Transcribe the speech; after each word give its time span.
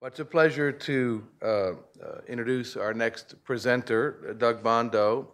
Well, 0.00 0.08
it's 0.08 0.18
a 0.18 0.24
pleasure 0.24 0.72
to 0.72 1.28
uh, 1.42 1.46
uh, 1.46 1.72
introduce 2.26 2.74
our 2.74 2.94
next 2.94 3.34
presenter, 3.44 4.34
Doug 4.38 4.62
Bandow. 4.62 5.26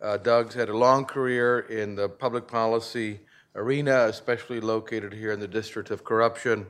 Uh, 0.00 0.16
Doug's 0.16 0.54
had 0.54 0.70
a 0.70 0.76
long 0.76 1.04
career 1.04 1.58
in 1.58 1.94
the 1.96 2.08
public 2.08 2.48
policy 2.48 3.20
arena, 3.54 4.06
especially 4.06 4.58
located 4.58 5.12
here 5.12 5.32
in 5.32 5.38
the 5.38 5.46
District 5.46 5.90
of 5.90 6.02
Corruption. 6.02 6.66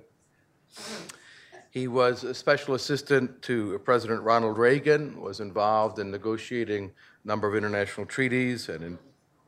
He 1.70 1.86
was 1.86 2.24
a 2.24 2.34
special 2.34 2.74
assistant 2.74 3.42
to 3.42 3.78
President 3.84 4.22
Ronald 4.22 4.58
Reagan, 4.58 5.20
was 5.20 5.38
involved 5.38 6.00
in 6.00 6.10
negotiating 6.10 6.90
a 7.24 7.28
number 7.28 7.46
of 7.46 7.54
international 7.54 8.06
treaties 8.06 8.68
and 8.68 8.82
in 8.82 8.98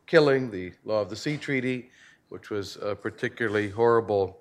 killing 0.07 0.53
the 0.53 0.73
Law 0.85 1.01
of 1.01 1.11
the 1.11 1.17
Sea 1.17 1.37
Treaty, 1.37 1.91
which 2.29 2.49
was 2.49 2.79
a 2.80 2.95
particularly 2.95 3.71
horrible 3.71 4.39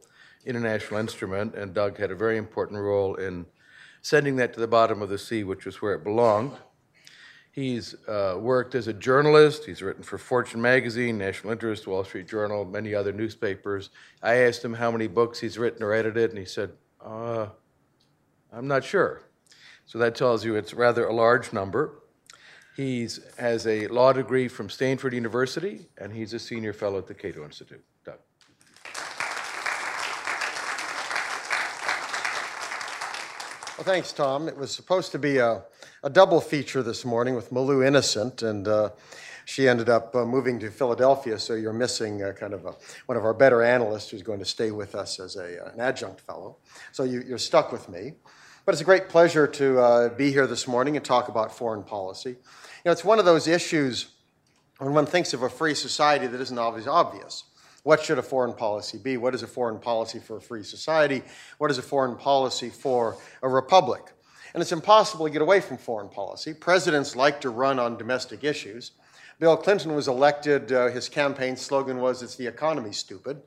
international 0.48 1.00
instrument, 1.00 1.56
and 1.56 1.74
Doug 1.74 1.98
had 1.98 2.10
a 2.10 2.16
very 2.16 2.38
important 2.38 2.80
role 2.80 3.16
in 3.16 3.46
sending 4.02 4.38
that 4.38 4.54
to 4.54 4.60
the 4.60 4.68
bottom 4.68 5.02
of 5.02 5.10
the 5.10 5.18
sea, 5.18 5.44
which 5.44 5.66
was 5.66 5.82
where 5.82 5.94
it 5.94 6.04
belonged. 6.04 6.54
He's 7.52 7.96
uh, 8.08 8.38
worked 8.40 8.76
as 8.76 8.88
a 8.88 8.94
journalist. 8.94 9.66
He's 9.66 9.82
written 9.82 10.04
for 10.04 10.18
Fortune 10.20 10.62
magazine, 10.62 11.18
National 11.18 11.52
Interest, 11.52 11.88
Wall 11.88 12.04
Street 12.04 12.28
Journal, 12.28 12.66
many 12.66 12.94
other 12.94 13.12
newspapers. 13.12 13.90
I 14.22 14.36
asked 14.36 14.64
him 14.64 14.76
how 14.76 14.92
many 14.92 15.08
books 15.08 15.40
he's 15.40 15.58
written 15.58 15.82
or 15.82 15.92
edited, 15.92 16.30
and 16.30 16.38
he 16.38 16.46
said, 16.46 16.72
uh, 17.04 17.48
I'm 18.54 18.68
not 18.68 18.84
sure. 18.84 19.24
So 19.88 19.98
that 19.98 20.16
tells 20.16 20.46
you 20.46 20.56
it's 20.56 20.74
rather 20.74 21.08
a 21.08 21.14
large 21.14 21.52
number. 21.52 22.04
He 22.76 23.08
has 23.40 23.66
a 23.66 23.88
law 23.88 24.14
degree 24.14 24.48
from 24.48 24.70
Stanford 24.70 25.14
University, 25.16 25.88
and 25.98 26.14
he's 26.14 26.34
a 26.34 26.40
senior 26.40 26.74
fellow 26.74 27.00
at 27.00 27.08
the 27.08 27.16
Cato 27.16 27.44
Institute. 27.44 27.84
Doug. 28.06 28.20
Well, 33.78 33.86
thanks, 33.86 34.12
Tom. 34.12 34.48
It 34.48 34.58
was 34.58 34.72
supposed 34.72 35.12
to 35.12 35.20
be 35.20 35.38
a, 35.38 35.62
a 36.02 36.10
double 36.10 36.42
feature 36.42 36.82
this 36.82 37.06
morning 37.06 37.36
with 37.36 37.52
Malou 37.52 37.86
Innocent, 37.86 38.42
and 38.42 38.68
uh, 38.68 38.90
she 39.46 39.70
ended 39.70 39.88
up 39.88 40.16
uh, 40.16 40.26
moving 40.26 40.60
to 40.62 40.72
Philadelphia, 40.72 41.38
so 41.38 41.54
you're 41.54 41.72
missing 41.74 42.24
uh, 42.24 42.32
kind 42.32 42.56
of 42.56 42.66
a, 42.66 42.74
one 43.06 43.20
of 43.20 43.24
our 43.24 43.36
better 43.36 43.62
analysts 43.62 44.10
who's 44.10 44.24
going 44.24 44.40
to 44.40 44.46
stay 44.46 44.72
with 44.72 44.96
us 44.96 45.20
as 45.20 45.36
a, 45.36 45.64
uh, 45.64 45.70
an 45.74 45.80
adjunct 45.80 46.22
fellow. 46.22 46.58
So 46.92 47.04
you, 47.04 47.22
you're 47.22 47.38
stuck 47.38 47.72
with 47.72 47.88
me. 47.88 48.14
But 48.66 48.74
it's 48.74 48.82
a 48.82 48.84
great 48.84 49.10
pleasure 49.10 49.46
to 49.46 49.80
uh, 49.80 50.10
be 50.10 50.32
here 50.32 50.48
this 50.48 50.68
morning 50.68 50.96
and 50.96 51.06
talk 51.06 51.28
about 51.28 51.56
foreign 51.56 51.84
policy. 51.84 52.32
You 52.32 52.36
know, 52.84 52.92
it's 52.92 53.06
one 53.06 53.20
of 53.20 53.26
those 53.26 53.48
issues 53.48 54.08
when 54.80 54.96
one 54.96 55.06
thinks 55.06 55.36
of 55.36 55.44
a 55.44 55.50
free 55.50 55.76
society 55.76 56.26
that 56.26 56.42
isn't 56.42 56.58
always 56.58 56.88
obvious. 56.88 57.44
What 57.88 58.04
should 58.04 58.20
a 58.20 58.22
foreign 58.22 58.52
policy 58.52 58.98
be? 58.98 59.16
What 59.16 59.34
is 59.34 59.44
a 59.44 59.48
foreign 59.48 59.80
policy 59.80 60.20
for 60.20 60.36
a 60.36 60.42
free 60.42 60.62
society? 60.62 61.24
What 61.58 61.72
is 61.72 61.78
a 61.78 61.82
foreign 61.82 62.18
policy 62.18 62.70
for 62.70 63.16
a 63.42 63.48
republic? 63.48 64.04
And 64.54 64.62
it's 64.62 64.74
impossible 64.74 65.26
to 65.26 65.32
get 65.32 65.42
away 65.42 65.62
from 65.62 65.78
foreign 65.78 66.10
policy. 66.10 66.54
Presidents 66.54 67.16
like 67.16 67.40
to 67.40 67.50
run 67.50 67.80
on 67.80 67.98
domestic 67.98 68.44
issues. 68.44 68.92
Bill 69.40 69.56
Clinton 69.56 69.96
was 69.96 70.10
elected, 70.10 70.74
uh, 70.74 70.90
his 70.90 71.08
campaign 71.08 71.56
slogan 71.56 72.00
was, 72.00 72.22
It's 72.22 72.36
the 72.36 72.46
economy, 72.46 72.92
stupid. 72.92 73.38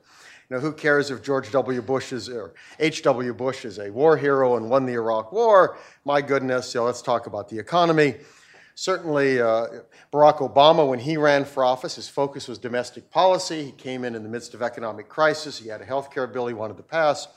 You 0.49 0.55
know, 0.55 0.59
who 0.59 0.73
cares 0.73 1.11
if 1.11 1.21
George 1.21 1.51
W. 1.51 1.79
Bush 1.83 2.11
is, 2.11 2.27
or 2.27 2.55
H.W. 2.79 3.35
Bush 3.35 3.63
is 3.63 3.77
a 3.77 3.91
war 3.91 4.17
hero 4.17 4.57
and 4.57 4.71
won 4.71 4.87
the 4.87 4.93
Iraq 4.93 5.31
War? 5.31 5.77
My 6.03 6.19
goodness, 6.19 6.73
you 6.73 6.79
know, 6.79 6.85
let's 6.85 7.03
talk 7.03 7.27
about 7.27 7.47
the 7.47 7.59
economy. 7.59 8.15
Certainly, 8.75 9.41
uh, 9.41 9.67
Barack 10.11 10.37
Obama, 10.37 10.87
when 10.87 10.99
he 10.99 11.17
ran 11.17 11.45
for 11.45 11.63
office, 11.63 11.95
his 11.95 12.07
focus 12.07 12.47
was 12.47 12.57
domestic 12.57 13.09
policy. 13.11 13.65
He 13.65 13.71
came 13.71 14.03
in 14.03 14.15
in 14.15 14.23
the 14.23 14.29
midst 14.29 14.53
of 14.53 14.61
economic 14.61 15.09
crisis. 15.09 15.59
He 15.59 15.69
had 15.69 15.81
a 15.81 15.85
health 15.85 16.11
care 16.11 16.27
bill 16.27 16.47
he 16.47 16.53
wanted 16.53 16.77
to 16.77 16.83
pass. 16.83 17.27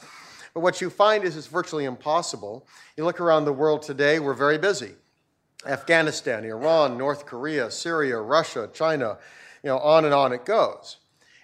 But 0.54 0.60
what 0.60 0.80
you 0.80 0.88
find 0.88 1.24
is 1.24 1.36
it's 1.36 1.48
virtually 1.48 1.84
impossible. 1.84 2.66
You 2.96 3.04
look 3.04 3.20
around 3.20 3.44
the 3.44 3.52
world 3.52 3.82
today, 3.82 4.20
we're 4.20 4.34
very 4.34 4.58
busy. 4.58 4.92
Afghanistan, 5.66 6.44
Iran, 6.44 6.96
North 6.96 7.26
Korea, 7.26 7.70
Syria, 7.70 8.18
Russia, 8.20 8.68
China, 8.72 9.18
you 9.62 9.70
know, 9.70 9.78
on 9.78 10.04
and 10.04 10.14
on 10.14 10.32
it 10.32 10.44
goes. 10.44 10.98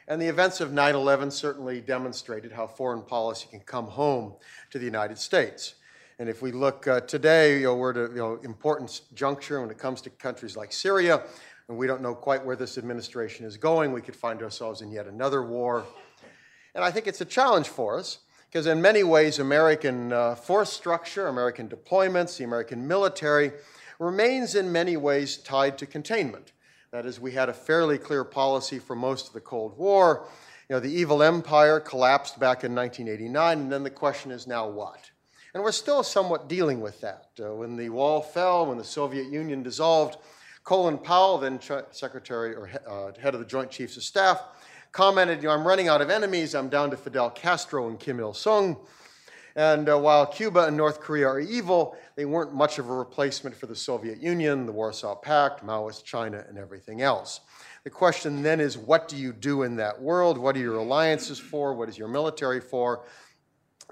And 0.07 0.21
the 0.21 0.27
events 0.27 0.61
of 0.61 0.73
9 0.73 0.95
11 0.95 1.31
certainly 1.31 1.81
demonstrated 1.81 2.53
how 2.53 2.67
foreign 2.67 3.03
policy 3.03 3.49
can 3.51 3.61
come 3.61 3.87
home 3.87 4.35
to 4.71 4.79
the 4.79 4.85
United 4.85 5.19
States. 5.19 5.75
And 6.21 6.29
if 6.29 6.43
we 6.43 6.53
look 6.53 6.87
uh, 6.87 7.01
today, 7.01 7.61
you 7.61 7.65
know, 7.65 7.77
we're 7.77 7.93
at 7.93 8.11
an 8.11 8.11
you 8.11 8.19
know, 8.19 8.39
important 8.45 9.01
juncture 9.15 9.59
when 9.59 9.71
it 9.71 9.79
comes 9.79 10.03
to 10.03 10.11
countries 10.11 10.55
like 10.55 10.71
Syria, 10.71 11.23
and 11.67 11.79
we 11.79 11.87
don't 11.87 12.03
know 12.03 12.15
quite 12.15 12.45
where 12.45 12.57
this 12.57 12.77
administration 12.77 13.47
is 13.47 13.57
going. 13.57 13.91
We 13.91 14.03
could 14.03 14.15
find 14.15 14.43
ourselves 14.43 14.83
in 14.83 14.91
yet 14.91 15.07
another 15.07 15.43
war. 15.43 15.87
And 16.75 16.85
I 16.85 16.91
think 16.91 17.07
it's 17.07 17.23
a 17.23 17.25
challenge 17.25 17.69
for 17.69 17.99
us 17.99 18.19
because, 18.51 18.67
in 18.67 18.83
many 18.83 19.03
ways, 19.03 19.39
American 19.39 20.13
uh, 20.13 20.35
force 20.35 20.71
structure, 20.71 21.27
American 21.27 21.71
deployments, 21.71 22.37
the 22.37 22.45
American 22.45 22.87
military 22.87 23.53
remains 23.99 24.55
in 24.55 24.71
many 24.71 24.99
ways 24.99 25.39
tied 25.39 25.79
to 25.79 25.87
containment. 25.87 26.53
That 26.93 27.07
is, 27.07 27.19
we 27.19 27.33
had 27.33 27.49
a 27.49 27.55
fairly 27.55 27.97
clear 27.97 28.25
policy 28.25 28.79
for 28.79 28.95
most 28.95 29.29
of 29.29 29.33
the 29.33 29.41
Cold 29.41 29.79
War. 29.79 30.29
You 30.69 30.77
know, 30.77 30.81
the 30.81 30.93
evil 30.93 31.23
empire 31.23 31.81
collapsed 31.81 32.39
back 32.39 32.63
in 32.63 32.75
1989, 32.75 33.59
and 33.59 33.73
then 33.73 33.85
the 33.85 33.89
question 33.89 34.31
is 34.31 34.47
now 34.47 34.69
what? 34.69 35.10
And 35.53 35.65
we're 35.65 35.73
still 35.73 36.03
somewhat 36.05 36.49
dealing 36.49 36.81
with 36.81 37.01
that. 37.01 37.31
Uh, 37.41 37.55
when 37.55 37.77
the 37.77 37.89
wall 37.89 38.23
fell, 38.23 38.67
when 38.67 38.79
the 38.79 38.85
Soviet 38.85 39.33
Union 39.33 39.63
dissolved, 39.65 40.17
Colin 40.63 40.97
Powell, 40.97 41.39
then 41.39 41.59
Secretary 41.91 42.55
or 42.55 42.71
uh, 42.89 43.19
head 43.21 43.35
of 43.35 43.41
the 43.41 43.47
Joint 43.47 43.71
Chiefs 43.71 43.97
of 43.97 44.05
Staff, 44.05 44.43
commented, 44.93 45.43
you 45.43 45.49
know, 45.49 45.55
I'm 45.55 45.67
running 45.67 45.89
out 45.89 46.01
of 46.01 46.11
enemies. 46.11 46.55
I'm 46.55 46.69
down 46.69 46.91
to 46.91 46.97
Fidel 46.97 47.31
Castro 47.31 47.89
and 47.89 47.99
Kim 47.99 48.21
Il 48.21 48.33
sung. 48.33 48.77
And 49.57 49.89
uh, 49.89 49.99
while 49.99 50.27
Cuba 50.27 50.67
and 50.67 50.77
North 50.77 51.01
Korea 51.01 51.27
are 51.27 51.41
evil, 51.41 51.97
they 52.15 52.25
weren't 52.25 52.55
much 52.55 52.79
of 52.79 52.89
a 52.89 52.95
replacement 52.95 53.57
for 53.57 53.67
the 53.67 53.75
Soviet 53.75 54.23
Union, 54.23 54.67
the 54.67 54.73
Warsaw 54.73 55.17
Pact, 55.17 55.67
Maoist 55.67 56.05
China, 56.05 56.45
and 56.49 56.57
everything 56.57 57.03
else. 57.03 57.41
The 57.83 57.91
question 57.91 58.43
then 58.43 58.61
is 58.61 58.79
what 58.79 59.09
do 59.09 59.17
you 59.17 59.33
do 59.33 59.65
in 59.65 59.75
that 59.77 60.01
world? 60.01 60.39
What 60.39 60.55
are 60.55 60.61
your 60.61 60.77
alliances 60.77 61.41
for? 61.41 61.75
What 61.75 61.89
is 61.89 61.99
your 61.99 62.09
military 62.09 62.61
for? 62.61 63.05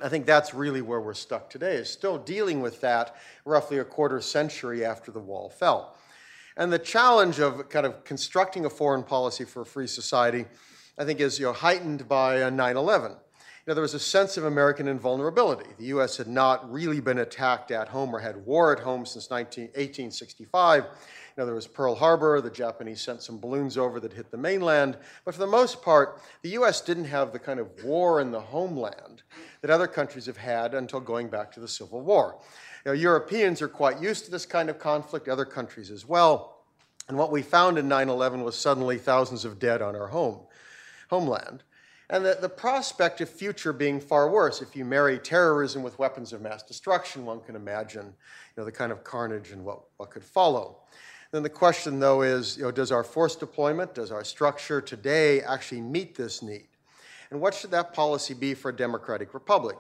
I 0.03 0.09
think 0.09 0.27
that's 0.27 0.55
really 0.55 0.83
where 0.83 1.01
we're 1.01 1.15
stuck 1.15 1.51
today, 1.51 1.77
is 1.77 1.91
still 1.91 2.19
dealing 2.19 2.61
with 2.61 2.81
that 2.81 3.17
roughly 3.45 3.79
a 3.79 3.85
quarter 3.85 4.21
century 4.21 4.85
after 4.85 5.11
the 5.11 5.21
wall 5.21 5.51
fell. 5.51 5.97
And 6.57 6.73
the 6.73 6.79
challenge 6.79 7.39
of 7.39 7.69
kind 7.69 7.87
of 7.87 8.05
constructing 8.05 8.65
a 8.65 8.71
foreign 8.71 9.05
policy 9.05 9.45
for 9.45 9.63
a 9.63 9.67
free 9.67 9.87
society, 9.87 10.45
I 10.99 11.05
think, 11.05 11.21
is 11.21 11.39
you 11.39 11.47
know, 11.47 11.53
heightened 11.53 12.09
by 12.09 12.43
uh, 12.43 12.51
9 12.51 12.77
11. 12.77 13.13
You 13.13 13.17
know, 13.67 13.75
there 13.75 13.83
was 13.83 13.95
a 13.95 14.01
sense 14.01 14.37
of 14.37 14.45
American 14.45 14.89
invulnerability. 14.89 15.69
The 15.79 15.85
U.S. 15.87 16.17
had 16.17 16.27
not 16.27 16.71
really 16.73 17.01
been 17.01 17.19
attacked 17.19 17.71
at 17.71 17.89
home 17.89 18.15
or 18.15 18.19
had 18.19 18.47
war 18.47 18.73
at 18.73 18.81
home 18.83 19.05
since 19.05 19.31
19, 19.31 19.65
1865. 19.65 20.85
You 20.85 20.91
know, 21.37 21.45
there 21.45 21.55
was 21.55 21.67
Pearl 21.67 21.95
Harbor, 21.95 22.41
the 22.41 22.51
Japanese 22.51 23.03
sent 23.03 23.23
some 23.23 23.39
balloons 23.39 23.77
over 23.77 24.01
that 24.01 24.13
hit 24.13 24.31
the 24.31 24.39
mainland, 24.39 24.97
but 25.25 25.35
for 25.35 25.41
the 25.41 25.47
most 25.47 25.83
part, 25.83 26.21
the 26.43 26.49
U.S. 26.51 26.81
didn't 26.81 27.05
have 27.05 27.33
the 27.33 27.39
kind 27.39 27.61
of 27.61 27.69
war 27.85 28.21
in 28.21 28.31
the 28.31 28.41
homeland 28.41 29.23
that 29.61 29.71
other 29.71 29.87
countries 29.87 30.27
have 30.27 30.37
had 30.37 30.75
until 30.75 31.01
going 31.01 31.29
back 31.29 31.53
to 31.53 31.61
the 31.61 31.69
Civil 31.69 32.01
War. 32.01 32.39
Know, 32.89 32.95
Europeans 32.95 33.61
are 33.61 33.69
quite 33.69 34.01
used 34.01 34.25
to 34.25 34.31
this 34.31 34.47
kind 34.47 34.71
of 34.71 34.79
conflict, 34.79 35.29
other 35.29 35.45
countries 35.45 35.91
as 35.91 36.07
well. 36.07 36.63
And 37.09 37.19
what 37.19 37.31
we 37.31 37.43
found 37.43 37.77
in 37.77 37.87
9 37.87 38.09
11 38.09 38.43
was 38.43 38.57
suddenly 38.57 38.97
thousands 38.97 39.45
of 39.45 39.59
dead 39.59 39.83
on 39.83 39.95
our 39.95 40.07
home, 40.07 40.41
homeland. 41.11 41.63
And 42.09 42.25
the, 42.25 42.39
the 42.41 42.49
prospect 42.49 43.21
of 43.21 43.29
future 43.29 43.75
being 43.75 44.01
far 44.01 44.31
worse. 44.31 44.63
If 44.63 44.75
you 44.75 44.87
marry 44.87 45.19
terrorism 45.19 45.83
with 45.83 45.99
weapons 45.99 46.33
of 46.33 46.41
mass 46.41 46.63
destruction, 46.63 47.27
one 47.27 47.41
can 47.41 47.57
imagine 47.57 48.07
you 48.07 48.13
know, 48.57 48.65
the 48.65 48.73
kind 48.73 48.91
of 48.91 49.05
carnage 49.05 49.51
and 49.51 49.63
what, 49.63 49.81
what 49.99 50.11
could 50.11 50.25
follow. 50.25 50.79
Then 51.31 51.43
the 51.43 51.51
question, 51.51 52.01
though, 52.01 52.23
is 52.23 52.57
you 52.57 52.63
know, 52.63 52.71
does 52.71 52.91
our 52.91 53.05
force 53.05 53.37
deployment, 53.37 53.95
does 53.95 54.11
our 54.11 54.25
structure 54.25 54.81
today 54.81 55.43
actually 55.43 55.83
meet 55.83 56.15
this 56.15 56.43
need? 56.43 56.69
And 57.31 57.41
what 57.41 57.55
should 57.55 57.71
that 57.73 57.93
policy 57.93 58.35
be 58.35 58.55
for 58.55 58.71
a 58.71 58.77
democratic 58.77 59.35
republic? 59.35 59.77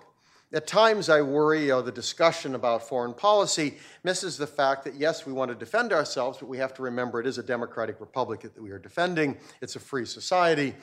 At 0.52 0.66
times, 0.66 1.10
I 1.10 1.20
worry 1.20 1.62
you 1.62 1.68
know, 1.68 1.82
the 1.82 1.92
discussion 1.92 2.54
about 2.54 2.88
foreign 2.88 3.12
policy 3.12 3.76
misses 4.02 4.38
the 4.38 4.46
fact 4.46 4.84
that, 4.84 4.94
yes, 4.94 5.26
we 5.26 5.32
want 5.32 5.50
to 5.50 5.54
defend 5.54 5.92
ourselves, 5.92 6.38
but 6.38 6.48
we 6.48 6.56
have 6.56 6.72
to 6.74 6.82
remember 6.82 7.20
it 7.20 7.26
is 7.26 7.36
a 7.36 7.42
democratic 7.42 8.00
republic 8.00 8.40
that 8.40 8.62
we 8.62 8.70
are 8.70 8.78
defending. 8.78 9.36
It's 9.60 9.76
a 9.76 9.80
free 9.80 10.06
society. 10.06 10.74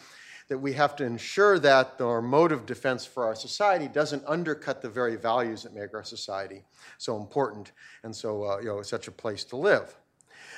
That 0.47 0.59
we 0.59 0.73
have 0.73 0.95
to 0.97 1.03
ensure 1.03 1.57
that 1.57 2.00
our 2.00 2.21
mode 2.21 2.51
of 2.51 2.67
defense 2.67 3.03
for 3.03 3.25
our 3.25 3.33
society 3.33 3.88
doesn't 3.88 4.23
undercut 4.27 4.83
the 4.83 4.89
very 4.89 5.15
values 5.15 5.63
that 5.63 5.73
make 5.73 5.95
our 5.95 6.03
society 6.03 6.63
so 7.00 7.17
important 7.17 7.71
and 8.03 8.15
so, 8.15 8.44
uh, 8.44 8.59
you 8.59 8.67
know, 8.67 8.83
such 8.83 9.07
a 9.07 9.12
place 9.12 9.44
to 9.45 9.56
live. 9.56 9.95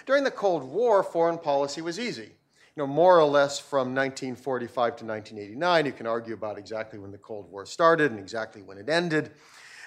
During 0.06 0.26
the 0.26 0.32
Cold 0.32 0.66
War, 0.66 1.02
foreign 1.04 1.38
policy 1.38 1.80
was 1.80 1.98
easy 2.02 2.34
know, 2.78 2.88
more 2.88 3.20
or 3.20 3.26
less 3.26 3.60
from 3.60 3.96
1945 3.96 4.98
to 4.98 5.06
1989. 5.06 5.86
You 5.86 5.92
can 5.92 6.08
argue 6.08 6.34
about 6.34 6.58
exactly 6.58 7.00
when 7.00 7.12
the 7.12 7.18
Cold 7.18 7.52
War 7.52 7.66
started 7.66 8.12
and 8.12 8.20
exactly 8.20 8.62
when 8.62 8.78
it 8.78 8.90
ended. 8.90 9.32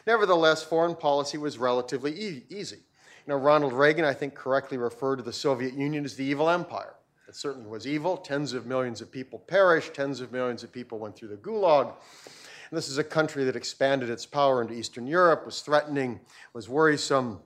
Nevertheless, 0.07 0.63
foreign 0.63 0.97
policy 0.97 1.39
was 1.39 1.59
relatively 1.59 2.13
e- 2.13 2.45
easy. 2.49 2.77
You 2.77 3.35
know, 3.35 3.37
Ronald 3.37 3.73
Reagan, 3.73 4.05
I 4.05 4.15
think, 4.15 4.35
correctly 4.35 4.79
referred 4.79 5.17
to 5.17 5.23
the 5.23 5.33
Soviet 5.33 5.75
Union 5.75 6.05
as 6.05 6.17
the 6.17 6.25
evil 6.25 6.51
empire. 6.51 6.95
It 7.29 7.37
certainly 7.37 7.69
was 7.69 7.87
evil. 7.87 8.17
Tens 8.17 8.55
of 8.55 8.67
millions 8.67 9.01
of 9.01 9.13
people 9.13 9.39
perished, 9.39 9.95
tens 9.95 10.21
of 10.21 10.33
millions 10.33 10.65
of 10.65 10.73
people 10.73 10.99
went 10.99 11.15
through 11.15 11.29
the 11.29 11.37
gulag. 11.37 11.87
And 11.87 12.77
this 12.77 12.89
is 12.89 12.99
a 12.99 13.05
country 13.05 13.45
that 13.45 13.55
expanded 13.55 14.11
its 14.11 14.27
power 14.27 14.63
into 14.63 14.75
Eastern 14.75 15.07
Europe, 15.07 15.47
was 15.47 15.61
threatening, 15.61 16.19
was 16.55 16.69
worrisome, 16.69 17.41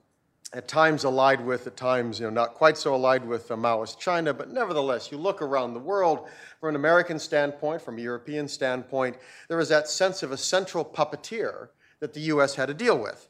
at 0.55 0.69
times 0.69 1.03
allied 1.03 1.45
with, 1.45 1.67
at 1.67 1.75
times 1.75 2.17
you 2.17 2.25
know, 2.25 2.31
not 2.31 2.53
quite 2.53 2.77
so 2.77 2.95
allied 2.95 3.27
with 3.27 3.51
uh, 3.51 3.55
Maoist 3.55 3.99
China, 3.99 4.33
but 4.33 4.49
nevertheless, 4.49 5.11
you 5.11 5.17
look 5.17 5.41
around 5.41 5.73
the 5.73 5.79
world 5.81 6.29
from 6.61 6.69
an 6.69 6.75
American 6.77 7.19
standpoint, 7.19 7.81
from 7.81 7.97
a 7.97 8.01
European 8.01 8.47
standpoint, 8.47 9.17
there 9.49 9.57
was 9.57 9.67
that 9.67 9.89
sense 9.89 10.23
of 10.23 10.31
a 10.31 10.37
central 10.37 10.85
puppeteer 10.85 11.67
that 11.99 12.13
the 12.13 12.21
U.S. 12.21 12.55
had 12.55 12.67
to 12.67 12.73
deal 12.73 12.97
with. 12.97 13.27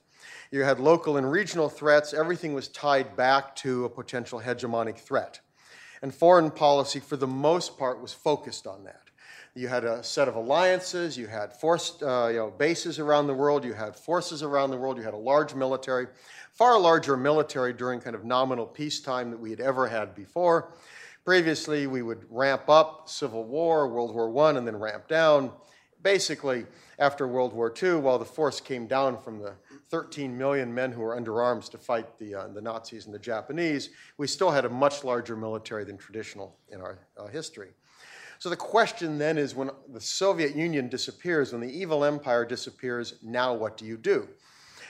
You 0.51 0.61
had 0.61 0.79
local 0.79 1.17
and 1.17 1.29
regional 1.29 1.67
threats, 1.67 2.13
everything 2.13 2.53
was 2.53 2.67
tied 2.67 3.15
back 3.17 3.55
to 3.57 3.85
a 3.85 3.89
potential 3.89 4.39
hegemonic 4.39 4.99
threat. 4.99 5.39
And 6.03 6.13
foreign 6.13 6.51
policy, 6.51 6.99
for 6.99 7.17
the 7.17 7.25
most 7.25 7.79
part, 7.79 7.99
was 7.99 8.13
focused 8.13 8.67
on 8.67 8.83
that. 8.83 9.01
You 9.57 9.69
had 9.69 9.85
a 9.85 10.03
set 10.03 10.27
of 10.27 10.35
alliances, 10.35 11.17
you 11.17 11.27
had 11.27 11.53
forced 11.53 12.03
uh, 12.03 12.27
you 12.29 12.37
know, 12.37 12.51
bases 12.51 12.99
around 12.99 13.27
the 13.27 13.33
world, 13.33 13.63
you 13.63 13.73
had 13.73 13.95
forces 13.95 14.43
around 14.43 14.69
the 14.69 14.77
world, 14.77 14.97
you 14.97 15.03
had 15.03 15.13
a 15.13 15.17
large 15.17 15.55
military, 15.55 16.07
far 16.55 16.79
larger 16.79 17.17
military 17.17 17.73
during 17.73 17.99
kind 17.99 18.15
of 18.15 18.23
nominal 18.23 18.65
peacetime 18.65 19.29
that 19.29 19.39
we 19.39 19.49
had 19.49 19.59
ever 19.59 19.87
had 19.87 20.15
before. 20.15 20.71
Previously, 21.25 21.85
we 21.85 22.01
would 22.01 22.25
ramp 22.29 22.69
up 22.69 23.09
Civil 23.09 23.43
War, 23.43 23.87
World 23.87 24.15
War 24.15 24.47
I, 24.47 24.57
and 24.57 24.65
then 24.65 24.77
ramp 24.77 25.07
down. 25.07 25.51
Basically, 26.01 26.65
after 26.99 27.27
World 27.27 27.51
War 27.51 27.73
II, 27.81 27.95
while 27.95 28.19
the 28.19 28.25
force 28.25 28.61
came 28.61 28.87
down 28.87 29.19
from 29.19 29.39
the 29.39 29.53
13 29.89 30.37
million 30.37 30.73
men 30.73 30.91
who 30.91 31.01
were 31.01 31.15
under 31.15 31.41
arms 31.41 31.67
to 31.69 31.77
fight 31.77 32.17
the, 32.19 32.35
uh, 32.35 32.47
the 32.47 32.61
Nazis 32.61 33.05
and 33.05 33.13
the 33.13 33.19
Japanese, 33.19 33.89
we 34.17 34.27
still 34.27 34.51
had 34.51 34.65
a 34.65 34.69
much 34.69 35.03
larger 35.03 35.35
military 35.35 35.83
than 35.83 35.97
traditional 35.97 36.55
in 36.69 36.79
our 36.79 36.99
uh, 37.17 37.27
history. 37.27 37.69
So 38.39 38.49
the 38.49 38.55
question 38.55 39.17
then 39.17 39.37
is 39.37 39.55
when 39.55 39.71
the 39.91 40.01
Soviet 40.01 40.55
Union 40.55 40.89
disappears, 40.89 41.51
when 41.51 41.61
the 41.61 41.71
evil 41.71 42.05
empire 42.05 42.45
disappears, 42.45 43.15
now 43.23 43.53
what 43.53 43.77
do 43.77 43.85
you 43.85 43.97
do? 43.97 44.27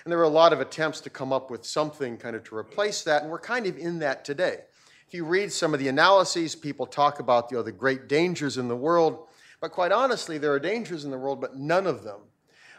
And 0.06 0.12
there 0.12 0.19
were 0.19 0.25
a 0.25 0.30
lot 0.30 0.54
of 0.54 0.62
attempts 0.62 1.02
to 1.02 1.10
come 1.10 1.34
up 1.34 1.50
with 1.50 1.66
something 1.66 2.16
kind 2.18 2.36
of 2.36 2.44
to 2.44 2.56
replace 2.56 3.02
that, 3.06 3.24
and 3.24 3.31
we're 3.31 3.40
kind 3.40 3.66
of 3.66 3.75
in 3.75 3.98
that 4.00 4.24
today. 4.24 4.60
If 5.07 5.16
you 5.16 5.25
read 5.25 5.52
some 5.52 5.74
of 5.74 5.80
the 5.80 5.88
analyses, 5.88 6.54
people 6.54 6.86
talk 6.86 7.19
about 7.19 7.50
you 7.50 7.57
know, 7.57 7.63
the 7.63 7.72
great 7.72 8.07
dangers 8.07 8.60
in 8.60 8.68
the 8.68 8.75
world, 8.75 9.25
but 9.62 9.72
quite 9.72 9.92
honestly, 9.92 10.38
there 10.38 10.52
are 10.52 10.60
dangers 10.60 11.06
in 11.06 11.12
the 11.12 11.18
world, 11.18 11.42
but 11.42 11.57
none 11.57 11.88
of 11.88 12.04
them 12.04 12.19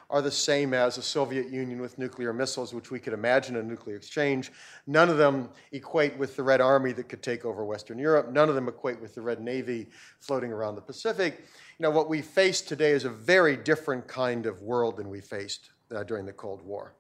are 0.09 0.23
the 0.23 0.31
same 0.31 0.73
as 0.73 0.95
the 0.95 1.03
Soviet 1.03 1.51
Union 1.51 1.81
with 1.81 1.99
nuclear 1.99 2.33
missiles, 2.33 2.73
which 2.73 2.93
we 2.93 3.01
could 3.01 3.13
imagine 3.13 3.57
a 3.57 3.63
nuclear 3.65 3.97
exchange. 3.97 4.53
None 4.87 5.11
of 5.11 5.17
them 5.17 5.49
equate 5.73 6.17
with 6.17 6.37
the 6.37 6.45
Red 6.45 6.61
Army 6.61 6.93
that 6.93 7.09
could 7.09 7.25
take 7.25 7.45
over 7.45 7.65
Western 7.65 7.99
Europe. 7.99 8.31
None 8.31 8.49
of 8.49 8.55
them 8.55 8.69
equate 8.69 9.01
with 9.01 9.17
the 9.17 9.21
Red 9.21 9.41
Navy 9.41 9.89
floating 10.21 10.53
around 10.53 10.77
the 10.77 10.81
Pacific. 10.81 11.45
You 11.77 11.83
know, 11.83 11.91
what 11.91 12.09
we 12.09 12.23
face 12.23 12.61
today 12.61 12.93
is 12.93 13.05
a 13.05 13.11
very 13.11 13.57
different 13.57 14.07
kind 14.07 14.47
of 14.47 14.63
world 14.63 14.97
than 14.97 15.09
we 15.09 15.21
faced 15.21 15.71
uh, 15.93 16.05
during 16.05 16.25
the 16.25 16.33
Cold 16.33 16.63
War. 16.63 16.95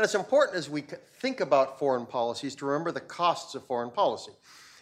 And 0.00 0.06
it's 0.06 0.14
important 0.14 0.56
as 0.56 0.70
we 0.70 0.80
think 0.80 1.40
about 1.40 1.78
foreign 1.78 2.06
policies 2.06 2.54
to 2.54 2.64
remember 2.64 2.90
the 2.90 3.00
costs 3.00 3.54
of 3.54 3.66
foreign 3.66 3.90
policy. 3.90 4.32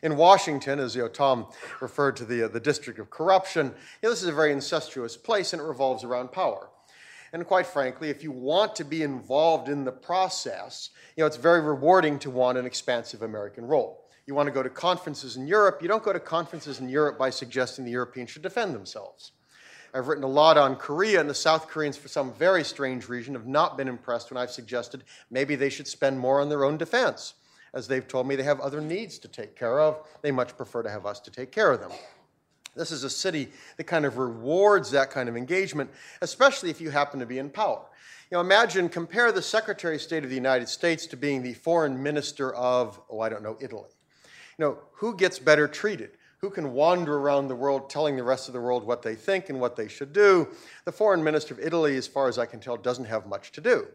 In 0.05 0.17
Washington, 0.17 0.79
as 0.79 0.95
you 0.95 1.03
know, 1.03 1.09
Tom 1.09 1.49
referred 1.81 2.15
to 2.19 2.25
the, 2.25 2.45
uh, 2.45 2.49
the 2.49 2.61
district 2.61 3.01
of 3.01 3.11
corruption, 3.11 3.67
you 3.67 3.73
know, 4.05 4.11
this 4.11 4.23
is 4.23 4.29
a 4.29 4.33
very 4.33 4.53
incestuous 4.53 5.17
place 5.17 5.53
and 5.53 5.61
it 5.61 5.65
revolves 5.65 6.05
around 6.05 6.31
power. 6.31 6.69
And 7.33 7.45
quite 7.45 7.67
frankly, 7.67 8.11
if 8.11 8.23
you 8.23 8.31
want 8.31 8.77
to 8.77 8.85
be 8.85 9.03
involved 9.03 9.69
in 9.69 9.83
the 9.83 9.91
process, 9.91 10.91
you 11.17 11.25
know, 11.25 11.27
it's 11.27 11.37
very 11.37 11.63
rewarding 11.63 12.21
to 12.21 12.31
want 12.31 12.57
an 12.57 12.65
expansive 12.65 13.23
American 13.23 13.65
role. 13.65 14.05
You 14.25 14.37
want 14.37 14.47
to 14.47 14.53
go 14.53 14.63
to 14.63 14.71
conferences 14.71 15.37
in 15.37 15.49
Europe, 15.49 15.83
you 15.83 15.89
don't 15.89 16.05
go 16.05 16.13
to 16.13 16.21
conferences 16.21 16.79
in 16.79 16.89
Europe 16.89 17.19
by 17.19 17.31
suggesting 17.31 17.85
the 17.85 17.91
Europeans 17.91 18.31
should 18.31 18.43
defend 18.43 18.73
themselves. 18.73 19.33
I've 19.95 20.09
written 20.09 20.25
a 20.25 20.29
lot 20.29 20.59
on 20.59 20.77
Korea, 20.77 21.21
and 21.21 21.29
the 21.29 21.35
South 21.35 21.69
Koreans, 21.69 21.97
for 21.97 22.09
some 22.09 22.33
very 22.33 22.63
strange 22.63 23.09
reason, 23.09 23.35
have 23.35 23.47
not 23.47 23.77
been 23.77 23.89
impressed 23.89 24.31
when 24.31 24.37
I've 24.37 24.51
suggested 24.51 25.05
maybe 25.31 25.55
they 25.55 25.71
should 25.71 25.89
spend 25.89 26.19
more 26.19 26.41
on 26.41 26.49
their 26.49 26.65
own 26.65 26.77
defense. 26.77 27.35
As 27.75 27.89
they've 27.89 28.07
told 28.07 28.27
me, 28.27 28.37
they 28.37 28.43
have 28.43 28.61
other 28.61 28.81
needs 28.81 29.19
to 29.19 29.29
take 29.29 29.57
care 29.57 29.81
of. 29.81 30.07
They 30.23 30.31
much 30.31 30.57
prefer 30.57 30.83
to 30.83 30.91
have 30.91 31.07
us 31.07 31.21
to 31.21 31.31
take 31.31 31.53
care 31.53 31.73
of 31.73 31.81
them. 31.81 31.93
This 32.77 32.91
is 32.93 33.03
a 33.03 33.11
city 33.11 33.49
that 33.77 33.85
kind 33.85 34.05
of 34.05 34.19
rewards 34.19 34.91
that 34.93 35.11
kind 35.11 35.29
of 35.29 35.37
engagement, 35.37 35.91
especially 36.23 36.71
if 36.71 36.81
you 36.81 36.91
happen 36.91 37.19
to 37.21 37.27
be 37.27 37.39
in 37.39 37.51
power. 37.51 37.85
You 38.31 38.37
know, 38.37 38.41
imagine, 38.41 38.89
compare 38.89 39.33
the 39.33 39.43
Secretary 39.43 39.97
of 39.97 40.03
State 40.03 40.23
of 40.23 40.31
the 40.31 40.37
United 40.37 40.69
States 40.69 41.07
to 41.09 41.17
being 41.17 41.43
the 41.43 41.55
foreign 41.55 42.01
minister 42.03 42.55
of, 42.55 43.01
oh, 43.11 43.21
I 43.21 43.29
don't 43.31 43.43
know, 43.43 43.57
Italy. 43.61 43.89
You 44.59 44.65
know, 44.65 44.79
who 44.93 45.17
gets 45.17 45.39
better 45.39 45.67
treated? 45.67 46.18
Who 46.39 46.51
can 46.51 46.73
wander 46.73 47.19
around 47.19 47.49
the 47.49 47.57
world 47.57 47.91
telling 47.91 48.17
the 48.17 48.23
rest 48.23 48.49
of 48.49 48.55
the 48.55 48.61
world 48.61 48.85
what 48.85 49.03
they 49.03 49.17
think 49.17 49.49
and 49.49 49.61
what 49.61 49.75
they 49.75 49.89
should 49.89 50.13
do? 50.13 50.49
The 50.85 50.93
foreign 50.93 51.23
minister 51.23 51.53
of 51.53 51.59
Italy, 51.59 51.97
as 51.97 52.07
far 52.07 52.29
as 52.29 52.39
I 52.39 52.47
can 52.47 52.61
tell, 52.61 52.77
doesn't 52.77 53.07
have 53.07 53.27
much 53.27 53.51
to 53.53 53.61
do. 53.61 53.89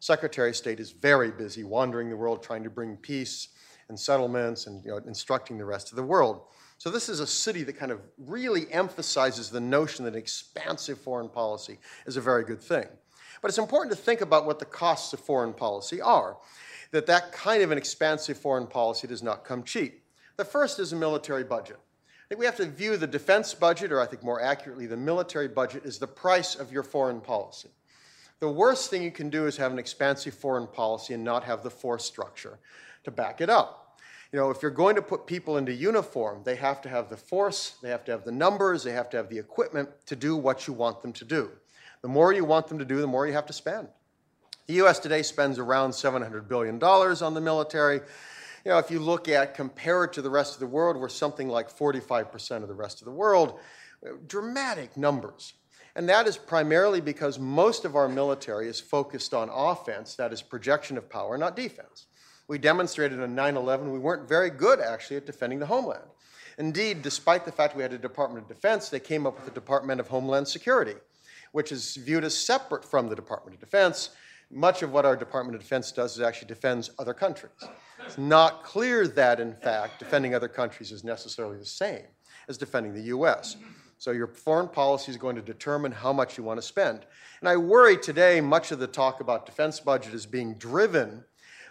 Secretary 0.00 0.48
of 0.48 0.56
State 0.56 0.80
is 0.80 0.92
very 0.92 1.30
busy 1.30 1.62
wandering 1.62 2.08
the 2.08 2.16
world 2.16 2.42
trying 2.42 2.64
to 2.64 2.70
bring 2.70 2.96
peace 2.96 3.48
and 3.90 4.00
settlements 4.00 4.66
and 4.66 4.82
you 4.82 4.92
know, 4.92 4.96
instructing 5.06 5.58
the 5.58 5.64
rest 5.66 5.90
of 5.90 5.96
the 5.96 6.02
world. 6.02 6.40
So 6.78 6.90
this 6.90 7.10
is 7.10 7.20
a 7.20 7.26
city 7.26 7.64
that 7.64 7.74
kind 7.74 7.92
of 7.92 8.00
really 8.16 8.72
emphasizes 8.72 9.50
the 9.50 9.60
notion 9.60 10.06
that 10.06 10.16
expansive 10.16 10.98
foreign 10.98 11.28
policy 11.28 11.78
is 12.06 12.16
a 12.16 12.22
very 12.22 12.44
good 12.44 12.62
thing. 12.62 12.86
But 13.42 13.48
it's 13.50 13.58
important 13.58 13.94
to 13.94 14.02
think 14.02 14.22
about 14.22 14.46
what 14.46 14.58
the 14.58 14.64
costs 14.64 15.12
of 15.12 15.20
foreign 15.20 15.52
policy 15.52 16.00
are, 16.00 16.38
that 16.92 17.04
that 17.06 17.32
kind 17.32 17.62
of 17.62 17.70
an 17.70 17.76
expansive 17.76 18.38
foreign 18.38 18.66
policy 18.66 19.06
does 19.06 19.22
not 19.22 19.44
come 19.44 19.62
cheap. 19.64 20.02
The 20.38 20.46
first 20.46 20.78
is 20.78 20.94
a 20.94 20.96
military 20.96 21.44
budget. 21.44 21.78
Think 22.30 22.38
we 22.38 22.46
have 22.46 22.56
to 22.58 22.66
view 22.66 22.96
the 22.96 23.08
defense 23.08 23.52
budget, 23.54 23.90
or 23.90 24.00
I 24.00 24.06
think 24.06 24.22
more 24.22 24.40
accurately, 24.40 24.86
the 24.86 24.96
military 24.96 25.48
budget, 25.48 25.84
as 25.84 25.98
the 25.98 26.06
price 26.06 26.54
of 26.54 26.70
your 26.70 26.84
foreign 26.84 27.20
policy. 27.20 27.70
The 28.38 28.48
worst 28.48 28.88
thing 28.88 29.02
you 29.02 29.10
can 29.10 29.30
do 29.30 29.48
is 29.48 29.56
have 29.56 29.72
an 29.72 29.80
expansive 29.80 30.32
foreign 30.32 30.68
policy 30.68 31.12
and 31.12 31.24
not 31.24 31.42
have 31.42 31.64
the 31.64 31.70
force 31.70 32.04
structure 32.04 32.60
to 33.02 33.10
back 33.10 33.40
it 33.40 33.50
up. 33.50 33.98
You 34.30 34.38
know, 34.38 34.48
if 34.50 34.62
you're 34.62 34.70
going 34.70 34.94
to 34.94 35.02
put 35.02 35.26
people 35.26 35.56
into 35.56 35.72
uniform, 35.72 36.42
they 36.44 36.54
have 36.54 36.80
to 36.82 36.88
have 36.88 37.08
the 37.08 37.16
force, 37.16 37.74
they 37.82 37.90
have 37.90 38.04
to 38.04 38.12
have 38.12 38.24
the 38.24 38.30
numbers, 38.30 38.84
they 38.84 38.92
have 38.92 39.10
to 39.10 39.16
have 39.16 39.28
the 39.28 39.38
equipment 39.38 39.88
to 40.06 40.14
do 40.14 40.36
what 40.36 40.68
you 40.68 40.72
want 40.72 41.02
them 41.02 41.12
to 41.14 41.24
do. 41.24 41.50
The 42.02 42.08
more 42.08 42.32
you 42.32 42.44
want 42.44 42.68
them 42.68 42.78
to 42.78 42.84
do, 42.84 43.00
the 43.00 43.08
more 43.08 43.26
you 43.26 43.32
have 43.32 43.46
to 43.46 43.52
spend. 43.52 43.88
The 44.68 44.74
US 44.74 45.00
today 45.00 45.24
spends 45.24 45.58
around 45.58 45.90
$700 45.90 46.46
billion 46.46 46.80
on 46.80 47.34
the 47.34 47.40
military. 47.40 48.02
You 48.64 48.72
know, 48.72 48.78
if 48.78 48.90
you 48.90 49.00
look 49.00 49.28
at, 49.28 49.54
compared 49.54 50.12
to 50.14 50.22
the 50.22 50.30
rest 50.30 50.54
of 50.54 50.60
the 50.60 50.66
world, 50.66 50.96
we're 50.96 51.08
something 51.08 51.48
like 51.48 51.74
45% 51.74 52.62
of 52.62 52.68
the 52.68 52.74
rest 52.74 53.00
of 53.00 53.06
the 53.06 53.12
world. 53.12 53.58
Dramatic 54.26 54.96
numbers. 54.96 55.54
And 55.96 56.08
that 56.08 56.26
is 56.26 56.36
primarily 56.36 57.00
because 57.00 57.38
most 57.38 57.84
of 57.84 57.96
our 57.96 58.08
military 58.08 58.68
is 58.68 58.80
focused 58.80 59.34
on 59.34 59.48
offense, 59.50 60.14
that 60.16 60.32
is 60.32 60.40
projection 60.40 60.96
of 60.96 61.10
power, 61.10 61.36
not 61.36 61.56
defense 61.56 62.06
we 62.50 62.58
demonstrated 62.58 63.20
on 63.20 63.32
9 63.32 63.56
11 63.56 63.92
we 63.92 63.98
weren't 64.00 64.28
very 64.28 64.50
good 64.50 64.80
actually 64.80 65.16
at 65.16 65.24
defending 65.24 65.60
the 65.60 65.66
homeland. 65.66 66.02
Indeed, 66.58 67.00
despite 67.00 67.44
the 67.44 67.52
fact 67.52 67.76
we 67.76 67.82
had 67.82 67.92
a 67.92 67.98
Department 67.98 68.42
of 68.42 68.48
Defense, 68.48 68.88
they 68.88 68.98
came 68.98 69.24
up 69.24 69.36
with 69.36 69.44
the 69.44 69.52
Department 69.52 70.00
of 70.00 70.08
Homeland 70.08 70.48
Security, 70.48 70.96
which 71.52 71.70
is 71.70 71.94
viewed 71.94 72.24
as 72.24 72.36
separate 72.36 72.84
from 72.84 73.08
the 73.08 73.14
Department 73.14 73.54
of 73.54 73.60
Defense. 73.60 74.10
Much 74.50 74.82
of 74.82 74.92
what 74.92 75.04
our 75.06 75.16
Department 75.16 75.54
of 75.54 75.62
Defense 75.62 75.92
does 75.92 76.16
is 76.16 76.20
actually 76.20 76.48
defends 76.48 76.90
other 76.98 77.14
countries. 77.14 77.52
It's 78.04 78.18
not 78.18 78.64
clear 78.64 79.06
that, 79.06 79.38
in 79.38 79.54
fact, 79.54 80.00
defending 80.00 80.34
other 80.34 80.48
countries 80.48 80.90
is 80.90 81.04
necessarily 81.04 81.56
the 81.56 81.64
same 81.64 82.06
as 82.48 82.58
defending 82.58 82.92
the 82.92 83.02
U.S. 83.02 83.56
So 83.98 84.10
your 84.10 84.26
foreign 84.26 84.66
policy 84.66 85.12
is 85.12 85.16
going 85.16 85.36
to 85.36 85.42
determine 85.42 85.92
how 85.92 86.12
much 86.12 86.36
you 86.36 86.42
want 86.42 86.58
to 86.58 86.66
spend. 86.66 87.06
And 87.40 87.48
I 87.48 87.56
worry 87.56 87.96
today 87.96 88.40
much 88.40 88.72
of 88.72 88.80
the 88.80 88.88
talk 88.88 89.20
about 89.20 89.46
defense 89.46 89.78
budget 89.78 90.14
is 90.14 90.26
being 90.26 90.54
driven 90.54 91.22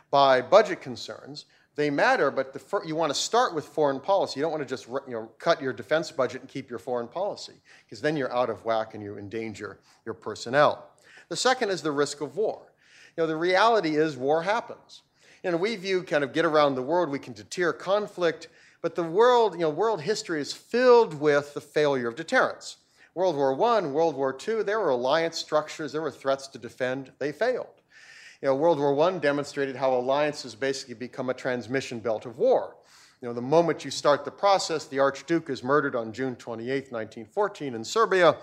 by 0.10 0.42
budget 0.42 0.80
concerns. 0.80 1.46
They 1.76 1.90
matter, 1.90 2.32
but 2.32 2.54
the, 2.54 2.82
you 2.86 2.96
want 2.96 3.14
to 3.14 3.20
start 3.20 3.54
with 3.54 3.66
foreign 3.66 4.00
policy. 4.00 4.40
You 4.40 4.44
don't 4.44 4.52
want 4.52 4.64
to 4.64 4.70
just 4.70 4.88
you 4.88 5.02
know, 5.08 5.32
cut 5.38 5.62
your 5.62 5.74
defense 5.74 6.12
budget 6.12 6.42
and 6.42 6.50
keep 6.50 6.70
your 6.70 6.80
foreign 6.80 7.08
policy, 7.08 7.54
because 7.86 8.00
then 8.00 8.16
you're 8.16 8.34
out 8.34 8.50
of 8.50 8.64
whack 8.64 8.94
and 8.94 9.04
you 9.04 9.18
endanger 9.18 9.80
your 10.06 10.14
personnel. 10.14 10.90
The 11.30 11.36
second 11.36 11.70
is 11.70 11.82
the 11.82 11.92
risk 11.92 12.22
of 12.22 12.38
war. 12.38 12.69
You 13.16 13.24
know, 13.24 13.28
the 13.28 13.36
reality 13.36 13.96
is 13.96 14.18
war 14.18 14.44
happens. 14.44 15.02
Know, 15.44 15.58
we 15.58 15.76
view 15.76 16.04
kind 16.04 16.24
of 16.24 16.34
get 16.34 16.46
around 16.46 16.76
the 16.76 16.82
world, 16.82 17.10
we 17.10 17.20
can 17.20 17.34
deter 17.34 17.72
conflict, 17.72 18.50
but 18.82 18.96
the 18.96 19.04
world, 19.04 19.54
you 19.54 19.62
know, 19.62 19.70
world 19.70 20.02
history 20.02 20.42
is 20.42 20.54
filled 20.54 21.14
with 21.14 21.54
the 21.54 21.62
failure 21.62 22.08
of 22.08 22.16
deterrence. 22.16 22.78
World 23.16 23.36
War 23.36 23.54
I, 23.54 23.82
World 23.82 24.16
War 24.16 24.38
II, 24.48 24.64
there 24.64 24.80
were 24.80 24.90
alliance 24.90 25.38
structures, 25.38 25.92
there 25.92 26.02
were 26.02 26.12
threats 26.12 26.48
to 26.48 26.58
defend, 26.58 27.12
they 27.20 27.32
failed. 27.32 27.82
You 28.42 28.48
know, 28.48 28.56
World 28.56 28.80
War 28.80 28.98
I 29.02 29.18
demonstrated 29.18 29.76
how 29.76 29.94
alliances 29.94 30.56
basically 30.56 30.94
become 30.94 31.30
a 31.30 31.34
transmission 31.34 32.00
belt 32.00 32.26
of 32.26 32.38
war. 32.38 32.76
You 33.22 33.28
know, 33.28 33.34
the 33.34 33.42
moment 33.42 33.84
you 33.84 33.92
start 33.92 34.24
the 34.24 34.32
process, 34.32 34.86
the 34.86 35.00
Archduke 35.00 35.50
is 35.50 35.62
murdered 35.62 35.94
on 35.94 36.14
June 36.14 36.38
28, 36.38 36.90
1914, 36.90 37.76
in 37.76 37.84
Serbia. 37.84 38.38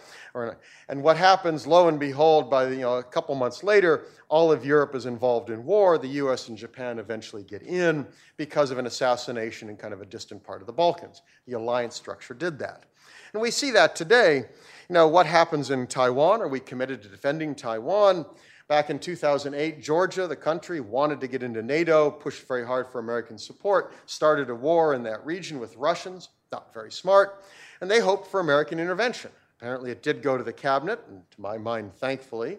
And 0.90 1.02
what 1.02 1.16
happens, 1.16 1.66
lo 1.66 1.88
and 1.88 1.99
behold, 1.99 2.50
by 2.50 2.68
you 2.68 2.80
know, 2.80 2.99
a 2.99 3.02
couple 3.02 3.35
months 3.37 3.62
later, 3.62 4.04
all 4.28 4.52
of 4.52 4.66
Europe 4.66 4.95
is 4.95 5.06
involved 5.06 5.49
in 5.49 5.64
war. 5.64 5.97
The 5.97 6.09
US 6.09 6.49
and 6.49 6.59
Japan 6.59 6.99
eventually 6.99 7.42
get 7.42 7.62
in 7.62 8.06
because 8.37 8.71
of 8.71 8.76
an 8.76 8.85
assassination 8.85 9.71
in 9.71 9.78
kind 9.78 9.95
of 9.95 10.02
a 10.02 10.06
distant 10.06 10.45
part 10.45 10.61
of 10.61 10.66
the 10.66 10.75
Balkans. 10.75 11.23
The 11.47 11.54
alliance 11.54 11.95
structure 11.95 12.35
did 12.35 12.59
that. 12.59 12.85
And 13.33 13.40
we 13.40 13.50
see 13.50 13.71
that 13.71 13.97
today. 13.97 14.45
You 14.90 14.92
know, 14.92 15.09
what 15.09 15.25
happens 15.25 15.71
in 15.71 15.87
Taiwan? 15.87 16.42
Are 16.42 16.49
we 16.49 16.61
committed 16.61 17.00
to 17.02 17.09
defending 17.09 17.54
Taiwan? 17.54 18.26
Back 18.68 18.90
in 18.90 18.99
2008, 18.99 19.80
Georgia, 19.80 20.26
the 20.26 20.35
country, 20.35 20.80
wanted 20.80 21.20
to 21.20 21.28
get 21.28 21.44
into 21.44 21.62
NATO, 21.62 22.11
pushed 22.11 22.49
very 22.49 22.66
hard 22.66 22.88
for 22.88 22.99
American 22.99 23.38
support, 23.38 23.92
started 24.06 24.50
a 24.50 24.54
war 24.56 24.94
in 24.94 25.04
that 25.04 25.25
region 25.25 25.61
with 25.61 25.76
Russians, 25.76 26.30
not 26.50 26.75
very 26.75 26.90
smart, 26.90 27.44
and 27.80 27.88
they 27.88 28.00
hoped 28.00 28.26
for 28.26 28.40
American 28.40 28.80
intervention. 28.80 29.30
Apparently, 29.56 29.92
it 29.92 30.02
did 30.02 30.20
go 30.20 30.37
to 30.37 30.42
the 30.42 30.52
cabinet, 30.52 31.00
and 31.08 31.23
to 31.30 31.40
my 31.40 31.56
mind, 31.56 31.94
thankfully, 31.94 32.58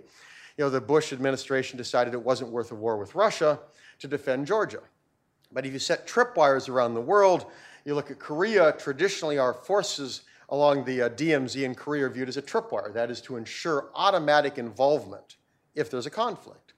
you 0.58 0.64
know, 0.64 0.70
the 0.70 0.80
Bush 0.80 1.12
administration 1.12 1.78
decided 1.78 2.14
it 2.14 2.24
wasn't 2.24 2.52
worth 2.52 2.72
a 2.72 2.76
war 2.76 2.96
with 2.96 3.14
Russia 3.14 3.60
to 4.00 4.08
defend 4.08 4.48
Georgia. 4.48 4.80
But 5.52 5.66
if 5.66 5.74
you 5.74 5.80
set 5.80 6.08
tripwires 6.08 6.70
around 6.70 6.94
the 6.94 7.02
world, 7.02 7.48
you 7.84 7.96
look 7.96 8.12
at 8.12 8.20
Korea, 8.20 8.72
traditionally 8.80 9.38
our 9.40 9.54
forces 9.54 10.22
along 10.50 10.86
the 10.86 11.02
uh, 11.02 11.10
DMZ 11.10 11.64
in 11.64 11.76
Korea 11.76 12.06
are 12.06 12.10
viewed 12.10 12.30
as 12.30 12.38
a 12.38 12.42
tripwire. 12.42 12.94
That 12.94 13.12
is 13.12 13.20
to 13.22 13.36
ensure 13.36 13.90
automatic 13.94 14.58
involvement 14.58 15.36
if 15.78 15.90
there's 15.90 16.06
a 16.06 16.12
conflict. 16.12 16.74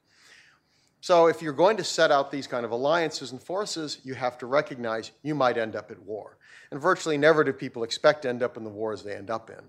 So 1.01 1.27
if 1.27 1.41
you're 1.41 1.53
going 1.53 1.77
to 1.77 1.84
set 1.84 2.12
out 2.12 2.32
these 2.32 2.46
kind 2.46 2.65
of 2.65 2.72
alliances 2.72 3.32
and 3.32 3.41
forces, 3.41 4.00
you 4.03 4.13
have 4.15 4.38
to 4.39 4.46
recognize 4.46 5.12
you 5.24 5.34
might 5.34 5.58
end 5.58 5.75
up 5.75 5.91
at 5.91 6.01
war. 6.03 6.38
And 6.72 6.82
virtually 6.82 7.18
never 7.18 7.44
do 7.44 7.53
people 7.53 7.84
expect 7.84 8.24
to 8.24 8.29
end 8.29 8.44
up 8.44 8.58
in 8.58 8.63
the 8.63 8.70
wars 8.70 9.01
they 9.01 9.15
end 9.15 9.29
up 9.29 9.50
in. 9.50 9.63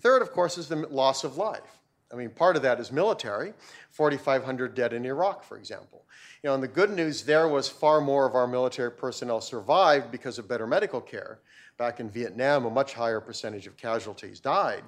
Third, 0.00 0.22
of 0.22 0.32
course, 0.32 0.56
is 0.56 0.68
the 0.68 0.76
loss 0.76 1.24
of 1.24 1.36
life. 1.36 1.78
I 2.12 2.16
mean, 2.16 2.30
part 2.30 2.56
of 2.56 2.62
that 2.62 2.78
is 2.78 2.92
military, 2.92 3.54
4,500 3.90 4.74
dead 4.74 4.92
in 4.92 5.04
Iraq, 5.04 5.42
for 5.44 5.56
example. 5.56 6.04
You 6.42 6.48
know, 6.48 6.54
and 6.54 6.62
the 6.62 6.68
good 6.68 6.90
news 6.90 7.22
there 7.22 7.48
was 7.48 7.68
far 7.68 8.00
more 8.00 8.26
of 8.26 8.34
our 8.34 8.46
military 8.46 8.90
personnel 8.90 9.40
survived 9.40 10.10
because 10.10 10.38
of 10.38 10.48
better 10.48 10.66
medical 10.66 11.00
care. 11.00 11.40
Back 11.82 11.98
in 11.98 12.08
Vietnam, 12.08 12.64
a 12.64 12.70
much 12.70 12.94
higher 12.94 13.20
percentage 13.20 13.66
of 13.66 13.76
casualties 13.76 14.38
died. 14.38 14.84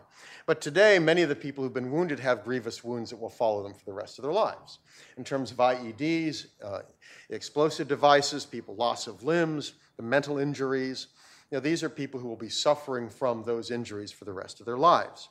But 0.47 0.61
today, 0.61 1.01
many 1.01 1.23
of 1.23 1.29
the 1.29 1.35
people 1.35 1.65
who've 1.65 1.75
been 1.75 1.91
wounded 1.91 2.21
have 2.21 2.45
grievous 2.45 2.85
wounds 2.85 3.11
that 3.11 3.17
will 3.17 3.29
follow 3.29 3.65
them 3.65 3.75
for 3.75 3.85
the 3.85 3.93
rest 3.93 4.17
of 4.17 4.23
their 4.23 4.33
lives. 4.33 4.79
In 5.17 5.25
terms 5.25 5.51
of 5.51 5.57
IEDs, 5.57 6.47
uh, 6.63 6.83
explosive 7.31 7.89
devices, 7.89 8.47
people 8.47 8.77
loss 8.77 9.09
of 9.09 9.25
limbs, 9.25 9.73
the 9.97 10.05
mental 10.05 10.39
injuries, 10.39 11.09
you 11.51 11.57
know, 11.57 11.61
these 11.61 11.83
are 11.83 11.89
people 11.89 12.21
who 12.21 12.29
will 12.29 12.37
be 12.37 12.49
suffering 12.49 13.09
from 13.09 13.43
those 13.43 13.73
injuries 13.73 14.13
for 14.13 14.25
the 14.25 14.33
rest 14.33 14.61
of 14.61 14.67
their 14.67 14.79
lives. 14.79 15.31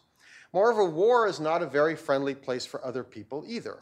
Moreover, 0.51 0.83
war 0.83 1.29
is 1.29 1.39
not 1.39 1.63
a 1.63 1.65
very 1.65 1.95
friendly 1.95 2.35
place 2.35 2.65
for 2.65 2.85
other 2.85 3.05
people 3.05 3.45
either. 3.47 3.79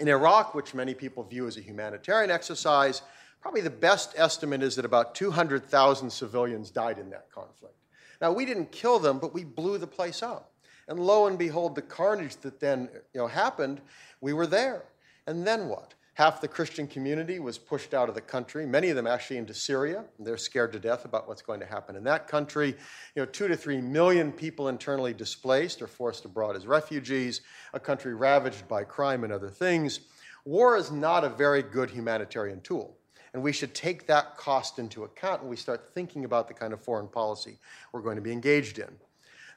In 0.00 0.08
Iraq, 0.08 0.56
which 0.56 0.74
many 0.74 0.92
people 0.92 1.22
view 1.22 1.46
as 1.46 1.56
a 1.56 1.62
humanitarian 1.62 2.32
exercise, 2.32 3.02
probably 3.40 3.60
the 3.60 3.70
best 3.70 4.14
estimate 4.16 4.62
is 4.62 4.76
that 4.76 4.84
about 4.84 5.14
200,000 5.14 6.10
civilians 6.10 6.70
died 6.70 6.98
in 6.98 7.10
that 7.10 7.30
conflict. 7.30 7.74
Now, 8.20 8.32
we 8.32 8.44
didn't 8.44 8.72
kill 8.72 8.98
them, 8.98 9.18
but 9.18 9.34
we 9.34 9.44
blew 9.44 9.78
the 9.78 9.86
place 9.86 10.22
up. 10.22 10.52
And 10.88 11.00
lo 11.00 11.26
and 11.26 11.38
behold, 11.38 11.74
the 11.74 11.82
carnage 11.82 12.36
that 12.36 12.60
then 12.60 12.88
you 13.12 13.20
know, 13.20 13.26
happened, 13.26 13.80
we 14.20 14.32
were 14.32 14.46
there. 14.46 14.84
And 15.26 15.46
then 15.46 15.68
what? 15.68 15.94
Half 16.14 16.40
the 16.40 16.48
Christian 16.48 16.86
community 16.86 17.40
was 17.40 17.58
pushed 17.58 17.92
out 17.92 18.08
of 18.08 18.14
the 18.14 18.22
country, 18.22 18.64
many 18.64 18.88
of 18.88 18.96
them 18.96 19.06
actually 19.06 19.36
into 19.36 19.52
Syria. 19.52 20.02
They're 20.18 20.38
scared 20.38 20.72
to 20.72 20.78
death 20.78 21.04
about 21.04 21.28
what's 21.28 21.42
going 21.42 21.60
to 21.60 21.66
happen 21.66 21.94
in 21.94 22.04
that 22.04 22.26
country. 22.26 22.68
You 23.14 23.22
know, 23.22 23.26
two 23.26 23.48
to 23.48 23.56
three 23.56 23.82
million 23.82 24.32
people 24.32 24.68
internally 24.68 25.12
displaced 25.12 25.82
or 25.82 25.86
forced 25.86 26.24
abroad 26.24 26.56
as 26.56 26.66
refugees, 26.66 27.42
a 27.74 27.80
country 27.80 28.14
ravaged 28.14 28.66
by 28.66 28.84
crime 28.84 29.24
and 29.24 29.32
other 29.32 29.50
things. 29.50 30.00
War 30.46 30.78
is 30.78 30.90
not 30.90 31.22
a 31.22 31.28
very 31.28 31.62
good 31.62 31.90
humanitarian 31.90 32.62
tool. 32.62 32.95
And 33.36 33.42
we 33.42 33.52
should 33.52 33.74
take 33.74 34.06
that 34.06 34.38
cost 34.38 34.78
into 34.78 35.04
account 35.04 35.42
when 35.42 35.50
we 35.50 35.56
start 35.56 35.90
thinking 35.92 36.24
about 36.24 36.48
the 36.48 36.54
kind 36.54 36.72
of 36.72 36.80
foreign 36.80 37.06
policy 37.06 37.58
we're 37.92 38.00
going 38.00 38.16
to 38.16 38.22
be 38.22 38.32
engaged 38.32 38.78
in. 38.78 38.88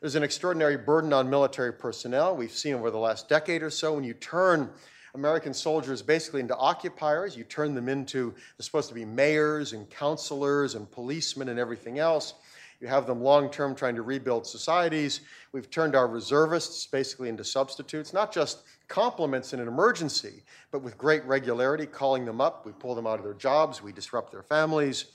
There's 0.01 0.15
an 0.15 0.23
extraordinary 0.23 0.75
burden 0.75 1.13
on 1.13 1.29
military 1.29 1.71
personnel. 1.71 2.35
We've 2.35 2.51
seen 2.51 2.73
over 2.73 2.91
the 2.91 2.97
last 2.97 3.29
decade 3.29 3.63
or 3.63 3.69
so 3.69 3.93
when 3.93 4.03
you 4.03 4.13
turn 4.15 4.69
American 5.13 5.53
soldiers 5.53 6.01
basically 6.01 6.41
into 6.41 6.57
occupiers, 6.57 7.37
you 7.37 7.45
turn 7.45 7.73
them 7.73 7.87
into, 7.87 8.31
they're 8.31 8.65
supposed 8.65 8.89
to 8.89 8.93
be 8.93 9.05
mayors 9.05 9.71
and 9.71 9.89
counselors 9.89 10.75
and 10.75 10.91
policemen 10.91 11.47
and 11.47 11.57
everything 11.57 11.99
else. 11.99 12.33
You 12.79 12.87
have 12.87 13.05
them 13.05 13.21
long 13.21 13.49
term 13.49 13.75
trying 13.75 13.95
to 13.95 14.01
rebuild 14.01 14.47
societies. 14.47 15.21
We've 15.51 15.69
turned 15.69 15.95
our 15.95 16.07
reservists 16.07 16.87
basically 16.87 17.27
into 17.27 17.43
substitutes, 17.43 18.13
not 18.13 18.31
just 18.31 18.63
complements 18.87 19.53
in 19.53 19.59
an 19.59 19.67
emergency, 19.67 20.43
but 20.71 20.81
with 20.81 20.97
great 20.97 21.23
regularity, 21.25 21.85
calling 21.85 22.25
them 22.25 22.39
up. 22.39 22.65
We 22.65 22.71
pull 22.71 22.95
them 22.95 23.05
out 23.05 23.19
of 23.19 23.25
their 23.25 23.33
jobs, 23.33 23.83
we 23.83 23.91
disrupt 23.91 24.31
their 24.31 24.43
families. 24.43 25.05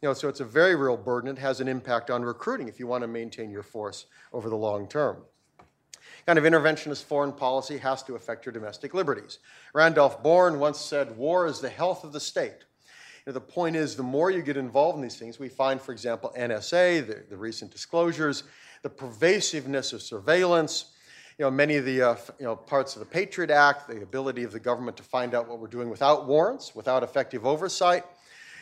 You 0.00 0.08
know, 0.08 0.14
so 0.14 0.28
it's 0.28 0.40
a 0.40 0.44
very 0.44 0.74
real 0.74 0.96
burden. 0.96 1.30
It 1.30 1.38
has 1.38 1.60
an 1.60 1.68
impact 1.68 2.10
on 2.10 2.24
recruiting 2.24 2.66
if 2.66 2.80
you 2.80 2.88
want 2.88 3.02
to 3.02 3.08
maintain 3.08 3.50
your 3.50 3.62
force 3.62 4.06
over 4.32 4.50
the 4.50 4.56
long 4.56 4.88
term. 4.88 5.18
Kind 6.26 6.40
of 6.40 6.44
interventionist 6.44 7.04
foreign 7.04 7.32
policy 7.32 7.78
has 7.78 8.02
to 8.04 8.16
affect 8.16 8.44
your 8.44 8.52
domestic 8.52 8.94
liberties. 8.94 9.38
Randolph 9.74 10.22
Bourne 10.22 10.58
once 10.58 10.80
said, 10.80 11.16
War 11.16 11.46
is 11.46 11.60
the 11.60 11.68
health 11.68 12.02
of 12.02 12.12
the 12.12 12.20
state. 12.20 12.64
Know, 13.26 13.32
the 13.32 13.40
point 13.40 13.76
is, 13.76 13.94
the 13.94 14.02
more 14.02 14.30
you 14.30 14.42
get 14.42 14.56
involved 14.56 14.96
in 14.96 15.02
these 15.02 15.16
things, 15.16 15.38
we 15.38 15.48
find, 15.48 15.80
for 15.80 15.92
example, 15.92 16.32
NSA, 16.36 17.06
the, 17.06 17.22
the 17.30 17.36
recent 17.36 17.70
disclosures, 17.70 18.42
the 18.82 18.90
pervasiveness 18.90 19.92
of 19.92 20.02
surveillance, 20.02 20.86
you 21.38 21.44
know, 21.44 21.50
many 21.50 21.76
of 21.76 21.84
the 21.84 22.02
uh, 22.02 22.16
you 22.38 22.44
know, 22.44 22.56
parts 22.56 22.94
of 22.94 23.00
the 23.00 23.06
Patriot 23.06 23.50
Act, 23.50 23.88
the 23.88 24.02
ability 24.02 24.42
of 24.42 24.52
the 24.52 24.60
government 24.60 24.96
to 24.96 25.02
find 25.02 25.34
out 25.34 25.48
what 25.48 25.60
we're 25.60 25.68
doing 25.68 25.88
without 25.88 26.26
warrants, 26.26 26.74
without 26.74 27.02
effective 27.02 27.46
oversight. 27.46 28.04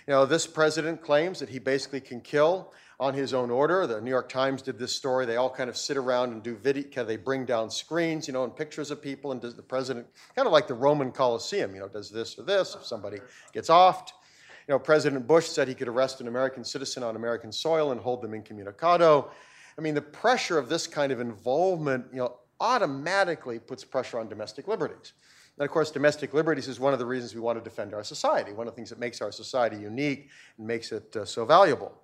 You 0.06 0.12
know, 0.12 0.26
this 0.26 0.46
president 0.46 1.02
claims 1.02 1.40
that 1.40 1.48
he 1.48 1.58
basically 1.58 2.00
can 2.00 2.20
kill 2.20 2.72
on 2.98 3.14
his 3.14 3.32
own 3.32 3.50
order. 3.50 3.86
The 3.86 4.00
New 4.00 4.10
York 4.10 4.28
Times 4.28 4.60
did 4.60 4.78
this 4.78 4.94
story. 4.94 5.24
They 5.24 5.36
all 5.36 5.50
kind 5.50 5.70
of 5.70 5.76
sit 5.76 5.96
around 5.96 6.32
and 6.32 6.42
do 6.42 6.54
video. 6.54 7.02
They 7.02 7.16
bring 7.16 7.46
down 7.46 7.70
screens, 7.70 8.26
you 8.28 8.34
know, 8.34 8.44
and 8.44 8.54
pictures 8.54 8.90
of 8.90 9.00
people, 9.00 9.32
and 9.32 9.40
does 9.40 9.54
the 9.54 9.62
president 9.62 10.06
kind 10.36 10.46
of 10.46 10.52
like 10.52 10.68
the 10.68 10.74
Roman 10.74 11.10
Colosseum, 11.10 11.74
you 11.74 11.80
know, 11.80 11.88
does 11.88 12.10
this 12.10 12.38
or 12.38 12.42
this 12.42 12.74
if 12.74 12.84
somebody 12.84 13.18
gets 13.52 13.70
offed. 13.70 14.12
You 14.70 14.74
know, 14.74 14.78
President 14.78 15.26
Bush 15.26 15.48
said 15.48 15.66
he 15.66 15.74
could 15.74 15.88
arrest 15.88 16.20
an 16.20 16.28
American 16.28 16.62
citizen 16.62 17.02
on 17.02 17.16
American 17.16 17.50
soil 17.50 17.90
and 17.90 18.00
hold 18.00 18.22
them 18.22 18.34
incommunicado. 18.34 19.28
I 19.76 19.80
mean, 19.80 19.96
the 19.96 20.00
pressure 20.00 20.58
of 20.58 20.68
this 20.68 20.86
kind 20.86 21.10
of 21.10 21.18
involvement, 21.18 22.06
you 22.12 22.20
know, 22.20 22.36
automatically 22.60 23.58
puts 23.58 23.82
pressure 23.82 24.20
on 24.20 24.28
domestic 24.28 24.68
liberties. 24.68 25.14
And 25.58 25.64
of 25.64 25.72
course, 25.72 25.90
domestic 25.90 26.34
liberties 26.34 26.68
is 26.68 26.78
one 26.78 26.92
of 26.92 27.00
the 27.00 27.04
reasons 27.04 27.34
we 27.34 27.40
want 27.40 27.58
to 27.58 27.64
defend 27.64 27.94
our 27.94 28.04
society, 28.04 28.52
one 28.52 28.68
of 28.68 28.72
the 28.72 28.76
things 28.76 28.90
that 28.90 29.00
makes 29.00 29.20
our 29.20 29.32
society 29.32 29.76
unique 29.76 30.28
and 30.56 30.68
makes 30.68 30.92
it 30.92 31.16
uh, 31.16 31.24
so 31.24 31.44
valuable. 31.44 31.99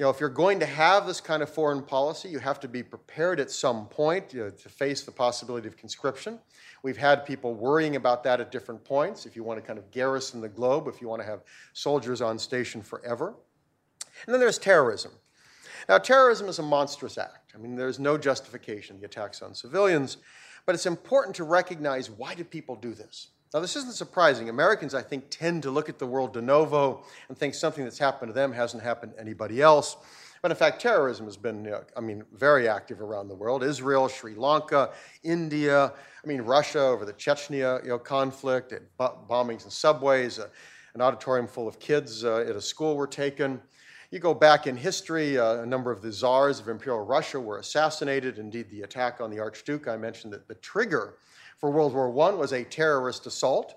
You 0.00 0.06
know, 0.06 0.10
if 0.10 0.18
you're 0.18 0.30
going 0.30 0.58
to 0.60 0.66
have 0.66 1.06
this 1.06 1.20
kind 1.20 1.42
of 1.42 1.50
foreign 1.50 1.82
policy, 1.82 2.30
you 2.30 2.38
have 2.38 2.58
to 2.60 2.68
be 2.68 2.82
prepared 2.82 3.38
at 3.38 3.50
some 3.50 3.84
point 3.84 4.32
you 4.32 4.44
know, 4.44 4.48
to 4.48 4.68
face 4.70 5.02
the 5.02 5.12
possibility 5.12 5.68
of 5.68 5.76
conscription. 5.76 6.38
We've 6.82 6.96
had 6.96 7.26
people 7.26 7.52
worrying 7.52 7.96
about 7.96 8.24
that 8.24 8.40
at 8.40 8.50
different 8.50 8.82
points. 8.82 9.26
If 9.26 9.36
you 9.36 9.44
want 9.44 9.60
to 9.60 9.66
kind 9.66 9.78
of 9.78 9.90
garrison 9.90 10.40
the 10.40 10.48
globe, 10.48 10.88
if 10.88 11.02
you 11.02 11.08
want 11.08 11.20
to 11.20 11.28
have 11.28 11.42
soldiers 11.74 12.22
on 12.22 12.38
station 12.38 12.80
forever. 12.80 13.34
And 14.24 14.32
then 14.32 14.40
there's 14.40 14.56
terrorism. 14.56 15.12
Now, 15.86 15.98
terrorism 15.98 16.48
is 16.48 16.58
a 16.58 16.62
monstrous 16.62 17.18
act. 17.18 17.52
I 17.54 17.58
mean, 17.58 17.76
there's 17.76 17.98
no 17.98 18.16
justification, 18.16 18.98
the 19.00 19.04
attacks 19.04 19.42
on 19.42 19.52
civilians, 19.52 20.16
but 20.64 20.74
it's 20.74 20.86
important 20.86 21.36
to 21.36 21.44
recognize 21.44 22.08
why 22.08 22.34
do 22.34 22.42
people 22.42 22.74
do 22.74 22.94
this? 22.94 23.28
Now, 23.52 23.58
this 23.58 23.74
isn't 23.74 23.94
surprising. 23.94 24.48
Americans, 24.48 24.94
I 24.94 25.02
think, 25.02 25.24
tend 25.28 25.64
to 25.64 25.72
look 25.72 25.88
at 25.88 25.98
the 25.98 26.06
world 26.06 26.32
de 26.34 26.40
novo 26.40 27.02
and 27.28 27.36
think 27.36 27.54
something 27.54 27.82
that's 27.82 27.98
happened 27.98 28.28
to 28.28 28.32
them 28.32 28.52
hasn't 28.52 28.82
happened 28.82 29.14
to 29.14 29.20
anybody 29.20 29.60
else. 29.60 29.96
But 30.40 30.52
in 30.52 30.56
fact, 30.56 30.80
terrorism 30.80 31.26
has 31.26 31.36
been, 31.36 31.64
you 31.64 31.72
know, 31.72 31.82
I 31.96 32.00
mean, 32.00 32.22
very 32.32 32.68
active 32.68 33.02
around 33.02 33.26
the 33.26 33.34
world. 33.34 33.64
Israel, 33.64 34.08
Sri 34.08 34.36
Lanka, 34.36 34.90
India, 35.24 35.92
I 36.22 36.26
mean, 36.26 36.42
Russia 36.42 36.80
over 36.80 37.04
the 37.04 37.12
Chechnya 37.12 37.82
you 37.82 37.90
know, 37.90 37.98
conflict, 37.98 38.72
bombings 38.98 39.64
in 39.64 39.70
subways, 39.70 40.38
uh, 40.38 40.46
an 40.94 41.02
auditorium 41.02 41.48
full 41.48 41.66
of 41.66 41.80
kids 41.80 42.24
uh, 42.24 42.44
at 42.48 42.54
a 42.54 42.60
school 42.60 42.96
were 42.96 43.06
taken. 43.06 43.60
You 44.12 44.20
go 44.20 44.32
back 44.32 44.66
in 44.66 44.76
history, 44.76 45.38
uh, 45.38 45.62
a 45.62 45.66
number 45.66 45.90
of 45.90 46.02
the 46.02 46.12
czars 46.12 46.60
of 46.60 46.68
Imperial 46.68 47.04
Russia 47.04 47.40
were 47.40 47.58
assassinated. 47.58 48.38
Indeed, 48.38 48.70
the 48.70 48.82
attack 48.82 49.20
on 49.20 49.30
the 49.30 49.40
Archduke, 49.40 49.88
I 49.88 49.96
mentioned 49.96 50.32
that 50.32 50.48
the 50.48 50.54
trigger 50.56 51.14
for 51.60 51.70
World 51.70 51.92
War 51.92 52.08
I 52.08 52.34
was 52.34 52.52
a 52.52 52.64
terrorist 52.64 53.26
assault 53.26 53.76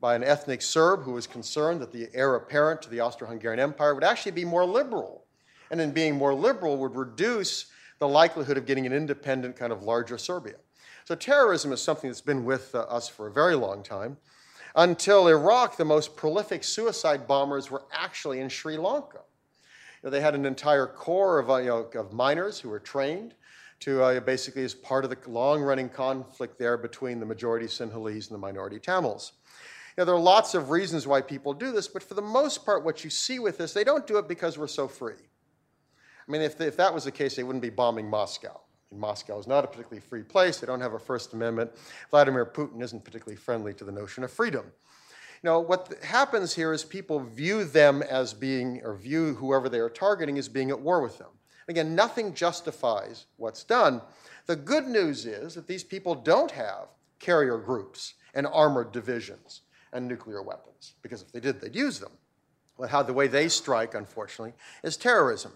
by 0.00 0.14
an 0.14 0.24
ethnic 0.24 0.62
Serb 0.62 1.02
who 1.02 1.12
was 1.12 1.26
concerned 1.26 1.80
that 1.82 1.92
the 1.92 2.08
heir 2.14 2.34
apparent 2.34 2.80
to 2.82 2.90
the 2.90 3.00
Austro 3.00 3.28
Hungarian 3.28 3.60
Empire 3.60 3.94
would 3.94 4.04
actually 4.04 4.32
be 4.32 4.46
more 4.46 4.64
liberal 4.64 5.26
and 5.70 5.80
in 5.80 5.90
being 5.90 6.16
more 6.16 6.34
liberal 6.34 6.78
would 6.78 6.96
reduce 6.96 7.66
the 7.98 8.08
likelihood 8.08 8.56
of 8.56 8.64
getting 8.64 8.86
an 8.86 8.92
independent 8.92 9.56
kind 9.56 9.72
of 9.72 9.82
larger 9.82 10.16
Serbia. 10.16 10.54
So 11.04 11.14
terrorism 11.14 11.72
is 11.72 11.82
something 11.82 12.08
that's 12.08 12.22
been 12.22 12.44
with 12.44 12.74
uh, 12.74 12.80
us 12.80 13.08
for 13.08 13.26
a 13.26 13.32
very 13.32 13.54
long 13.54 13.82
time. 13.82 14.16
Until 14.74 15.28
Iraq, 15.28 15.76
the 15.76 15.84
most 15.84 16.16
prolific 16.16 16.64
suicide 16.64 17.26
bombers 17.26 17.70
were 17.70 17.82
actually 17.92 18.40
in 18.40 18.48
Sri 18.48 18.78
Lanka. 18.78 19.20
You 20.02 20.06
know, 20.06 20.10
they 20.10 20.20
had 20.20 20.34
an 20.34 20.46
entire 20.46 20.86
corps 20.86 21.40
of, 21.40 21.50
uh, 21.50 21.56
you 21.56 21.66
know, 21.66 21.90
of 21.94 22.12
miners 22.12 22.60
who 22.60 22.68
were 22.68 22.78
trained 22.78 23.34
to 23.80 24.02
uh, 24.02 24.20
basically 24.20 24.64
as 24.64 24.74
part 24.74 25.04
of 25.04 25.10
the 25.10 25.18
long-running 25.30 25.88
conflict 25.88 26.58
there 26.58 26.76
between 26.76 27.20
the 27.20 27.26
majority 27.26 27.66
Sinhalese 27.66 28.28
and 28.28 28.34
the 28.34 28.38
minority 28.38 28.78
Tamils. 28.78 29.32
Now, 29.96 30.04
there 30.04 30.14
are 30.14 30.20
lots 30.20 30.54
of 30.54 30.70
reasons 30.70 31.06
why 31.06 31.20
people 31.20 31.52
do 31.52 31.72
this, 31.72 31.88
but 31.88 32.02
for 32.02 32.14
the 32.14 32.22
most 32.22 32.64
part, 32.64 32.84
what 32.84 33.02
you 33.02 33.10
see 33.10 33.38
with 33.40 33.58
this, 33.58 33.72
they 33.72 33.84
don't 33.84 34.06
do 34.06 34.18
it 34.18 34.28
because 34.28 34.56
we're 34.56 34.68
so 34.68 34.86
free. 34.86 35.14
I 35.14 36.30
mean, 36.30 36.42
if, 36.42 36.60
if 36.60 36.76
that 36.76 36.94
was 36.94 37.04
the 37.04 37.10
case, 37.10 37.34
they 37.34 37.42
wouldn't 37.42 37.62
be 37.62 37.70
bombing 37.70 38.08
Moscow. 38.08 38.60
Moscow 38.92 39.38
is 39.38 39.46
not 39.46 39.64
a 39.64 39.66
particularly 39.66 40.00
free 40.00 40.22
place. 40.22 40.60
They 40.60 40.66
don't 40.66 40.80
have 40.80 40.94
a 40.94 40.98
First 40.98 41.32
Amendment. 41.32 41.72
Vladimir 42.10 42.46
Putin 42.46 42.82
isn't 42.82 43.04
particularly 43.04 43.36
friendly 43.36 43.74
to 43.74 43.84
the 43.84 43.92
notion 43.92 44.24
of 44.24 44.30
freedom. 44.30 44.66
You 45.42 45.50
know, 45.50 45.60
what 45.60 45.92
happens 46.02 46.54
here 46.54 46.72
is 46.72 46.84
people 46.84 47.20
view 47.20 47.64
them 47.64 48.02
as 48.02 48.34
being, 48.34 48.80
or 48.84 48.96
view 48.96 49.34
whoever 49.34 49.68
they 49.68 49.78
are 49.78 49.90
targeting 49.90 50.38
as 50.38 50.48
being 50.48 50.70
at 50.70 50.80
war 50.80 51.00
with 51.00 51.18
them. 51.18 51.28
Again, 51.68 51.94
nothing 51.94 52.34
justifies 52.34 53.26
what's 53.36 53.62
done. 53.62 54.00
The 54.46 54.56
good 54.56 54.86
news 54.86 55.26
is 55.26 55.54
that 55.54 55.66
these 55.66 55.84
people 55.84 56.14
don't 56.14 56.50
have 56.50 56.88
carrier 57.18 57.58
groups 57.58 58.14
and 58.34 58.46
armored 58.46 58.92
divisions 58.92 59.62
and 59.92 60.08
nuclear 60.08 60.42
weapons, 60.42 60.94
because 61.02 61.22
if 61.22 61.32
they 61.32 61.40
did, 61.40 61.60
they'd 61.60 61.74
use 61.76 61.98
them. 62.00 62.12
But 62.78 62.90
how 62.90 63.02
the 63.02 63.12
way 63.12 63.26
they 63.26 63.48
strike, 63.48 63.94
unfortunately, 63.94 64.54
is 64.82 64.96
terrorism. 64.96 65.52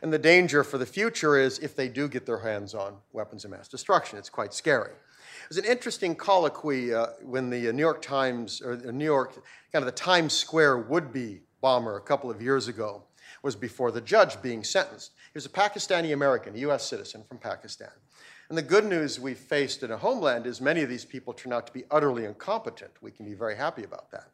And 0.00 0.12
the 0.12 0.18
danger 0.18 0.64
for 0.64 0.78
the 0.78 0.86
future 0.86 1.38
is 1.38 1.58
if 1.58 1.76
they 1.76 1.88
do 1.88 2.08
get 2.08 2.26
their 2.26 2.40
hands 2.40 2.74
on 2.74 2.96
weapons 3.12 3.44
of 3.44 3.50
mass 3.50 3.68
destruction. 3.68 4.18
It's 4.18 4.30
quite 4.30 4.54
scary. 4.54 4.90
It 4.90 5.48
was 5.48 5.58
an 5.58 5.64
interesting 5.64 6.14
colloquy 6.14 6.94
uh, 6.94 7.08
when 7.22 7.50
the 7.50 7.68
uh, 7.68 7.72
New 7.72 7.80
York 7.82 8.00
Times, 8.02 8.60
or 8.62 8.76
the 8.76 8.92
New 8.92 9.04
York, 9.04 9.34
kind 9.72 9.82
of 9.82 9.86
the 9.86 9.92
Times 9.92 10.32
Square 10.32 10.78
would 10.78 11.12
be 11.12 11.40
bomber 11.60 11.96
a 11.96 12.00
couple 12.00 12.30
of 12.30 12.40
years 12.42 12.68
ago, 12.68 13.02
was 13.42 13.56
before 13.56 13.90
the 13.90 14.00
judge 14.00 14.40
being 14.40 14.64
sentenced. 14.64 15.12
He 15.32 15.36
was 15.36 15.46
a 15.46 15.50
Pakistani 15.50 16.12
American, 16.12 16.54
a 16.54 16.58
U.S. 16.58 16.86
citizen 16.86 17.24
from 17.24 17.38
Pakistan. 17.38 17.90
And 18.48 18.58
the 18.58 18.62
good 18.62 18.84
news 18.84 19.18
we've 19.18 19.38
faced 19.38 19.82
in 19.82 19.90
a 19.90 19.96
homeland 19.96 20.46
is 20.46 20.60
many 20.60 20.82
of 20.82 20.88
these 20.88 21.04
people 21.04 21.32
turn 21.32 21.52
out 21.52 21.66
to 21.66 21.72
be 21.72 21.84
utterly 21.90 22.24
incompetent. 22.24 22.92
We 23.00 23.10
can 23.10 23.24
be 23.24 23.34
very 23.34 23.56
happy 23.56 23.84
about 23.84 24.10
that. 24.10 24.28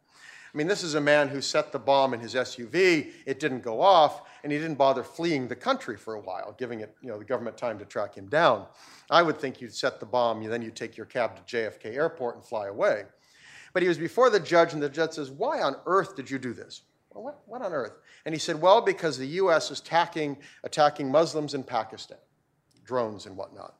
I 0.53 0.57
mean, 0.57 0.67
this 0.67 0.83
is 0.83 0.95
a 0.95 1.01
man 1.01 1.29
who 1.29 1.41
set 1.41 1.71
the 1.71 1.79
bomb 1.79 2.13
in 2.13 2.19
his 2.19 2.33
SUV, 2.33 3.11
it 3.27 3.39
didn't 3.39 3.61
go 3.61 3.81
off, 3.81 4.23
and 4.43 4.51
he 4.51 4.57
didn't 4.57 4.77
bother 4.77 5.03
fleeing 5.03 5.47
the 5.47 5.55
country 5.55 5.95
for 5.95 6.15
a 6.15 6.19
while, 6.19 6.55
giving 6.57 6.79
it, 6.79 6.95
you 7.01 7.07
know, 7.07 7.19
the 7.19 7.25
government 7.25 7.55
time 7.55 7.77
to 7.77 7.85
track 7.85 8.15
him 8.15 8.27
down. 8.27 8.65
I 9.11 9.21
would 9.21 9.37
think 9.37 9.61
you'd 9.61 9.75
set 9.75 9.99
the 9.99 10.07
bomb, 10.07 10.43
then 10.43 10.63
you'd 10.63 10.75
take 10.75 10.97
your 10.97 11.05
cab 11.05 11.35
to 11.35 11.55
JFK 11.55 11.93
Airport 11.93 12.35
and 12.35 12.43
fly 12.43 12.67
away. 12.67 13.03
But 13.73 13.83
he 13.83 13.87
was 13.87 13.99
before 13.99 14.31
the 14.31 14.39
judge, 14.39 14.73
and 14.73 14.81
the 14.81 14.89
judge 14.89 15.13
says, 15.13 15.29
Why 15.29 15.61
on 15.61 15.75
earth 15.85 16.15
did 16.15 16.29
you 16.31 16.39
do 16.39 16.53
this? 16.53 16.81
Well, 17.11 17.23
what, 17.23 17.41
what 17.45 17.61
on 17.61 17.73
earth? 17.73 17.93
And 18.25 18.35
he 18.35 18.39
said, 18.39 18.61
Well, 18.61 18.81
because 18.81 19.17
the 19.17 19.25
U.S. 19.27 19.71
is 19.71 19.79
attacking, 19.79 20.37
attacking 20.63 21.11
Muslims 21.11 21.53
in 21.53 21.63
Pakistan, 21.63 22.17
drones 22.85 23.25
and 23.25 23.35
whatnot. 23.35 23.75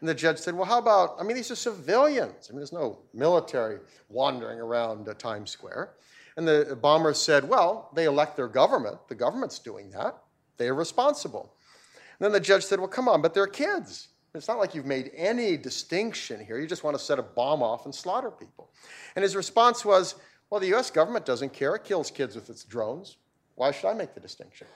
And 0.00 0.08
the 0.08 0.14
judge 0.14 0.38
said, 0.38 0.54
Well, 0.54 0.64
how 0.64 0.78
about, 0.78 1.16
I 1.20 1.22
mean, 1.22 1.36
these 1.36 1.50
are 1.50 1.56
civilians. 1.56 2.48
I 2.48 2.52
mean, 2.52 2.58
there's 2.58 2.72
no 2.72 2.98
military 3.14 3.78
wandering 4.08 4.58
around 4.58 5.08
uh, 5.08 5.14
Times 5.14 5.50
Square. 5.50 5.94
And 6.36 6.48
the 6.48 6.76
bomber 6.80 7.14
said, 7.14 7.48
Well, 7.48 7.90
they 7.94 8.06
elect 8.06 8.36
their 8.36 8.48
government. 8.48 8.96
The 9.08 9.14
government's 9.14 9.58
doing 9.58 9.90
that. 9.90 10.18
They 10.56 10.68
are 10.68 10.74
responsible. 10.74 11.54
And 12.18 12.24
then 12.24 12.32
the 12.32 12.40
judge 12.40 12.64
said, 12.64 12.80
Well, 12.80 12.88
come 12.88 13.08
on, 13.08 13.22
but 13.22 13.32
they're 13.32 13.46
kids. 13.46 14.08
It's 14.34 14.48
not 14.48 14.58
like 14.58 14.74
you've 14.74 14.86
made 14.86 15.10
any 15.14 15.58
distinction 15.58 16.44
here. 16.44 16.58
You 16.58 16.66
just 16.66 16.84
want 16.84 16.96
to 16.96 17.02
set 17.02 17.18
a 17.18 17.22
bomb 17.22 17.62
off 17.62 17.84
and 17.84 17.94
slaughter 17.94 18.30
people. 18.30 18.70
And 19.14 19.22
his 19.22 19.36
response 19.36 19.84
was, 19.84 20.14
Well, 20.52 20.60
the 20.60 20.74
US 20.74 20.90
government 20.90 21.24
doesn't 21.24 21.54
care. 21.54 21.74
It 21.76 21.84
kills 21.84 22.10
kids 22.10 22.34
with 22.34 22.50
its 22.50 22.62
drones. 22.62 23.16
Why 23.54 23.70
should 23.70 23.88
I 23.88 23.94
make 23.94 24.12
the 24.12 24.20
distinction? 24.20 24.66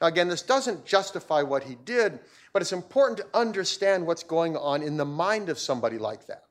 Now, 0.00 0.06
again, 0.06 0.28
this 0.28 0.40
doesn't 0.40 0.86
justify 0.86 1.42
what 1.42 1.62
he 1.62 1.74
did, 1.84 2.20
but 2.54 2.62
it's 2.62 2.72
important 2.72 3.18
to 3.18 3.26
understand 3.38 4.06
what's 4.06 4.22
going 4.22 4.56
on 4.56 4.82
in 4.82 4.96
the 4.96 5.04
mind 5.04 5.50
of 5.50 5.58
somebody 5.58 5.98
like 5.98 6.26
that. 6.28 6.46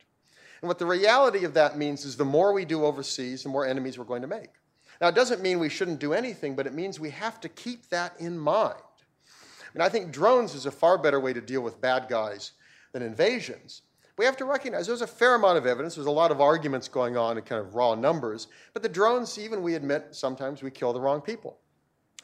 And 0.61 0.67
what 0.67 0.77
the 0.77 0.85
reality 0.85 1.45
of 1.45 1.55
that 1.55 1.79
means 1.79 2.05
is 2.05 2.15
the 2.15 2.25
more 2.25 2.53
we 2.53 2.63
do 2.63 2.85
overseas, 2.85 3.41
the 3.41 3.49
more 3.49 3.65
enemies 3.65 3.97
we're 3.97 4.05
going 4.05 4.21
to 4.21 4.27
make. 4.27 4.51
Now, 5.01 5.07
it 5.07 5.15
doesn't 5.15 5.41
mean 5.41 5.57
we 5.57 5.69
shouldn't 5.69 5.99
do 5.99 6.13
anything, 6.13 6.55
but 6.55 6.67
it 6.67 6.73
means 6.75 6.99
we 6.99 7.09
have 7.09 7.41
to 7.41 7.49
keep 7.49 7.89
that 7.89 8.13
in 8.19 8.37
mind. 8.37 8.75
And 9.73 9.81
I 9.81 9.89
think 9.89 10.11
drones 10.11 10.53
is 10.53 10.67
a 10.67 10.71
far 10.71 10.99
better 10.99 11.19
way 11.19 11.33
to 11.33 11.41
deal 11.41 11.61
with 11.61 11.81
bad 11.81 12.07
guys 12.07 12.51
than 12.91 13.01
invasions. 13.01 13.81
We 14.19 14.25
have 14.25 14.37
to 14.37 14.45
recognize 14.45 14.85
there's 14.85 15.01
a 15.01 15.07
fair 15.07 15.35
amount 15.35 15.57
of 15.57 15.65
evidence. 15.65 15.95
There's 15.95 16.05
a 16.05 16.11
lot 16.11 16.29
of 16.29 16.41
arguments 16.41 16.87
going 16.87 17.17
on 17.17 17.37
in 17.37 17.43
kind 17.43 17.61
of 17.61 17.73
raw 17.73 17.95
numbers. 17.95 18.49
But 18.73 18.83
the 18.83 18.89
drones, 18.89 19.39
even 19.39 19.63
we 19.63 19.75
admit, 19.75 20.09
sometimes 20.11 20.61
we 20.61 20.69
kill 20.69 20.93
the 20.93 20.99
wrong 20.99 21.21
people. 21.21 21.57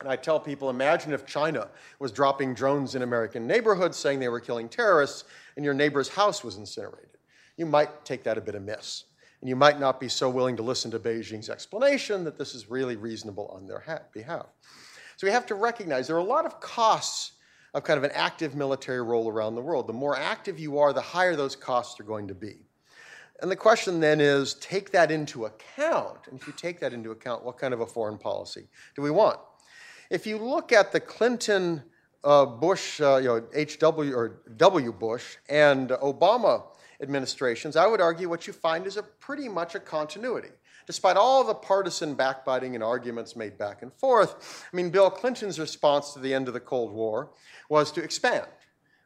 And 0.01 0.09
I 0.09 0.17
tell 0.17 0.37
people 0.39 0.69
imagine 0.69 1.13
if 1.13 1.25
China 1.25 1.69
was 1.99 2.11
dropping 2.11 2.53
drones 2.53 2.95
in 2.95 3.01
American 3.01 3.47
neighborhoods 3.47 3.97
saying 3.97 4.19
they 4.19 4.27
were 4.27 4.41
killing 4.41 4.69
terrorists 4.69 5.23
and 5.55 5.63
your 5.63 5.73
neighbor's 5.73 6.09
house 6.09 6.43
was 6.43 6.57
incinerated 6.57 7.15
you 7.57 7.65
might 7.65 8.03
take 8.03 8.23
that 8.23 8.37
a 8.37 8.41
bit 8.41 8.55
amiss. 8.55 9.05
And 9.41 9.49
you 9.49 9.55
might 9.55 9.79
not 9.79 9.99
be 9.99 10.09
so 10.09 10.29
willing 10.29 10.57
to 10.57 10.63
listen 10.63 10.91
to 10.91 10.99
Beijing's 10.99 11.49
explanation 11.49 12.23
that 12.23 12.37
this 12.37 12.55
is 12.55 12.69
really 12.69 12.95
reasonable 12.95 13.47
on 13.53 13.67
their 13.67 13.83
behalf. 14.13 14.47
So 15.17 15.27
we 15.27 15.31
have 15.31 15.45
to 15.47 15.55
recognize 15.55 16.07
there 16.07 16.15
are 16.15 16.19
a 16.19 16.23
lot 16.23 16.45
of 16.45 16.59
costs 16.59 17.33
of 17.75 17.83
kind 17.83 17.97
of 17.97 18.05
an 18.05 18.11
active 18.13 18.55
military 18.55 19.01
role 19.01 19.29
around 19.29 19.53
the 19.53 19.61
world. 19.61 19.85
The 19.85 19.93
more 19.93 20.17
active 20.17 20.57
you 20.57 20.79
are, 20.79 20.93
the 20.93 21.01
higher 21.01 21.35
those 21.35 21.57
costs 21.57 21.99
are 21.99 22.03
going 22.03 22.29
to 22.29 22.33
be. 22.33 22.55
And 23.41 23.51
the 23.51 23.55
question 23.57 23.99
then 23.99 24.21
is 24.21 24.53
take 24.55 24.91
that 24.91 25.11
into 25.11 25.45
account. 25.45 26.19
And 26.29 26.39
if 26.39 26.47
you 26.47 26.53
take 26.53 26.79
that 26.79 26.93
into 26.93 27.11
account, 27.11 27.43
what 27.43 27.57
kind 27.57 27.73
of 27.73 27.81
a 27.81 27.85
foreign 27.85 28.17
policy 28.17 28.69
do 28.95 29.01
we 29.01 29.11
want? 29.11 29.41
If 30.09 30.25
you 30.25 30.37
look 30.37 30.71
at 30.71 30.93
the 30.93 31.01
Clinton, 31.01 31.83
uh, 32.23 32.45
Bush, 32.45 33.01
uh, 33.01 33.17
you 33.17 33.27
know, 33.27 33.43
H.W. 33.53 34.15
or 34.15 34.39
W. 34.55 34.93
Bush 34.93 35.35
and 35.49 35.89
Obama 35.89 36.63
administrations, 37.01 37.75
I 37.75 37.87
would 37.87 37.99
argue 37.99 38.29
what 38.29 38.47
you 38.47 38.53
find 38.53 38.87
is 38.87 38.95
a 38.95 39.03
pretty 39.03 39.49
much 39.49 39.75
a 39.75 39.81
continuity. 39.81 40.51
Despite 40.87 41.17
all 41.17 41.43
the 41.43 41.55
partisan 41.55 42.13
backbiting 42.13 42.75
and 42.75 42.83
arguments 42.83 43.35
made 43.35 43.57
back 43.57 43.81
and 43.81 43.91
forth, 43.93 44.65
I 44.71 44.75
mean, 44.75 44.89
Bill 44.91 45.09
Clinton's 45.09 45.59
response 45.59 46.13
to 46.13 46.19
the 46.19 46.33
end 46.33 46.47
of 46.47 46.53
the 46.53 46.59
Cold 46.59 46.91
War 46.91 47.31
was 47.69 47.91
to 47.93 48.03
expand. 48.03 48.45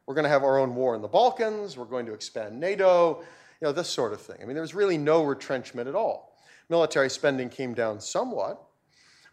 We're 0.06 0.14
going 0.14 0.24
to 0.24 0.30
have 0.30 0.44
our 0.44 0.58
own 0.58 0.74
war 0.74 0.94
in 0.94 1.02
the 1.02 1.08
Balkans, 1.08 1.76
we're 1.76 1.84
going 1.84 2.06
to 2.06 2.12
expand 2.12 2.58
NATO, 2.58 3.20
you 3.60 3.66
know, 3.66 3.72
this 3.72 3.88
sort 3.88 4.12
of 4.12 4.20
thing. 4.20 4.36
I 4.42 4.44
mean, 4.44 4.54
there 4.54 4.62
was 4.62 4.74
really 4.74 4.98
no 4.98 5.24
retrenchment 5.24 5.88
at 5.88 5.94
all. 5.94 6.36
Military 6.68 7.08
spending 7.08 7.48
came 7.48 7.74
down 7.74 8.00
somewhat, 8.00 8.62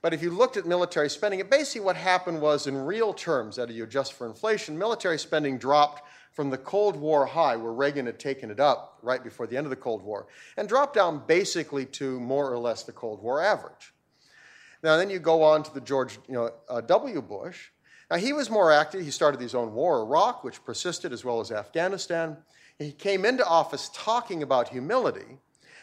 but 0.01 0.13
if 0.13 0.21
you 0.21 0.31
looked 0.31 0.55
at 0.57 0.65
military 0.65 1.09
spending, 1.09 1.43
basically 1.49 1.81
what 1.81 1.95
happened 1.95 2.41
was 2.41 2.67
in 2.67 2.77
real 2.77 3.13
terms, 3.13 3.55
that 3.57 3.69
you 3.69 3.83
adjust 3.83 4.13
for 4.13 4.27
inflation, 4.27 4.77
military 4.77 5.17
spending 5.17 5.57
dropped 5.57 6.06
from 6.37 6.51
the 6.51 6.57
Cold 6.59 6.95
War 6.95 7.25
high, 7.25 7.55
where 7.55 7.73
Reagan 7.73 8.05
had 8.05 8.19
taken 8.19 8.51
it 8.51 8.59
up 8.59 8.99
right 9.01 9.23
before 9.23 9.47
the 9.47 9.57
end 9.57 9.65
of 9.65 9.71
the 9.71 9.75
Cold 9.75 10.03
War, 10.03 10.27
and 10.55 10.69
dropped 10.69 10.93
down 10.93 11.23
basically 11.25 11.83
to 11.87 12.19
more 12.19 12.53
or 12.53 12.59
less 12.59 12.83
the 12.83 12.91
Cold 12.91 13.23
War 13.23 13.41
average. 13.41 13.91
Now, 14.83 14.97
then 14.97 15.09
you 15.09 15.17
go 15.17 15.41
on 15.41 15.63
to 15.63 15.73
the 15.73 15.81
George 15.81 16.19
you 16.27 16.35
know, 16.35 16.51
uh, 16.69 16.81
W. 16.81 17.23
Bush. 17.23 17.69
Now, 18.11 18.17
he 18.17 18.33
was 18.33 18.51
more 18.51 18.71
active. 18.71 19.01
He 19.01 19.09
started 19.09 19.41
his 19.41 19.55
own 19.55 19.73
war, 19.73 20.03
Iraq, 20.03 20.43
which 20.43 20.63
persisted, 20.63 21.11
as 21.11 21.25
well 21.25 21.39
as 21.39 21.51
Afghanistan. 21.51 22.37
He 22.77 22.91
came 22.91 23.25
into 23.25 23.43
office 23.43 23.89
talking 23.91 24.43
about 24.43 24.69
humility, 24.69 25.39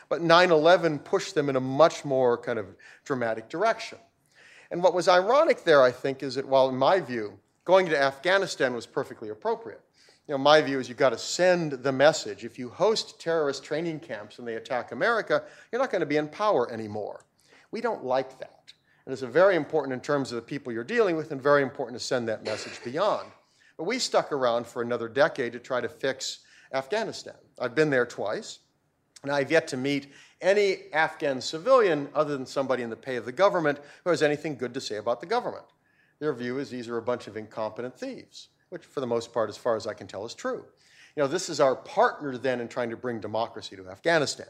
but 0.09 0.23
9 0.23 0.53
11 0.53 1.01
pushed 1.01 1.35
them 1.35 1.49
in 1.49 1.57
a 1.57 1.61
much 1.61 2.05
more 2.05 2.39
kind 2.39 2.61
of 2.61 2.67
dramatic 3.05 3.49
direction. 3.49 3.99
And 4.71 4.85
what 4.85 4.95
was 4.95 5.09
ironic 5.09 5.65
there, 5.65 5.83
I 5.83 5.91
think, 5.91 6.23
is 6.23 6.37
that 6.37 6.47
while, 6.47 6.69
in 6.69 6.77
my 6.77 7.01
view, 7.01 7.41
going 7.65 7.87
to 7.87 8.01
Afghanistan 8.01 8.73
was 8.73 8.87
perfectly 8.87 9.31
appropriate, 9.31 9.81
you 10.27 10.33
know, 10.33 10.39
my 10.39 10.63
view 10.63 10.81
is 10.81 10.89
you've 10.89 10.97
got 10.97 11.11
to 11.11 11.19
send 11.19 11.73
the 11.73 11.93
message. 11.93 12.45
If 12.45 12.59
you 12.59 12.71
host 12.71 13.21
terrorist 13.21 13.63
training 13.63 14.01
camps 14.01 14.39
and 14.39 14.49
they 14.49 14.55
attack 14.55 14.93
America, 14.93 15.43
you're 15.71 15.81
not 15.81 15.91
going 15.91 16.01
to 16.01 16.07
be 16.07 16.17
in 16.17 16.29
power 16.29 16.71
anymore. 16.73 17.27
We 17.71 17.83
don't 17.83 18.05
like 18.05 18.39
that. 18.39 18.73
And 19.05 19.13
it's 19.13 19.21
very 19.21 19.55
important 19.55 19.93
in 19.93 20.01
terms 20.01 20.33
of 20.33 20.37
the 20.37 20.43
people 20.43 20.73
you're 20.73 20.83
dealing 20.83 21.17
with 21.17 21.31
and 21.31 21.43
very 21.43 21.63
important 21.63 22.01
to 22.01 22.05
send 22.05 22.27
that 22.29 22.43
message 22.43 22.83
beyond. 22.83 23.29
But 23.77 23.85
we 23.85 23.99
stuck 23.99 24.33
around 24.33 24.67
for 24.67 24.81
another 24.81 25.09
decade 25.09 25.53
to 25.53 25.59
try 25.59 25.83
to 25.83 25.89
fix 25.91 26.39
Afghanistan. 26.73 27.35
I've 27.59 27.75
been 27.75 27.91
there 27.91 28.07
twice, 28.07 28.61
and 29.23 29.31
I've 29.31 29.51
yet 29.51 29.69
to 29.69 29.77
meet 29.77 30.11
any 30.41 30.91
Afghan 30.95 31.43
civilian 31.43 32.09
other 32.15 32.35
than 32.35 32.47
somebody 32.47 32.83
in 32.83 32.89
the 32.89 32.97
pay 32.97 33.17
of 33.17 33.27
the 33.27 33.33
government 33.33 33.79
who 34.05 34.11
has 34.11 34.23
anything 34.23 34.57
good 34.57 34.73
to 34.73 34.81
say 34.81 34.97
about 34.97 35.21
the 35.21 35.27
government. 35.27 35.67
Their 36.19 36.33
view 36.33 36.59
is 36.59 36.71
these 36.71 36.89
are 36.89 36.97
a 36.97 37.03
bunch 37.03 37.27
of 37.27 37.37
incompetent 37.37 37.99
thieves 37.99 38.49
which 38.75 38.85
for 38.85 39.01
the 39.01 39.07
most 39.07 39.33
part, 39.33 39.49
as 39.49 39.57
far 39.57 39.77
as 39.77 39.87
I 39.87 39.95
can 39.95 40.09
tell, 40.09 40.27
is 40.27 40.35
true. 40.35 40.65
You 41.15 41.23
know, 41.23 41.29
this 41.29 41.49
is 41.49 41.61
our 41.61 41.77
partner 41.77 42.37
then 42.37 42.61
in 42.61 42.67
trying 42.67 42.91
to 42.91 42.97
bring 42.97 43.21
democracy 43.21 43.77
to 43.77 43.89
Afghanistan. 43.89 44.49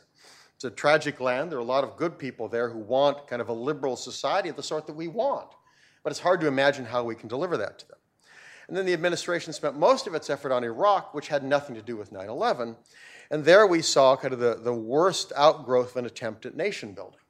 It's 0.54 0.64
a 0.64 0.70
tragic 0.70 1.20
land. 1.20 1.52
There 1.52 1.58
are 1.58 1.62
a 1.62 1.64
lot 1.64 1.84
of 1.84 1.98
good 1.98 2.18
people 2.18 2.48
there 2.48 2.70
who 2.70 2.78
want 2.78 3.26
kind 3.28 3.42
of 3.42 3.50
a 3.50 3.52
liberal 3.52 3.96
society 3.96 4.48
of 4.48 4.56
the 4.56 4.62
sort 4.62 4.86
that 4.86 4.96
we 4.96 5.08
want. 5.08 5.50
But 6.02 6.10
it's 6.10 6.20
hard 6.20 6.40
to 6.40 6.46
imagine 6.46 6.86
how 6.86 7.04
we 7.04 7.14
can 7.14 7.28
deliver 7.28 7.58
that 7.58 7.78
to 7.80 7.88
them. 7.88 7.98
And 8.66 8.74
then 8.74 8.86
the 8.86 8.94
administration 8.94 9.52
spent 9.52 9.78
most 9.78 10.06
of 10.06 10.14
its 10.14 10.30
effort 10.30 10.52
on 10.52 10.64
Iraq, 10.64 11.12
which 11.12 11.28
had 11.28 11.44
nothing 11.44 11.74
to 11.74 11.82
do 11.82 11.98
with 11.98 12.12
9 12.12 12.26
11. 12.26 12.76
And 13.30 13.44
there 13.44 13.66
we 13.66 13.82
saw 13.82 14.16
kind 14.16 14.32
of 14.32 14.40
the, 14.40 14.54
the 14.54 14.72
worst 14.72 15.34
outgrowth 15.36 15.90
of 15.90 15.96
an 15.98 16.06
attempt 16.06 16.46
at 16.46 16.56
nation 16.56 16.92
building. 16.92 17.20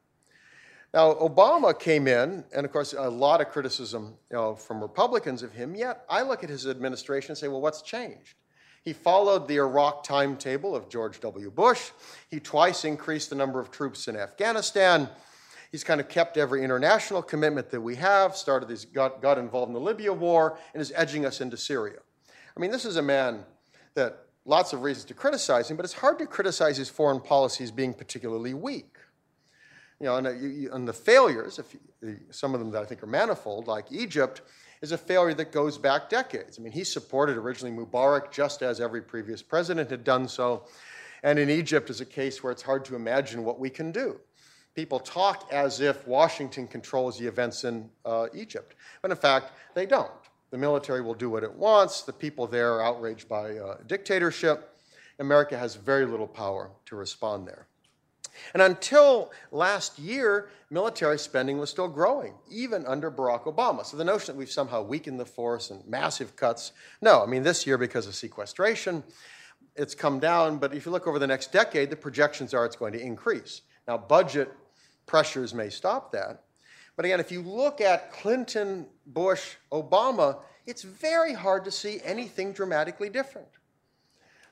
Now, 0.94 1.12
Obama 1.14 1.76
came 1.76 2.06
in, 2.06 2.44
and 2.54 2.64
of 2.64 2.70
course, 2.70 2.94
a 2.96 3.10
lot 3.10 3.40
of 3.40 3.48
criticism 3.48 4.14
you 4.30 4.36
know, 4.36 4.54
from 4.54 4.80
Republicans 4.80 5.42
of 5.42 5.50
him, 5.50 5.74
yet 5.74 6.04
I 6.08 6.22
look 6.22 6.44
at 6.44 6.48
his 6.48 6.68
administration 6.68 7.32
and 7.32 7.38
say, 7.38 7.48
well, 7.48 7.60
what's 7.60 7.82
changed? 7.82 8.36
He 8.84 8.92
followed 8.92 9.48
the 9.48 9.56
Iraq 9.56 10.04
timetable 10.04 10.76
of 10.76 10.88
George 10.88 11.18
W. 11.18 11.50
Bush. 11.50 11.90
He 12.30 12.38
twice 12.38 12.84
increased 12.84 13.30
the 13.30 13.34
number 13.34 13.58
of 13.58 13.72
troops 13.72 14.06
in 14.06 14.14
Afghanistan. 14.14 15.08
He's 15.72 15.82
kind 15.82 16.00
of 16.00 16.08
kept 16.08 16.36
every 16.36 16.62
international 16.62 17.22
commitment 17.22 17.70
that 17.70 17.80
we 17.80 17.96
have, 17.96 18.36
started 18.36 18.68
these, 18.68 18.84
got, 18.84 19.20
got 19.20 19.36
involved 19.36 19.70
in 19.70 19.74
the 19.74 19.80
Libya 19.80 20.12
war, 20.12 20.56
and 20.74 20.80
is 20.80 20.92
edging 20.94 21.26
us 21.26 21.40
into 21.40 21.56
Syria. 21.56 21.98
I 22.56 22.60
mean, 22.60 22.70
this 22.70 22.84
is 22.84 22.98
a 22.98 23.02
man 23.02 23.44
that 23.94 24.26
lots 24.44 24.72
of 24.72 24.82
reasons 24.82 25.06
to 25.06 25.14
criticize 25.14 25.68
him, 25.68 25.76
but 25.76 25.84
it's 25.84 25.94
hard 25.94 26.20
to 26.20 26.26
criticize 26.26 26.76
his 26.76 26.88
foreign 26.88 27.18
policies 27.18 27.72
being 27.72 27.94
particularly 27.94 28.54
weak. 28.54 28.94
You 30.04 30.10
know, 30.10 30.16
and, 30.18 30.26
uh, 30.26 30.32
you, 30.32 30.70
and 30.70 30.86
the 30.86 30.92
failures, 30.92 31.58
if 31.58 31.72
you, 32.02 32.18
some 32.28 32.52
of 32.52 32.60
them 32.60 32.70
that 32.72 32.82
I 32.82 32.84
think 32.84 33.02
are 33.02 33.06
manifold, 33.06 33.66
like 33.66 33.90
Egypt, 33.90 34.42
is 34.82 34.92
a 34.92 34.98
failure 34.98 35.32
that 35.32 35.50
goes 35.50 35.78
back 35.78 36.10
decades. 36.10 36.58
I 36.58 36.62
mean, 36.62 36.74
he 36.74 36.84
supported 36.84 37.38
originally 37.38 37.74
Mubarak 37.74 38.30
just 38.30 38.60
as 38.60 38.82
every 38.82 39.00
previous 39.00 39.40
president 39.40 39.88
had 39.88 40.04
done 40.04 40.28
so. 40.28 40.64
And 41.22 41.38
in 41.38 41.48
Egypt 41.48 41.88
is 41.88 42.02
a 42.02 42.04
case 42.04 42.42
where 42.42 42.52
it's 42.52 42.60
hard 42.60 42.84
to 42.84 42.96
imagine 42.96 43.44
what 43.44 43.58
we 43.58 43.70
can 43.70 43.92
do 43.92 44.20
people 44.74 44.98
talk 44.98 45.48
as 45.52 45.80
if 45.80 46.06
Washington 46.06 46.66
controls 46.66 47.16
the 47.18 47.26
events 47.26 47.64
in 47.64 47.88
uh, 48.04 48.26
Egypt. 48.34 48.74
But 49.00 49.12
in 49.12 49.16
fact, 49.16 49.52
they 49.72 49.86
don't. 49.86 50.10
The 50.50 50.58
military 50.58 51.00
will 51.00 51.14
do 51.14 51.30
what 51.30 51.44
it 51.44 51.54
wants. 51.54 52.02
The 52.02 52.12
people 52.12 52.46
there 52.46 52.74
are 52.74 52.82
outraged 52.82 53.28
by 53.28 53.56
uh, 53.56 53.76
dictatorship. 53.86 54.76
America 55.20 55.56
has 55.56 55.76
very 55.76 56.04
little 56.04 56.26
power 56.26 56.70
to 56.86 56.96
respond 56.96 57.46
there. 57.46 57.68
And 58.52 58.62
until 58.62 59.32
last 59.50 59.98
year, 59.98 60.48
military 60.70 61.18
spending 61.18 61.58
was 61.58 61.70
still 61.70 61.88
growing, 61.88 62.34
even 62.50 62.86
under 62.86 63.10
Barack 63.10 63.44
Obama. 63.44 63.84
So 63.84 63.96
the 63.96 64.04
notion 64.04 64.34
that 64.34 64.38
we've 64.38 64.50
somehow 64.50 64.82
weakened 64.82 65.20
the 65.20 65.24
force 65.24 65.70
and 65.70 65.86
massive 65.86 66.36
cuts, 66.36 66.72
no. 67.00 67.22
I 67.22 67.26
mean, 67.26 67.42
this 67.42 67.66
year, 67.66 67.78
because 67.78 68.06
of 68.06 68.14
sequestration, 68.14 69.02
it's 69.76 69.94
come 69.94 70.18
down. 70.18 70.58
But 70.58 70.74
if 70.74 70.86
you 70.86 70.92
look 70.92 71.06
over 71.06 71.18
the 71.18 71.26
next 71.26 71.52
decade, 71.52 71.90
the 71.90 71.96
projections 71.96 72.54
are 72.54 72.64
it's 72.64 72.76
going 72.76 72.92
to 72.92 73.00
increase. 73.00 73.62
Now, 73.86 73.98
budget 73.98 74.52
pressures 75.06 75.54
may 75.54 75.68
stop 75.68 76.12
that. 76.12 76.42
But 76.96 77.04
again, 77.04 77.20
if 77.20 77.32
you 77.32 77.42
look 77.42 77.80
at 77.80 78.12
Clinton, 78.12 78.86
Bush, 79.06 79.56
Obama, 79.72 80.38
it's 80.66 80.82
very 80.82 81.34
hard 81.34 81.64
to 81.64 81.70
see 81.70 82.00
anything 82.04 82.52
dramatically 82.52 83.08
different. 83.08 83.48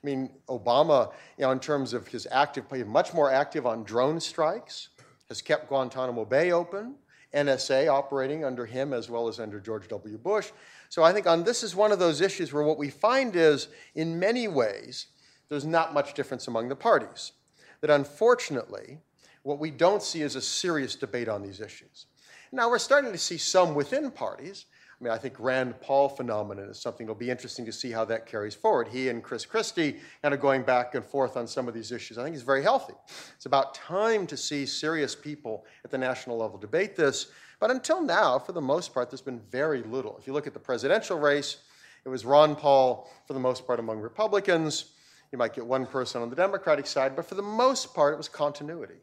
I 0.03 0.07
mean, 0.07 0.31
Obama, 0.49 1.13
you 1.39 1.45
know, 1.45 1.53
in 1.53 1.61
terms 1.61 1.93
of 1.93 2.09
his 2.09 2.27
active, 2.31 2.69
play, 2.69 2.83
much 2.83 3.15
more 3.15 3.31
active 3.31 3.67
on 3.67 3.85
drone 3.85 4.19
strikes, 4.19 4.89
has 5.29 5.41
kept 5.41 5.69
Guantanamo 5.69 6.25
Bay 6.25 6.51
open, 6.51 6.97
NSA 7.35 7.89
operating 7.89 8.45
under 8.45 8.67
him 8.67 8.93
as 8.93 9.09
well 9.09 9.29
as 9.29 9.39
under 9.41 9.61
George 9.61 9.89
W. 9.89 10.19
Bush. 10.19 10.51
So 10.89 11.03
I 11.03 11.13
think 11.13 11.27
on 11.27 11.45
this 11.45 11.63
is 11.63 11.75
one 11.75 11.93
of 11.93 11.99
those 11.99 12.21
issues 12.21 12.53
where 12.53 12.65
what 12.65 12.79
we 12.79 12.91
find 12.91 13.35
is, 13.37 13.69
in 13.95 14.19
many 14.19 14.49
ways, 14.49 15.07
there's 15.49 15.65
not 15.65 15.95
much 15.95 16.15
difference 16.15 16.49
among 16.49 16.69
the 16.69 16.77
parties. 16.77 17.33
That 17.81 17.91
unfortunately, 17.91 18.99
what 19.43 19.59
we 19.59 19.71
don't 19.71 20.03
see 20.03 20.23
is 20.23 20.37
a 20.37 20.43
serious 20.43 20.95
debate 20.95 21.29
on 21.29 21.43
these 21.43 21.61
issues. 21.61 22.07
Now, 22.53 22.69
we're 22.69 22.79
starting 22.79 23.13
to 23.13 23.19
see 23.19 23.39
some 23.39 23.75
within 23.75 24.11
parties. 24.11 24.67
I 25.03 25.05
mean, 25.05 25.13
I 25.13 25.19
think 25.19 25.41
Rand 25.41 25.81
Paul 25.81 26.09
phenomenon 26.09 26.69
is 26.69 26.79
something 26.79 27.09
that'll 27.09 27.19
be 27.19 27.29
interesting 27.29 27.67
to 27.67 27.73
see 27.73 27.91
how 27.91 28.05
that 28.05 28.25
carries 28.25 28.55
forward. 28.55 28.87
He 28.87 29.09
and 29.09 29.21
Chris 29.21 29.45
Christie 29.45 29.97
kind 30.23 30.33
of 30.33 30.39
going 30.39 30.63
back 30.63 30.95
and 30.95 31.05
forth 31.05 31.37
on 31.37 31.49
some 31.49 31.67
of 31.67 31.75
these 31.75 31.91
issues. 31.91 32.19
I 32.19 32.23
think 32.23 32.37
it's 32.37 32.45
very 32.45 32.63
healthy. 32.63 32.95
It's 33.35 33.47
about 33.47 33.75
time 33.75 34.29
to 34.29 34.37
see 34.37 34.65
serious 34.65 35.17
people 35.17 35.67
at 35.85 35.91
the 35.91 35.99
national 35.99 36.39
level 36.39 36.57
debate 36.57 36.95
this. 36.95 37.33
But 37.59 37.73
until 37.73 38.01
now, 38.01 38.39
for 38.39 38.53
the 38.53 38.61
most 38.61 38.95
part, 38.95 39.11
there's 39.11 39.21
been 39.21 39.41
very 39.51 39.83
little. 39.83 40.17
If 40.19 40.29
you 40.29 40.33
look 40.35 40.47
at 40.47 40.55
the 40.55 40.61
presidential 40.61 41.19
race, 41.19 41.57
it 42.05 42.09
was 42.09 42.25
Ron 42.25 42.55
Paul 42.55 43.11
for 43.27 43.33
the 43.33 43.41
most 43.41 43.67
part 43.67 43.81
among 43.81 43.99
Republicans. 43.99 44.93
You 45.33 45.39
might 45.39 45.53
get 45.53 45.67
one 45.67 45.85
person 45.85 46.23
on 46.23 46.31
the 46.31 46.37
Democratic 46.37 46.87
side, 46.87 47.17
but 47.17 47.27
for 47.27 47.35
the 47.35 47.43
most 47.43 47.93
part, 47.93 48.15
it 48.15 48.19
was 48.19 48.29
continuity. 48.29 49.01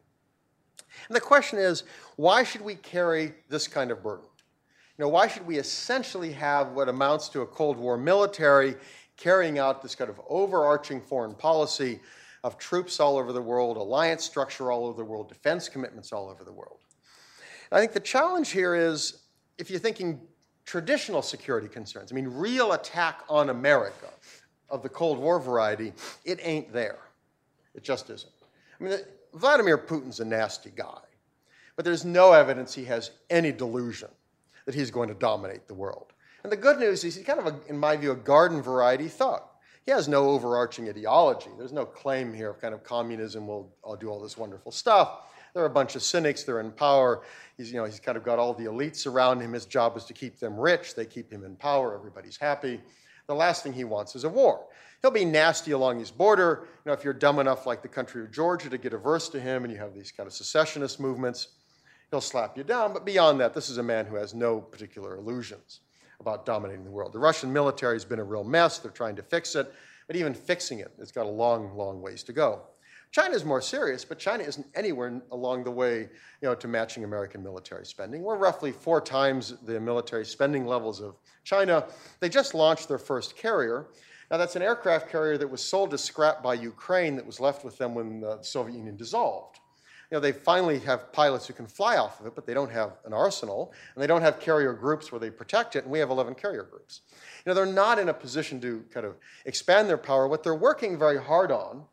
And 1.10 1.16
the 1.16 1.20
question 1.20 1.60
is, 1.60 1.84
why 2.16 2.46
should 2.46 2.62
we 2.62 2.76
carry 2.76 3.34
this 3.50 3.68
kind 3.68 3.92
of 3.92 4.02
burden? 4.02 4.29
You 5.00 5.06
know, 5.06 5.10
why 5.10 5.30
should 5.30 5.48
we 5.48 5.58
essentially 5.58 6.34
have 6.34 6.74
what 6.74 6.90
amounts 6.90 7.30
to 7.30 7.40
a 7.40 7.46
Cold 7.46 7.78
War 7.78 7.96
military 7.96 8.76
carrying 9.16 9.58
out 9.58 9.82
this 9.82 9.96
kind 9.96 10.10
of 10.10 10.20
overarching 10.28 11.00
foreign 11.00 11.34
policy 11.34 12.02
of 12.44 12.58
troops 12.58 13.00
all 13.00 13.18
over 13.18 13.32
the 13.32 13.42
world, 13.42 13.78
alliance 13.78 14.26
structure 14.26 14.74
all 14.74 14.86
over 14.86 14.98
the 14.98 15.06
world, 15.06 15.30
defense 15.30 15.70
commitments 15.70 16.12
all 16.12 16.28
over 16.28 16.44
the 16.44 16.52
world? 16.52 16.80
And 17.72 17.78
I 17.78 17.80
think 17.80 17.94
the 17.94 18.02
challenge 18.02 18.50
here 18.50 18.76
is 18.76 19.22
if 19.58 19.70
you're 19.70 19.80
thinking 19.80 20.20
traditional 20.66 21.22
security 21.22 21.70
concerns, 21.70 22.12
I 22.12 22.16
mean, 22.16 22.28
real 22.28 22.74
attack 22.74 23.22
on 23.30 23.52
America 23.52 24.10
of 24.70 24.84
the 24.84 24.90
Cold 24.90 25.18
War 25.18 25.40
variety, 25.40 25.94
it 26.26 26.42
ain't 26.44 26.74
there. 26.74 27.00
It 27.74 27.86
just 27.86 28.10
isn't. 28.10 28.34
I 28.82 28.84
mean, 28.84 28.98
Vladimir 29.34 29.78
Putin's 29.78 30.20
a 30.20 30.26
nasty 30.26 30.74
guy, 30.76 31.00
but 31.78 31.86
there's 31.86 32.04
no 32.04 32.34
evidence 32.34 32.74
he 32.74 32.84
has 32.84 33.12
any 33.30 33.54
delusion 33.54 34.10
that 34.70 34.76
he's 34.76 34.92
going 34.92 35.10
to 35.10 35.16
dominate 35.16 35.68
the 35.68 35.74
world. 35.74 36.14
And 36.44 36.52
the 36.52 36.56
good 36.56 36.78
news 36.78 37.04
is 37.04 37.16
he's 37.16 37.26
kind 37.26 37.40
of, 37.40 37.48
a, 37.48 37.56
in 37.70 37.76
my 37.76 37.98
view, 37.98 38.12
a 38.12 38.16
garden 38.16 38.62
variety 38.62 39.08
thug. 39.08 39.42
He 39.84 39.90
has 39.90 40.08
no 40.08 40.30
overarching 40.30 40.88
ideology. 40.88 41.50
There's 41.58 41.74
no 41.74 41.88
claim 41.88 42.36
here 42.36 42.52
of 42.52 42.62
kind 42.62 42.76
of 42.76 42.84
communism 42.84 43.48
will 43.48 43.74
I'll 43.84 43.96
do 43.96 44.10
all 44.10 44.22
this 44.22 44.38
wonderful 44.38 44.72
stuff. 44.72 45.22
There 45.56 45.64
are 45.64 45.66
a 45.66 45.72
bunch 45.72 45.96
of 45.96 46.04
cynics. 46.04 46.44
They're 46.44 46.60
in 46.60 46.70
power. 46.70 47.24
He's, 47.58 47.72
you 47.72 47.80
know, 47.80 47.86
he's 47.86 48.00
kind 48.00 48.16
of 48.16 48.24
got 48.24 48.38
all 48.38 48.54
the 48.54 48.66
elites 48.66 49.08
around 49.08 49.42
him. 49.42 49.54
His 49.54 49.66
job 49.66 49.98
is 49.98 50.06
to 50.06 50.14
keep 50.14 50.38
them 50.38 50.56
rich. 50.56 50.94
They 50.94 51.06
keep 51.06 51.32
him 51.32 51.44
in 51.44 51.56
power. 51.56 51.96
Everybody's 51.96 52.38
happy. 52.38 52.80
The 53.26 53.34
last 53.34 53.64
thing 53.64 53.74
he 53.74 53.86
wants 53.86 54.16
is 54.16 54.24
a 54.24 54.30
war. 54.30 54.68
He'll 55.02 55.10
be 55.10 55.26
nasty 55.26 55.72
along 55.72 55.98
his 55.98 56.12
border. 56.12 56.68
You 56.86 56.92
know, 56.92 56.94
if 56.94 57.04
you're 57.04 57.14
dumb 57.14 57.40
enough, 57.40 57.66
like 57.66 57.82
the 57.82 57.88
country 57.88 58.22
of 58.22 58.32
Georgia, 58.32 58.70
to 58.70 58.78
get 58.78 58.94
averse 58.94 59.30
to 59.30 59.40
him 59.40 59.64
and 59.64 59.74
you 59.74 59.80
have 59.80 59.96
these 59.96 60.12
kind 60.12 60.28
of 60.28 60.34
secessionist 60.34 61.00
movements, 61.00 61.48
he'll 62.12 62.22
slap 62.22 62.58
you 62.58 62.64
down. 62.64 62.94
But 62.94 63.06
beyond 63.06 63.40
that, 63.40 63.54
this 63.54 63.70
is 63.70 63.78
a 63.78 63.84
man 63.84 64.06
who 64.06 64.16
has 64.16 64.34
no 64.34 64.60
particular 64.60 65.16
illusions 65.16 65.82
about 66.20 66.46
dominating 66.46 66.84
the 66.84 66.92
world. 66.92 67.14
The 67.14 67.20
Russian 67.20 67.52
military 67.52 67.96
has 67.96 68.06
been 68.06 68.20
a 68.20 68.24
real 68.24 68.44
mess. 68.44 68.80
They're 68.80 68.92
trying 68.92 69.16
to 69.16 69.24
fix 69.24 69.56
it. 69.56 69.74
But 70.08 70.16
even 70.16 70.34
fixing 70.34 70.80
it, 70.80 70.92
it's 70.98 71.12
got 71.12 71.26
a 71.26 71.30
long, 71.30 71.76
long 71.76 72.02
ways 72.02 72.24
to 72.24 72.34
go. 72.34 72.64
China 73.12 73.34
is 73.34 73.44
more 73.44 73.62
serious, 73.62 74.06
but 74.06 74.20
China 74.20 74.44
isn't 74.44 74.68
anywhere 74.76 75.22
along 75.32 75.64
the 75.64 75.72
way 75.72 76.02
you 76.02 76.10
know, 76.44 76.54
to 76.56 76.68
matching 76.68 77.04
American 77.04 77.44
military 77.44 77.86
spending. 77.86 78.22
We're 78.22 78.38
roughly 78.38 78.72
four 78.72 79.02
times 79.02 79.56
the 79.66 79.80
military 79.80 80.26
spending 80.26 80.68
levels 80.68 81.02
of 81.02 81.16
China. 81.44 81.88
They 82.20 82.30
just 82.30 82.54
launched 82.54 82.88
their 82.88 83.00
first 83.00 83.36
carrier. 83.36 83.88
Now, 84.30 84.38
that's 84.38 84.56
an 84.56 84.62
aircraft 84.62 85.10
carrier 85.10 85.40
that 85.40 85.50
was 85.50 85.64
sold 85.64 85.92
as 85.96 86.04
scrap 86.04 86.44
by 86.44 86.54
Ukraine 86.54 87.16
that 87.16 87.26
was 87.26 87.40
left 87.40 87.66
with 87.66 87.80
them 87.80 87.96
when 87.96 88.20
the 88.20 88.40
Soviet 88.44 88.76
Union 88.76 88.96
dissolved. 88.96 89.60
You 90.10 90.16
know, 90.16 90.22
they 90.22 90.32
finally 90.32 90.80
have 90.80 91.14
pilots 91.14 91.46
who 91.46 91.54
can 91.54 91.68
fly 91.68 91.98
off 91.98 92.20
of 92.20 92.26
it, 92.26 92.34
but 92.34 92.48
they 92.48 92.56
don't 92.56 92.72
have 92.72 92.94
an 93.06 93.14
arsenal, 93.14 93.72
and 93.94 94.02
they 94.02 94.08
don't 94.08 94.24
have 94.24 94.40
carrier 94.40 94.74
groups 94.74 95.12
where 95.12 95.20
they 95.20 95.30
protect 95.30 95.76
it, 95.76 95.84
and 95.84 95.92
we 95.92 96.00
have 96.00 96.10
11 96.10 96.34
carrier 96.34 96.64
groups. 96.64 97.02
You 97.46 97.52
know, 97.52 97.54
they're 97.54 97.68
not 97.68 98.00
in 98.00 98.10
a 98.10 98.14
position 98.14 98.60
to 98.62 98.84
kind 98.92 99.06
of 99.06 99.18
expand 99.46 99.88
their 99.88 100.00
power. 100.00 100.28
What 100.28 100.44
they're 100.44 100.56
working 100.56 100.98
very 100.98 101.22
hard 101.22 101.52
on, 101.52 101.84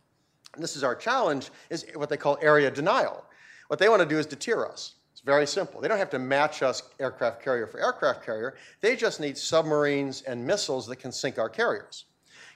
and 0.55 0.63
this 0.63 0.77
is 0.77 0.83
our 0.83 0.95
challenge, 0.95 1.51
is 1.69 1.85
what 1.95 2.09
they 2.09 2.17
call 2.17 2.39
area 2.41 2.71
denial. 2.71 3.23
What 3.69 3.79
they 3.79 3.89
want 3.91 4.01
to 4.01 4.09
do 4.09 4.19
is 4.19 4.25
deter 4.25 4.67
us. 4.67 4.95
It's 5.13 5.21
very 5.21 5.47
simple. 5.47 5.83
They 5.83 5.89
don't 5.89 5.99
have 5.99 6.11
to 6.11 6.19
match 6.19 6.63
us 6.63 6.83
aircraft 6.99 7.43
carrier 7.43 7.67
for 7.67 7.81
aircraft 7.81 8.25
carrier. 8.25 8.55
They 8.81 8.97
just 8.97 9.21
need 9.21 9.37
submarines 9.37 10.23
and 10.23 10.47
missiles 10.47 10.87
that 10.87 10.97
can 10.97 11.13
sink 11.13 11.39
our 11.39 11.51
carriers. 11.51 12.07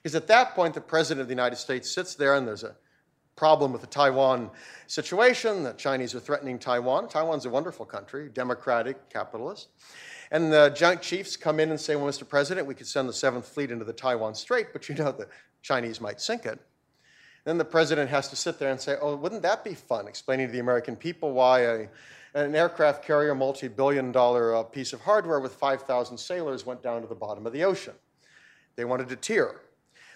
Because 0.03 0.15
at 0.15 0.27
that 0.29 0.55
point, 0.55 0.73
the 0.73 0.81
President 0.81 1.21
of 1.21 1.29
the 1.29 1.35
United 1.35 1.57
States 1.57 1.91
sits 1.91 2.15
there 2.15 2.35
and 2.35 2.49
there's 2.49 2.65
a 2.65 2.77
problem 3.41 3.73
with 3.73 3.81
the 3.81 3.87
Taiwan 3.87 4.51
situation. 4.87 5.63
The 5.63 5.73
Chinese 5.73 6.15
are 6.15 6.21
threatening 6.21 6.59
Taiwan. 6.59 7.09
Taiwan's 7.09 7.47
a 7.47 7.49
wonderful 7.49 7.87
country, 7.87 8.29
democratic, 8.29 9.09
capitalist. 9.09 9.69
And 10.31 10.53
the 10.53 10.69
Joint 10.77 11.01
Chiefs 11.01 11.39
come 11.39 11.59
in 11.59 11.71
and 11.71 11.81
say, 11.81 11.97
Well, 11.97 12.05
Mr. 12.05 12.29
President, 12.29 12.67
we 12.67 12.75
could 12.75 12.87
send 12.87 13.09
the 13.09 13.15
Seventh 13.15 13.49
Fleet 13.49 13.71
into 13.71 13.87
the 13.87 13.95
Taiwan 13.95 14.35
Strait, 14.35 14.75
but 14.75 14.91
you 14.91 14.95
know 14.95 15.11
the 15.11 15.27
Chinese 15.63 16.03
might 16.03 16.21
sink 16.21 16.45
it. 16.45 16.61
Then 17.47 17.57
the 17.57 17.65
president 17.65 18.11
has 18.11 18.29
to 18.29 18.37
sit 18.37 18.59
there 18.59 18.71
and 18.71 18.79
say, 18.79 18.97
Oh, 19.01 19.17
wouldn't 19.17 19.41
that 19.41 19.65
be 19.65 19.73
fun? 19.73 20.07
Explaining 20.07 20.49
to 20.49 20.53
the 20.53 20.59
American 20.59 20.95
people 20.95 21.33
why 21.33 21.61
a, 21.61 21.89
an 22.35 22.55
aircraft 22.55 23.03
carrier, 23.03 23.35
multi 23.35 23.69
billion 23.69 24.13
dollar 24.13 24.55
uh, 24.55 24.65
piece 24.65 24.93
of 24.93 25.01
hardware 25.01 25.41
with 25.41 25.55
5,000 25.55 26.19
sailors 26.19 26.67
went 26.67 26.83
down 26.83 27.01
to 27.01 27.09
the 27.09 27.15
bottom 27.15 27.47
of 27.47 27.55
the 27.55 27.65
ocean. 27.65 27.95
They 28.77 28.85
wanted 28.85 29.09
to 29.09 29.17
deter. 29.17 29.59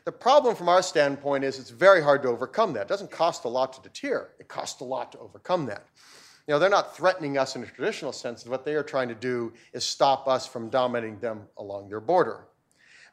The 0.04 0.12
problem 0.12 0.54
from 0.54 0.68
our 0.68 0.82
standpoint 0.82 1.44
is 1.44 1.58
it's 1.58 1.70
very 1.70 2.02
hard 2.02 2.22
to 2.22 2.28
overcome 2.28 2.74
that. 2.74 2.82
It 2.82 2.88
doesn't 2.88 3.10
cost 3.10 3.44
a 3.44 3.48
lot 3.48 3.72
to 3.72 3.80
deter, 3.80 4.30
it 4.38 4.48
costs 4.48 4.80
a 4.80 4.84
lot 4.84 5.12
to 5.12 5.18
overcome 5.18 5.66
that. 5.66 5.86
You 6.46 6.52
know, 6.52 6.58
they're 6.58 6.68
not 6.68 6.94
threatening 6.94 7.38
us 7.38 7.56
in 7.56 7.62
a 7.62 7.66
traditional 7.66 8.12
sense. 8.12 8.44
What 8.44 8.66
they 8.66 8.74
are 8.74 8.82
trying 8.82 9.08
to 9.08 9.14
do 9.14 9.54
is 9.72 9.82
stop 9.82 10.28
us 10.28 10.46
from 10.46 10.68
dominating 10.68 11.18
them 11.20 11.44
along 11.56 11.88
their 11.88 12.00
border. 12.00 12.48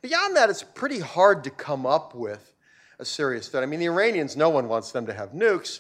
Beyond 0.02 0.36
that, 0.36 0.50
it's 0.50 0.64
pretty 0.64 1.00
hard 1.00 1.46
to 1.46 1.50
come 1.50 1.86
up 1.86 2.14
with 2.14 2.56
a 3.00 3.06
serious 3.06 3.48
threat. 3.48 3.64
I 3.64 3.68
mean, 3.68 3.80
the 3.80 3.86
Iranians, 3.86 4.36
no 4.36 4.50
one 4.50 4.68
wants 4.68 4.92
them 4.92 5.06
to 5.06 5.14
have 5.14 5.32
nukes, 5.32 5.80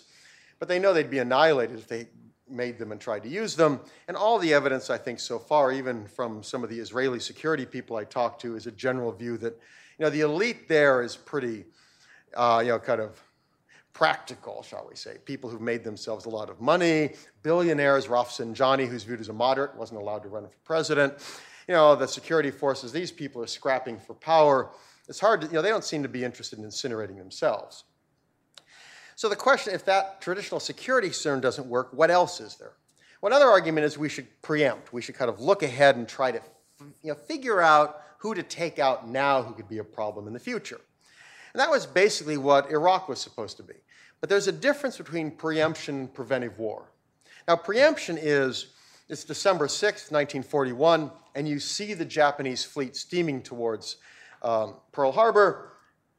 but 0.59 0.69
they 0.69 0.79
know 0.79 0.93
they'd 0.93 1.09
be 1.09 1.19
annihilated 1.19 1.77
if 1.77 1.87
they 1.89 2.07
made 2.47 2.79
them 2.79 2.93
and 2.93 3.01
tried 3.01 3.23
to 3.23 3.29
use 3.29 3.57
them. 3.57 3.81
And 4.07 4.15
all 4.15 4.39
the 4.39 4.53
evidence, 4.53 4.89
I 4.89 4.97
think, 4.97 5.19
so 5.19 5.37
far, 5.37 5.73
even 5.73 6.07
from 6.07 6.43
some 6.43 6.63
of 6.63 6.69
the 6.69 6.79
Israeli 6.79 7.19
security 7.19 7.65
people 7.65 7.97
I 7.97 8.05
talked 8.05 8.41
to, 8.41 8.55
is 8.55 8.65
a 8.65 8.71
general 8.71 9.11
view 9.11 9.37
that, 9.39 9.59
you 10.01 10.07
know, 10.07 10.09
the 10.09 10.21
elite 10.21 10.67
there 10.67 11.03
is 11.03 11.15
pretty, 11.15 11.63
uh, 12.35 12.59
you 12.65 12.71
know, 12.71 12.79
kind 12.79 12.99
of 12.99 13.21
practical, 13.93 14.63
shall 14.63 14.87
we 14.89 14.95
say. 14.95 15.17
People 15.25 15.47
who've 15.47 15.61
made 15.61 15.83
themselves 15.83 16.25
a 16.25 16.29
lot 16.29 16.49
of 16.49 16.59
money, 16.59 17.13
billionaires, 17.43 18.07
Rafsanjani, 18.07 18.87
who's 18.87 19.03
viewed 19.03 19.19
as 19.19 19.29
a 19.29 19.33
moderate, 19.33 19.75
wasn't 19.75 20.01
allowed 20.01 20.23
to 20.23 20.29
run 20.29 20.47
for 20.47 20.57
president. 20.63 21.13
You 21.67 21.75
know, 21.75 21.95
the 21.95 22.07
security 22.07 22.49
forces, 22.49 22.91
these 22.91 23.11
people 23.11 23.43
are 23.43 23.47
scrapping 23.47 23.99
for 23.99 24.15
power. 24.15 24.71
It's 25.07 25.19
hard 25.19 25.41
to, 25.41 25.47
you 25.47 25.53
know, 25.53 25.61
they 25.61 25.69
don't 25.69 25.83
seem 25.83 26.01
to 26.01 26.09
be 26.09 26.23
interested 26.23 26.57
in 26.57 26.65
incinerating 26.65 27.19
themselves. 27.19 27.83
So 29.15 29.29
the 29.29 29.35
question, 29.35 29.75
if 29.75 29.85
that 29.85 30.19
traditional 30.19 30.59
security 30.59 31.09
concern 31.09 31.41
doesn't 31.41 31.67
work, 31.67 31.89
what 31.93 32.09
else 32.09 32.39
is 32.39 32.55
there? 32.55 32.73
One 33.19 33.33
other 33.33 33.45
argument 33.45 33.85
is 33.85 33.99
we 33.99 34.09
should 34.09 34.41
preempt. 34.41 34.93
We 34.93 35.03
should 35.03 35.13
kind 35.13 35.29
of 35.29 35.39
look 35.39 35.61
ahead 35.61 35.95
and 35.95 36.07
try 36.07 36.31
to 36.31 36.41
you 37.03 37.11
know, 37.11 37.13
figure 37.13 37.61
out 37.61 38.01
who 38.21 38.35
to 38.35 38.43
take 38.43 38.77
out 38.77 39.09
now 39.09 39.41
who 39.41 39.51
could 39.55 39.67
be 39.67 39.79
a 39.79 39.83
problem 39.83 40.27
in 40.27 40.33
the 40.33 40.39
future. 40.39 40.79
And 41.53 41.59
that 41.59 41.71
was 41.71 41.87
basically 41.87 42.37
what 42.37 42.69
Iraq 42.69 43.09
was 43.09 43.19
supposed 43.19 43.57
to 43.57 43.63
be. 43.63 43.73
But 44.19 44.29
there's 44.29 44.47
a 44.47 44.51
difference 44.51 44.97
between 44.97 45.31
preemption 45.31 45.95
and 46.01 46.13
preventive 46.13 46.59
war. 46.59 46.91
Now, 47.47 47.55
preemption 47.55 48.19
is 48.21 48.67
it's 49.09 49.23
December 49.23 49.65
6th, 49.65 50.11
1941, 50.11 51.09
and 51.33 51.49
you 51.49 51.59
see 51.59 51.95
the 51.95 52.05
Japanese 52.05 52.63
fleet 52.63 52.95
steaming 52.95 53.41
towards 53.41 53.97
um, 54.43 54.75
Pearl 54.91 55.11
Harbor. 55.11 55.73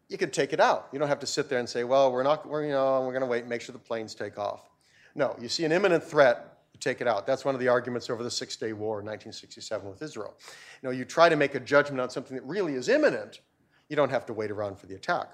You 0.09 0.19
could 0.19 0.33
take 0.33 0.53
it 0.53 0.59
out. 0.59 0.89
You 0.93 0.99
don't 0.99 1.09
have 1.09 1.21
to 1.21 1.27
sit 1.27 1.49
there 1.49 1.61
and 1.61 1.69
say, 1.69 1.85
well, 1.85 2.11
we're 2.11 2.25
not, 2.25 2.47
we're, 2.47 2.65
you 2.65 2.73
know, 2.73 3.01
we're 3.03 3.13
going 3.13 3.23
to 3.23 3.29
wait 3.29 3.41
and 3.43 3.49
make 3.49 3.61
sure 3.61 3.73
the 3.73 3.79
planes 3.79 4.17
take 4.17 4.39
off. 4.39 4.69
No, 5.15 5.37
you 5.41 5.49
see 5.49 5.65
an 5.65 5.71
imminent 5.71 6.03
threat, 6.03 6.52
take 6.83 7.01
it 7.01 7.07
out. 7.07 7.27
That's 7.27 7.45
one 7.45 7.55
of 7.55 7.61
the 7.61 7.69
arguments 7.69 8.11
over 8.11 8.23
the 8.23 8.31
Six 8.31 8.57
Day 8.57 8.73
War 8.73 9.01
in 9.01 9.07
1967 9.07 9.89
with 9.89 10.03
Israel. 10.03 10.35
You 10.83 10.89
know, 10.89 10.95
you 10.95 11.05
try 11.05 11.29
to 11.29 11.37
make 11.37 11.55
a 11.55 11.61
judgment 11.61 12.01
on 12.01 12.11
something 12.11 12.37
that 12.37 12.45
really 12.45 12.75
is 12.75 12.89
imminent, 12.89 13.41
you 13.89 13.97
don't 13.97 14.11
have 14.11 14.27
to 14.27 14.33
wait 14.33 14.51
around 14.51 14.79
for 14.79 14.87
the 14.87 14.95
attack. 14.95 15.29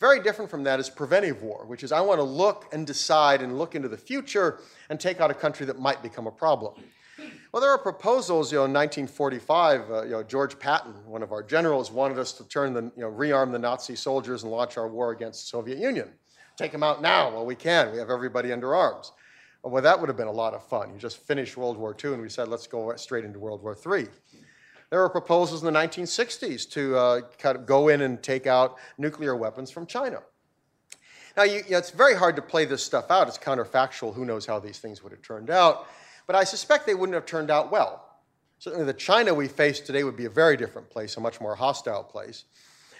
Very 0.00 0.20
different 0.20 0.50
from 0.50 0.64
that 0.64 0.80
is 0.80 0.88
preventive 0.88 1.42
war, 1.42 1.66
which 1.66 1.84
is 1.84 1.92
I 1.92 2.00
want 2.00 2.18
to 2.18 2.24
look 2.24 2.66
and 2.72 2.86
decide 2.86 3.42
and 3.42 3.58
look 3.58 3.74
into 3.74 3.88
the 3.88 3.98
future 3.98 4.60
and 4.88 4.98
take 4.98 5.20
out 5.20 5.30
a 5.30 5.34
country 5.34 5.66
that 5.66 5.78
might 5.78 6.02
become 6.02 6.26
a 6.26 6.30
problem. 6.30 6.74
Well, 7.52 7.60
there 7.60 7.70
are 7.70 7.78
proposals, 7.78 8.50
you 8.50 8.58
know, 8.58 8.64
in 8.64 8.72
1945, 8.72 9.90
uh, 9.90 10.02
you 10.04 10.10
know, 10.10 10.22
George 10.22 10.58
Patton, 10.58 10.94
one 11.04 11.22
of 11.22 11.32
our 11.32 11.42
generals, 11.42 11.90
wanted 11.90 12.18
us 12.18 12.32
to 12.34 12.48
turn 12.48 12.72
the, 12.72 12.84
you 12.96 13.02
know, 13.02 13.10
rearm 13.10 13.52
the 13.52 13.58
Nazi 13.58 13.94
soldiers 13.94 14.42
and 14.42 14.52
launch 14.52 14.78
our 14.78 14.88
war 14.88 15.10
against 15.10 15.42
the 15.42 15.48
Soviet 15.48 15.78
Union. 15.78 16.08
Take 16.56 16.72
them 16.72 16.82
out 16.82 17.02
now 17.02 17.30
while 17.30 17.44
we 17.44 17.54
can. 17.54 17.92
We 17.92 17.98
have 17.98 18.08
everybody 18.08 18.52
under 18.52 18.74
arms. 18.74 19.12
Well, 19.62 19.82
that 19.82 20.00
would 20.00 20.08
have 20.08 20.16
been 20.16 20.26
a 20.26 20.32
lot 20.32 20.54
of 20.54 20.66
fun. 20.66 20.92
You 20.92 20.98
just 20.98 21.18
finished 21.18 21.56
World 21.56 21.76
War 21.76 21.94
II, 22.02 22.14
and 22.14 22.22
we 22.22 22.30
said, 22.30 22.48
let's 22.48 22.66
go 22.66 22.94
straight 22.96 23.24
into 23.24 23.38
World 23.38 23.62
War 23.62 23.76
III. 23.76 24.06
There 24.88 25.00
were 25.00 25.08
proposals 25.08 25.62
in 25.62 25.72
the 25.72 25.78
1960s 25.78 26.68
to 26.70 26.96
uh, 26.96 27.20
kind 27.38 27.56
of 27.56 27.66
go 27.66 27.88
in 27.88 28.00
and 28.00 28.22
take 28.22 28.46
out 28.46 28.78
nuclear 28.96 29.36
weapons 29.36 29.70
from 29.70 29.86
China. 29.86 30.22
Now, 31.36 31.44
you, 31.44 31.56
you 31.58 31.70
know, 31.72 31.78
it's 31.78 31.90
very 31.90 32.14
hard 32.14 32.36
to 32.36 32.42
play 32.42 32.64
this 32.64 32.82
stuff 32.82 33.10
out. 33.10 33.28
It's 33.28 33.38
counterfactual. 33.38 34.14
Who 34.14 34.24
knows 34.24 34.46
how 34.46 34.58
these 34.58 34.78
things 34.78 35.02
would 35.02 35.12
have 35.12 35.22
turned 35.22 35.50
out? 35.50 35.86
But 36.26 36.36
I 36.36 36.44
suspect 36.44 36.86
they 36.86 36.94
wouldn't 36.94 37.14
have 37.14 37.26
turned 37.26 37.50
out 37.50 37.70
well. 37.70 38.06
Certainly, 38.58 38.86
the 38.86 38.94
China 38.94 39.32
we 39.32 39.46
face 39.46 39.80
today 39.80 40.04
would 40.04 40.16
be 40.16 40.24
a 40.24 40.30
very 40.30 40.56
different 40.56 40.90
place, 40.90 41.16
a 41.16 41.20
much 41.20 41.40
more 41.40 41.54
hostile 41.54 42.02
place. 42.02 42.44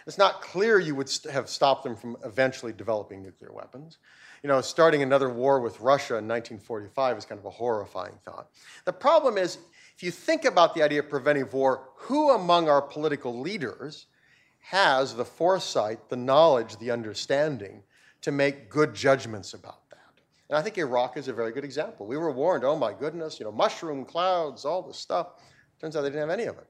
It's 0.06 0.16
not 0.16 0.40
clear 0.40 0.78
you 0.78 0.94
would 0.94 1.08
st- 1.08 1.34
have 1.34 1.48
stopped 1.48 1.84
them 1.84 1.96
from 1.96 2.16
eventually 2.24 2.72
developing 2.72 3.22
nuclear 3.22 3.52
weapons. 3.52 3.98
You 4.42 4.48
know, 4.48 4.60
starting 4.62 5.02
another 5.02 5.28
war 5.28 5.60
with 5.60 5.80
Russia 5.80 6.14
in 6.14 6.26
1945 6.26 7.18
is 7.18 7.24
kind 7.26 7.38
of 7.38 7.44
a 7.44 7.50
horrifying 7.50 8.18
thought. 8.24 8.48
The 8.86 8.92
problem 8.92 9.36
is, 9.36 9.58
if 9.94 10.02
you 10.02 10.10
think 10.10 10.46
about 10.46 10.74
the 10.74 10.82
idea 10.82 11.00
of 11.00 11.10
preventive 11.10 11.52
war, 11.52 11.90
who 11.94 12.30
among 12.30 12.68
our 12.68 12.80
political 12.80 13.38
leaders 13.38 14.06
has 14.60 15.14
the 15.14 15.26
foresight, 15.26 16.08
the 16.08 16.16
knowledge, 16.16 16.78
the 16.78 16.90
understanding 16.90 17.82
to 18.22 18.32
make 18.32 18.70
good 18.70 18.94
judgments 18.94 19.52
about 19.52 19.90
that? 19.90 19.98
And 20.48 20.56
I 20.56 20.62
think 20.62 20.78
Iraq 20.78 21.18
is 21.18 21.28
a 21.28 21.34
very 21.34 21.52
good 21.52 21.64
example. 21.64 22.06
We 22.06 22.16
were 22.16 22.30
warned, 22.30 22.64
oh 22.64 22.76
my 22.76 22.94
goodness, 22.94 23.38
you 23.38 23.44
know, 23.44 23.52
mushroom 23.52 24.06
clouds, 24.06 24.64
all 24.64 24.80
this 24.80 24.96
stuff. 24.96 25.32
Turns 25.78 25.96
out 25.96 26.00
they 26.00 26.08
didn't 26.08 26.28
have 26.28 26.30
any 26.30 26.48
of 26.48 26.56
it. 26.56 26.66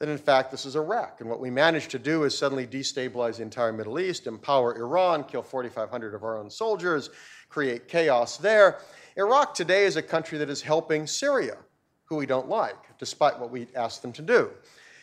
That 0.00 0.08
in 0.08 0.18
fact, 0.18 0.50
this 0.50 0.64
is 0.64 0.76
Iraq. 0.76 1.20
And 1.20 1.28
what 1.28 1.40
we 1.40 1.50
managed 1.50 1.90
to 1.90 1.98
do 1.98 2.22
is 2.22 2.36
suddenly 2.36 2.66
destabilize 2.66 3.36
the 3.36 3.42
entire 3.42 3.72
Middle 3.72 3.98
East, 3.98 4.26
empower 4.26 4.76
Iran, 4.76 5.24
kill 5.24 5.42
4,500 5.42 6.14
of 6.14 6.22
our 6.22 6.38
own 6.38 6.48
soldiers, 6.48 7.10
create 7.48 7.88
chaos 7.88 8.36
there. 8.36 8.78
Iraq 9.16 9.54
today 9.54 9.84
is 9.84 9.96
a 9.96 10.02
country 10.02 10.38
that 10.38 10.48
is 10.48 10.62
helping 10.62 11.06
Syria 11.06 11.56
who 12.04 12.16
we 12.16 12.26
don't 12.26 12.48
like, 12.48 12.96
despite 12.98 13.38
what 13.38 13.50
we 13.50 13.66
ask 13.74 14.00
them 14.00 14.12
to 14.12 14.22
do. 14.22 14.50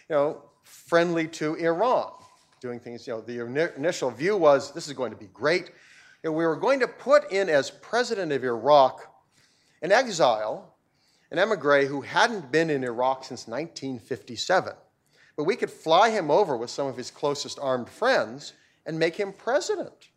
You 0.09 0.15
know, 0.15 0.41
friendly 0.63 1.27
to 1.27 1.55
Iran, 1.55 2.11
doing 2.61 2.79
things, 2.79 3.05
you 3.05 3.13
know, 3.13 3.21
the 3.21 3.73
initial 3.75 4.09
view 4.09 4.37
was 4.37 4.71
this 4.71 4.87
is 4.87 4.93
going 4.93 5.11
to 5.11 5.17
be 5.17 5.27
great. 5.27 5.71
Know, 6.23 6.31
we 6.31 6.45
were 6.45 6.55
going 6.55 6.79
to 6.79 6.87
put 6.87 7.31
in 7.31 7.49
as 7.49 7.69
president 7.69 8.31
of 8.31 8.43
Iraq 8.43 9.01
an 9.81 9.91
exile, 9.91 10.75
an 11.31 11.37
emigre 11.37 11.85
who 11.85 12.01
hadn't 12.01 12.51
been 12.51 12.69
in 12.69 12.83
Iraq 12.83 13.25
since 13.25 13.45
1957. 13.47 14.73
But 15.37 15.43
we 15.43 15.55
could 15.55 15.69
fly 15.69 16.09
him 16.09 16.31
over 16.31 16.55
with 16.55 16.69
some 16.69 16.87
of 16.87 16.95
his 16.95 17.11
closest 17.11 17.59
armed 17.59 17.89
friends 17.89 18.53
and 18.85 18.97
make 18.97 19.15
him 19.15 19.33
president. 19.33 20.09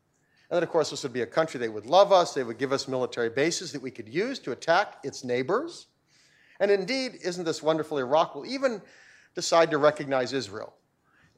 And 0.51 0.57
then, 0.57 0.63
of 0.63 0.71
course, 0.71 0.91
this 0.91 1.03
would 1.03 1.13
be 1.13 1.23
a 1.23 1.27
country 1.27 1.61
they 1.61 1.69
would 1.69 1.87
love 1.87 2.13
us. 2.13 2.33
They 2.33 2.45
would 2.45 2.59
give 2.59 2.73
us 2.73 2.89
military 2.89 3.29
bases 3.29 3.73
that 3.73 3.83
we 3.83 3.91
could 3.91 4.09
use 4.09 4.39
to 4.41 4.53
attack 4.53 4.99
its 5.03 5.25
neighbors. 5.25 5.87
And 6.61 6.71
indeed, 6.71 7.19
isn't 7.23 7.45
this 7.45 7.63
wonderful? 7.63 7.99
Iraq 7.99 8.35
will 8.35 8.47
even 8.47 8.81
decide 9.35 9.71
to 9.71 9.79
recognize 9.79 10.33
Israel, 10.33 10.75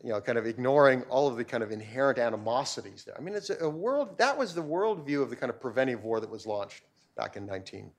you 0.03 0.11
know, 0.11 0.21
kind 0.21 0.39
of 0.39 0.47
ignoring 0.47 1.03
all 1.05 1.29
of 1.29 1.37
the 1.37 1.45
kind 1.45 1.63
of 1.63 1.73
inherent 1.73 2.19
animosities 2.19 3.05
there. 3.05 3.17
I 3.19 3.21
mean, 3.21 3.35
it's 3.35 3.51
a 3.51 3.69
world, 3.69 4.17
that 4.19 4.37
was 4.39 4.55
the 4.55 4.63
worldview 4.63 5.23
of 5.23 5.31
the 5.31 5.37
kind 5.37 5.51
of 5.51 5.61
preventive 5.61 6.05
war 6.05 6.21
that 6.21 6.31
was 6.31 6.47
launched 6.47 6.83
back 7.17 7.37
in 7.37 7.47
19, 7.47 7.91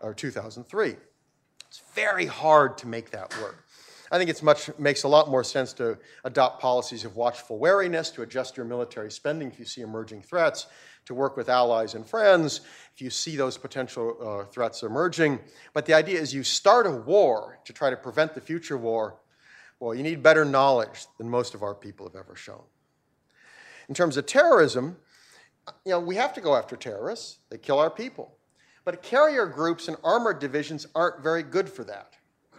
or 0.00 0.12
2003. 0.12 0.96
It's 1.68 1.82
very 1.94 2.26
hard 2.26 2.76
to 2.78 2.86
make 2.86 3.10
that 3.12 3.34
work. 3.40 3.64
I 4.10 4.18
think 4.18 4.30
it 4.30 4.78
makes 4.78 5.02
a 5.02 5.08
lot 5.08 5.28
more 5.28 5.42
sense 5.42 5.72
to 5.74 5.98
adopt 6.24 6.60
policies 6.60 7.04
of 7.04 7.16
watchful 7.16 7.58
wariness, 7.58 8.10
to 8.10 8.22
adjust 8.22 8.56
your 8.56 8.66
military 8.66 9.10
spending 9.10 9.48
if 9.48 9.58
you 9.58 9.64
see 9.64 9.80
emerging 9.80 10.22
threats, 10.22 10.66
to 11.06 11.14
work 11.14 11.36
with 11.36 11.48
allies 11.48 11.94
and 11.94 12.06
friends 12.06 12.60
if 12.94 13.00
you 13.00 13.10
see 13.10 13.36
those 13.36 13.56
potential 13.56 14.16
uh, 14.20 14.44
threats 14.50 14.82
emerging. 14.82 15.38
But 15.72 15.86
the 15.86 15.94
idea 15.94 16.20
is 16.20 16.34
you 16.34 16.42
start 16.42 16.86
a 16.86 16.90
war 16.90 17.58
to 17.64 17.72
try 17.72 17.90
to 17.90 17.96
prevent 17.96 18.34
the 18.34 18.40
future 18.40 18.76
war. 18.76 19.18
Well, 19.80 19.94
you 19.94 20.02
need 20.02 20.22
better 20.22 20.44
knowledge 20.44 21.06
than 21.18 21.28
most 21.28 21.54
of 21.54 21.62
our 21.62 21.74
people 21.74 22.06
have 22.06 22.16
ever 22.16 22.34
shown. 22.34 22.62
In 23.88 23.94
terms 23.94 24.16
of 24.16 24.26
terrorism, 24.26 24.96
you 25.84 25.92
know, 25.92 26.00
we 26.00 26.16
have 26.16 26.32
to 26.34 26.40
go 26.40 26.56
after 26.56 26.76
terrorists. 26.76 27.38
They 27.50 27.58
kill 27.58 27.78
our 27.78 27.90
people. 27.90 28.36
But 28.84 29.02
carrier 29.02 29.46
groups 29.46 29.88
and 29.88 29.96
armored 30.04 30.38
divisions 30.38 30.86
aren't 30.94 31.22
very 31.22 31.42
good 31.42 31.68
for 31.68 31.84
that. 31.84 32.15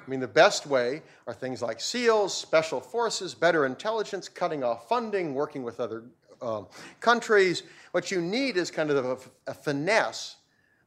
I 0.08 0.10
mean, 0.10 0.22
the 0.22 0.28
best 0.28 0.66
way 0.66 1.02
are 1.28 1.34
things 1.34 1.62
like 1.62 1.82
SEALs, 1.82 2.34
special 2.34 2.80
forces, 2.80 3.36
better 3.36 3.66
intelligence, 3.66 4.30
cutting 4.30 4.64
off 4.64 4.88
funding, 4.88 5.34
working 5.34 5.64
with 5.64 5.82
other 5.82 6.04
um, 6.42 6.68
countries. 7.02 7.64
What 7.92 8.10
you 8.10 8.22
need 8.22 8.56
is 8.56 8.72
kind 8.72 8.90
of 8.90 9.06
a, 9.06 9.52
a, 9.52 9.54
finesse 9.54 10.38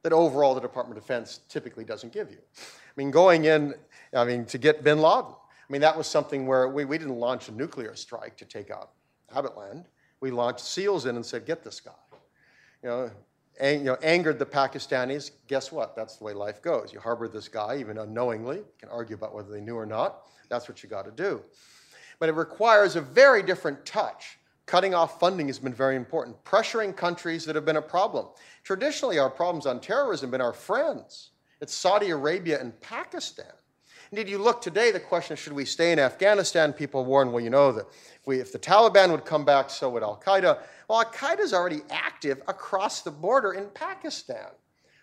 that 0.01 0.11
overall 0.11 0.55
the 0.55 0.61
Department 0.61 0.97
of 0.97 1.03
Defense 1.03 1.41
typically 1.49 1.83
doesn't 1.83 2.13
give 2.13 2.31
you. 2.31 2.37
I 2.57 2.91
mean, 2.95 3.11
going 3.11 3.45
in, 3.45 3.75
I 4.13 4.25
mean, 4.25 4.45
to 4.45 4.57
get 4.57 4.83
bin 4.83 4.99
Laden, 4.99 5.31
I 5.33 5.71
mean, 5.71 5.81
that 5.81 5.95
was 5.95 6.07
something 6.07 6.47
where 6.47 6.67
we, 6.67 6.85
we 6.85 6.97
didn't 6.97 7.19
launch 7.19 7.47
a 7.47 7.51
nuclear 7.51 7.95
strike 7.95 8.37
to 8.37 8.45
take 8.45 8.71
out 8.71 8.91
Abbottabad. 9.35 9.85
We 10.19 10.31
launched 10.31 10.61
SEALs 10.61 11.05
in 11.05 11.15
and 11.15 11.25
said, 11.25 11.45
get 11.45 11.63
this 11.63 11.79
guy. 11.79 11.91
You 12.83 12.89
know, 12.89 13.11
you 13.61 13.83
know, 13.83 13.97
angered 14.01 14.39
the 14.39 14.45
Pakistanis, 14.45 15.31
guess 15.47 15.71
what? 15.71 15.95
That's 15.95 16.17
the 16.17 16.23
way 16.23 16.33
life 16.33 16.61
goes. 16.61 16.91
You 16.91 16.99
harbor 16.99 17.27
this 17.27 17.47
guy, 17.47 17.77
even 17.77 17.97
unknowingly. 17.97 18.57
You 18.57 18.65
can 18.79 18.89
argue 18.89 19.15
about 19.15 19.35
whether 19.35 19.51
they 19.51 19.61
knew 19.61 19.77
or 19.77 19.85
not. 19.85 20.23
That's 20.49 20.67
what 20.67 20.81
you 20.81 20.89
got 20.89 21.05
to 21.05 21.11
do. 21.11 21.41
But 22.19 22.29
it 22.29 22.33
requires 22.33 22.95
a 22.95 23.01
very 23.01 23.43
different 23.43 23.85
touch. 23.85 24.39
Cutting 24.65 24.93
off 24.93 25.19
funding 25.19 25.47
has 25.47 25.59
been 25.59 25.73
very 25.73 25.95
important. 25.95 26.43
Pressuring 26.43 26.95
countries 26.95 27.45
that 27.45 27.55
have 27.55 27.65
been 27.65 27.77
a 27.77 27.81
problem. 27.81 28.27
Traditionally, 28.63 29.19
our 29.19 29.29
problems 29.29 29.65
on 29.65 29.79
terrorism 29.79 30.27
have 30.27 30.31
been 30.31 30.41
our 30.41 30.53
friends. 30.53 31.31
It's 31.61 31.73
Saudi 31.73 32.09
Arabia 32.09 32.59
and 32.59 32.79
Pakistan. 32.81 33.45
Indeed, 34.11 34.27
you 34.27 34.39
look 34.39 34.61
today, 34.61 34.91
the 34.91 34.99
question 34.99 35.37
should 35.37 35.53
we 35.53 35.63
stay 35.63 35.93
in 35.93 35.99
Afghanistan? 35.99 36.73
People 36.73 37.05
warn, 37.05 37.31
well, 37.31 37.41
you 37.41 37.49
know, 37.49 37.71
that 37.71 37.85
if, 37.87 38.27
we, 38.27 38.41
if 38.41 38.51
the 38.51 38.59
Taliban 38.59 39.09
would 39.09 39.23
come 39.23 39.45
back, 39.45 39.69
so 39.69 39.89
would 39.89 40.03
Al 40.03 40.21
Qaeda. 40.21 40.59
Well, 40.89 40.99
Al 40.99 41.05
Qaeda 41.05 41.39
is 41.39 41.53
already 41.53 41.79
active 41.89 42.41
across 42.49 43.03
the 43.03 43.11
border 43.11 43.53
in 43.53 43.69
Pakistan. 43.69 44.49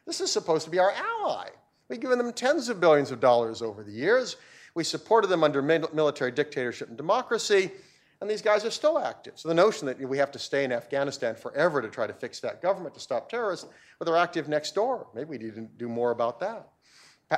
This 0.07 0.21
is 0.21 0.31
supposed 0.31 0.67
to 0.67 0.71
be 0.71 0.79
our 0.79 0.93
ally. 0.93 1.49
We've 1.89 2.01
given 2.01 2.19
them 2.19 2.35
tens 2.35 2.69
of 2.69 2.81
billions 2.81 3.11
of 3.11 3.19
dollars 3.19 3.63
over 3.63 3.83
the 3.83 3.93
years. 3.93 4.37
We 4.75 4.85
supported 4.85 5.29
them 5.29 5.43
under 5.43 5.63
military 5.63 6.31
dictatorship 6.31 6.89
and 6.89 6.97
democracy. 6.99 7.73
And 8.21 8.29
these 8.29 8.43
guys 8.43 8.67
are 8.67 8.71
still 8.71 8.99
active. 8.99 9.35
So 9.37 9.49
the 9.49 9.55
notion 9.55 9.87
that 9.87 9.99
we 9.99 10.19
have 10.19 10.33
to 10.33 10.39
stay 10.39 10.65
in 10.65 10.73
Afghanistan 10.73 11.35
forever 11.35 11.81
to 11.81 11.89
try 11.89 12.07
to 12.07 12.13
fix 12.13 12.41
that 12.41 12.61
government 12.61 12.93
to 12.95 13.01
stop 13.01 13.31
terrorists, 13.31 13.65
well, 13.65 14.05
they're 14.05 14.17
active 14.21 14.49
next 14.49 14.75
door. 14.75 15.07
Maybe 15.15 15.31
we 15.31 15.39
need 15.39 15.55
to 15.55 15.63
do 15.63 15.89
more 15.89 16.11
about 16.11 16.41
that. 16.41 16.69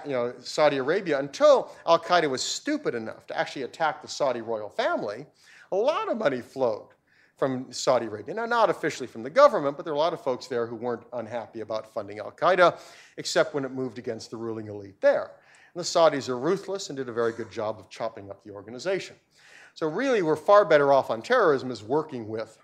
You 0.04 0.12
know, 0.12 0.34
Saudi 0.40 0.76
Arabia, 0.76 1.18
until 1.18 1.72
Al 1.84 1.98
Qaeda 1.98 2.30
was 2.30 2.42
stupid 2.42 2.94
enough 2.94 3.26
to 3.26 3.36
actually 3.36 3.62
attack 3.62 4.02
the 4.02 4.08
Saudi 4.08 4.40
royal 4.40 4.68
family, 4.68 5.26
a 5.72 5.76
lot 5.76 6.08
of 6.08 6.16
money 6.16 6.40
flowed 6.40 6.88
from 7.36 7.72
Saudi 7.72 8.06
Arabia. 8.06 8.34
Now, 8.34 8.46
not 8.46 8.70
officially 8.70 9.06
from 9.06 9.22
the 9.22 9.30
government, 9.30 9.76
but 9.76 9.84
there 9.84 9.92
are 9.92 9.96
a 9.96 9.98
lot 9.98 10.12
of 10.12 10.22
folks 10.22 10.46
there 10.46 10.66
who 10.66 10.76
weren't 10.76 11.02
unhappy 11.14 11.60
about 11.60 11.92
funding 11.92 12.18
Al 12.18 12.30
Qaeda, 12.30 12.78
except 13.16 13.54
when 13.54 13.64
it 13.64 13.72
moved 13.72 13.98
against 13.98 14.30
the 14.30 14.36
ruling 14.36 14.68
elite 14.68 15.00
there. 15.00 15.32
And 15.74 15.80
the 15.80 15.84
Saudis 15.84 16.28
are 16.28 16.38
ruthless 16.38 16.90
and 16.90 16.96
did 16.96 17.08
a 17.08 17.12
very 17.12 17.32
good 17.32 17.50
job 17.50 17.78
of 17.80 17.88
chopping 17.88 18.30
up 18.30 18.44
the 18.44 18.50
organization. 18.50 19.16
So, 19.74 19.88
really, 19.88 20.22
we're 20.22 20.36
far 20.36 20.64
better 20.64 20.92
off 20.92 21.10
on 21.10 21.22
terrorism 21.22 21.70
as 21.70 21.82
working 21.82 22.28
with 22.28 22.58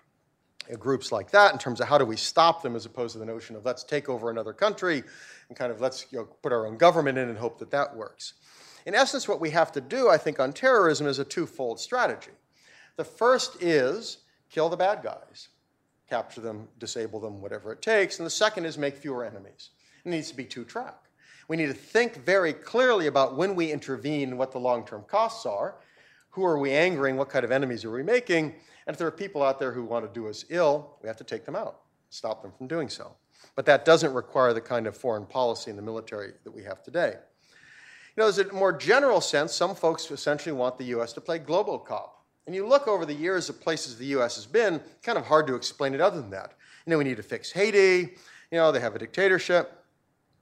groups 0.75 1.11
like 1.11 1.31
that 1.31 1.53
in 1.53 1.59
terms 1.59 1.79
of 1.79 1.87
how 1.87 1.97
do 1.97 2.05
we 2.05 2.17
stop 2.17 2.61
them 2.61 2.75
as 2.75 2.85
opposed 2.85 3.13
to 3.13 3.19
the 3.19 3.25
notion 3.25 3.55
of 3.55 3.65
let's 3.65 3.83
take 3.83 4.09
over 4.09 4.29
another 4.29 4.53
country 4.53 5.03
and 5.47 5.57
kind 5.57 5.71
of 5.71 5.79
let's 5.79 6.05
you 6.11 6.19
know, 6.19 6.25
put 6.43 6.51
our 6.51 6.67
own 6.67 6.77
government 6.77 7.17
in 7.17 7.29
and 7.29 7.37
hope 7.37 7.59
that 7.59 7.71
that 7.71 7.95
works. 7.95 8.33
In 8.85 8.95
essence, 8.95 9.27
what 9.27 9.39
we 9.39 9.49
have 9.51 9.71
to 9.73 9.81
do, 9.81 10.09
I 10.09 10.17
think, 10.17 10.39
on 10.39 10.53
terrorism 10.53 11.07
is 11.07 11.19
a 11.19 11.25
twofold 11.25 11.79
strategy. 11.79 12.31
The 12.95 13.03
first 13.03 13.61
is 13.61 14.19
kill 14.49 14.69
the 14.69 14.77
bad 14.77 15.03
guys, 15.03 15.49
capture 16.09 16.41
them, 16.41 16.67
disable 16.79 17.19
them, 17.19 17.41
whatever 17.41 17.71
it 17.71 17.81
takes. 17.81 18.19
And 18.19 18.25
the 18.25 18.31
second 18.31 18.65
is 18.65 18.77
make 18.77 18.95
fewer 18.95 19.25
enemies. 19.25 19.71
It 20.05 20.09
needs 20.09 20.29
to 20.29 20.37
be 20.37 20.45
two 20.45 20.63
track. 20.63 20.95
We 21.47 21.57
need 21.57 21.67
to 21.67 21.73
think 21.73 22.25
very 22.25 22.53
clearly 22.53 23.07
about 23.07 23.37
when 23.37 23.55
we 23.55 23.71
intervene, 23.71 24.37
what 24.37 24.51
the 24.51 24.59
long 24.59 24.85
term 24.85 25.03
costs 25.07 25.45
are, 25.45 25.75
who 26.29 26.45
are 26.45 26.57
we 26.57 26.71
angering, 26.71 27.17
what 27.17 27.29
kind 27.29 27.43
of 27.43 27.51
enemies 27.51 27.83
are 27.83 27.91
we 27.91 28.03
making, 28.03 28.55
and 28.87 28.93
if 28.93 28.97
there 28.97 29.07
are 29.07 29.11
people 29.11 29.43
out 29.43 29.59
there 29.59 29.73
who 29.73 29.83
want 29.83 30.05
to 30.05 30.19
do 30.19 30.27
us 30.27 30.45
ill, 30.49 30.97
we 31.03 31.07
have 31.07 31.17
to 31.17 31.25
take 31.25 31.45
them 31.45 31.55
out, 31.55 31.81
stop 32.09 32.41
them 32.41 32.53
from 32.57 32.67
doing 32.67 32.87
so. 32.87 33.11
But 33.55 33.65
that 33.65 33.85
doesn't 33.85 34.13
require 34.13 34.53
the 34.53 34.61
kind 34.61 34.87
of 34.87 34.95
foreign 34.95 35.25
policy 35.25 35.69
in 35.69 35.75
the 35.75 35.81
military 35.81 36.31
that 36.45 36.51
we 36.51 36.63
have 36.63 36.81
today. 36.81 37.13
You 37.13 38.23
know, 38.23 38.31
there's 38.31 38.49
a 38.49 38.51
more 38.53 38.71
general 38.71 39.19
sense, 39.19 39.53
some 39.53 39.75
folks 39.75 40.09
essentially 40.09 40.53
want 40.53 40.77
the 40.77 40.85
U.S. 40.85 41.13
to 41.13 41.21
play 41.21 41.37
global 41.37 41.77
cop. 41.77 42.25
And 42.45 42.55
you 42.55 42.65
look 42.65 42.87
over 42.87 43.05
the 43.05 43.13
years 43.13 43.49
of 43.49 43.59
places 43.59 43.97
the 43.97 44.05
U.S. 44.05 44.35
has 44.37 44.45
been, 44.45 44.81
kind 45.03 45.17
of 45.17 45.25
hard 45.25 45.47
to 45.47 45.55
explain 45.55 45.93
it 45.93 45.99
other 45.99 46.21
than 46.21 46.29
that. 46.31 46.53
You 46.85 46.91
know, 46.91 46.97
we 46.97 47.03
need 47.03 47.17
to 47.17 47.23
fix 47.23 47.51
Haiti. 47.51 48.15
You 48.51 48.57
know, 48.57 48.71
they 48.71 48.79
have 48.79 48.95
a 48.95 48.99
dictatorship. 48.99 49.83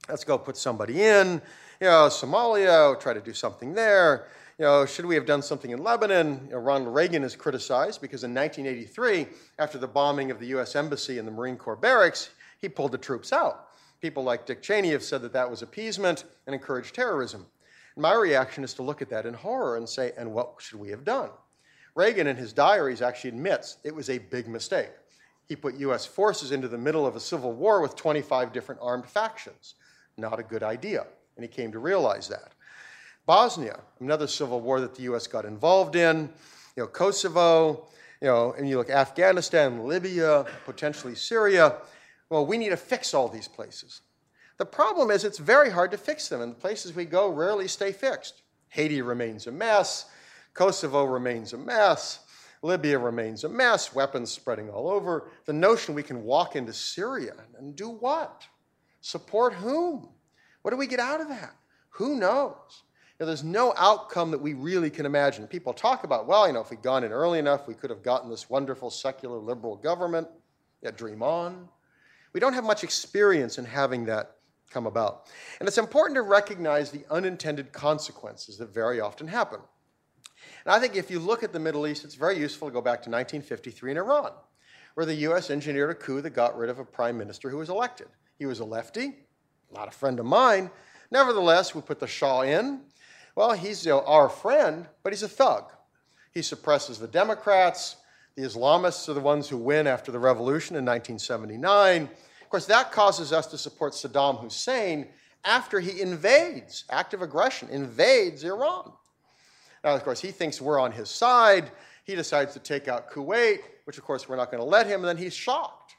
Let's 0.08 0.22
go 0.22 0.38
put 0.38 0.56
somebody 0.56 1.02
in. 1.02 1.42
You 1.80 1.88
know, 1.88 2.06
Somalia, 2.06 2.98
try 3.00 3.12
to 3.12 3.20
do 3.20 3.34
something 3.34 3.74
there. 3.74 4.28
You 4.58 4.64
know, 4.64 4.86
should 4.86 5.04
we 5.04 5.16
have 5.16 5.26
done 5.26 5.42
something 5.42 5.70
in 5.70 5.82
Lebanon? 5.82 6.40
You 6.46 6.52
know, 6.52 6.58
Ronald 6.58 6.94
Reagan 6.94 7.22
is 7.22 7.36
criticized 7.36 8.00
because 8.00 8.24
in 8.24 8.32
1983, 8.32 9.26
after 9.58 9.76
the 9.76 9.86
bombing 9.86 10.30
of 10.30 10.40
the 10.40 10.46
U.S. 10.46 10.74
Embassy 10.74 11.18
and 11.18 11.28
the 11.28 11.32
Marine 11.32 11.58
Corps 11.58 11.76
barracks, 11.76 12.30
he 12.58 12.70
pulled 12.70 12.92
the 12.92 12.98
troops 12.98 13.34
out. 13.34 13.68
People 14.00 14.24
like 14.24 14.46
Dick 14.46 14.62
Cheney 14.62 14.92
have 14.92 15.02
said 15.02 15.20
that 15.20 15.34
that 15.34 15.50
was 15.50 15.60
appeasement 15.60 16.24
and 16.46 16.54
encouraged 16.54 16.94
terrorism. 16.94 17.44
My 17.98 18.14
reaction 18.14 18.64
is 18.64 18.72
to 18.74 18.82
look 18.82 19.02
at 19.02 19.10
that 19.10 19.26
in 19.26 19.34
horror 19.34 19.76
and 19.76 19.86
say, 19.86 20.12
and 20.16 20.32
what 20.32 20.54
should 20.58 20.80
we 20.80 20.88
have 20.88 21.04
done? 21.04 21.30
Reagan, 21.94 22.26
in 22.26 22.36
his 22.36 22.54
diaries, 22.54 23.02
actually 23.02 23.30
admits 23.30 23.76
it 23.84 23.94
was 23.94 24.08
a 24.08 24.18
big 24.18 24.48
mistake. 24.48 24.90
He 25.48 25.56
put 25.56 25.76
US 25.76 26.06
forces 26.06 26.50
into 26.50 26.68
the 26.68 26.78
middle 26.78 27.06
of 27.06 27.14
a 27.14 27.20
civil 27.20 27.52
war 27.52 27.82
with 27.82 27.94
25 27.94 28.54
different 28.54 28.80
armed 28.82 29.06
factions. 29.06 29.74
Not 30.16 30.40
a 30.40 30.42
good 30.42 30.62
idea. 30.62 31.06
And 31.36 31.44
he 31.44 31.48
came 31.48 31.72
to 31.72 31.78
realize 31.78 32.26
that. 32.28 32.52
Bosnia, 33.26 33.80
another 33.98 34.28
civil 34.28 34.60
war 34.60 34.80
that 34.80 34.94
the 34.94 35.02
US 35.02 35.26
got 35.26 35.44
involved 35.44 35.96
in, 35.96 36.30
you 36.76 36.84
know, 36.84 36.86
Kosovo, 36.86 37.88
you 38.20 38.28
know, 38.28 38.54
and 38.56 38.68
you 38.68 38.78
look 38.78 38.88
Afghanistan, 38.88 39.84
Libya, 39.84 40.46
potentially 40.64 41.16
Syria. 41.16 41.78
Well, 42.30 42.46
we 42.46 42.56
need 42.56 42.70
to 42.70 42.76
fix 42.76 43.14
all 43.14 43.28
these 43.28 43.48
places. 43.48 44.02
The 44.58 44.64
problem 44.64 45.10
is 45.10 45.24
it's 45.24 45.38
very 45.38 45.70
hard 45.70 45.90
to 45.90 45.98
fix 45.98 46.28
them, 46.28 46.40
and 46.40 46.52
the 46.52 46.56
places 46.56 46.94
we 46.94 47.04
go 47.04 47.28
rarely 47.28 47.68
stay 47.68 47.92
fixed. 47.92 48.42
Haiti 48.68 49.02
remains 49.02 49.46
a 49.46 49.52
mess. 49.52 50.06
Kosovo 50.54 51.04
remains 51.04 51.52
a 51.52 51.58
mess. 51.58 52.20
Libya 52.62 52.98
remains 52.98 53.44
a 53.44 53.48
mess, 53.48 53.94
weapons 53.94 54.30
spreading 54.32 54.70
all 54.70 54.88
over. 54.88 55.30
The 55.44 55.52
notion 55.52 55.94
we 55.94 56.02
can 56.02 56.22
walk 56.22 56.56
into 56.56 56.72
Syria 56.72 57.34
and 57.58 57.76
do 57.76 57.88
what? 57.90 58.44
Support 59.02 59.54
whom? 59.54 60.08
What 60.62 60.70
do 60.70 60.76
we 60.76 60.86
get 60.86 61.00
out 61.00 61.20
of 61.20 61.28
that? 61.28 61.54
Who 61.90 62.18
knows? 62.18 62.82
Know, 63.18 63.26
there's 63.26 63.44
no 63.44 63.72
outcome 63.78 64.30
that 64.30 64.40
we 64.40 64.52
really 64.52 64.90
can 64.90 65.06
imagine. 65.06 65.46
People 65.46 65.72
talk 65.72 66.04
about, 66.04 66.26
well, 66.26 66.46
you 66.46 66.52
know, 66.52 66.60
if 66.60 66.70
we'd 66.70 66.82
gone 66.82 67.02
in 67.02 67.12
early 67.12 67.38
enough, 67.38 67.66
we 67.66 67.72
could 67.72 67.88
have 67.88 68.02
gotten 68.02 68.28
this 68.28 68.50
wonderful 68.50 68.90
secular 68.90 69.38
liberal 69.38 69.76
government. 69.76 70.28
Yeah, 70.82 70.90
dream 70.90 71.22
on. 71.22 71.68
We 72.34 72.40
don't 72.40 72.52
have 72.52 72.64
much 72.64 72.84
experience 72.84 73.56
in 73.56 73.64
having 73.64 74.04
that 74.06 74.36
come 74.70 74.86
about. 74.86 75.28
And 75.58 75.66
it's 75.66 75.78
important 75.78 76.16
to 76.16 76.22
recognize 76.22 76.90
the 76.90 77.04
unintended 77.10 77.72
consequences 77.72 78.58
that 78.58 78.74
very 78.74 79.00
often 79.00 79.26
happen. 79.26 79.60
And 80.66 80.74
I 80.74 80.78
think 80.78 80.96
if 80.96 81.10
you 81.10 81.18
look 81.18 81.42
at 81.42 81.52
the 81.54 81.58
Middle 81.58 81.86
East, 81.86 82.04
it's 82.04 82.14
very 82.14 82.38
useful 82.38 82.68
to 82.68 82.74
go 82.74 82.82
back 82.82 83.02
to 83.04 83.10
1953 83.10 83.92
in 83.92 83.96
Iran, 83.96 84.32
where 84.94 85.06
the 85.06 85.14
US 85.14 85.50
engineered 85.50 85.90
a 85.90 85.94
coup 85.94 86.20
that 86.20 86.30
got 86.30 86.58
rid 86.58 86.68
of 86.68 86.78
a 86.78 86.84
prime 86.84 87.16
minister 87.16 87.48
who 87.48 87.56
was 87.56 87.70
elected. 87.70 88.08
He 88.38 88.44
was 88.44 88.60
a 88.60 88.64
lefty, 88.64 89.14
not 89.74 89.88
a 89.88 89.92
friend 89.92 90.20
of 90.20 90.26
mine. 90.26 90.70
Nevertheless, 91.10 91.74
we 91.74 91.80
put 91.80 92.00
the 92.00 92.06
Shah 92.06 92.42
in. 92.42 92.80
Well, 93.36 93.52
he's 93.52 93.86
our 93.86 94.30
friend, 94.30 94.86
but 95.02 95.12
he's 95.12 95.22
a 95.22 95.28
thug. 95.28 95.70
He 96.32 96.40
suppresses 96.40 96.98
the 96.98 97.06
Democrats. 97.06 97.96
The 98.34 98.42
Islamists 98.42 99.08
are 99.10 99.12
the 99.12 99.20
ones 99.20 99.46
who 99.48 99.58
win 99.58 99.86
after 99.86 100.10
the 100.10 100.18
revolution 100.18 100.74
in 100.74 100.86
1979. 100.86 102.08
Of 102.42 102.48
course, 102.48 102.64
that 102.66 102.92
causes 102.92 103.34
us 103.34 103.46
to 103.48 103.58
support 103.58 103.92
Saddam 103.92 104.40
Hussein 104.40 105.08
after 105.44 105.80
he 105.80 106.00
invades, 106.00 106.84
active 106.90 107.20
aggression, 107.20 107.68
invades 107.68 108.42
Iran. 108.42 108.90
Now, 109.84 109.94
of 109.94 110.02
course, 110.02 110.20
he 110.20 110.30
thinks 110.30 110.60
we're 110.60 110.80
on 110.80 110.92
his 110.92 111.10
side. 111.10 111.70
He 112.04 112.14
decides 112.14 112.54
to 112.54 112.58
take 112.58 112.88
out 112.88 113.10
Kuwait, 113.10 113.60
which, 113.84 113.98
of 113.98 114.04
course, 114.04 114.28
we're 114.28 114.36
not 114.36 114.50
going 114.50 114.62
to 114.62 114.68
let 114.68 114.86
him, 114.86 115.00
and 115.00 115.08
then 115.08 115.18
he's 115.18 115.34
shocked. 115.34 115.94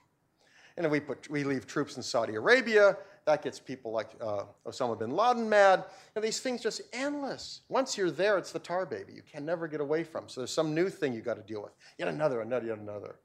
And 0.75 0.83
then 0.83 0.91
we, 0.91 0.99
put, 0.99 1.29
we 1.29 1.43
leave 1.43 1.67
troops 1.67 1.97
in 1.97 2.03
Saudi 2.03 2.33
Arabia. 2.33 2.97
That 3.27 3.43
gets 3.43 3.59
people 3.59 3.91
like 3.91 4.09
uh, 4.19 4.45
Osama 4.65 4.97
bin 4.97 5.11
Laden 5.11 5.47
mad. 5.47 5.83
And 6.15 6.23
these 6.23 6.39
things 6.39 6.63
just 6.63 6.81
endless. 6.93 7.61
Once 7.69 7.95
you're 7.95 8.09
there, 8.09 8.39
it's 8.39 8.51
the 8.51 8.57
tar 8.59 8.87
baby. 8.87 9.13
You 9.13 9.21
can 9.31 9.45
never 9.45 9.67
get 9.67 9.81
away 9.81 10.03
from. 10.03 10.27
So 10.27 10.41
there's 10.41 10.51
some 10.51 10.73
new 10.73 10.89
thing 10.89 11.13
you 11.13 11.21
got 11.21 11.35
to 11.35 11.43
deal 11.43 11.61
with. 11.61 11.73
Yet 11.99 12.07
another, 12.07 12.41
another, 12.41 12.65
yet 12.65 12.79
another. 12.79 13.17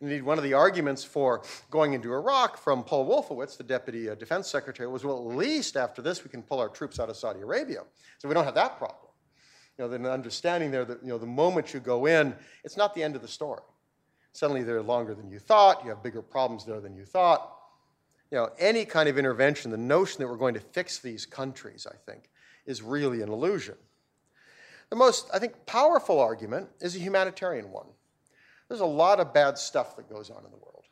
Indeed, 0.00 0.22
one 0.22 0.38
of 0.38 0.44
the 0.44 0.54
arguments 0.54 1.04
for 1.04 1.42
going 1.70 1.92
into 1.92 2.12
Iraq 2.12 2.56
from 2.56 2.82
Paul 2.82 3.06
Wolfowitz, 3.06 3.58
the 3.58 3.62
deputy 3.64 4.08
uh, 4.08 4.14
defense 4.14 4.48
secretary, 4.48 4.88
was 4.88 5.04
well, 5.04 5.30
at 5.30 5.36
least 5.36 5.76
after 5.76 6.00
this, 6.00 6.24
we 6.24 6.30
can 6.30 6.42
pull 6.42 6.58
our 6.58 6.70
troops 6.70 6.98
out 6.98 7.10
of 7.10 7.16
Saudi 7.16 7.40
Arabia. 7.40 7.82
So 8.18 8.28
we 8.28 8.34
don't 8.34 8.44
have 8.44 8.54
that 8.54 8.78
problem 8.78 9.12
you 9.78 9.84
know, 9.84 9.98
the 9.98 10.10
understanding 10.12 10.70
there 10.70 10.84
that 10.84 11.02
you 11.02 11.08
know, 11.08 11.18
the 11.18 11.26
moment 11.26 11.72
you 11.72 11.80
go 11.80 12.06
in, 12.06 12.34
it's 12.64 12.76
not 12.76 12.94
the 12.94 13.02
end 13.02 13.16
of 13.16 13.22
the 13.22 13.28
story. 13.28 13.62
Suddenly 14.32 14.62
they're 14.62 14.82
longer 14.82 15.14
than 15.14 15.30
you 15.30 15.38
thought, 15.38 15.82
you 15.82 15.90
have 15.90 16.02
bigger 16.02 16.22
problems 16.22 16.64
there 16.64 16.80
than 16.80 16.94
you 16.94 17.04
thought. 17.04 17.58
You 18.32 18.38
know, 18.38 18.50
any 18.58 18.86
kind 18.86 19.10
of 19.10 19.18
intervention, 19.18 19.70
the 19.70 19.76
notion 19.76 20.20
that 20.20 20.26
we're 20.26 20.38
going 20.38 20.54
to 20.54 20.60
fix 20.60 20.98
these 20.98 21.26
countries, 21.26 21.86
I 21.86 21.94
think, 22.10 22.30
is 22.64 22.80
really 22.80 23.20
an 23.20 23.28
illusion. 23.28 23.74
The 24.88 24.96
most, 24.96 25.28
I 25.34 25.38
think, 25.38 25.66
powerful 25.66 26.18
argument 26.18 26.70
is 26.80 26.96
a 26.96 26.98
humanitarian 26.98 27.70
one. 27.70 27.88
There's 28.68 28.80
a 28.80 28.86
lot 28.86 29.20
of 29.20 29.34
bad 29.34 29.58
stuff 29.58 29.96
that 29.96 30.08
goes 30.08 30.30
on 30.30 30.46
in 30.46 30.50
the 30.50 30.56
world. 30.56 30.84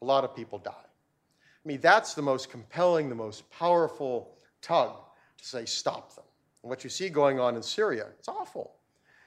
A 0.00 0.06
lot 0.06 0.24
of 0.24 0.34
people 0.34 0.58
die. 0.58 0.72
I 0.72 1.68
mean, 1.68 1.80
that's 1.82 2.14
the 2.14 2.22
most 2.22 2.48
compelling, 2.48 3.10
the 3.10 3.14
most 3.14 3.50
powerful 3.50 4.34
tug 4.62 4.96
to 5.36 5.44
say, 5.44 5.66
stop 5.66 6.14
them. 6.14 6.24
And 6.62 6.70
what 6.70 6.82
you 6.82 6.88
see 6.88 7.10
going 7.10 7.38
on 7.38 7.56
in 7.56 7.62
Syria, 7.62 8.06
it's 8.18 8.28
awful. 8.28 8.72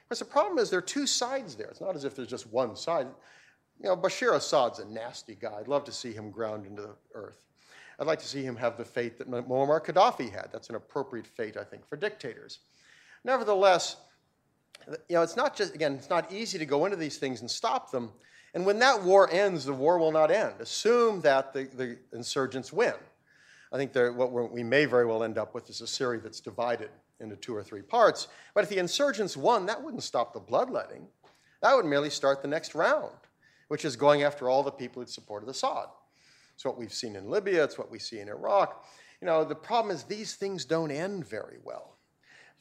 Because 0.08 0.18
the 0.18 0.24
problem 0.24 0.58
is 0.58 0.70
there 0.70 0.80
are 0.80 0.82
two 0.82 1.06
sides 1.06 1.54
there. 1.54 1.68
It's 1.68 1.80
not 1.80 1.94
as 1.94 2.04
if 2.04 2.16
there's 2.16 2.26
just 2.26 2.48
one 2.48 2.74
side. 2.74 3.06
You 3.80 3.90
know, 3.90 3.96
Bashir 3.96 4.34
Assad's 4.34 4.80
a 4.80 4.84
nasty 4.86 5.36
guy. 5.36 5.58
I'd 5.60 5.68
love 5.68 5.84
to 5.84 5.92
see 5.92 6.12
him 6.12 6.32
ground 6.32 6.66
into 6.66 6.82
the 6.82 6.96
earth. 7.14 7.44
I'd 8.00 8.06
like 8.06 8.18
to 8.20 8.26
see 8.26 8.42
him 8.42 8.56
have 8.56 8.78
the 8.78 8.84
fate 8.84 9.18
that 9.18 9.30
Muammar 9.30 9.84
Gaddafi 9.84 10.32
had. 10.32 10.48
That's 10.50 10.70
an 10.70 10.74
appropriate 10.74 11.26
fate, 11.26 11.58
I 11.58 11.64
think, 11.64 11.86
for 11.86 11.96
dictators. 11.96 12.60
Nevertheless, 13.24 13.96
you 14.88 15.16
know, 15.16 15.22
it's 15.22 15.36
not 15.36 15.54
just, 15.54 15.74
again, 15.74 15.96
it's 15.96 16.08
not 16.08 16.32
easy 16.32 16.58
to 16.58 16.64
go 16.64 16.86
into 16.86 16.96
these 16.96 17.18
things 17.18 17.42
and 17.42 17.50
stop 17.50 17.90
them. 17.90 18.10
And 18.54 18.64
when 18.64 18.78
that 18.78 19.02
war 19.02 19.30
ends, 19.30 19.66
the 19.66 19.74
war 19.74 19.98
will 19.98 20.12
not 20.12 20.30
end. 20.30 20.54
Assume 20.60 21.20
that 21.20 21.52
the, 21.52 21.64
the 21.64 21.98
insurgents 22.14 22.72
win. 22.72 22.94
I 23.70 23.76
think 23.76 23.94
what 24.16 24.50
we 24.50 24.64
may 24.64 24.86
very 24.86 25.04
well 25.04 25.22
end 25.22 25.36
up 25.36 25.54
with 25.54 25.68
is 25.68 25.82
a 25.82 25.86
Syria 25.86 26.20
that's 26.20 26.40
divided 26.40 26.90
into 27.20 27.36
two 27.36 27.54
or 27.54 27.62
three 27.62 27.82
parts. 27.82 28.28
But 28.54 28.64
if 28.64 28.70
the 28.70 28.78
insurgents 28.78 29.36
won, 29.36 29.66
that 29.66 29.80
wouldn't 29.80 30.02
stop 30.02 30.32
the 30.32 30.40
bloodletting. 30.40 31.06
That 31.60 31.76
would 31.76 31.84
merely 31.84 32.08
start 32.08 32.40
the 32.40 32.48
next 32.48 32.74
round, 32.74 33.12
which 33.68 33.84
is 33.84 33.94
going 33.94 34.22
after 34.22 34.48
all 34.48 34.62
the 34.62 34.70
people 34.70 35.02
who 35.02 35.06
supported 35.06 35.50
Assad. 35.50 35.88
It's 36.60 36.64
what 36.66 36.76
we've 36.76 36.92
seen 36.92 37.16
in 37.16 37.30
Libya, 37.30 37.64
it's 37.64 37.78
what 37.78 37.90
we 37.90 37.98
see 37.98 38.18
in 38.18 38.28
Iraq. 38.28 38.84
You 39.22 39.26
know, 39.26 39.44
the 39.44 39.54
problem 39.54 39.96
is 39.96 40.02
these 40.02 40.34
things 40.34 40.66
don't 40.66 40.90
end 40.90 41.26
very 41.26 41.56
well. 41.64 41.96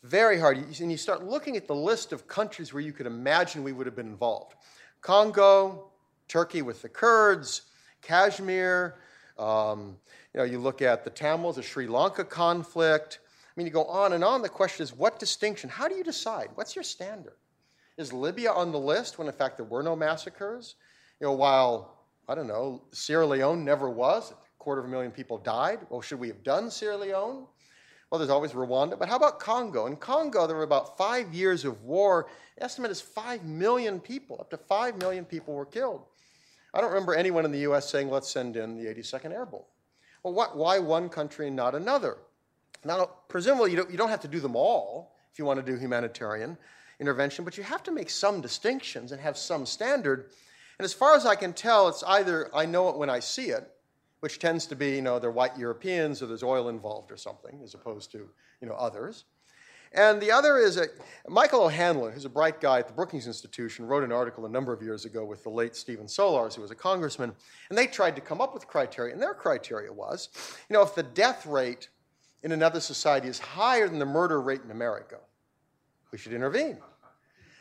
Very 0.03 0.39
hard. 0.39 0.57
And 0.79 0.89
you 0.89 0.95
start 0.95 1.25
looking 1.25 1.57
at 1.57 1.67
the 1.67 1.75
list 1.75 2.13
of 2.13 2.25
countries 2.25 2.73
where 2.73 2.81
you 2.81 2.93
could 2.93 3.07
imagine 3.07 3.61
we 3.61 3.73
would 3.73 3.85
have 3.85 3.97
been 3.97 4.07
involved 4.07 4.55
Congo, 5.01 5.91
Turkey 6.29 6.61
with 6.61 6.81
the 6.81 6.87
Kurds, 6.87 7.63
Kashmir. 8.01 8.95
Um, 9.37 9.97
you 10.33 10.37
know, 10.37 10.45
you 10.45 10.59
look 10.59 10.81
at 10.81 11.03
the 11.03 11.09
Tamils, 11.09 11.57
the 11.57 11.61
Sri 11.61 11.85
Lanka 11.85 12.23
conflict. 12.23 13.19
I 13.25 13.51
mean, 13.57 13.67
you 13.67 13.73
go 13.73 13.83
on 13.83 14.13
and 14.13 14.23
on. 14.23 14.41
The 14.41 14.47
question 14.47 14.81
is, 14.81 14.95
what 14.95 15.19
distinction? 15.19 15.69
How 15.69 15.89
do 15.89 15.95
you 15.95 16.05
decide? 16.05 16.51
What's 16.55 16.73
your 16.73 16.83
standard? 16.83 17.35
Is 17.97 18.13
Libya 18.13 18.53
on 18.53 18.71
the 18.71 18.79
list 18.79 19.19
when, 19.19 19.27
in 19.27 19.33
fact, 19.33 19.57
there 19.57 19.65
were 19.65 19.83
no 19.83 19.93
massacres? 19.93 20.75
You 21.19 21.27
know, 21.27 21.33
while 21.33 21.98
I 22.29 22.35
don't 22.35 22.47
know, 22.47 22.83
Sierra 22.91 23.25
Leone 23.25 23.65
never 23.65 23.89
was. 23.89 24.31
A 24.31 24.35
quarter 24.59 24.79
of 24.81 24.85
a 24.85 24.89
million 24.89 25.11
people 25.11 25.39
died. 25.39 25.79
Well, 25.89 25.99
should 25.99 26.19
we 26.19 26.27
have 26.27 26.43
done 26.43 26.69
Sierra 26.69 26.95
Leone? 26.95 27.47
Well, 28.09 28.19
there's 28.19 28.29
always 28.29 28.51
Rwanda, 28.51 28.99
but 28.99 29.09
how 29.09 29.15
about 29.15 29.39
Congo? 29.39 29.87
In 29.87 29.95
Congo, 29.95 30.45
there 30.45 30.55
were 30.55 30.61
about 30.61 30.95
five 30.95 31.33
years 31.33 31.65
of 31.65 31.81
war. 31.81 32.27
The 32.55 32.63
estimate 32.63 32.91
is 32.91 33.01
five 33.01 33.43
million 33.45 33.99
people. 33.99 34.37
Up 34.39 34.51
to 34.51 34.57
five 34.57 34.97
million 34.99 35.25
people 35.25 35.55
were 35.55 35.65
killed. 35.65 36.03
I 36.71 36.81
don't 36.81 36.91
remember 36.91 37.15
anyone 37.15 37.45
in 37.45 37.51
the 37.51 37.59
U.S. 37.59 37.89
saying, 37.89 38.11
let's 38.11 38.29
send 38.29 38.57
in 38.57 38.75
the 38.75 38.85
82nd 38.85 39.31
Airborne. 39.31 39.63
Well, 40.21 40.33
what, 40.33 40.55
why 40.55 40.77
one 40.77 41.09
country 41.09 41.47
and 41.47 41.55
not 41.55 41.73
another? 41.73 42.17
Now, 42.85 43.09
presumably, 43.27 43.71
you 43.71 43.77
don't, 43.77 43.89
you 43.89 43.97
don't 43.97 44.09
have 44.09 44.21
to 44.21 44.27
do 44.27 44.39
them 44.39 44.55
all 44.55 45.15
if 45.31 45.39
you 45.39 45.45
want 45.45 45.65
to 45.65 45.71
do 45.71 45.79
humanitarian 45.79 46.57
intervention, 46.99 47.43
but 47.43 47.57
you 47.57 47.63
have 47.63 47.81
to 47.83 47.91
make 47.91 48.11
some 48.11 48.39
distinctions 48.39 49.11
and 49.11 49.19
have 49.19 49.35
some 49.35 49.65
standard. 49.65 50.29
And 50.79 50.85
as 50.85 50.93
far 50.93 51.15
as 51.15 51.25
I 51.25 51.35
can 51.35 51.53
tell, 51.53 51.89
it's 51.89 52.03
either 52.03 52.49
I 52.55 52.65
know 52.65 52.89
it 52.89 52.97
when 52.97 53.09
I 53.09 53.19
see 53.19 53.49
it, 53.49 53.69
which 54.21 54.39
tends 54.39 54.65
to 54.67 54.75
be, 54.75 54.95
you 54.95 55.01
know, 55.01 55.19
they're 55.19 55.29
white 55.29 55.57
Europeans 55.57 56.23
or 56.23 56.25
there's 56.25 56.41
oil 56.41 56.69
involved 56.69 57.11
or 57.11 57.17
something, 57.17 57.59
as 57.63 57.73
opposed 57.73 58.11
to, 58.13 58.29
you 58.61 58.67
know, 58.67 58.73
others. 58.75 59.25
And 59.91 60.21
the 60.21 60.31
other 60.31 60.57
is 60.57 60.77
a, 60.77 60.85
Michael 61.27 61.63
O'Hanlon, 61.63 62.11
who's 62.11 62.25
a 62.25 62.29
bright 62.29 62.61
guy 62.61 62.79
at 62.79 62.87
the 62.87 62.93
Brookings 62.93 63.27
Institution, 63.27 63.87
wrote 63.87 64.03
an 64.03 64.11
article 64.11 64.45
a 64.45 64.49
number 64.49 64.71
of 64.71 64.81
years 64.81 65.05
ago 65.05 65.25
with 65.25 65.43
the 65.43 65.49
late 65.49 65.75
Stephen 65.75 66.05
Solarz, 66.05 66.55
who 66.55 66.61
was 66.61 66.69
a 66.71 66.75
congressman, 66.75 67.33
and 67.69 67.77
they 67.77 67.87
tried 67.87 68.15
to 68.15 68.21
come 68.21 68.39
up 68.39 68.53
with 68.53 68.67
criteria. 68.67 69.13
And 69.13 69.21
their 69.21 69.33
criteria 69.33 69.91
was, 69.91 70.29
you 70.69 70.75
know, 70.75 70.83
if 70.83 70.93
the 70.95 71.03
death 71.03 71.45
rate 71.45 71.89
in 72.43 72.51
another 72.51 72.79
society 72.79 73.27
is 73.27 73.39
higher 73.39 73.89
than 73.89 73.99
the 73.99 74.05
murder 74.05 74.39
rate 74.39 74.61
in 74.63 74.71
America, 74.71 75.17
we 76.11 76.17
should 76.17 76.33
intervene. 76.33 76.77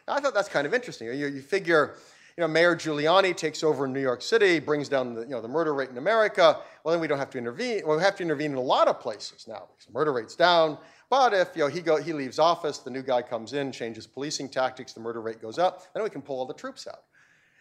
Now, 0.07 0.15
I 0.15 0.21
thought 0.21 0.35
that's 0.35 0.49
kind 0.49 0.67
of 0.67 0.75
interesting. 0.75 1.09
You, 1.09 1.29
you 1.29 1.41
figure, 1.41 1.97
you 2.39 2.43
know, 2.43 2.49
Mayor 2.49 2.77
Giuliani 2.77 3.37
takes 3.37 3.65
over 3.65 3.85
in 3.85 3.93
New 3.93 4.01
York 4.01 4.23
City, 4.23 4.61
brings 4.61 4.89
down 4.89 5.13
the, 5.13 5.23
you 5.23 5.31
know, 5.31 5.41
the 5.41 5.49
murder 5.49 5.75
rate 5.75 5.91
in 5.91 5.99
America. 5.99 6.61
Well, 6.85 6.93
then 6.93 7.01
we 7.01 7.09
don't 7.09 7.19
have 7.19 7.31
to 7.31 7.39
intervene. 7.39 7.83
Well, 7.85 7.97
we 7.97 8.03
have 8.05 8.15
to 8.15 8.23
intervene 8.23 8.53
in 8.53 8.57
a 8.57 8.61
lot 8.61 8.87
of 8.87 9.01
places 9.01 9.49
now 9.49 9.67
because 9.77 9.93
murder 9.93 10.13
rate's 10.13 10.37
down. 10.37 10.79
But 11.11 11.35
if 11.35 11.49
you 11.57 11.65
know, 11.65 11.67
he, 11.67 11.81
go, 11.81 12.01
he 12.01 12.13
leaves 12.13 12.39
office, 12.39 12.79
the 12.79 12.91
new 12.91 13.03
guy 13.03 13.23
comes 13.23 13.55
in, 13.55 13.73
changes 13.73 14.07
policing 14.07 14.51
tactics, 14.51 14.93
the 14.93 15.01
murder 15.01 15.21
rate 15.21 15.43
goes 15.43 15.59
up, 15.59 15.93
then 15.93 16.05
we 16.05 16.11
can 16.11 16.23
pull 16.23 16.39
all 16.39 16.47
the 16.47 16.55
troops 16.55 16.87
out. 16.87 17.03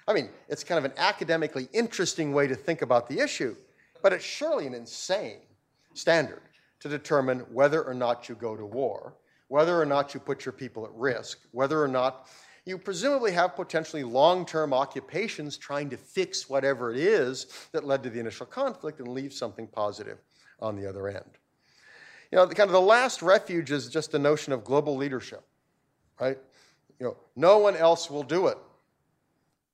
I 0.08 0.14
mean, 0.14 0.30
it's 0.48 0.64
kind 0.64 0.78
of 0.78 0.86
an 0.86 0.96
academically 0.98 1.68
interesting 1.74 2.32
way 2.32 2.46
to 2.46 2.56
think 2.56 2.84
about 2.84 3.10
the 3.10 3.20
issue, 3.20 3.56
but 4.04 4.14
it's 4.14 4.24
surely 4.24 4.68
an 4.68 4.76
insane 4.76 5.40
standard 5.96 6.44
to 6.82 6.88
determine 6.88 7.40
whether 7.52 7.84
or 7.84 7.96
not 7.96 8.30
you 8.30 8.36
go 8.36 8.56
to 8.56 8.64
war, 8.64 9.16
whether 9.48 9.82
or 9.82 9.88
not 9.88 10.14
you 10.14 10.20
put 10.20 10.46
your 10.46 10.54
people 10.54 10.86
at 10.86 10.92
risk, 10.94 11.40
whether 11.52 11.82
or 11.82 11.88
not 11.88 12.28
you 12.68 12.78
presumably 12.78 13.32
have 13.32 13.56
potentially 13.56 14.04
long 14.04 14.46
term 14.46 14.74
occupations 14.74 15.58
trying 15.58 15.90
to 15.90 15.98
fix 15.98 16.50
whatever 16.50 16.92
it 16.92 16.98
is 16.98 17.48
that 17.72 17.86
led 17.86 18.04
to 18.04 18.10
the 18.10 18.20
initial 18.20 18.46
conflict 18.46 19.00
and 19.00 19.08
leave 19.08 19.32
something 19.32 19.68
positive 19.68 20.18
on 20.60 20.76
the 20.76 20.88
other 20.88 21.08
end. 21.08 21.38
You 22.30 22.38
know, 22.38 22.46
the, 22.46 22.56
kind 22.56 22.68
of 22.68 22.74
the 22.74 22.82
last 22.82 23.22
refuge 23.22 23.72
is 23.72 23.88
just 23.88 24.12
the 24.12 24.20
notion 24.20 24.52
of 24.52 24.66
global 24.66 24.98
leadership, 24.98 25.44
right? 26.20 26.38
You 27.00 27.06
know, 27.06 27.18
no 27.38 27.60
one 27.60 27.78
else 27.78 28.12
will 28.12 28.24
do 28.24 28.48
it. 28.48 28.58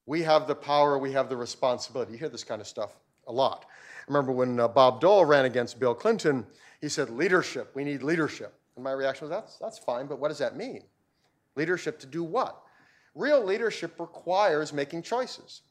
We 0.05 0.21
have 0.21 0.47
the 0.47 0.53
power, 0.53 0.99
we 0.99 1.13
have 1.13 1.29
the 1.29 1.37
responsibility. 1.37 2.11
You 2.11 2.19
hear 2.19 2.29
this 2.29 2.43
kind 2.43 2.61
of 2.61 2.67
stuff 2.67 2.91
a 3.25 3.31
lot. 3.31 3.65
I 3.71 4.03
remember 4.07 4.33
when 4.33 4.59
uh, 4.59 4.67
Bob 4.67 5.01
Dole 5.01 5.25
ran 5.25 5.45
against 5.45 5.79
Bill 5.79 5.95
Clinton, 5.95 6.45
he 6.79 6.89
said, 6.89 7.09
leadership, 7.09 7.71
we 7.73 7.83
need 7.83 8.03
leadership. 8.03 8.53
And 8.75 8.83
my 8.83 8.91
reaction 8.91 9.27
was, 9.27 9.31
that's, 9.31 9.57
that's 9.57 9.79
fine, 9.79 10.05
but 10.05 10.19
what 10.19 10.27
does 10.27 10.39
that 10.39 10.55
mean? 10.55 10.83
Leadership 11.55 11.97
to 11.99 12.05
do 12.05 12.23
what? 12.23 12.62
Real 13.15 13.43
leadership 13.43 13.99
requires 13.99 14.73
making 14.73 15.03
choices. 15.03 15.61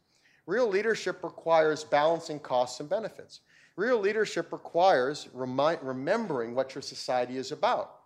Real 0.47 0.69
leadership 0.69 1.23
requires 1.23 1.85
balancing 1.85 2.39
costs 2.39 2.81
and 2.81 2.89
benefits. 2.89 3.41
Real 3.77 3.99
leadership 3.99 4.53
requires 4.53 5.29
remi- 5.33 5.79
remembering 5.83 6.55
what 6.55 6.75
your 6.75 6.83
society 6.83 7.37
is 7.37 7.53
about. 7.53 7.97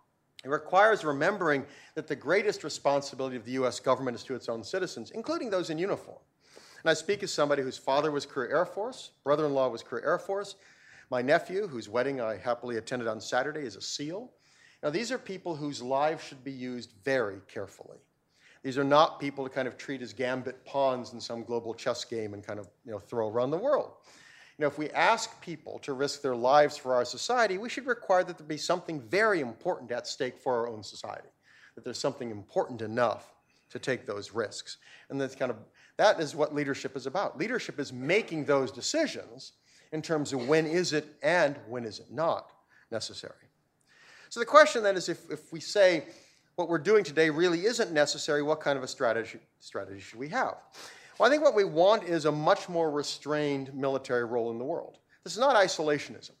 It 0.43 0.49
requires 0.49 1.03
remembering 1.03 1.65
that 1.95 2.07
the 2.07 2.15
greatest 2.15 2.63
responsibility 2.63 3.35
of 3.35 3.45
the 3.45 3.53
US 3.53 3.79
government 3.79 4.15
is 4.15 4.23
to 4.23 4.35
its 4.35 4.49
own 4.49 4.63
citizens, 4.63 5.11
including 5.11 5.49
those 5.49 5.69
in 5.69 5.77
uniform. 5.77 6.19
And 6.83 6.89
I 6.89 6.93
speak 6.93 7.23
as 7.23 7.33
somebody 7.33 7.63
whose 7.63 7.77
father 7.77 8.11
was 8.11 8.25
career 8.25 8.49
Air 8.49 8.65
Force, 8.65 9.11
brother 9.23 9.45
in 9.45 9.53
law 9.53 9.67
was 9.67 9.83
career 9.83 10.05
Air 10.05 10.19
Force. 10.19 10.55
My 11.09 11.21
nephew, 11.21 11.67
whose 11.67 11.89
wedding 11.89 12.21
I 12.21 12.37
happily 12.37 12.77
attended 12.77 13.07
on 13.07 13.19
Saturday, 13.19 13.61
is 13.61 13.75
a 13.75 13.81
SEAL. 13.81 14.31
Now, 14.83 14.89
these 14.89 15.11
are 15.11 15.17
people 15.17 15.55
whose 15.55 15.81
lives 15.81 16.23
should 16.23 16.43
be 16.43 16.51
used 16.51 16.91
very 17.03 17.41
carefully. 17.47 17.97
These 18.67 18.77
are 18.77 18.83
not 18.83 19.21
people 19.21 19.45
to 19.45 19.49
kind 19.49 19.65
of 19.65 19.77
treat 19.77 20.01
as 20.01 20.11
gambit 20.11 20.65
pawns 20.65 21.13
in 21.13 21.21
some 21.21 21.45
global 21.45 21.73
chess 21.73 22.03
game 22.03 22.33
and 22.33 22.45
kind 22.45 22.59
of 22.59 22.67
you 22.85 22.91
know, 22.91 22.99
throw 22.99 23.29
around 23.29 23.51
the 23.51 23.57
world. 23.57 23.93
You 24.57 24.63
know, 24.63 24.67
if 24.67 24.77
we 24.77 24.89
ask 24.89 25.39
people 25.39 25.79
to 25.83 25.93
risk 25.93 26.21
their 26.21 26.35
lives 26.35 26.75
for 26.75 26.93
our 26.93 27.05
society, 27.05 27.57
we 27.57 27.69
should 27.69 27.85
require 27.85 28.25
that 28.25 28.37
there 28.37 28.45
be 28.45 28.57
something 28.57 28.99
very 28.99 29.39
important 29.39 29.89
at 29.93 30.05
stake 30.05 30.37
for 30.37 30.53
our 30.53 30.67
own 30.67 30.83
society, 30.83 31.29
that 31.75 31.85
there's 31.85 31.97
something 31.97 32.29
important 32.29 32.81
enough 32.81 33.33
to 33.69 33.79
take 33.79 34.05
those 34.05 34.33
risks. 34.33 34.79
And 35.09 35.21
that's 35.21 35.33
kind 35.33 35.49
of 35.49 35.55
that 35.95 36.19
is 36.19 36.35
what 36.35 36.53
leadership 36.53 36.97
is 36.97 37.05
about. 37.05 37.37
Leadership 37.37 37.79
is 37.79 37.93
making 37.93 38.43
those 38.43 38.69
decisions 38.69 39.53
in 39.93 40.01
terms 40.01 40.33
of 40.33 40.45
when 40.45 40.65
is 40.65 40.91
it 40.91 41.05
and 41.23 41.55
when 41.69 41.85
is 41.85 41.99
it 41.99 42.11
not 42.11 42.51
necessary. 42.91 43.47
So 44.27 44.41
the 44.41 44.45
question 44.45 44.83
then 44.83 44.97
is 44.97 45.07
if, 45.07 45.31
if 45.31 45.53
we 45.53 45.61
say 45.61 46.03
what 46.57 46.67
we're 46.67 46.79
doing 46.79 47.03
today 47.03 47.29
really 47.29 47.65
isn't 47.65 47.91
necessary, 47.91 48.41
what 48.41 48.59
kind 48.59 48.77
of 48.77 48.83
a 48.83 48.87
strategy, 48.87 49.39
strategy 49.59 49.99
should 49.99 50.17
we 50.17 50.27
have? 50.29 50.55
Well, 51.17 51.29
I 51.29 51.31
think 51.31 51.43
what 51.43 51.53
we 51.53 51.63
want 51.63 52.03
is 52.03 52.25
a 52.25 52.31
much 52.31 52.67
more 52.67 52.89
restrained 52.89 53.73
military 53.75 54.25
role 54.25 54.49
in 54.49 54.57
the 54.57 54.65
world. 54.65 54.97
This 55.23 55.33
is 55.33 55.39
not 55.39 55.55
isolationism. 55.55 56.31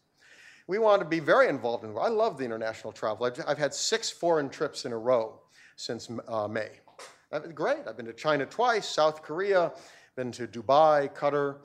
We 0.67 0.79
want 0.79 1.01
to 1.01 1.07
be 1.07 1.19
very 1.19 1.47
involved 1.47 1.83
in 1.83 1.91
the 1.91 1.95
world. 1.95 2.07
I 2.07 2.13
love 2.13 2.37
the 2.37 2.45
international 2.45 2.91
travel. 2.91 3.27
I've, 3.27 3.39
I've 3.47 3.59
had 3.59 3.75
six 3.75 4.09
foreign 4.09 4.49
trips 4.49 4.85
in 4.85 4.91
a 4.91 4.97
row 4.97 5.39
since 5.75 6.09
uh, 6.27 6.47
May. 6.47 6.71
That's 7.31 7.47
great. 7.49 7.87
I've 7.87 7.95
been 7.95 8.07
to 8.07 8.13
China 8.13 8.47
twice, 8.47 8.89
South 8.89 9.21
Korea, 9.21 9.71
been 10.15 10.31
to 10.31 10.47
Dubai, 10.47 11.13
Qatar, 11.13 11.57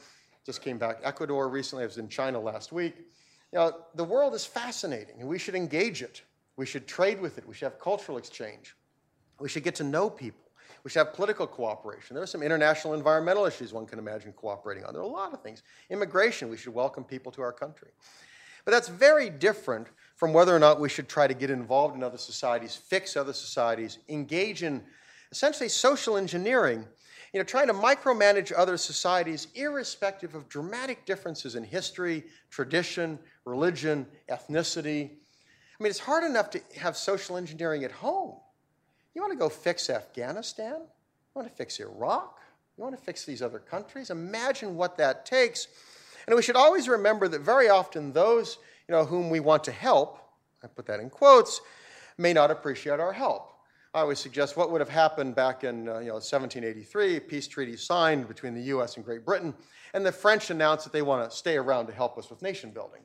just 0.45 0.61
came 0.61 0.77
back 0.77 0.99
Ecuador 1.03 1.49
recently. 1.49 1.85
I 1.85 1.87
was 1.87 1.97
in 1.97 2.09
China 2.09 2.39
last 2.39 2.71
week. 2.71 2.97
You 3.53 3.61
know, 3.61 3.77
the 3.95 4.05
world 4.05 4.35
is 4.35 4.45
fascinating, 4.45 5.21
and 5.21 5.29
we 5.29 5.39
should 5.39 5.55
engage 5.55 6.03
it. 6.03 6.21
We 6.57 6.67
should 6.67 6.87
trade 6.87 7.21
with 7.21 7.39
it. 7.39 7.47
We 7.47 7.55
should 7.55 7.67
have 7.67 7.79
cultural 7.79 8.19
exchange. 8.19 8.75
We 9.41 9.49
should 9.49 9.65
get 9.65 9.75
to 9.77 9.85
know 9.85 10.11
people. 10.11 10.43
We 10.85 10.91
should 10.91 10.99
have 10.99 11.15
political 11.15 11.47
cooperation. 11.47 12.15
There 12.15 12.23
are 12.23 12.27
some 12.27 12.43
international 12.43 12.95
environmental 12.95 13.47
issues 13.47 13.73
one 13.73 13.87
can 13.87 13.99
imagine 13.99 14.33
cooperating 14.33 14.85
on. 14.85 14.93
There 14.93 15.03
are 15.03 15.05
a 15.05 15.09
lot 15.09 15.33
of 15.33 15.43
things. 15.43 15.63
Immigration, 15.91 16.49
we 16.49 16.57
should 16.57 16.75
welcome 16.75 17.05
people 17.05 17.31
to 17.33 17.43
our 17.43 17.53
country. 17.53 17.91
But 18.65 18.73
that's 18.73 18.89
very 18.89 19.31
different 19.31 19.89
from 20.17 20.33
whether 20.33 20.55
or 20.55 20.59
not 20.59 20.81
we 20.81 20.89
should 20.89 21.09
try 21.09 21.27
to 21.27 21.35
get 21.35 21.51
involved 21.51 21.97
in 21.97 22.03
other 22.03 22.19
societies, 22.19 22.77
fix 22.77 23.17
other 23.17 23.33
societies, 23.33 23.99
engage 24.09 24.63
in 24.63 24.83
essentially 25.31 25.69
social 25.69 26.17
engineering, 26.17 26.87
you 27.33 27.41
know, 27.41 27.45
trying 27.45 27.67
to 27.67 27.73
micromanage 27.73 28.53
other 28.57 28.77
societies 28.77 29.49
irrespective 29.55 30.35
of 30.35 30.49
dramatic 30.49 31.07
differences 31.07 31.57
in 31.57 31.65
history, 31.65 32.25
tradition, 32.51 33.19
religion, 33.45 34.07
ethnicity, 34.31 35.13
I 35.83 35.85
mean, 35.85 35.91
it's 35.91 35.99
hard 35.99 36.23
enough 36.23 36.49
to 36.51 36.61
have 36.79 36.97
social 36.97 37.37
engineering 37.37 37.83
at 37.83 37.91
home. 37.91 38.37
You 39.17 39.21
want 39.21 39.33
to 39.33 39.37
go 39.37 39.49
fix 39.49 39.91
Afghanistan? 39.91 40.77
You 40.77 41.33
want 41.35 41.49
to 41.49 41.55
fix 41.57 41.81
Iraq? 41.81 42.39
You 42.79 42.85
want 42.85 42.97
to 42.97 43.03
fix 43.03 43.25
these 43.25 43.43
other 43.43 43.59
countries? 43.59 44.11
Imagine 44.11 44.77
what 44.77 44.97
that 44.99 45.27
takes. 45.27 45.67
And 46.29 46.37
we 46.37 46.43
should 46.43 46.55
always 46.55 46.87
remember 46.87 47.27
that 47.27 47.41
very 47.41 47.69
often 47.69 48.13
those 48.13 48.59
you 48.87 48.95
know, 48.95 49.05
whom 49.05 49.29
we 49.29 49.41
want 49.41 49.65
to 49.65 49.73
help, 49.73 50.21
I 50.63 50.69
put 50.69 50.87
that 50.87 51.01
in 51.01 51.11
quotes, 51.11 51.61
may 52.17 52.33
not 52.33 52.53
appreciate 52.53 53.01
our 53.01 53.13
help. 53.13 53.53
I 53.93 54.03
always 54.03 54.21
suggest 54.21 54.57
what 54.57 54.71
would 54.71 54.81
have 54.81 54.89
happened 54.89 55.35
back 55.35 55.65
in 55.65 55.89
uh, 55.89 55.99
you 55.99 56.07
know, 56.07 56.21
1783, 56.23 57.19
peace 57.19 57.49
treaty 57.49 57.77
signed 57.77 58.29
between 58.29 58.55
the 58.55 58.63
US 58.77 58.95
and 58.95 59.05
Great 59.05 59.25
Britain, 59.25 59.53
and 59.95 60.07
the 60.07 60.13
French 60.13 60.51
announced 60.51 60.85
that 60.85 60.93
they 60.93 61.03
want 61.03 61.29
to 61.29 61.37
stay 61.37 61.57
around 61.57 61.89
to 61.89 61.93
help 61.93 62.19
us 62.19 62.31
with 62.31 62.41
nation 62.41 62.71
building. 62.71 63.01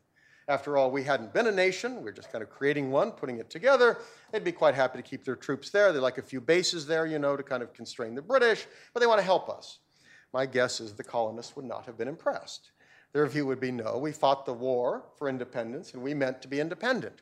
After 0.49 0.77
all, 0.77 0.89
we 0.91 1.03
hadn't 1.03 1.33
been 1.33 1.47
a 1.47 1.51
nation. 1.51 1.97
We 1.97 2.03
were 2.03 2.11
just 2.13 2.31
kind 2.31 2.41
of 2.41 2.49
creating 2.49 2.89
one, 2.89 3.11
putting 3.11 3.37
it 3.37 3.49
together. 3.49 3.97
They'd 4.31 4.45
be 4.45 4.53
quite 4.53 4.75
happy 4.75 4.97
to 4.97 5.03
keep 5.03 5.25
their 5.25 5.35
troops 5.35 5.69
there. 5.69 5.91
They'd 5.91 5.99
like 5.99 6.17
a 6.17 6.21
few 6.21 6.39
bases 6.39 6.87
there, 6.87 7.05
you 7.05 7.19
know, 7.19 7.35
to 7.35 7.43
kind 7.43 7.61
of 7.61 7.73
constrain 7.73 8.15
the 8.15 8.21
British, 8.21 8.65
but 8.93 9.01
they 9.01 9.07
want 9.07 9.19
to 9.19 9.25
help 9.25 9.49
us. 9.49 9.79
My 10.33 10.45
guess 10.45 10.79
is 10.79 10.93
the 10.93 11.03
colonists 11.03 11.55
would 11.55 11.65
not 11.65 11.85
have 11.85 11.97
been 11.97 12.07
impressed. 12.07 12.71
Their 13.11 13.27
view 13.27 13.45
would 13.45 13.59
be 13.59 13.71
no, 13.71 13.97
we 13.97 14.11
fought 14.11 14.45
the 14.45 14.53
war 14.53 15.03
for 15.17 15.27
independence 15.27 15.93
and 15.93 16.03
we 16.03 16.13
meant 16.13 16.41
to 16.41 16.47
be 16.47 16.59
independent. 16.59 17.21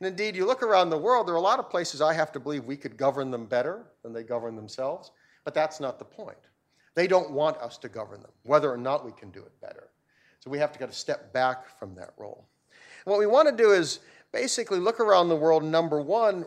And 0.00 0.08
indeed, 0.08 0.36
you 0.36 0.46
look 0.46 0.62
around 0.62 0.90
the 0.90 0.98
world, 0.98 1.26
there 1.26 1.34
are 1.34 1.38
a 1.38 1.40
lot 1.40 1.58
of 1.58 1.70
places 1.70 2.00
I 2.00 2.12
have 2.12 2.32
to 2.32 2.40
believe 2.40 2.64
we 2.64 2.76
could 2.76 2.96
govern 2.96 3.30
them 3.30 3.46
better 3.46 3.86
than 4.02 4.12
they 4.12 4.22
govern 4.22 4.54
themselves, 4.54 5.10
but 5.44 5.54
that's 5.54 5.80
not 5.80 5.98
the 5.98 6.04
point. 6.04 6.38
They 6.94 7.06
don't 7.06 7.32
want 7.32 7.56
us 7.58 7.78
to 7.78 7.88
govern 7.88 8.20
them, 8.20 8.30
whether 8.44 8.72
or 8.72 8.76
not 8.76 9.04
we 9.04 9.12
can 9.12 9.30
do 9.30 9.40
it 9.40 9.60
better. 9.60 9.90
So 10.48 10.52
we 10.52 10.58
have 10.60 10.72
to 10.72 10.78
kind 10.78 10.88
of 10.88 10.96
step 10.96 11.30
back 11.34 11.68
from 11.78 11.94
that 11.96 12.14
role. 12.16 12.46
And 13.04 13.12
what 13.12 13.18
we 13.18 13.26
want 13.26 13.50
to 13.50 13.54
do 13.54 13.72
is 13.72 14.00
basically 14.32 14.78
look 14.78 14.98
around 14.98 15.28
the 15.28 15.36
world, 15.36 15.62
number 15.62 16.00
one, 16.00 16.46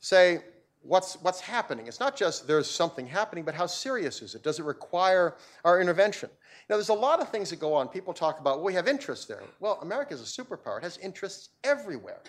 say, 0.00 0.38
what's, 0.80 1.16
what's 1.20 1.40
happening? 1.40 1.86
It's 1.86 2.00
not 2.00 2.16
just 2.16 2.46
there's 2.46 2.70
something 2.70 3.06
happening, 3.06 3.44
but 3.44 3.54
how 3.54 3.66
serious 3.66 4.22
is 4.22 4.34
it? 4.34 4.42
Does 4.42 4.60
it 4.60 4.64
require 4.64 5.36
our 5.62 5.78
intervention? 5.78 6.30
Now, 6.70 6.76
there's 6.76 6.88
a 6.88 6.94
lot 6.94 7.20
of 7.20 7.28
things 7.28 7.50
that 7.50 7.60
go 7.60 7.74
on. 7.74 7.88
People 7.88 8.14
talk 8.14 8.40
about, 8.40 8.56
well, 8.56 8.64
we 8.64 8.72
have 8.72 8.88
interests 8.88 9.26
there. 9.26 9.42
Well, 9.60 9.78
America 9.82 10.14
is 10.14 10.22
a 10.22 10.42
superpower, 10.42 10.78
it 10.78 10.84
has 10.84 10.96
interests 10.96 11.50
everywhere. 11.64 12.22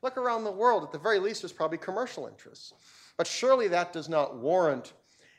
Look 0.00 0.16
around 0.16 0.44
the 0.44 0.52
world, 0.52 0.84
at 0.84 0.92
the 0.92 0.98
very 0.98 1.18
least, 1.18 1.42
there's 1.42 1.52
probably 1.52 1.78
commercial 1.78 2.28
interests. 2.28 2.72
But 3.18 3.26
surely 3.26 3.66
that 3.66 3.92
does 3.92 4.08
not 4.08 4.36
warrant 4.36 4.92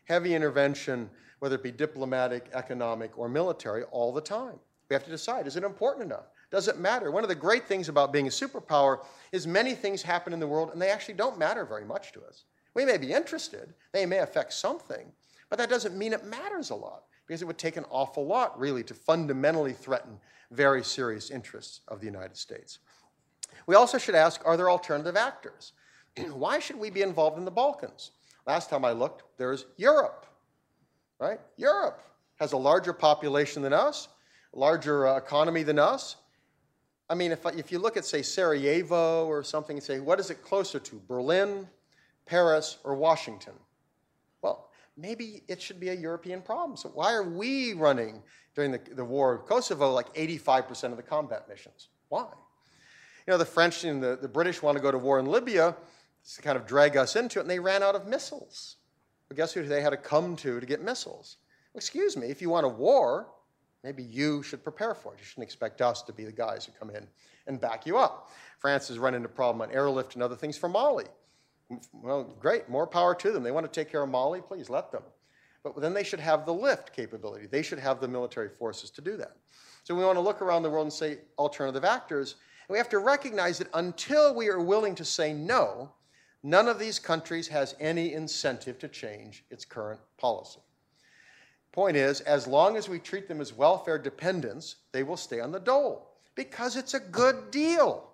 heavy 0.04 0.36
intervention, 0.36 1.10
whether 1.40 1.56
it 1.56 1.64
be 1.64 1.72
diplomatic, 1.72 2.50
economic, 2.54 3.18
or 3.18 3.30
military, 3.30 3.84
all 3.84 4.12
the 4.12 4.20
time. 4.20 4.60
We 4.94 4.96
have 4.96 5.06
to 5.06 5.10
decide 5.10 5.48
is 5.48 5.56
it 5.56 5.64
important 5.64 6.06
enough? 6.06 6.30
Does 6.52 6.68
it 6.68 6.78
matter? 6.78 7.10
One 7.10 7.24
of 7.24 7.28
the 7.28 7.34
great 7.34 7.68
things 7.68 7.90
about 7.90 8.14
being 8.14 8.28
a 8.28 8.30
superpower 8.30 9.04
is 9.32 9.48
many 9.48 9.74
things 9.74 10.04
happen 10.04 10.34
in 10.34 10.40
the 10.40 10.46
world 10.46 10.70
and 10.72 10.80
they 10.80 10.92
actually 10.92 11.16
don't 11.16 11.40
matter 11.40 11.66
very 11.66 11.84
much 11.84 12.12
to 12.12 12.22
us. 12.22 12.44
We 12.76 12.86
may 12.86 12.98
be 12.98 13.12
interested, 13.12 13.74
they 13.92 14.06
may 14.06 14.20
affect 14.20 14.54
something, 14.54 15.12
but 15.50 15.58
that 15.58 15.72
doesn't 15.72 15.98
mean 15.98 16.14
it 16.14 16.26
matters 16.26 16.70
a 16.70 16.76
lot 16.76 17.06
because 17.26 17.42
it 17.42 17.46
would 17.46 17.58
take 17.58 17.76
an 17.76 17.86
awful 17.90 18.28
lot, 18.28 18.60
really, 18.60 18.84
to 18.84 18.94
fundamentally 18.94 19.74
threaten 19.74 20.20
very 20.52 20.84
serious 20.84 21.32
interests 21.32 21.82
of 21.88 22.00
the 22.00 22.06
United 22.06 22.38
States. 22.38 22.78
We 23.66 23.74
also 23.74 23.98
should 23.98 24.14
ask 24.14 24.46
are 24.46 24.56
there 24.56 24.70
alternative 24.70 25.18
actors? 25.18 25.74
Why 26.34 26.60
should 26.60 26.78
we 26.78 26.92
be 26.92 27.02
involved 27.02 27.40
in 27.40 27.46
the 27.46 27.52
Balkans? 27.52 28.12
Last 28.46 28.70
time 28.70 28.86
I 28.86 28.92
looked, 28.92 29.24
there's 29.40 29.66
Europe, 29.76 30.28
right? 31.20 31.40
Europe 31.58 32.04
has 32.36 32.52
a 32.52 32.58
larger 32.58 32.94
population 32.94 33.64
than 33.64 33.74
us, 33.74 34.08
larger 34.54 35.08
uh, 35.08 35.18
economy 35.18 35.64
than 35.64 35.80
us. 35.80 36.16
I 37.10 37.16
mean, 37.16 37.32
if, 37.32 37.46
if 37.46 37.72
you 37.72 37.80
look 37.80 37.98
at, 37.98 38.06
say, 38.06 38.22
Sarajevo 38.22 39.26
or 39.26 39.44
something 39.44 39.78
and 39.78 39.84
say, 39.84 40.00
what 40.00 40.20
is 40.20 40.30
it 40.30 40.42
closer 40.42 40.80
to, 40.80 41.02
Berlin, 41.08 41.68
Paris, 42.26 42.78
or 42.84 42.96
Washington? 42.96 43.54
Well, 44.42 44.70
maybe 44.98 45.44
it 45.48 45.62
should 45.62 45.80
be 45.80 45.90
a 45.90 45.94
European 45.94 46.42
problem. 46.42 46.78
So 46.78 46.90
why 46.90 47.14
are 47.14 47.24
we 47.24 47.74
running 47.74 48.24
during 48.56 48.72
the, 48.72 48.80
the 48.94 49.06
war 49.06 49.34
of 49.34 49.46
Kosovo 49.46 49.92
like 49.92 50.14
85% 50.16 50.92
of 50.92 50.98
the 50.98 51.04
combat 51.04 51.48
missions? 51.50 51.90
Why? 52.10 52.28
You 53.28 53.32
know, 53.32 53.38
the 53.38 53.46
French 53.46 53.84
and 53.84 54.02
the, 54.02 54.18
the 54.22 54.28
British 54.28 54.62
want 54.62 54.78
to 54.78 54.82
go 54.82 54.92
to 54.92 54.98
war 54.98 55.20
in 55.20 55.26
Libya 55.26 55.76
to 56.36 56.42
kind 56.42 56.58
of 56.58 56.66
drag 56.66 56.96
us 56.96 57.16
into 57.16 57.40
it, 57.40 57.44
and 57.44 57.50
they 57.50 57.60
ran 57.60 57.84
out 57.84 57.96
of 57.96 58.08
missiles. 58.08 58.78
But 59.28 59.38
guess 59.38 59.54
who 59.54 59.64
they 59.64 59.82
had 59.82 59.92
to 59.92 59.98
come 59.98 60.36
to 60.38 60.60
to 60.60 60.66
get 60.66 60.82
missiles? 60.82 61.38
Excuse 61.76 62.16
me, 62.16 62.28
if 62.28 62.42
you 62.42 62.50
want 62.50 62.66
a 62.66 62.70
war, 62.70 63.28
maybe 63.84 64.04
you 64.04 64.44
should 64.44 64.64
prepare 64.64 64.96
for 64.96 65.14
it. 65.14 65.20
You 65.20 65.26
shouldn't 65.26 65.44
expect 65.44 65.82
us 65.82 66.02
to 66.04 66.14
be 66.14 66.24
the 66.24 66.32
guys 66.32 66.66
who 66.66 66.72
come 66.72 66.90
in 66.90 67.08
and 67.48 67.60
back 67.60 67.86
you 67.86 67.98
up. 67.98 68.32
France 68.60 68.88
has 68.88 68.98
run 68.98 69.14
into 69.14 69.28
a 69.28 69.32
problem 69.32 69.62
on 69.62 69.76
airlift 69.76 70.16
and 70.16 70.24
other 70.24 70.36
things 70.36 70.58
for 70.58 70.70
Mali. 70.70 71.06
Well, 71.92 72.24
great, 72.40 72.70
more 72.70 72.88
power 72.88 73.16
to 73.16 73.32
them. 73.32 73.44
They 73.44 73.52
want 73.52 73.72
to 73.72 73.72
take 73.72 73.92
care 73.92 74.04
of 74.04 74.10
Mali, 74.10 74.42
please 74.42 74.70
let 74.70 74.92
them. 74.92 75.04
But 75.64 75.80
then 75.80 75.94
they 75.94 76.04
should 76.04 76.20
have 76.20 76.46
the 76.46 76.54
lift 76.54 76.94
capability. 76.94 77.48
They 77.48 77.62
should 77.62 77.80
have 77.80 78.02
the 78.02 78.08
military 78.08 78.50
forces 78.50 78.90
to 78.92 79.02
do 79.02 79.16
that. 79.18 79.38
So 79.84 79.96
we 79.96 80.04
want 80.04 80.18
to 80.18 80.22
look 80.22 80.42
around 80.42 80.64
the 80.64 80.70
world 80.70 80.86
and 80.86 80.94
say 80.94 81.20
alternative 81.38 81.86
actors. 81.86 82.36
And 82.68 82.74
we 82.74 82.78
have 82.78 82.90
to 82.90 83.00
recognize 83.00 83.58
that 83.58 83.70
until 83.74 84.36
we 84.36 84.50
are 84.50 84.62
willing 84.62 84.96
to 84.96 85.06
say 85.06 85.34
no, 85.34 85.92
none 86.42 86.68
of 86.68 86.80
these 86.80 87.00
countries 87.00 87.48
has 87.48 87.76
any 87.80 88.14
incentive 88.14 88.78
to 88.80 88.88
change 88.88 89.46
its 89.50 89.66
current 89.66 90.00
policy. 90.18 90.60
Point 91.74 91.98
is, 91.98 92.22
as 92.22 92.46
long 92.46 92.78
as 92.78 92.88
we 92.88 93.00
treat 93.00 93.28
them 93.28 93.42
as 93.42 93.52
welfare 93.52 93.98
dependents, 93.98 94.76
they 94.92 95.02
will 95.02 95.18
stay 95.18 95.40
on 95.40 95.52
the 95.52 95.60
dole 95.60 96.08
because 96.36 96.76
it's 96.76 96.94
a 96.94 97.00
good 97.00 97.50
deal. 97.50 98.12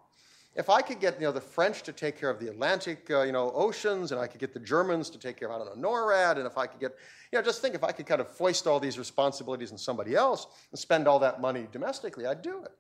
If 0.55 0.69
I 0.69 0.81
could 0.81 1.01
get 1.01 1.15
you 1.15 1.27
know, 1.27 1.33
the 1.33 1.41
French 1.41 1.83
to 1.83 1.91
take 1.91 2.17
care 2.17 2.29
of 2.29 2.39
the 2.39 2.47
Atlantic 2.47 3.11
uh, 3.11 3.23
you 3.23 3.33
know, 3.33 3.51
oceans, 3.53 4.13
and 4.13 4.19
I 4.19 4.27
could 4.27 4.39
get 4.39 4.53
the 4.53 4.61
Germans 4.61 5.09
to 5.09 5.19
take 5.19 5.37
care 5.37 5.49
of, 5.49 5.55
I 5.55 5.65
don't 5.65 5.77
know, 5.77 5.89
NORAD, 5.89 6.37
and 6.37 6.47
if 6.47 6.57
I 6.57 6.67
could 6.67 6.79
get, 6.79 6.95
you 7.31 7.37
know, 7.37 7.43
just 7.43 7.61
think 7.61 7.75
if 7.75 7.83
I 7.83 7.91
could 7.91 8.05
kind 8.05 8.21
of 8.21 8.29
foist 8.29 8.65
all 8.65 8.79
these 8.79 8.97
responsibilities 8.97 9.73
on 9.73 9.77
somebody 9.77 10.15
else 10.15 10.47
and 10.71 10.79
spend 10.79 11.05
all 11.05 11.19
that 11.19 11.41
money 11.41 11.67
domestically, 11.71 12.25
I'd 12.25 12.41
do 12.41 12.63
it. 12.63 12.71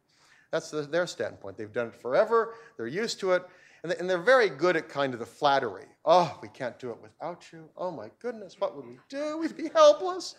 That's 0.51 0.71
the, 0.71 0.83
their 0.83 1.07
standpoint. 1.07 1.57
They've 1.57 1.71
done 1.71 1.87
it 1.87 1.95
forever, 1.95 2.55
they're 2.77 2.87
used 2.87 3.19
to 3.19 3.33
it, 3.33 3.45
and, 3.83 3.91
and 3.93 4.09
they're 4.09 4.17
very 4.17 4.49
good 4.49 4.77
at 4.77 4.87
kind 4.87 5.13
of 5.13 5.19
the 5.19 5.25
flattery. 5.25 5.85
Oh, 6.05 6.37
we 6.41 6.47
can't 6.47 6.79
do 6.79 6.89
it 6.89 6.97
without 7.01 7.51
you. 7.51 7.69
Oh 7.77 7.91
my 7.91 8.09
goodness, 8.19 8.55
what 8.59 8.77
would 8.77 8.85
we 8.85 8.97
do? 9.09 9.37
We'd 9.37 9.57
be 9.57 9.69
helpless. 9.75 10.35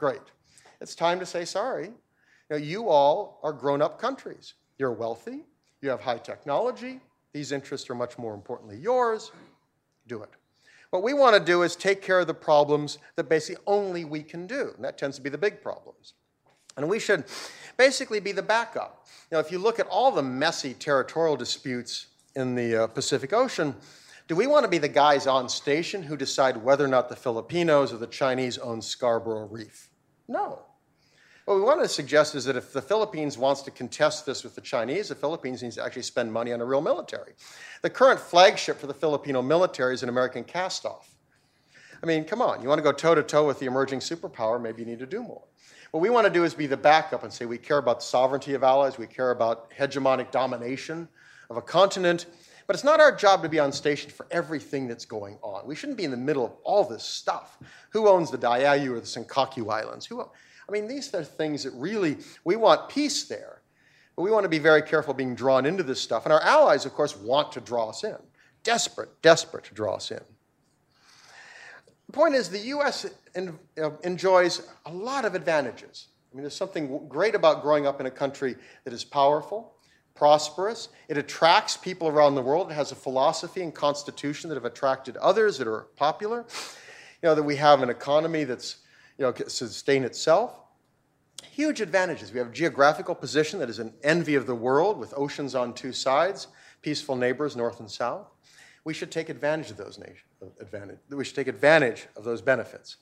Great. 0.00 0.22
It's 0.80 0.94
time 0.94 1.20
to 1.20 1.26
say 1.26 1.44
sorry. 1.44 1.90
Know, 2.48 2.56
you 2.56 2.88
all 2.88 3.38
are 3.42 3.52
grown 3.52 3.82
up 3.82 4.00
countries. 4.00 4.54
You're 4.78 4.92
wealthy, 4.92 5.44
you 5.82 5.90
have 5.90 6.00
high 6.00 6.16
technology. 6.16 7.00
These 7.34 7.52
interests 7.52 7.88
are 7.90 7.94
much 7.94 8.16
more 8.16 8.32
importantly 8.32 8.78
yours. 8.78 9.30
Do 10.08 10.22
it. 10.22 10.30
What 10.88 11.02
we 11.02 11.12
want 11.12 11.36
to 11.36 11.44
do 11.44 11.62
is 11.62 11.76
take 11.76 12.00
care 12.00 12.18
of 12.18 12.26
the 12.26 12.34
problems 12.34 12.96
that 13.16 13.28
basically 13.28 13.62
only 13.66 14.04
we 14.06 14.22
can 14.22 14.46
do, 14.46 14.72
and 14.74 14.84
that 14.84 14.96
tends 14.96 15.16
to 15.16 15.22
be 15.22 15.28
the 15.28 15.38
big 15.38 15.62
problems. 15.62 16.14
And 16.78 16.88
we 16.88 16.98
should 16.98 17.24
basically 17.76 18.20
be 18.20 18.32
the 18.32 18.42
backup. 18.42 19.06
Now, 19.30 19.38
if 19.38 19.52
you 19.52 19.58
look 19.58 19.78
at 19.78 19.86
all 19.88 20.10
the 20.10 20.22
messy 20.22 20.72
territorial 20.72 21.36
disputes 21.36 22.06
in 22.34 22.54
the 22.54 22.84
uh, 22.84 22.86
Pacific 22.86 23.34
Ocean, 23.34 23.76
do 24.28 24.34
we 24.34 24.46
want 24.46 24.64
to 24.64 24.70
be 24.70 24.78
the 24.78 24.88
guys 24.88 25.26
on 25.26 25.48
station 25.48 26.02
who 26.02 26.16
decide 26.16 26.56
whether 26.56 26.84
or 26.84 26.88
not 26.88 27.10
the 27.10 27.16
Filipinos 27.16 27.92
or 27.92 27.98
the 27.98 28.06
Chinese 28.06 28.56
own 28.56 28.80
Scarborough 28.80 29.46
Reef? 29.46 29.89
No. 30.30 30.60
What 31.44 31.56
we 31.56 31.62
want 31.62 31.82
to 31.82 31.88
suggest 31.88 32.36
is 32.36 32.44
that 32.44 32.54
if 32.54 32.72
the 32.72 32.80
Philippines 32.80 33.36
wants 33.36 33.62
to 33.62 33.72
contest 33.72 34.24
this 34.24 34.44
with 34.44 34.54
the 34.54 34.60
Chinese, 34.60 35.08
the 35.08 35.16
Philippines 35.16 35.60
needs 35.60 35.74
to 35.74 35.84
actually 35.84 36.02
spend 36.02 36.32
money 36.32 36.52
on 36.52 36.60
a 36.60 36.64
real 36.64 36.80
military. 36.80 37.32
The 37.82 37.90
current 37.90 38.20
flagship 38.20 38.78
for 38.78 38.86
the 38.86 38.94
Filipino 38.94 39.42
military 39.42 39.92
is 39.92 40.04
an 40.04 40.08
American 40.08 40.44
cast 40.44 40.86
off. 40.86 41.16
I 42.00 42.06
mean, 42.06 42.24
come 42.24 42.40
on, 42.40 42.62
you 42.62 42.68
want 42.68 42.78
to 42.78 42.84
go 42.84 42.92
toe 42.92 43.16
to 43.16 43.24
toe 43.24 43.44
with 43.44 43.58
the 43.58 43.66
emerging 43.66 43.98
superpower, 43.98 44.62
maybe 44.62 44.82
you 44.82 44.86
need 44.86 45.00
to 45.00 45.06
do 45.06 45.20
more. 45.20 45.42
What 45.90 46.00
we 46.00 46.10
want 46.10 46.28
to 46.28 46.32
do 46.32 46.44
is 46.44 46.54
be 46.54 46.68
the 46.68 46.76
backup 46.76 47.24
and 47.24 47.32
say 47.32 47.44
we 47.44 47.58
care 47.58 47.78
about 47.78 47.98
the 47.98 48.06
sovereignty 48.06 48.54
of 48.54 48.62
allies, 48.62 48.96
we 48.96 49.08
care 49.08 49.32
about 49.32 49.72
hegemonic 49.72 50.30
domination 50.30 51.08
of 51.50 51.56
a 51.56 51.62
continent, 51.62 52.26
but 52.70 52.76
it's 52.76 52.84
not 52.84 53.00
our 53.00 53.10
job 53.10 53.42
to 53.42 53.48
be 53.48 53.58
on 53.58 53.72
station 53.72 54.12
for 54.12 54.26
everything 54.30 54.86
that's 54.86 55.04
going 55.04 55.36
on. 55.42 55.66
We 55.66 55.74
shouldn't 55.74 55.98
be 55.98 56.04
in 56.04 56.12
the 56.12 56.16
middle 56.16 56.44
of 56.44 56.52
all 56.62 56.84
this 56.84 57.02
stuff. 57.02 57.58
Who 57.88 58.06
owns 58.06 58.30
the 58.30 58.38
Diaoyu 58.38 58.92
or 58.92 59.00
the 59.00 59.06
Senkaku 59.06 59.68
Islands? 59.68 60.06
Who, 60.06 60.20
I 60.20 60.70
mean, 60.70 60.86
these 60.86 61.12
are 61.12 61.24
things 61.24 61.64
that 61.64 61.72
really, 61.72 62.18
we 62.44 62.54
want 62.54 62.88
peace 62.88 63.24
there, 63.24 63.62
but 64.14 64.22
we 64.22 64.30
want 64.30 64.44
to 64.44 64.48
be 64.48 64.60
very 64.60 64.82
careful 64.82 65.12
being 65.12 65.34
drawn 65.34 65.66
into 65.66 65.82
this 65.82 66.00
stuff. 66.00 66.26
And 66.26 66.32
our 66.32 66.40
allies, 66.42 66.86
of 66.86 66.92
course, 66.92 67.16
want 67.16 67.50
to 67.54 67.60
draw 67.60 67.88
us 67.88 68.04
in. 68.04 68.14
Desperate, 68.62 69.20
desperate 69.20 69.64
to 69.64 69.74
draw 69.74 69.96
us 69.96 70.12
in. 70.12 70.20
The 72.06 72.12
point 72.12 72.36
is, 72.36 72.50
the 72.50 72.58
U.S. 72.58 73.04
Uh, 73.36 73.90
enjoys 74.04 74.62
a 74.86 74.92
lot 74.92 75.24
of 75.24 75.34
advantages. 75.34 76.06
I 76.32 76.36
mean, 76.36 76.44
there's 76.44 76.54
something 76.54 77.08
great 77.08 77.34
about 77.34 77.62
growing 77.62 77.88
up 77.88 77.98
in 77.98 78.06
a 78.06 78.12
country 78.12 78.54
that 78.84 78.94
is 78.94 79.02
powerful, 79.02 79.72
prosperous. 80.20 80.90
It 81.08 81.16
attracts 81.16 81.78
people 81.78 82.06
around 82.06 82.34
the 82.34 82.42
world. 82.42 82.70
It 82.70 82.74
has 82.74 82.92
a 82.92 82.94
philosophy 82.94 83.62
and 83.62 83.74
constitution 83.74 84.50
that 84.50 84.56
have 84.56 84.66
attracted 84.66 85.16
others 85.16 85.56
that 85.56 85.66
are 85.66 85.86
popular. 85.96 86.44
You 87.22 87.30
know, 87.30 87.34
that 87.34 87.42
we 87.42 87.56
have 87.56 87.82
an 87.82 87.88
economy 87.88 88.44
that's, 88.44 88.76
you 89.16 89.24
know, 89.24 89.32
sustain 89.48 90.04
itself. 90.04 90.52
Huge 91.50 91.80
advantages. 91.80 92.34
We 92.34 92.38
have 92.38 92.48
a 92.48 92.52
geographical 92.52 93.14
position 93.14 93.60
that 93.60 93.70
is 93.70 93.78
an 93.78 93.94
envy 94.02 94.34
of 94.34 94.46
the 94.46 94.54
world 94.54 94.98
with 94.98 95.14
oceans 95.16 95.54
on 95.54 95.72
two 95.72 95.90
sides, 95.90 96.48
peaceful 96.82 97.16
neighbors 97.16 97.56
north 97.56 97.80
and 97.80 97.90
south. 97.90 98.26
We 98.84 98.92
should 98.92 99.10
take 99.10 99.30
advantage 99.30 99.70
of 99.70 99.78
those 99.78 99.98
nation, 99.98 100.26
advantage. 100.60 100.98
We 101.08 101.24
should 101.24 101.36
take 101.36 101.48
advantage 101.48 102.08
of 102.14 102.24
those 102.24 102.42
benefits. 102.42 102.96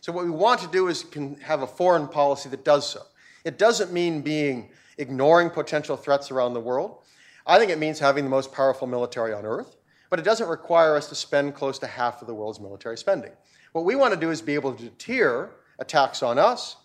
So 0.00 0.10
what 0.10 0.24
we 0.24 0.32
want 0.32 0.60
to 0.62 0.68
do 0.68 0.88
is 0.88 1.04
can 1.04 1.36
have 1.36 1.62
a 1.62 1.68
foreign 1.68 2.08
policy 2.08 2.48
that 2.48 2.64
does 2.64 2.84
so. 2.90 3.02
It 3.44 3.58
doesn't 3.58 3.92
mean 3.92 4.22
being 4.22 4.70
ignoring 4.98 5.50
potential 5.50 5.96
threats 5.96 6.30
around 6.30 6.54
the 6.54 6.60
world. 6.60 6.98
I 7.46 7.58
think 7.58 7.70
it 7.70 7.78
means 7.78 7.98
having 7.98 8.24
the 8.24 8.30
most 8.30 8.52
powerful 8.52 8.86
military 8.86 9.32
on 9.32 9.44
earth, 9.44 9.76
but 10.10 10.18
it 10.18 10.24
doesn't 10.24 10.48
require 10.48 10.96
us 10.96 11.08
to 11.08 11.14
spend 11.14 11.54
close 11.54 11.78
to 11.80 11.86
half 11.86 12.20
of 12.20 12.26
the 12.26 12.34
world's 12.34 12.60
military 12.60 12.96
spending. 12.96 13.32
What 13.72 13.84
we 13.84 13.96
want 13.96 14.14
to 14.14 14.20
do 14.20 14.30
is 14.30 14.40
be 14.40 14.54
able 14.54 14.72
to 14.74 14.82
deter 14.84 15.50
attacks 15.78 16.22
on 16.22 16.38
us 16.38 16.76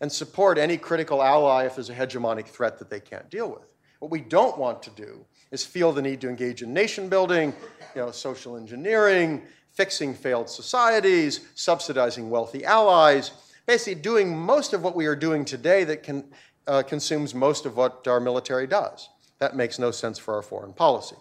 and 0.00 0.10
support 0.10 0.58
any 0.58 0.76
critical 0.76 1.22
ally 1.22 1.64
if 1.64 1.76
there's 1.76 1.90
a 1.90 1.94
hegemonic 1.94 2.46
threat 2.46 2.78
that 2.78 2.90
they 2.90 3.00
can't 3.00 3.30
deal 3.30 3.48
with. 3.48 3.72
What 4.00 4.10
we 4.10 4.20
don't 4.20 4.58
want 4.58 4.82
to 4.82 4.90
do 4.90 5.24
is 5.50 5.64
feel 5.64 5.92
the 5.92 6.02
need 6.02 6.20
to 6.20 6.28
engage 6.28 6.62
in 6.62 6.74
nation 6.74 7.08
building, 7.08 7.54
you 7.94 8.02
know, 8.02 8.10
social 8.10 8.56
engineering, 8.56 9.42
fixing 9.72 10.14
failed 10.14 10.50
societies, 10.50 11.46
subsidizing 11.54 12.28
wealthy 12.28 12.64
allies, 12.64 13.30
basically 13.66 14.00
doing 14.00 14.36
most 14.36 14.72
of 14.72 14.82
what 14.82 14.96
we 14.96 15.06
are 15.06 15.16
doing 15.16 15.44
today 15.44 15.84
that 15.84 16.02
can, 16.02 16.24
uh, 16.66 16.82
consumes 16.82 17.34
most 17.34 17.66
of 17.66 17.76
what 17.76 18.06
our 18.06 18.20
military 18.20 18.66
does. 18.66 19.08
That 19.38 19.56
makes 19.56 19.78
no 19.78 19.90
sense 19.90 20.18
for 20.18 20.34
our 20.34 20.42
foreign 20.42 20.72
policy. 20.72 21.16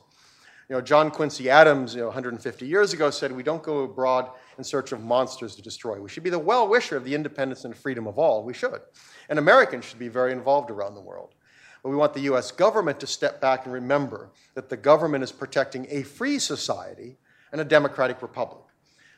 You 0.69 0.75
know, 0.75 0.81
John 0.81 1.11
Quincy 1.11 1.49
Adams, 1.49 1.93
you 1.93 2.01
know, 2.01 2.07
150 2.07 2.65
years 2.65 2.91
ago 2.91 3.11
said, 3.11 3.31
we 3.31 3.43
don't 3.43 3.61
go 3.61 3.83
abroad 3.83 4.31
in 4.57 4.63
search 4.63 4.91
of 4.91 5.03
monsters 5.03 5.55
to 5.55 5.61
destroy. 5.61 5.99
We 5.99 6.09
should 6.09 6.23
be 6.23 6.31
the 6.31 6.39
well-wisher 6.39 6.97
of 6.97 7.03
the 7.03 7.13
independence 7.13 7.65
and 7.65 7.75
freedom 7.75 8.07
of 8.07 8.17
all. 8.17 8.43
We 8.43 8.55
should. 8.55 8.81
And 9.29 9.37
Americans 9.37 9.85
should 9.85 9.99
be 9.99 10.07
very 10.07 10.31
involved 10.31 10.71
around 10.71 10.95
the 10.95 11.01
world. 11.01 11.35
But 11.83 11.89
we 11.89 11.95
want 11.95 12.15
the 12.15 12.21
US 12.21 12.51
government 12.51 12.99
to 13.01 13.07
step 13.07 13.39
back 13.39 13.65
and 13.65 13.73
remember 13.73 14.31
that 14.55 14.69
the 14.69 14.77
government 14.77 15.23
is 15.23 15.31
protecting 15.31 15.85
a 15.91 16.01
free 16.01 16.39
society 16.39 17.17
and 17.51 17.61
a 17.61 17.65
democratic 17.65 18.23
republic. 18.23 18.63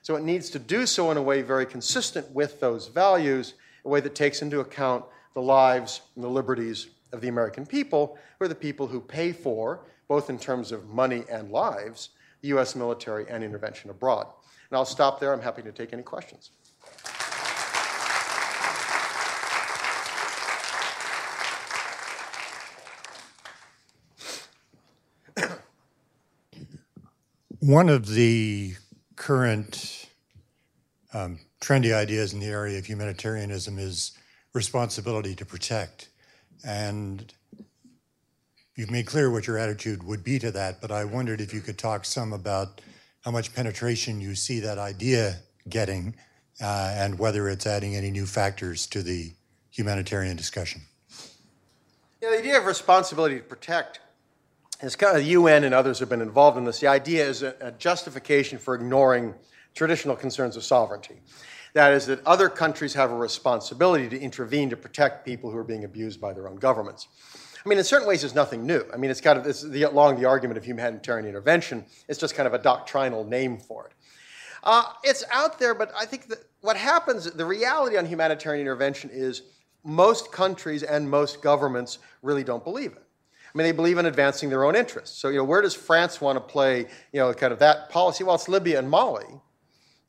So 0.01 0.17
it 0.17 0.23
needs 0.23 0.49
to 0.49 0.59
do 0.59 0.85
so 0.85 1.11
in 1.11 1.17
a 1.17 1.21
way 1.21 1.41
very 1.41 1.65
consistent 1.65 2.29
with 2.31 2.59
those 2.59 2.87
values, 2.87 3.53
a 3.85 3.89
way 3.89 4.01
that 4.01 4.15
takes 4.15 4.41
into 4.41 4.59
account 4.59 5.05
the 5.37 5.41
lives 5.43 6.01
and 6.15 6.23
the 6.23 6.27
liberties 6.27 6.87
of 7.13 7.21
the 7.21 7.27
American 7.27 7.63
people, 7.63 8.17
who 8.39 8.45
are 8.45 8.47
the 8.47 8.55
people 8.55 8.87
who 8.87 8.99
pay 8.99 9.31
for, 9.31 9.81
both 10.07 10.31
in 10.31 10.39
terms 10.39 10.71
of 10.71 10.89
money 10.89 11.25
and 11.29 11.51
lives, 11.51 12.09
the 12.41 12.47
US 12.57 12.75
military 12.75 13.29
and 13.29 13.43
intervention 13.43 13.91
abroad. 13.91 14.25
And 14.71 14.77
I'll 14.77 14.83
stop 14.83 15.19
there. 15.19 15.31
I'm 15.31 15.41
happy 15.41 15.61
to 15.61 15.71
take 15.71 15.93
any 15.93 16.01
questions. 16.01 16.49
One 27.59 27.89
of 27.89 28.07
the 28.07 28.73
current 29.15 30.09
um, 31.13 31.41
trendy 31.61 31.93
ideas 31.93 32.33
in 32.33 32.39
the 32.39 32.47
area 32.47 32.79
of 32.79 32.87
humanitarianism 32.87 33.77
is 33.77 34.17
responsibility 34.53 35.35
to 35.35 35.45
protect. 35.45 36.09
And 36.65 37.33
you've 38.75 38.91
made 38.91 39.05
clear 39.05 39.29
what 39.31 39.47
your 39.47 39.57
attitude 39.57 40.03
would 40.03 40.23
be 40.23 40.39
to 40.39 40.51
that, 40.51 40.81
but 40.81 40.91
I 40.91 41.05
wondered 41.05 41.41
if 41.41 41.53
you 41.53 41.61
could 41.61 41.77
talk 41.77 42.05
some 42.05 42.33
about 42.33 42.81
how 43.21 43.31
much 43.31 43.53
penetration 43.53 44.21
you 44.21 44.35
see 44.35 44.59
that 44.61 44.77
idea 44.77 45.37
getting 45.67 46.15
uh, 46.61 46.93
and 46.95 47.19
whether 47.19 47.49
it's 47.49 47.67
adding 47.67 47.95
any 47.95 48.09
new 48.09 48.25
factors 48.25 48.87
to 48.87 49.03
the 49.03 49.33
humanitarian 49.69 50.35
discussion. 50.35 50.81
Yeah, 52.21 52.31
the 52.31 52.39
idea 52.39 52.57
of 52.57 52.65
responsibility 52.65 53.37
to 53.37 53.43
protect 53.43 53.99
as 54.81 54.95
kind 54.95 55.17
of 55.17 55.23
the 55.23 55.29
UN 55.31 55.63
and 55.63 55.73
others 55.73 55.99
have 55.99 56.09
been 56.09 56.21
involved 56.21 56.57
in 56.57 56.63
this, 56.63 56.79
the 56.79 56.87
idea 56.87 57.27
is 57.27 57.41
a, 57.41 57.55
a 57.61 57.71
justification 57.71 58.57
for 58.57 58.75
ignoring 58.75 59.33
traditional 59.73 60.15
concerns 60.15 60.55
of 60.55 60.63
sovereignty. 60.63 61.19
That 61.73 61.93
is, 61.93 62.05
that 62.07 62.25
other 62.25 62.49
countries 62.49 62.93
have 62.93 63.11
a 63.11 63.15
responsibility 63.15 64.09
to 64.09 64.19
intervene 64.19 64.69
to 64.69 64.77
protect 64.77 65.25
people 65.25 65.51
who 65.51 65.57
are 65.57 65.63
being 65.63 65.83
abused 65.83 66.19
by 66.19 66.33
their 66.33 66.47
own 66.47 66.55
governments. 66.55 67.07
I 67.65 67.69
mean, 67.69 67.77
in 67.77 67.83
certain 67.83 68.07
ways, 68.07 68.23
it's 68.23 68.35
nothing 68.35 68.65
new. 68.65 68.83
I 68.93 68.97
mean, 68.97 69.11
it's 69.11 69.21
kind 69.21 69.37
of 69.37 69.45
it's 69.45 69.61
the, 69.61 69.83
along 69.83 70.19
the 70.19 70.25
argument 70.25 70.57
of 70.57 70.63
humanitarian 70.63 71.27
intervention. 71.27 71.85
It's 72.07 72.19
just 72.19 72.33
kind 72.33 72.47
of 72.47 72.53
a 72.53 72.59
doctrinal 72.59 73.25
name 73.25 73.57
for 73.57 73.87
it. 73.87 73.93
Uh, 74.63 74.83
it's 75.03 75.23
out 75.31 75.59
there, 75.59 75.73
but 75.73 75.91
I 75.97 76.05
think 76.05 76.27
that 76.27 76.39
what 76.61 76.77
happens, 76.77 77.29
the 77.29 77.45
reality 77.45 77.97
on 77.97 78.05
humanitarian 78.05 78.61
intervention 78.61 79.09
is 79.11 79.43
most 79.83 80.31
countries 80.31 80.83
and 80.83 81.09
most 81.09 81.41
governments 81.41 81.99
really 82.21 82.43
don't 82.43 82.63
believe 82.63 82.93
it. 82.93 83.03
I 83.53 83.57
mean, 83.57 83.65
they 83.65 83.71
believe 83.71 83.97
in 83.97 84.05
advancing 84.05 84.49
their 84.49 84.65
own 84.65 84.75
interests. 84.75 85.17
So, 85.17 85.29
you 85.29 85.37
know, 85.37 85.43
where 85.43 85.61
does 85.61 85.73
France 85.73 86.19
want 86.21 86.35
to 86.35 86.41
play, 86.41 86.87
you 87.11 87.19
know, 87.19 87.33
kind 87.33 87.53
of 87.53 87.59
that 87.59 87.89
policy? 87.89 88.23
Well, 88.23 88.35
it's 88.35 88.47
Libya 88.47 88.79
and 88.79 88.89
Mali, 88.89 89.25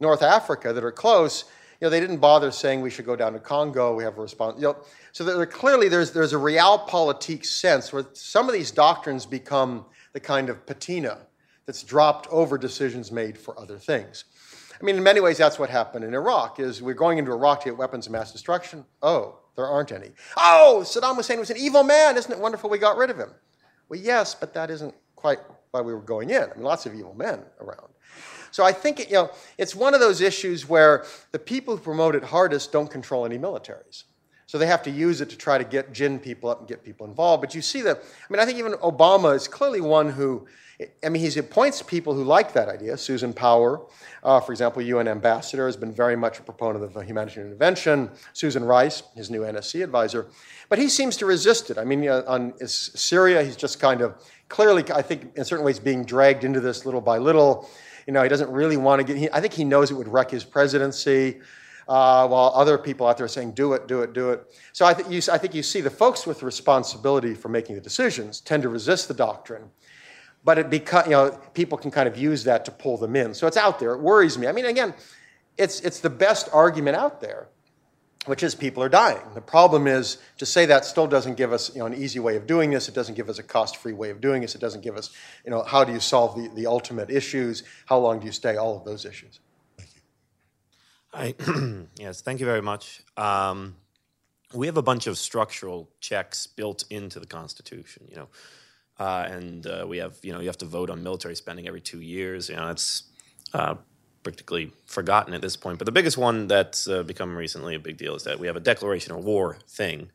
North 0.00 0.22
Africa 0.22 0.72
that 0.72 0.84
are 0.84 0.92
close. 0.92 1.44
You 1.80 1.86
know, 1.86 1.90
they 1.90 2.00
didn't 2.00 2.18
bother 2.18 2.50
saying 2.50 2.80
we 2.80 2.90
should 2.90 3.06
go 3.06 3.16
down 3.16 3.32
to 3.34 3.38
Congo. 3.38 3.94
We 3.94 4.04
have 4.04 4.18
a 4.18 4.22
response. 4.22 4.56
You 4.56 4.68
know, 4.68 4.76
so 5.12 5.24
there, 5.24 5.46
clearly 5.46 5.88
there's, 5.88 6.12
there's 6.12 6.32
a 6.32 6.36
realpolitik 6.36 7.44
sense 7.44 7.92
where 7.92 8.04
some 8.12 8.48
of 8.48 8.52
these 8.52 8.70
doctrines 8.70 9.26
become 9.26 9.84
the 10.12 10.20
kind 10.20 10.48
of 10.48 10.66
patina 10.66 11.18
that's 11.66 11.82
dropped 11.82 12.26
over 12.28 12.58
decisions 12.58 13.12
made 13.12 13.38
for 13.38 13.58
other 13.58 13.78
things. 13.78 14.24
I 14.80 14.84
mean, 14.84 14.96
in 14.96 15.02
many 15.02 15.20
ways, 15.20 15.38
that's 15.38 15.58
what 15.58 15.70
happened 15.70 16.04
in 16.04 16.14
Iraq. 16.14 16.60
Is 16.60 16.80
we're 16.80 16.94
going 16.94 17.18
into 17.18 17.32
Iraq 17.32 17.60
to 17.60 17.64
get 17.66 17.76
weapons 17.76 18.06
of 18.06 18.12
mass 18.12 18.32
destruction? 18.32 18.84
Oh, 19.02 19.38
there 19.56 19.66
aren't 19.66 19.90
any. 19.90 20.10
Oh, 20.36 20.82
Saddam 20.84 21.16
Hussein 21.16 21.40
was 21.40 21.50
an 21.50 21.56
evil 21.56 21.82
man. 21.82 22.16
Isn't 22.16 22.30
it 22.30 22.38
wonderful 22.38 22.70
we 22.70 22.78
got 22.78 22.96
rid 22.96 23.10
of 23.10 23.18
him? 23.18 23.30
Well, 23.88 23.98
yes, 23.98 24.34
but 24.34 24.54
that 24.54 24.70
isn't 24.70 24.94
quite 25.16 25.40
why 25.72 25.80
we 25.80 25.92
were 25.92 26.00
going 26.00 26.30
in. 26.30 26.44
I 26.44 26.54
mean, 26.54 26.62
lots 26.62 26.86
of 26.86 26.94
evil 26.94 27.14
men 27.14 27.40
around. 27.60 27.88
So 28.50 28.64
I 28.64 28.72
think 28.72 28.98
you 28.98 29.14
know, 29.14 29.30
it's 29.56 29.74
one 29.74 29.94
of 29.94 30.00
those 30.00 30.20
issues 30.20 30.68
where 30.68 31.04
the 31.32 31.38
people 31.38 31.76
who 31.76 31.82
promote 31.82 32.14
it 32.14 32.24
hardest 32.24 32.72
don't 32.72 32.90
control 32.90 33.24
any 33.24 33.38
militaries. 33.38 34.04
So 34.46 34.56
they 34.56 34.66
have 34.66 34.82
to 34.84 34.90
use 34.90 35.20
it 35.20 35.28
to 35.30 35.36
try 35.36 35.58
to 35.58 35.64
get 35.64 35.92
gin 35.92 36.18
people 36.18 36.48
up 36.48 36.60
and 36.60 36.68
get 36.68 36.82
people 36.82 37.06
involved. 37.06 37.42
But 37.42 37.54
you 37.54 37.60
see 37.60 37.82
that, 37.82 37.98
I 37.98 38.32
mean, 38.32 38.40
I 38.40 38.46
think 38.46 38.58
even 38.58 38.72
Obama 38.74 39.36
is 39.36 39.46
clearly 39.46 39.82
one 39.82 40.08
who 40.10 40.46
I 41.04 41.08
mean, 41.08 41.28
he 41.28 41.38
appoints 41.40 41.82
people 41.82 42.14
who 42.14 42.22
like 42.22 42.52
that 42.52 42.68
idea. 42.68 42.96
Susan 42.96 43.32
Power, 43.32 43.84
uh, 44.22 44.38
for 44.38 44.52
example, 44.52 44.80
UN 44.80 45.08
ambassador, 45.08 45.66
has 45.66 45.76
been 45.76 45.92
very 45.92 46.14
much 46.14 46.38
a 46.38 46.42
proponent 46.42 46.84
of 46.84 47.02
humanitarian 47.04 47.50
intervention. 47.50 48.10
Susan 48.32 48.64
Rice, 48.64 49.02
his 49.16 49.28
new 49.28 49.40
NSC 49.40 49.82
advisor. 49.82 50.28
But 50.68 50.78
he 50.78 50.88
seems 50.88 51.16
to 51.16 51.26
resist 51.26 51.70
it. 51.70 51.78
I 51.78 51.84
mean, 51.84 52.08
uh, 52.08 52.22
on 52.28 52.54
Syria, 52.64 53.42
he's 53.42 53.56
just 53.56 53.80
kind 53.80 54.02
of 54.02 54.22
clearly, 54.48 54.84
I 54.92 55.02
think, 55.02 55.36
in 55.36 55.44
certain 55.44 55.64
ways, 55.64 55.80
being 55.80 56.04
dragged 56.04 56.44
into 56.44 56.60
this 56.60 56.84
little 56.84 57.00
by 57.00 57.18
little. 57.18 57.68
You 58.08 58.12
know, 58.12 58.24
he 58.24 58.28
doesn't 58.28 58.50
really 58.50 58.76
want 58.76 58.98
to 59.00 59.04
get, 59.04 59.16
he, 59.16 59.30
I 59.30 59.40
think 59.40 59.52
he 59.52 59.62
knows 59.62 59.92
it 59.92 59.94
would 59.94 60.08
wreck 60.08 60.32
his 60.32 60.42
presidency. 60.42 61.40
Uh, 61.86 62.26
while 62.26 62.52
other 62.54 62.76
people 62.76 63.06
out 63.06 63.16
there 63.16 63.24
are 63.24 63.28
saying, 63.28 63.52
do 63.52 63.72
it, 63.72 63.86
do 63.86 64.02
it, 64.02 64.12
do 64.12 64.30
it. 64.30 64.44
So 64.72 64.84
I, 64.84 64.92
th- 64.92 65.08
you, 65.08 65.32
I 65.32 65.38
think 65.38 65.54
you 65.54 65.62
see 65.62 65.80
the 65.80 65.88
folks 65.88 66.26
with 66.26 66.42
responsibility 66.42 67.34
for 67.34 67.48
making 67.48 67.76
the 67.76 67.80
decisions 67.80 68.40
tend 68.40 68.62
to 68.64 68.68
resist 68.68 69.08
the 69.08 69.14
doctrine 69.14 69.70
but 70.44 70.58
it 70.58 70.70
beca- 70.70 71.04
you 71.04 71.10
know, 71.10 71.30
people 71.52 71.76
can 71.76 71.90
kind 71.90 72.08
of 72.08 72.16
use 72.16 72.44
that 72.44 72.64
to 72.64 72.70
pull 72.70 72.96
them 72.96 73.16
in. 73.16 73.34
So 73.34 73.46
it's 73.46 73.56
out 73.56 73.78
there. 73.78 73.92
It 73.92 74.00
worries 74.00 74.38
me. 74.38 74.46
I 74.46 74.52
mean, 74.52 74.66
again, 74.66 74.94
it's, 75.58 75.80
it's 75.80 76.00
the 76.00 76.08
best 76.08 76.48
argument 76.52 76.96
out 76.96 77.20
there, 77.20 77.48
which 78.28 78.42
is 78.42 78.54
people 78.54 78.82
are 78.82 78.90
dying. 78.90 79.22
The 79.34 79.40
problem 79.40 79.86
is 79.86 80.18
to 80.36 80.44
say 80.44 80.66
that 80.66 80.84
still 80.84 81.06
doesn't 81.06 81.36
give 81.36 81.50
us 81.50 81.74
you 81.74 81.80
know, 81.80 81.86
an 81.86 81.94
easy 81.94 82.20
way 82.20 82.36
of 82.36 82.46
doing 82.46 82.70
this. 82.70 82.86
It 82.86 82.94
doesn't 82.94 83.14
give 83.14 83.30
us 83.30 83.38
a 83.38 83.42
cost-free 83.42 83.94
way 83.94 84.10
of 84.10 84.20
doing 84.20 84.42
this. 84.42 84.54
It 84.54 84.60
doesn't 84.60 84.82
give 84.82 84.96
us, 84.96 85.10
you 85.44 85.50
know, 85.50 85.62
how 85.62 85.82
do 85.82 85.92
you 85.92 86.00
solve 86.00 86.36
the, 86.36 86.48
the 86.54 86.66
ultimate 86.66 87.10
issues? 87.10 87.62
How 87.86 87.98
long 87.98 88.20
do 88.20 88.26
you 88.26 88.32
stay? 88.32 88.56
All 88.56 88.76
of 88.76 88.84
those 88.84 89.06
issues. 89.06 89.40
Thank 89.78 91.36
you. 91.46 91.54
I, 91.54 91.86
yes, 91.98 92.20
thank 92.20 92.38
you 92.40 92.46
very 92.46 92.60
much. 92.60 93.02
Um, 93.16 93.76
we 94.52 94.66
have 94.66 94.76
a 94.76 94.82
bunch 94.82 95.06
of 95.06 95.16
structural 95.16 95.88
checks 96.00 96.46
built 96.46 96.84
into 96.90 97.20
the 97.20 97.26
Constitution. 97.26 98.06
You 98.10 98.16
know, 98.16 98.28
uh, 98.98 99.26
and 99.30 99.66
uh, 99.66 99.86
we 99.88 99.98
have, 99.98 100.16
you 100.22 100.32
know, 100.32 100.40
you 100.40 100.48
have 100.48 100.58
to 100.58 100.66
vote 100.66 100.90
on 100.90 101.02
military 101.02 101.34
spending 101.34 101.66
every 101.66 101.80
two 101.80 102.00
years. 102.02 102.50
You 102.50 102.56
know, 102.56 102.68
it's 102.68 103.04
uh, 103.54 103.76
practically 104.28 104.70
forgotten 104.84 105.32
at 105.32 105.40
this 105.40 105.56
point. 105.56 105.78
But 105.78 105.86
the 105.86 105.92
biggest 105.92 106.18
one 106.18 106.48
that's 106.48 106.86
uh, 106.86 107.02
become 107.02 107.34
recently 107.34 107.74
a 107.74 107.78
big 107.78 107.96
deal 107.96 108.14
is 108.14 108.24
that 108.24 108.38
we 108.38 108.46
have 108.46 108.56
a 108.56 108.60
declaration 108.60 109.14
of 109.14 109.24
war 109.24 109.56
thing 109.66 110.10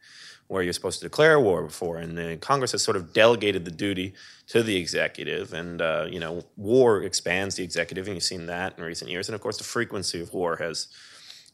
where 0.47 0.61
you're 0.61 0.73
supposed 0.73 0.99
to 0.99 1.05
declare 1.05 1.39
war 1.39 1.63
before, 1.63 1.97
and 1.97 2.39
Congress 2.41 2.73
has 2.73 2.83
sort 2.83 2.97
of 2.97 3.11
delegated 3.11 3.65
the 3.65 3.71
duty 3.71 4.13
to 4.47 4.61
the 4.61 4.75
executive, 4.75 5.51
and 5.51 5.81
uh, 5.81 6.05
you 6.07 6.19
know, 6.19 6.43
war 6.57 7.01
expands 7.01 7.55
the 7.55 7.63
executive, 7.63 8.05
and 8.05 8.15
you've 8.15 8.23
seen 8.23 8.45
that 8.45 8.77
in 8.77 8.83
recent 8.83 9.09
years, 9.09 9.27
and 9.29 9.35
of 9.35 9.41
course, 9.41 9.57
the 9.57 9.63
frequency 9.63 10.21
of 10.21 10.31
war 10.33 10.57
has 10.57 10.89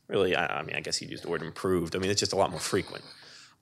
really, 0.07 0.35
I, 0.35 0.59
I 0.59 0.63
mean, 0.63 0.75
I 0.75 0.81
guess 0.81 1.01
you'd 1.01 1.11
use 1.11 1.21
the 1.21 1.29
word 1.29 1.43
improved. 1.43 1.95
I 1.95 1.99
mean, 1.99 2.09
it's 2.09 2.19
just 2.19 2.33
a 2.33 2.35
lot 2.35 2.51
more 2.51 2.59
frequent. 2.59 3.05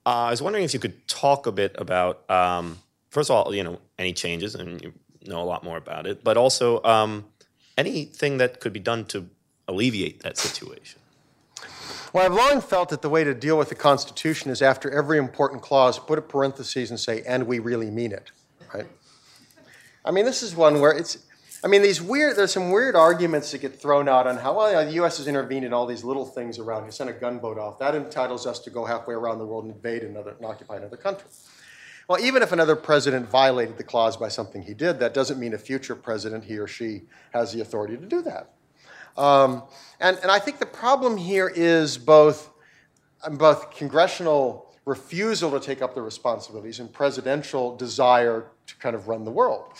Uh, 0.04 0.26
I 0.26 0.30
was 0.30 0.42
wondering 0.42 0.64
if 0.64 0.72
you 0.74 0.80
could 0.80 1.06
talk 1.06 1.46
a 1.46 1.52
bit 1.52 1.76
about 1.78 2.28
um, 2.30 2.78
first 3.10 3.30
of 3.30 3.36
all, 3.36 3.54
you 3.54 3.62
know, 3.62 3.78
any 3.98 4.14
changes, 4.14 4.54
and 4.54 4.80
you 4.82 4.92
know 5.26 5.40
a 5.40 5.44
lot 5.44 5.62
more 5.62 5.76
about 5.76 6.06
it, 6.06 6.24
but 6.24 6.36
also 6.36 6.82
um, 6.84 7.26
anything 7.78 8.36
that 8.38 8.60
could 8.60 8.72
be 8.74 8.80
done 8.80 9.06
to 9.06 9.28
alleviate 9.68 10.22
that 10.24 10.36
situation. 10.36 11.00
Well, 12.12 12.24
I've 12.24 12.34
long 12.34 12.60
felt 12.60 12.88
that 12.88 13.02
the 13.02 13.08
way 13.08 13.22
to 13.22 13.34
deal 13.34 13.56
with 13.56 13.68
the 13.68 13.74
Constitution 13.74 14.50
is 14.50 14.60
after 14.62 14.90
every 14.90 15.18
important 15.18 15.62
clause, 15.62 15.98
put 15.98 16.18
a 16.18 16.22
parenthesis 16.22 16.90
and 16.90 16.98
say, 16.98 17.22
and 17.26 17.46
we 17.46 17.58
really 17.58 17.90
mean 17.90 18.12
it, 18.12 18.32
right? 18.74 18.86
I 20.04 20.10
mean, 20.10 20.24
this 20.24 20.42
is 20.42 20.56
one 20.56 20.80
where 20.80 20.90
it's, 20.90 21.18
I 21.62 21.68
mean, 21.68 21.82
these 21.82 22.00
weird, 22.00 22.36
there's 22.36 22.52
some 22.52 22.70
weird 22.70 22.96
arguments 22.96 23.52
that 23.52 23.60
get 23.60 23.78
thrown 23.78 24.08
out 24.08 24.26
on 24.26 24.38
how, 24.38 24.56
well, 24.56 24.68
you 24.68 24.76
know, 24.76 24.84
the 24.86 24.92
U.S. 24.92 25.18
has 25.18 25.28
intervened 25.28 25.66
in 25.66 25.72
all 25.72 25.86
these 25.86 26.02
little 26.02 26.24
things 26.24 26.58
around. 26.58 26.86
You 26.86 26.92
sent 26.92 27.10
a 27.10 27.12
gunboat 27.12 27.58
off. 27.58 27.78
That 27.78 27.94
entitles 27.94 28.46
us 28.46 28.58
to 28.60 28.70
go 28.70 28.86
halfway 28.86 29.14
around 29.14 29.38
the 29.38 29.46
world 29.46 29.64
and 29.64 29.74
invade 29.74 30.02
another, 30.02 30.30
and 30.30 30.46
occupy 30.46 30.76
another 30.76 30.96
country. 30.96 31.28
Well, 32.08 32.18
even 32.20 32.42
if 32.42 32.52
another 32.52 32.74
president 32.74 33.28
violated 33.28 33.76
the 33.76 33.84
clause 33.84 34.16
by 34.16 34.28
something 34.28 34.62
he 34.62 34.72
did, 34.72 34.98
that 35.00 35.12
doesn't 35.12 35.38
mean 35.38 35.52
a 35.52 35.58
future 35.58 35.94
president, 35.94 36.42
he 36.42 36.56
or 36.56 36.66
she, 36.66 37.02
has 37.34 37.52
the 37.52 37.60
authority 37.60 37.98
to 37.98 38.06
do 38.06 38.22
that. 38.22 38.54
Um, 39.18 39.64
and, 40.00 40.18
and 40.22 40.30
I 40.30 40.38
think 40.38 40.58
the 40.58 40.66
problem 40.66 41.18
here 41.18 41.52
is 41.54 41.98
both, 41.98 42.50
um, 43.24 43.36
both 43.36 43.70
congressional 43.72 44.72
refusal 44.86 45.50
to 45.50 45.60
take 45.60 45.82
up 45.82 45.94
the 45.94 46.00
responsibilities 46.00 46.80
and 46.80 46.90
presidential 46.90 47.76
desire 47.76 48.46
to 48.66 48.76
kind 48.76 48.96
of 48.96 49.06
run 49.06 49.26
the 49.26 49.30
world. 49.30 49.74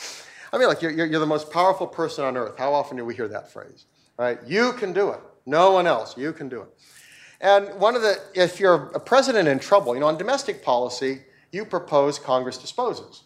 I 0.52 0.58
mean, 0.58 0.68
like, 0.68 0.82
you're, 0.82 0.90
you're 0.90 1.20
the 1.20 1.24
most 1.24 1.50
powerful 1.50 1.86
person 1.86 2.24
on 2.24 2.36
earth. 2.36 2.58
How 2.58 2.74
often 2.74 2.98
do 2.98 3.06
we 3.06 3.14
hear 3.14 3.28
that 3.28 3.50
phrase? 3.50 3.86
Right? 4.18 4.38
You 4.46 4.74
can 4.74 4.92
do 4.92 5.10
it. 5.10 5.20
No 5.46 5.70
one 5.70 5.86
else. 5.86 6.14
You 6.18 6.34
can 6.34 6.50
do 6.50 6.60
it. 6.60 6.68
And 7.40 7.72
one 7.80 7.96
of 7.96 8.02
the, 8.02 8.20
if 8.34 8.60
you're 8.60 8.90
a 8.94 9.00
president 9.00 9.48
in 9.48 9.58
trouble, 9.58 9.94
you 9.94 10.00
know, 10.00 10.08
on 10.08 10.18
domestic 10.18 10.62
policy, 10.62 11.22
you 11.52 11.64
propose, 11.64 12.18
Congress 12.18 12.58
disposes. 12.58 13.24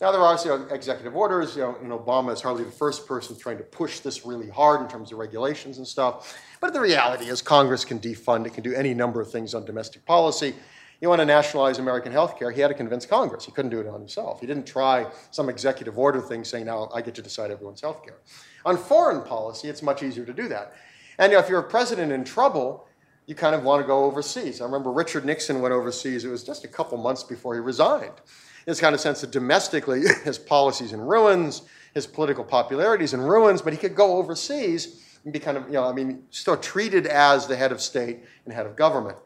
Now, 0.00 0.12
there 0.12 0.20
are 0.20 0.38
you 0.38 0.46
know, 0.46 0.66
executive 0.70 1.16
orders. 1.16 1.56
You 1.56 1.62
know, 1.62 1.76
and 1.82 1.90
Obama 1.90 2.32
is 2.32 2.40
hardly 2.40 2.64
the 2.64 2.70
first 2.70 3.06
person 3.06 3.36
trying 3.36 3.58
to 3.58 3.64
push 3.64 4.00
this 4.00 4.24
really 4.24 4.48
hard 4.48 4.80
in 4.80 4.88
terms 4.88 5.10
of 5.10 5.18
regulations 5.18 5.78
and 5.78 5.86
stuff. 5.86 6.38
But 6.60 6.72
the 6.72 6.80
reality 6.80 7.26
is, 7.26 7.42
Congress 7.42 7.84
can 7.84 7.98
defund. 7.98 8.46
It 8.46 8.54
can 8.54 8.62
do 8.62 8.74
any 8.74 8.94
number 8.94 9.20
of 9.20 9.30
things 9.30 9.54
on 9.54 9.64
domestic 9.64 10.04
policy. 10.06 10.54
You 11.00 11.08
want 11.08 11.20
to 11.20 11.24
nationalize 11.24 11.78
American 11.78 12.10
health 12.10 12.36
care, 12.36 12.50
he 12.50 12.60
had 12.60 12.68
to 12.68 12.74
convince 12.74 13.06
Congress. 13.06 13.44
He 13.44 13.52
couldn't 13.52 13.70
do 13.70 13.78
it 13.78 13.86
on 13.86 14.00
himself. 14.00 14.40
He 14.40 14.48
didn't 14.48 14.66
try 14.66 15.06
some 15.30 15.48
executive 15.48 15.96
order 15.96 16.20
thing 16.20 16.42
saying, 16.42 16.66
now 16.66 16.90
I 16.92 17.02
get 17.02 17.14
to 17.14 17.22
decide 17.22 17.52
everyone's 17.52 17.80
health 17.80 18.02
care. 18.04 18.18
On 18.64 18.76
foreign 18.76 19.22
policy, 19.22 19.68
it's 19.68 19.80
much 19.80 20.02
easier 20.02 20.24
to 20.24 20.32
do 20.32 20.48
that. 20.48 20.74
And 21.18 21.30
you 21.30 21.38
know, 21.38 21.44
if 21.44 21.48
you're 21.48 21.60
a 21.60 21.68
president 21.68 22.10
in 22.10 22.24
trouble, 22.24 22.87
you 23.28 23.34
kind 23.34 23.54
of 23.54 23.62
want 23.62 23.82
to 23.82 23.86
go 23.86 24.04
overseas. 24.04 24.62
I 24.62 24.64
remember 24.64 24.90
Richard 24.90 25.26
Nixon 25.26 25.60
went 25.60 25.74
overseas. 25.74 26.24
It 26.24 26.30
was 26.30 26.42
just 26.42 26.64
a 26.64 26.68
couple 26.68 26.96
months 26.96 27.22
before 27.22 27.52
he 27.52 27.60
resigned. 27.60 28.14
This 28.64 28.80
kind 28.80 28.94
of 28.94 29.02
sense 29.02 29.20
that 29.20 29.30
domestically 29.30 30.02
his 30.24 30.38
policies 30.38 30.94
in 30.94 31.00
ruins, 31.00 31.62
his 31.92 32.06
political 32.06 32.42
popularity 32.42 33.04
is 33.04 33.12
in 33.12 33.20
ruins, 33.20 33.60
but 33.60 33.74
he 33.74 33.78
could 33.78 33.94
go 33.94 34.16
overseas 34.16 35.04
and 35.24 35.32
be 35.32 35.38
kind 35.38 35.58
of, 35.58 35.66
you 35.66 35.74
know, 35.74 35.84
I 35.84 35.92
mean, 35.92 36.22
still 36.30 36.56
treated 36.56 37.06
as 37.06 37.46
the 37.46 37.54
head 37.54 37.70
of 37.70 37.82
state 37.82 38.20
and 38.46 38.54
head 38.54 38.64
of 38.64 38.76
government. 38.76 39.18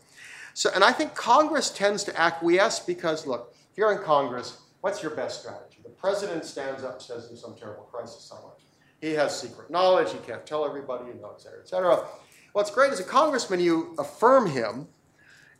So, 0.52 0.68
and 0.74 0.82
I 0.82 0.90
think 0.90 1.14
Congress 1.14 1.70
tends 1.70 2.02
to 2.04 2.20
acquiesce 2.20 2.80
because, 2.80 3.24
look, 3.24 3.54
if 3.70 3.78
you're 3.78 3.92
in 3.92 4.02
Congress, 4.02 4.58
what's 4.80 5.00
your 5.00 5.12
best 5.14 5.42
strategy? 5.42 5.78
The 5.84 5.90
president 5.90 6.44
stands 6.44 6.82
up 6.82 6.94
and 6.94 7.02
says 7.02 7.28
there's 7.28 7.40
some 7.40 7.54
terrible 7.54 7.84
crisis 7.84 8.24
somewhere. 8.24 8.54
He 9.00 9.12
has 9.12 9.38
secret 9.40 9.70
knowledge, 9.70 10.10
he 10.12 10.18
can't 10.18 10.44
tell 10.44 10.64
everybody, 10.64 11.04
you 11.06 11.20
know, 11.20 11.30
et 11.34 11.40
cetera, 11.40 11.60
et 11.60 11.68
cetera. 11.68 12.04
What's 12.52 12.70
great 12.70 12.92
as 12.92 13.00
a 13.00 13.04
congressman, 13.04 13.60
you 13.60 13.94
affirm 13.98 14.46
him, 14.46 14.86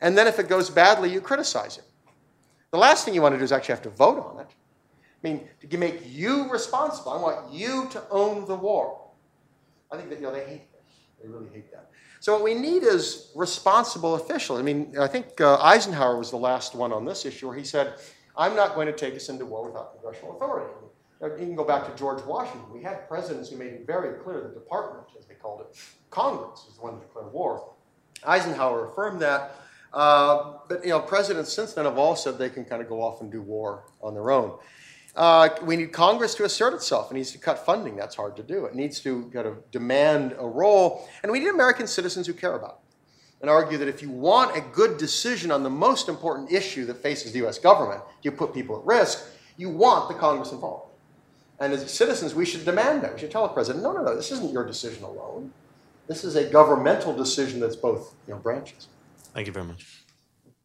and 0.00 0.16
then 0.16 0.26
if 0.26 0.38
it 0.38 0.48
goes 0.48 0.68
badly, 0.68 1.10
you 1.10 1.20
criticize 1.20 1.76
him. 1.76 1.84
The 2.70 2.78
last 2.78 3.04
thing 3.04 3.14
you 3.14 3.22
want 3.22 3.34
to 3.34 3.38
do 3.38 3.44
is 3.44 3.52
actually 3.52 3.74
have 3.74 3.82
to 3.82 3.90
vote 3.90 4.18
on 4.18 4.40
it. 4.40 4.48
I 4.48 5.28
mean, 5.28 5.48
to 5.68 5.78
make 5.78 6.02
you 6.06 6.50
responsible, 6.50 7.12
I 7.12 7.20
want 7.20 7.52
you 7.52 7.88
to 7.92 8.02
own 8.10 8.46
the 8.46 8.56
war. 8.56 8.98
I 9.90 9.96
think 9.96 10.08
that, 10.10 10.16
you 10.16 10.26
know, 10.26 10.32
they 10.32 10.44
hate 10.44 10.72
this. 10.72 10.96
They 11.22 11.28
really 11.28 11.48
hate 11.52 11.70
that. 11.72 11.90
So 12.20 12.32
what 12.34 12.42
we 12.42 12.54
need 12.54 12.82
is 12.82 13.30
responsible 13.34 14.14
officials. 14.14 14.58
I 14.58 14.62
mean, 14.62 14.94
I 14.98 15.06
think 15.06 15.40
uh, 15.40 15.60
Eisenhower 15.60 16.16
was 16.16 16.30
the 16.30 16.36
last 16.36 16.74
one 16.74 16.92
on 16.92 17.04
this 17.04 17.24
issue 17.24 17.48
where 17.48 17.56
he 17.56 17.64
said, 17.64 17.94
I'm 18.36 18.56
not 18.56 18.74
going 18.74 18.86
to 18.86 18.92
take 18.92 19.14
us 19.14 19.28
into 19.28 19.44
war 19.44 19.66
without 19.66 19.92
congressional 19.92 20.36
authority. 20.36 20.72
You 21.22 21.36
can 21.36 21.54
go 21.54 21.64
back 21.64 21.88
to 21.88 21.96
George 21.96 22.22
Washington. 22.24 22.72
We 22.72 22.82
had 22.82 23.08
presidents 23.08 23.50
who 23.50 23.56
made 23.56 23.72
it 23.72 23.86
very 23.86 24.18
clear 24.18 24.40
the 24.40 24.48
department, 24.48 25.06
as 25.16 25.24
they 25.26 25.34
called 25.34 25.60
it, 25.60 25.76
Congress 26.10 26.64
was 26.66 26.76
the 26.76 26.82
one 26.82 26.94
to 26.94 27.00
declare 27.00 27.28
war. 27.28 27.72
Eisenhower 28.24 28.86
affirmed 28.86 29.20
that. 29.22 29.56
Uh, 29.92 30.54
but 30.68 30.82
you 30.84 30.90
know, 30.90 31.00
presidents 31.00 31.52
since 31.52 31.74
then 31.74 31.84
have 31.84 31.98
all 31.98 32.16
said 32.16 32.38
they 32.38 32.50
can 32.50 32.64
kind 32.64 32.82
of 32.82 32.88
go 32.88 33.00
off 33.02 33.20
and 33.20 33.30
do 33.30 33.40
war 33.40 33.84
on 34.00 34.14
their 34.14 34.30
own. 34.30 34.58
Uh, 35.14 35.50
we 35.62 35.76
need 35.76 35.92
Congress 35.92 36.34
to 36.34 36.44
assert 36.44 36.72
itself. 36.72 37.10
It 37.10 37.14
needs 37.14 37.32
to 37.32 37.38
cut 37.38 37.64
funding. 37.64 37.96
That's 37.96 38.16
hard 38.16 38.34
to 38.36 38.42
do. 38.42 38.64
It 38.64 38.74
needs 38.74 39.00
to 39.00 39.30
kind 39.32 39.46
of 39.46 39.70
demand 39.70 40.34
a 40.38 40.46
role. 40.46 41.08
And 41.22 41.30
we 41.30 41.38
need 41.38 41.48
American 41.48 41.86
citizens 41.86 42.26
who 42.26 42.32
care 42.32 42.54
about 42.54 42.80
it 42.80 42.96
and 43.42 43.50
argue 43.50 43.76
that 43.76 43.88
if 43.88 44.00
you 44.00 44.10
want 44.10 44.56
a 44.56 44.60
good 44.60 44.96
decision 44.96 45.50
on 45.50 45.62
the 45.62 45.70
most 45.70 46.08
important 46.08 46.50
issue 46.50 46.86
that 46.86 47.02
faces 47.02 47.32
the 47.32 47.46
US 47.46 47.58
government, 47.58 48.00
you 48.22 48.32
put 48.32 48.54
people 48.54 48.78
at 48.78 48.86
risk, 48.86 49.26
you 49.58 49.68
want 49.68 50.08
the 50.08 50.14
Congress 50.14 50.52
involved. 50.52 50.91
And 51.62 51.72
as 51.72 51.88
citizens, 51.88 52.34
we 52.34 52.44
should 52.44 52.64
demand 52.64 53.02
that. 53.02 53.14
We 53.14 53.20
should 53.20 53.30
tell 53.30 53.46
the 53.46 53.54
president, 53.54 53.84
no, 53.84 53.92
no, 53.92 54.02
no, 54.02 54.16
this 54.16 54.32
isn't 54.32 54.52
your 54.52 54.66
decision 54.66 55.04
alone. 55.04 55.52
This 56.08 56.24
is 56.24 56.34
a 56.34 56.42
governmental 56.42 57.14
decision 57.14 57.60
that's 57.60 57.76
both 57.76 58.16
you 58.26 58.34
know, 58.34 58.40
branches. 58.40 58.88
Thank 59.32 59.46
you 59.46 59.52
very 59.52 59.66
much. 59.66 60.02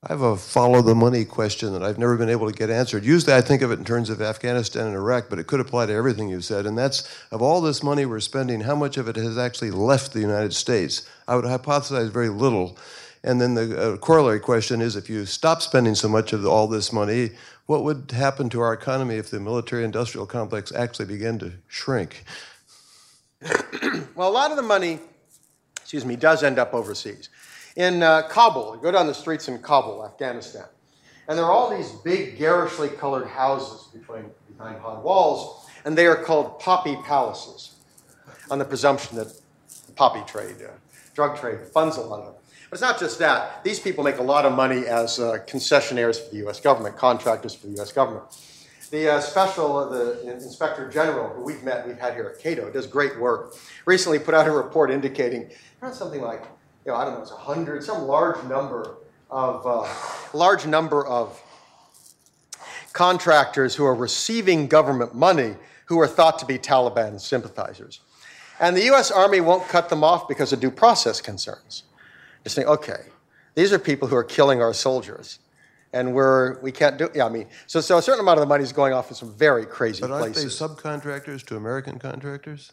I 0.01 0.11
have 0.11 0.21
a 0.21 0.35
follow 0.35 0.81
the 0.81 0.95
money 0.95 1.23
question 1.23 1.71
that 1.73 1.83
I've 1.83 1.99
never 1.99 2.17
been 2.17 2.29
able 2.29 2.49
to 2.49 2.57
get 2.57 2.71
answered. 2.71 3.05
Usually 3.05 3.35
I 3.35 3.41
think 3.41 3.61
of 3.61 3.71
it 3.71 3.77
in 3.77 3.85
terms 3.85 4.09
of 4.09 4.23
Afghanistan 4.23 4.87
and 4.87 4.95
Iraq, 4.95 5.25
but 5.29 5.37
it 5.37 5.45
could 5.45 5.59
apply 5.59 5.85
to 5.85 5.93
everything 5.93 6.29
you've 6.29 6.45
said. 6.45 6.65
And 6.65 6.75
that's 6.75 7.07
of 7.31 7.43
all 7.43 7.61
this 7.61 7.83
money 7.83 8.07
we're 8.07 8.19
spending, 8.19 8.61
how 8.61 8.75
much 8.75 8.97
of 8.97 9.07
it 9.07 9.17
has 9.17 9.37
actually 9.37 9.71
left 9.71 10.13
the 10.13 10.19
United 10.19 10.53
States? 10.55 11.07
I 11.27 11.35
would 11.35 11.45
hypothesize 11.45 12.09
very 12.09 12.29
little. 12.29 12.75
And 13.27 13.41
then 13.41 13.55
the 13.55 13.77
uh, 13.77 13.97
corollary 13.97 14.39
question 14.39 14.79
is 14.81 14.95
if 14.95 15.09
you 15.09 15.25
stop 15.25 15.61
spending 15.61 15.95
so 15.95 16.07
much 16.07 16.31
of 16.31 16.45
all 16.45 16.65
this 16.65 16.93
money, 16.93 17.31
what 17.65 17.83
would 17.83 18.11
happen 18.11 18.47
to 18.51 18.61
our 18.61 18.71
economy 18.71 19.15
if 19.15 19.29
the 19.29 19.41
military 19.41 19.83
industrial 19.83 20.25
complex 20.25 20.71
actually 20.71 21.07
began 21.07 21.37
to 21.39 21.51
shrink? 21.67 22.23
well, 24.15 24.29
a 24.29 24.31
lot 24.31 24.51
of 24.51 24.55
the 24.55 24.63
money, 24.63 24.99
excuse 25.75 26.05
me, 26.05 26.15
does 26.15 26.41
end 26.41 26.57
up 26.57 26.73
overseas 26.73 27.27
in 27.75 28.01
uh, 28.01 28.29
Kabul. 28.29 28.77
Go 28.77 28.91
down 28.91 29.07
the 29.07 29.13
streets 29.13 29.49
in 29.49 29.59
Kabul, 29.59 30.05
Afghanistan, 30.05 30.63
and 31.27 31.37
there 31.37 31.43
are 31.43 31.51
all 31.51 31.69
these 31.75 31.91
big, 32.05 32.39
garishly 32.39 32.87
colored 32.87 33.27
houses 33.27 33.89
between, 33.91 34.23
behind 34.55 34.79
high 34.79 34.99
walls, 34.99 35.67
and 35.83 35.97
they 35.97 36.07
are 36.07 36.23
called 36.23 36.59
poppy 36.59 36.95
palaces, 37.03 37.75
on 38.49 38.57
the 38.57 38.63
presumption 38.63 39.17
that 39.17 39.27
the 39.85 39.91
poppy 39.97 40.23
trade, 40.25 40.55
uh, 40.63 40.71
drug 41.13 41.37
trade, 41.37 41.59
funds 41.73 41.97
a 41.97 42.01
lot 42.01 42.21
of 42.21 42.25
them. 42.27 42.33
But 42.69 42.75
it's 42.75 42.81
not 42.81 42.99
just 42.99 43.19
that. 43.19 43.63
These 43.63 43.79
people 43.79 44.03
make 44.03 44.17
a 44.17 44.23
lot 44.23 44.45
of 44.45 44.53
money 44.53 44.85
as 44.85 45.19
uh, 45.19 45.39
concessionaires 45.47 46.19
for 46.19 46.31
the 46.31 46.37
U.S. 46.37 46.59
government, 46.59 46.97
contractors 46.97 47.55
for 47.55 47.67
the 47.67 47.73
U.S. 47.73 47.93
government. 47.93 48.25
The 48.91 49.15
uh, 49.15 49.19
special, 49.19 49.77
uh, 49.77 49.89
the 49.89 50.31
inspector 50.31 50.89
general 50.89 51.29
who 51.29 51.43
we've 51.43 51.63
met, 51.63 51.87
we've 51.87 51.99
had 51.99 52.13
here 52.13 52.25
at 52.25 52.41
Cato, 52.41 52.69
does 52.69 52.87
great 52.87 53.19
work. 53.19 53.55
Recently 53.85 54.19
put 54.19 54.33
out 54.33 54.47
a 54.47 54.51
report 54.51 54.91
indicating 54.91 55.49
around 55.81 55.93
something 55.93 56.21
like 56.21 56.43
you 56.85 56.93
know, 56.93 56.97
I 56.97 57.03
don't 57.03 57.15
know, 57.15 57.21
it's 57.21 57.31
a 57.31 57.35
hundred, 57.35 57.83
some 57.83 58.03
large 58.03 58.41
number 58.45 58.95
of 59.29 59.67
uh, 59.67 59.93
large 60.33 60.65
number 60.65 61.05
of 61.05 61.41
contractors 62.93 63.75
who 63.75 63.85
are 63.85 63.93
receiving 63.93 64.67
government 64.67 65.13
money 65.13 65.55
who 65.85 65.99
are 65.99 66.07
thought 66.07 66.39
to 66.39 66.45
be 66.45 66.57
Taliban 66.57 67.19
sympathizers. 67.19 67.99
And 68.61 68.75
the 68.75 68.89
US 68.93 69.11
Army 69.11 69.41
won't 69.41 69.67
cut 69.67 69.89
them 69.89 70.03
off 70.03 70.29
because 70.29 70.53
of 70.53 70.61
due 70.61 70.71
process 70.71 71.19
concerns. 71.19 71.83
Just 72.47 72.55
saying, 72.55 72.69
okay, 72.69 73.01
these 73.55 73.73
are 73.73 73.79
people 73.79 74.07
who 74.07 74.15
are 74.15 74.23
killing 74.23 74.61
our 74.61 74.73
soldiers. 74.73 75.39
And 75.91 76.13
we're, 76.13 76.61
we 76.61 76.71
can't 76.71 76.97
do, 76.97 77.09
yeah, 77.13 77.25
I 77.25 77.29
mean, 77.29 77.47
so, 77.65 77.81
so 77.81 77.97
a 77.97 78.01
certain 78.01 78.21
amount 78.21 78.37
of 78.37 78.43
the 78.43 78.47
money 78.47 78.63
is 78.63 78.71
going 78.71 78.93
off 78.93 79.09
in 79.09 79.15
some 79.15 79.33
very 79.33 79.65
crazy 79.65 79.99
but 79.99 80.11
aren't 80.11 80.33
places. 80.33 80.57
they 80.57 80.65
subcontractors 80.65 81.45
to 81.47 81.57
American 81.57 81.99
contractors? 81.99 82.71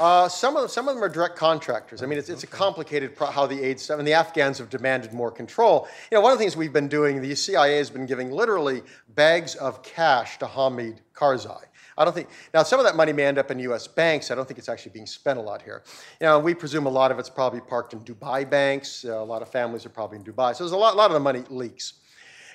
Uh, 0.00 0.28
some, 0.28 0.56
of, 0.56 0.68
some 0.72 0.88
of 0.88 0.96
them 0.96 1.04
are 1.04 1.08
direct 1.08 1.36
contractors. 1.36 2.02
I 2.02 2.06
mean, 2.06 2.18
it's, 2.18 2.28
it's 2.28 2.42
a 2.42 2.48
complicated 2.48 3.14
pro- 3.14 3.28
how 3.28 3.46
the 3.46 3.62
aids, 3.62 3.88
I 3.88 3.94
mean, 3.94 4.04
the 4.04 4.14
Afghans 4.14 4.58
have 4.58 4.68
demanded 4.68 5.12
more 5.12 5.30
control. 5.30 5.86
You 6.10 6.16
know, 6.16 6.20
one 6.20 6.32
of 6.32 6.38
the 6.38 6.42
things 6.42 6.56
we've 6.56 6.72
been 6.72 6.88
doing, 6.88 7.22
the 7.22 7.36
CIA 7.36 7.76
has 7.76 7.88
been 7.88 8.04
giving 8.04 8.32
literally 8.32 8.82
bags 9.14 9.54
of 9.54 9.84
cash 9.84 10.40
to 10.40 10.46
Hamid 10.48 11.02
Karzai. 11.14 11.62
I 11.98 12.04
don't 12.04 12.14
think, 12.14 12.28
now 12.54 12.62
some 12.62 12.78
of 12.78 12.86
that 12.86 12.96
money 12.96 13.12
may 13.12 13.24
end 13.24 13.38
up 13.38 13.50
in 13.50 13.58
US 13.58 13.88
banks. 13.88 14.30
I 14.30 14.36
don't 14.36 14.46
think 14.46 14.58
it's 14.58 14.68
actually 14.68 14.92
being 14.92 15.06
spent 15.06 15.38
a 15.38 15.42
lot 15.42 15.60
here. 15.62 15.82
You 16.20 16.28
know, 16.28 16.38
we 16.38 16.54
presume 16.54 16.86
a 16.86 16.90
lot 16.90 17.10
of 17.10 17.18
it's 17.18 17.28
probably 17.28 17.60
parked 17.60 17.92
in 17.92 18.00
Dubai 18.00 18.48
banks. 18.48 19.04
Uh, 19.04 19.20
a 19.20 19.24
lot 19.24 19.42
of 19.42 19.50
families 19.50 19.84
are 19.84 19.90
probably 19.90 20.18
in 20.18 20.24
Dubai. 20.24 20.54
So 20.54 20.64
there's 20.64 20.72
a 20.72 20.76
lot, 20.76 20.94
a 20.94 20.96
lot 20.96 21.10
of 21.10 21.14
the 21.14 21.20
money 21.20 21.42
leaks. 21.50 21.94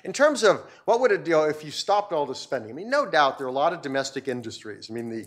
In 0.04 0.12
terms 0.12 0.42
of 0.42 0.62
what 0.86 1.00
would 1.00 1.12
it 1.12 1.24
do 1.24 1.42
if 1.44 1.64
you 1.64 1.70
stopped 1.70 2.12
all 2.12 2.26
the 2.26 2.34
spending? 2.34 2.70
I 2.70 2.74
mean, 2.74 2.90
no 2.90 3.06
doubt 3.06 3.38
there 3.38 3.46
are 3.46 3.50
a 3.50 3.52
lot 3.52 3.72
of 3.72 3.82
domestic 3.82 4.28
industries. 4.28 4.90
I 4.90 4.94
mean, 4.94 5.08
the, 5.08 5.26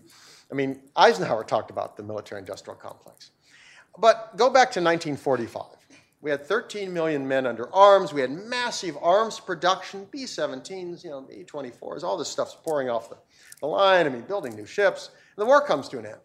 I 0.51 0.55
mean, 0.55 0.81
Eisenhower 0.95 1.43
talked 1.43 1.69
about 1.69 1.95
the 1.95 2.03
military 2.03 2.39
industrial 2.39 2.77
complex. 2.77 3.31
But 3.99 4.35
go 4.37 4.49
back 4.49 4.71
to 4.71 4.81
1945. 4.81 5.63
We 6.21 6.31
had 6.31 6.45
13 6.45 6.91
million 6.91 7.27
men 7.27 7.45
under 7.45 7.73
arms. 7.73 8.11
We 8.11 8.21
had 8.21 8.31
massive 8.31 8.97
arms 9.01 9.39
production, 9.39 10.07
B 10.11 10.23
17s, 10.23 11.03
you 11.03 11.11
know, 11.11 11.21
B 11.21 11.45
24s, 11.45 12.03
all 12.03 12.17
this 12.17 12.27
stuff's 12.27 12.57
pouring 12.63 12.89
off 12.89 13.09
the, 13.09 13.17
the 13.59 13.67
line. 13.67 14.05
I 14.07 14.09
mean, 14.09 14.21
building 14.21 14.55
new 14.55 14.65
ships. 14.65 15.11
And 15.35 15.43
the 15.43 15.45
war 15.45 15.61
comes 15.61 15.87
to 15.89 15.99
an 15.99 16.07
end. 16.07 16.17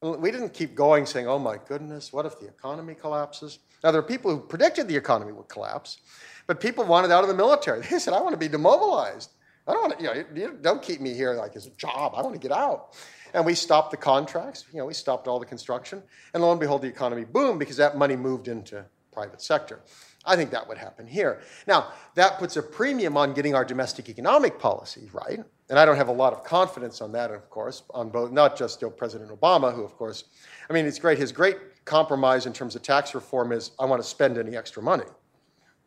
We 0.00 0.30
didn't 0.30 0.54
keep 0.54 0.74
going 0.74 1.06
saying, 1.06 1.26
oh 1.26 1.40
my 1.40 1.58
goodness, 1.68 2.12
what 2.12 2.24
if 2.24 2.38
the 2.38 2.46
economy 2.46 2.94
collapses? 2.94 3.58
Now, 3.82 3.90
there 3.90 3.98
are 3.98 4.04
people 4.04 4.30
who 4.30 4.40
predicted 4.40 4.88
the 4.88 4.96
economy 4.96 5.32
would 5.32 5.48
collapse, 5.48 5.98
but 6.46 6.60
people 6.60 6.84
wanted 6.84 7.10
out 7.10 7.24
of 7.24 7.28
the 7.28 7.34
military. 7.34 7.82
They 7.90 7.98
said, 7.98 8.14
I 8.14 8.20
want 8.20 8.32
to 8.32 8.38
be 8.38 8.48
demobilized. 8.48 9.32
I 9.66 9.72
don't 9.72 9.82
want 9.82 9.98
to, 9.98 10.24
you 10.34 10.46
know, 10.46 10.52
don't 10.62 10.80
keep 10.80 11.00
me 11.00 11.12
here 11.12 11.34
like 11.34 11.54
as 11.56 11.66
a 11.66 11.70
job. 11.70 12.14
I 12.16 12.22
want 12.22 12.32
to 12.34 12.40
get 12.40 12.52
out. 12.56 12.96
And 13.34 13.44
we 13.44 13.54
stopped 13.54 13.90
the 13.90 13.96
contracts. 13.96 14.64
You 14.72 14.78
know, 14.78 14.86
we 14.86 14.94
stopped 14.94 15.28
all 15.28 15.38
the 15.38 15.46
construction. 15.46 16.02
And 16.34 16.42
lo 16.42 16.50
and 16.50 16.60
behold, 16.60 16.82
the 16.82 16.88
economy 16.88 17.24
boomed 17.24 17.58
because 17.58 17.76
that 17.76 17.96
money 17.96 18.16
moved 18.16 18.48
into 18.48 18.84
private 19.12 19.42
sector. 19.42 19.80
I 20.24 20.36
think 20.36 20.50
that 20.50 20.68
would 20.68 20.78
happen 20.78 21.06
here. 21.06 21.40
Now, 21.66 21.92
that 22.14 22.38
puts 22.38 22.56
a 22.56 22.62
premium 22.62 23.16
on 23.16 23.32
getting 23.32 23.54
our 23.54 23.64
domestic 23.64 24.08
economic 24.08 24.58
policy 24.58 25.08
right. 25.12 25.40
And 25.70 25.78
I 25.78 25.84
don't 25.84 25.96
have 25.96 26.08
a 26.08 26.12
lot 26.12 26.32
of 26.32 26.44
confidence 26.44 27.00
on 27.00 27.12
that, 27.12 27.30
of 27.30 27.48
course, 27.50 27.82
on 27.90 28.10
both, 28.10 28.30
not 28.30 28.56
just 28.56 28.82
you 28.82 28.88
know, 28.88 28.92
President 28.92 29.30
Obama, 29.30 29.74
who, 29.74 29.82
of 29.82 29.96
course, 29.96 30.24
I 30.68 30.72
mean, 30.72 30.86
it's 30.86 30.98
great. 30.98 31.18
His 31.18 31.32
great 31.32 31.56
compromise 31.84 32.46
in 32.46 32.52
terms 32.52 32.76
of 32.76 32.82
tax 32.82 33.14
reform 33.14 33.52
is 33.52 33.70
I 33.78 33.86
want 33.86 34.02
to 34.02 34.08
spend 34.08 34.38
any 34.38 34.56
extra 34.56 34.82
money. 34.82 35.04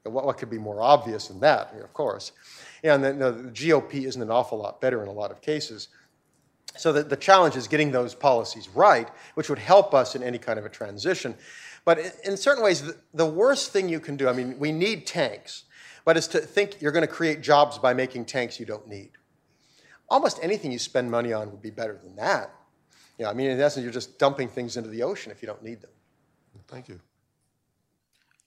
What, 0.04 0.26
what 0.26 0.38
could 0.38 0.50
be 0.50 0.58
more 0.58 0.82
obvious 0.82 1.28
than 1.28 1.40
that, 1.42 1.74
of 1.82 1.94
course? 1.94 2.32
And 2.84 3.04
the, 3.04 3.14
the 3.14 3.32
GOP 3.52 4.06
isn't 4.06 4.22
an 4.22 4.32
awful 4.32 4.58
lot 4.58 4.82
better 4.82 5.04
in 5.04 5.08
a 5.08 5.14
lot 5.14 5.32
of 5.32 5.42
cases. 5.42 5.90
So 6.78 6.94
the, 6.94 7.04
the 7.04 7.18
challenge 7.18 7.56
is 7.56 7.68
getting 7.68 7.92
those 7.92 8.16
policies 8.16 8.70
right, 8.70 9.10
which 9.36 9.50
would 9.50 9.60
help 9.60 9.94
us 9.94 10.16
in 10.16 10.24
any 10.24 10.38
kind 10.38 10.58
of 10.58 10.66
a 10.66 10.70
transition. 10.70 11.36
But 11.86 12.00
in, 12.00 12.12
in 12.26 12.38
certain 12.38 12.64
ways, 12.64 12.82
the, 12.82 12.98
the 13.14 13.26
worst 13.26 13.72
thing 13.72 13.90
you 13.90 14.00
can 14.00 14.16
do, 14.18 14.28
I 14.30 14.34
mean, 14.34 14.58
we 14.60 14.72
need 14.72 15.06
tanks. 15.06 15.64
but 16.06 16.18
it's 16.18 16.28
to 16.28 16.40
think 16.40 16.82
you're 16.82 16.92
going 16.92 17.06
to 17.06 17.12
create 17.12 17.42
jobs 17.42 17.78
by 17.78 17.94
making 17.94 18.26
tanks 18.26 18.60
you 18.60 18.66
don't 18.66 18.88
need. 18.88 19.12
Almost 20.10 20.40
anything 20.42 20.72
you 20.72 20.80
spend 20.80 21.10
money 21.10 21.32
on 21.32 21.52
would 21.52 21.62
be 21.62 21.70
better 21.70 21.98
than 22.02 22.16
that. 22.16 22.54
Yeah, 23.18 23.30
I 23.30 23.34
mean, 23.34 23.50
in 23.50 23.60
essence, 23.60 23.84
you're 23.84 23.94
just 23.94 24.18
dumping 24.18 24.50
things 24.50 24.78
into 24.78 24.90
the 24.90 25.04
ocean 25.04 25.32
if 25.32 25.42
you 25.42 25.48
don't 25.48 25.64
need 25.64 25.82
them. 25.82 25.92
Thank 26.68 26.90
you. 26.90 27.00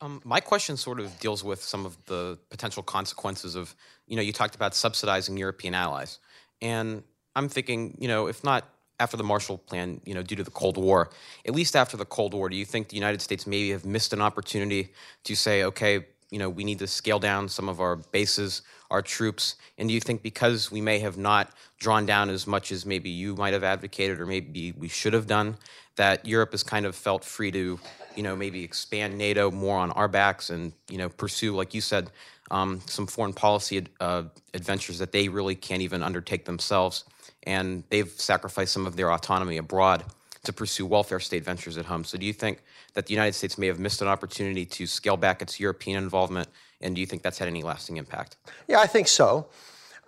Um, 0.00 0.20
my 0.24 0.40
question 0.40 0.76
sort 0.76 1.00
of 1.00 1.18
deals 1.20 1.44
with 1.44 1.62
some 1.62 1.86
of 1.86 1.96
the 2.06 2.38
potential 2.50 2.82
consequences 2.82 3.54
of, 3.54 3.74
you 4.06 4.16
know, 4.16 4.22
you 4.22 4.32
talked 4.32 4.54
about 4.54 4.74
subsidizing 4.74 5.36
European 5.36 5.74
allies. 5.74 6.18
And 6.60 7.02
I'm 7.36 7.48
thinking, 7.48 7.96
you 7.98 8.08
know, 8.08 8.26
if 8.26 8.44
not 8.44 8.68
after 9.00 9.16
the 9.16 9.24
Marshall 9.24 9.58
Plan, 9.58 10.00
you 10.04 10.14
know, 10.14 10.22
due 10.22 10.36
to 10.36 10.44
the 10.44 10.50
Cold 10.50 10.76
War, 10.76 11.10
at 11.46 11.54
least 11.54 11.74
after 11.74 11.96
the 11.96 12.04
Cold 12.04 12.32
War, 12.32 12.48
do 12.48 12.56
you 12.56 12.64
think 12.64 12.88
the 12.88 12.96
United 12.96 13.20
States 13.20 13.46
maybe 13.46 13.70
have 13.70 13.84
missed 13.84 14.12
an 14.12 14.20
opportunity 14.20 14.90
to 15.24 15.34
say, 15.34 15.64
okay, 15.64 16.06
you 16.30 16.38
know, 16.38 16.48
we 16.48 16.64
need 16.64 16.78
to 16.78 16.86
scale 16.86 17.18
down 17.18 17.48
some 17.48 17.68
of 17.68 17.80
our 17.80 17.96
bases, 17.96 18.62
our 18.90 19.02
troops? 19.02 19.56
And 19.78 19.88
do 19.88 19.94
you 19.94 20.00
think 20.00 20.22
because 20.22 20.70
we 20.70 20.80
may 20.80 21.00
have 21.00 21.18
not 21.18 21.50
drawn 21.78 22.06
down 22.06 22.30
as 22.30 22.46
much 22.46 22.70
as 22.70 22.86
maybe 22.86 23.10
you 23.10 23.34
might 23.34 23.52
have 23.52 23.64
advocated 23.64 24.20
or 24.20 24.26
maybe 24.26 24.72
we 24.72 24.88
should 24.88 25.12
have 25.12 25.26
done, 25.26 25.56
that 25.96 26.26
Europe 26.26 26.52
has 26.52 26.62
kind 26.62 26.86
of 26.86 26.96
felt 26.96 27.24
free 27.24 27.50
to, 27.52 27.78
you 28.16 28.22
know, 28.22 28.34
maybe 28.34 28.64
expand 28.64 29.16
NATO 29.16 29.50
more 29.50 29.78
on 29.78 29.90
our 29.92 30.08
backs 30.08 30.50
and, 30.50 30.72
you 30.88 30.98
know, 30.98 31.08
pursue, 31.08 31.54
like 31.54 31.74
you 31.74 31.80
said, 31.80 32.10
um, 32.50 32.80
some 32.86 33.06
foreign 33.06 33.32
policy 33.32 33.86
uh, 34.00 34.24
adventures 34.54 34.98
that 34.98 35.12
they 35.12 35.28
really 35.28 35.54
can't 35.54 35.82
even 35.82 36.02
undertake 36.02 36.44
themselves? 36.44 37.04
And 37.44 37.84
they've 37.90 38.08
sacrificed 38.08 38.72
some 38.72 38.86
of 38.86 38.96
their 38.96 39.12
autonomy 39.12 39.58
abroad 39.58 40.04
to 40.44 40.52
pursue 40.52 40.86
welfare 40.86 41.20
state 41.20 41.44
ventures 41.44 41.76
at 41.76 41.86
home. 41.86 42.04
So, 42.04 42.16
do 42.18 42.26
you 42.26 42.32
think 42.32 42.62
that 42.94 43.06
the 43.06 43.12
United 43.12 43.32
States 43.34 43.58
may 43.58 43.66
have 43.66 43.78
missed 43.78 44.02
an 44.02 44.08
opportunity 44.08 44.64
to 44.66 44.86
scale 44.86 45.16
back 45.16 45.42
its 45.42 45.58
European 45.58 46.02
involvement? 46.02 46.48
And 46.80 46.94
do 46.94 47.00
you 47.00 47.06
think 47.06 47.22
that's 47.22 47.38
had 47.38 47.48
any 47.48 47.62
lasting 47.62 47.96
impact? 47.96 48.36
Yeah, 48.68 48.80
I 48.80 48.86
think 48.86 49.08
so. 49.08 49.46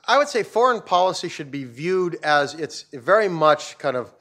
I 0.07 0.18
would 0.18 0.28
say 0.28 0.43
foreign 0.43 0.82
policy 0.82 1.28
should 1.28 1.51
be 1.51 1.64
viewed 1.64 2.18
as 2.22 2.55
it's 2.55 2.82
very 2.93 3.28
much 3.28 3.76
kind 3.78 3.97
of 3.97 4.14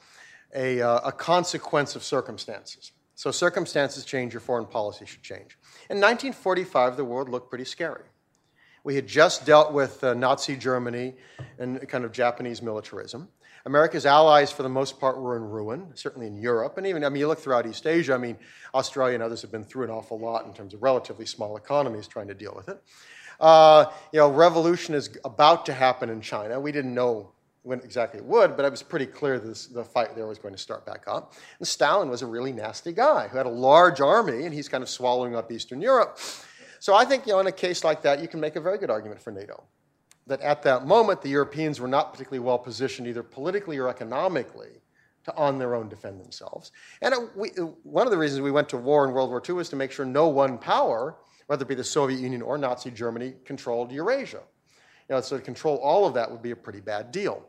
a, 0.54 0.82
uh, 0.82 1.00
a 1.06 1.12
consequence 1.12 1.96
of 1.96 2.04
circumstances. 2.04 2.92
So, 3.16 3.32
circumstances 3.32 4.04
change, 4.04 4.34
your 4.34 4.42
foreign 4.42 4.66
policy 4.66 5.06
should 5.06 5.22
change. 5.22 5.58
In 5.90 5.98
1945, 5.98 6.98
the 6.98 7.06
world 7.06 7.30
looked 7.30 7.50
pretty 7.50 7.66
scary. 7.66 8.04
We 8.86 8.94
had 8.94 9.08
just 9.08 9.48
dealt 9.48 9.74
with 9.74 10.04
uh, 10.04 10.14
Nazi 10.14 10.56
Germany 10.56 11.16
and 11.58 11.90
kind 11.90 12.06
of 12.06 12.12
Japanese 12.12 12.62
militarism. 12.62 13.30
America's 13.66 14.06
allies, 14.06 14.52
for 14.52 14.62
the 14.62 14.70
most 14.70 15.00
part, 15.00 15.20
were 15.20 15.36
in 15.36 15.44
ruin, 15.44 15.88
certainly 15.96 16.28
in 16.28 16.36
Europe. 16.36 16.78
And 16.78 16.86
even, 16.86 17.04
I 17.04 17.10
mean, 17.10 17.22
you 17.22 17.28
look 17.28 17.40
throughout 17.40 17.66
East 17.66 17.88
Asia, 17.88 18.14
I 18.14 18.20
mean, 18.20 18.38
Australia 18.76 19.16
and 19.16 19.24
others 19.24 19.42
have 19.42 19.52
been 19.52 19.64
through 19.64 19.86
an 19.86 19.90
awful 19.90 20.20
lot 20.20 20.46
in 20.46 20.54
terms 20.54 20.76
of 20.76 20.84
relatively 20.84 21.26
small 21.26 21.58
economies 21.58 22.08
trying 22.08 22.28
to 22.28 22.36
deal 22.36 22.54
with 22.56 22.70
it. 22.70 22.80
Uh, 23.40 23.86
you 24.14 24.20
know, 24.20 24.30
revolution 24.30 24.94
is 24.94 25.10
about 25.26 25.66
to 25.66 25.74
happen 25.74 26.12
in 26.12 26.22
China. 26.22 26.60
We 26.60 26.72
didn't 26.72 26.94
know 26.94 27.32
when 27.64 27.80
exactly 27.80 28.20
it 28.20 28.26
would, 28.26 28.56
but 28.56 28.66
it 28.66 28.70
was 28.70 28.84
pretty 28.84 29.08
clear 29.08 29.40
that 29.40 29.68
the 29.74 29.84
fight 29.84 30.16
there 30.16 30.28
was 30.28 30.38
going 30.38 30.54
to 30.54 30.62
start 30.62 30.86
back 30.86 31.06
up. 31.08 31.34
And 31.58 31.68
Stalin 31.68 32.08
was 32.08 32.22
a 32.22 32.28
really 32.28 32.54
nasty 32.54 32.92
guy 32.92 33.30
who 33.30 33.38
had 33.38 33.48
a 33.48 33.50
large 33.50 34.00
army, 34.00 34.46
and 34.46 34.54
he's 34.54 34.70
kind 34.70 34.84
of 34.84 34.90
swallowing 34.90 35.36
up 35.36 35.52
Eastern 35.52 35.82
Europe. 35.82 36.20
So 36.80 36.94
I 36.94 37.06
think, 37.06 37.26
you 37.26 37.34
know, 37.34 37.40
in 37.40 37.48
a 37.48 37.52
case 37.52 37.84
like 37.84 38.02
that, 38.04 38.22
you 38.22 38.28
can 38.28 38.40
make 38.40 38.56
a 38.56 38.62
very 38.62 38.78
good 38.78 38.90
argument 38.90 39.22
for 39.22 39.32
NATO. 39.32 39.64
That 40.28 40.42
at 40.42 40.64
that 40.64 40.88
moment, 40.88 41.22
the 41.22 41.30
Europeans 41.30 41.80
were 41.80 41.88
not 41.88 42.12
particularly 42.12 42.40
well 42.40 42.58
positioned, 42.58 43.08
either 43.08 43.24
politically 43.24 43.78
or 43.78 43.88
economically, 43.88 44.82
to 45.26 45.36
on 45.36 45.58
their 45.58 45.76
own 45.76 45.90
defend 45.90 46.22
themselves. 46.22 46.72
And 47.02 47.14
it, 47.14 47.20
we, 47.36 47.50
one 47.84 48.08
of 48.08 48.12
the 48.12 48.18
reasons 48.18 48.42
we 48.42 48.52
went 48.52 48.70
to 48.70 48.78
war 48.78 49.08
in 49.08 49.14
World 49.14 49.30
War 49.30 49.42
II 49.48 49.56
was 49.56 49.70
to 49.70 49.76
make 49.76 49.92
sure 49.92 50.06
no 50.06 50.28
one 50.28 50.58
power, 50.58 51.16
whether 51.48 51.64
it 51.64 51.68
be 51.68 51.76
the 51.76 51.84
Soviet 51.84 52.20
Union 52.20 52.42
or 52.42 52.58
Nazi 52.58 52.92
Germany, 52.92 53.34
controlled 53.44 53.92
Eurasia. 53.92 54.42
You 55.10 55.16
know, 55.16 55.22
so 55.22 55.38
to 55.38 55.44
control 55.44 55.78
all 55.78 56.08
of 56.08 56.14
that 56.16 56.32
would 56.32 56.42
be 56.42 56.52
a 56.52 56.56
pretty 56.56 56.80
bad 56.80 57.12
deal. 57.12 57.48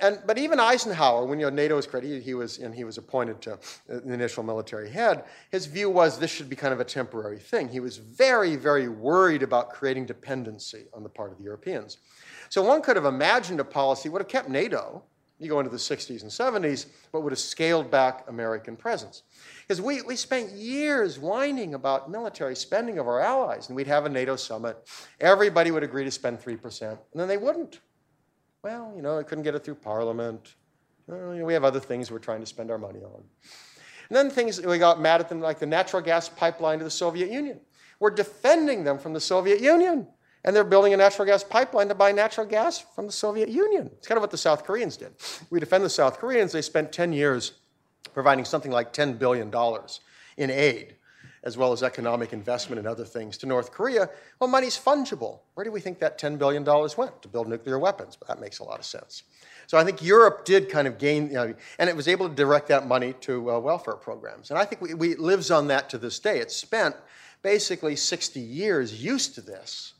And, 0.00 0.20
but 0.26 0.38
even 0.38 0.60
Eisenhower, 0.60 1.24
when 1.24 1.40
you 1.40 1.46
know, 1.46 1.50
NATO 1.50 1.76
was 1.76 1.86
created, 1.86 2.22
he 2.22 2.34
was, 2.34 2.58
and 2.58 2.74
he 2.74 2.84
was 2.84 2.98
appointed 2.98 3.40
to 3.42 3.52
uh, 3.54 3.56
the 3.86 4.12
initial 4.12 4.42
military 4.42 4.90
head, 4.90 5.24
his 5.50 5.66
view 5.66 5.90
was 5.90 6.18
this 6.18 6.30
should 6.30 6.48
be 6.48 6.56
kind 6.56 6.72
of 6.72 6.80
a 6.80 6.84
temporary 6.84 7.38
thing. 7.38 7.68
He 7.68 7.80
was 7.80 7.98
very, 7.98 8.56
very 8.56 8.88
worried 8.88 9.42
about 9.42 9.70
creating 9.70 10.06
dependency 10.06 10.84
on 10.94 11.02
the 11.02 11.08
part 11.08 11.32
of 11.32 11.38
the 11.38 11.44
Europeans. 11.44 11.98
So 12.48 12.62
one 12.62 12.82
could 12.82 12.96
have 12.96 13.04
imagined 13.04 13.60
a 13.60 13.64
policy 13.64 14.08
would 14.08 14.20
have 14.20 14.28
kept 14.28 14.48
NATO, 14.48 15.02
you 15.38 15.48
go 15.48 15.60
into 15.60 15.70
the 15.70 15.76
60s 15.76 16.22
and 16.22 16.30
70s, 16.30 16.86
but 17.12 17.20
would 17.20 17.32
have 17.32 17.38
scaled 17.38 17.90
back 17.90 18.24
American 18.28 18.76
presence. 18.76 19.22
Because 19.60 19.82
we, 19.82 20.00
we 20.02 20.16
spent 20.16 20.50
years 20.52 21.18
whining 21.18 21.74
about 21.74 22.10
military 22.10 22.56
spending 22.56 22.98
of 22.98 23.06
our 23.06 23.20
allies, 23.20 23.68
and 23.68 23.76
we'd 23.76 23.86
have 23.86 24.06
a 24.06 24.08
NATO 24.08 24.36
summit. 24.36 24.78
Everybody 25.20 25.70
would 25.70 25.82
agree 25.82 26.04
to 26.04 26.10
spend 26.10 26.40
3%, 26.40 26.82
and 26.90 26.98
then 27.14 27.28
they 27.28 27.36
wouldn't. 27.36 27.80
Well, 28.66 28.92
you 28.96 29.00
know, 29.00 29.16
I 29.16 29.22
couldn't 29.22 29.44
get 29.44 29.54
it 29.54 29.62
through 29.62 29.76
Parliament. 29.76 30.56
Well, 31.06 31.32
you 31.32 31.38
know, 31.38 31.46
we 31.46 31.52
have 31.52 31.62
other 31.62 31.78
things 31.78 32.10
we're 32.10 32.18
trying 32.18 32.40
to 32.40 32.46
spend 32.46 32.68
our 32.72 32.78
money 32.78 32.98
on. 32.98 33.22
And 34.08 34.16
then 34.16 34.28
things 34.28 34.60
we 34.60 34.76
got 34.76 35.00
mad 35.00 35.20
at 35.20 35.28
them, 35.28 35.40
like 35.40 35.60
the 35.60 35.66
natural 35.66 36.02
gas 36.02 36.28
pipeline 36.28 36.78
to 36.78 36.84
the 36.84 36.90
Soviet 36.90 37.30
Union. 37.30 37.60
We're 38.00 38.10
defending 38.10 38.82
them 38.82 38.98
from 38.98 39.12
the 39.12 39.20
Soviet 39.20 39.60
Union, 39.60 40.08
and 40.42 40.56
they're 40.56 40.64
building 40.64 40.92
a 40.94 40.96
natural 40.96 41.26
gas 41.26 41.44
pipeline 41.44 41.86
to 41.86 41.94
buy 41.94 42.10
natural 42.10 42.44
gas 42.44 42.80
from 42.80 43.06
the 43.06 43.12
Soviet 43.12 43.48
Union. 43.48 43.88
It's 43.98 44.08
kind 44.08 44.18
of 44.18 44.22
what 44.22 44.32
the 44.32 44.36
South 44.36 44.64
Koreans 44.64 44.96
did. 44.96 45.12
We 45.48 45.60
defend 45.60 45.84
the 45.84 45.88
South 45.88 46.18
Koreans. 46.18 46.50
They 46.50 46.60
spent 46.60 46.90
10 46.90 47.12
years 47.12 47.52
providing 48.14 48.44
something 48.44 48.72
like 48.72 48.92
$10 48.92 49.16
billion 49.16 49.48
in 50.38 50.50
aid 50.50 50.95
as 51.46 51.56
well 51.56 51.72
as 51.72 51.84
economic 51.84 52.32
investment 52.32 52.80
and 52.80 52.88
other 52.88 53.04
things 53.04 53.38
to 53.38 53.46
North 53.46 53.70
Korea, 53.70 54.10
well, 54.40 54.50
money's 54.50 54.76
fungible. 54.76 55.38
Where 55.54 55.62
do 55.62 55.70
we 55.70 55.78
think 55.78 56.00
that 56.00 56.18
$10 56.18 56.38
billion 56.38 56.64
went? 56.64 57.22
To 57.22 57.28
build 57.28 57.48
nuclear 57.48 57.78
weapons. 57.78 58.16
But 58.16 58.26
that 58.26 58.40
makes 58.40 58.58
a 58.58 58.64
lot 58.64 58.80
of 58.80 58.84
sense. 58.84 59.22
So 59.68 59.78
I 59.78 59.84
think 59.84 60.02
Europe 60.02 60.44
did 60.44 60.68
kind 60.68 60.88
of 60.88 60.98
gain, 60.98 61.28
you 61.28 61.34
know, 61.34 61.54
and 61.78 61.88
it 61.88 61.94
was 61.94 62.08
able 62.08 62.28
to 62.28 62.34
direct 62.34 62.66
that 62.68 62.88
money 62.88 63.14
to 63.20 63.52
uh, 63.52 63.58
welfare 63.60 63.94
programs. 63.94 64.50
And 64.50 64.58
I 64.58 64.64
think 64.64 64.82
we, 64.82 65.12
it 65.12 65.20
lives 65.20 65.52
on 65.52 65.68
that 65.68 65.88
to 65.90 65.98
this 65.98 66.18
day. 66.18 66.40
It's 66.40 66.54
spent 66.54 66.96
basically 67.42 67.94
60 67.94 68.40
years 68.40 69.02
used 69.02 69.36
to 69.36 69.40
this. 69.40 69.94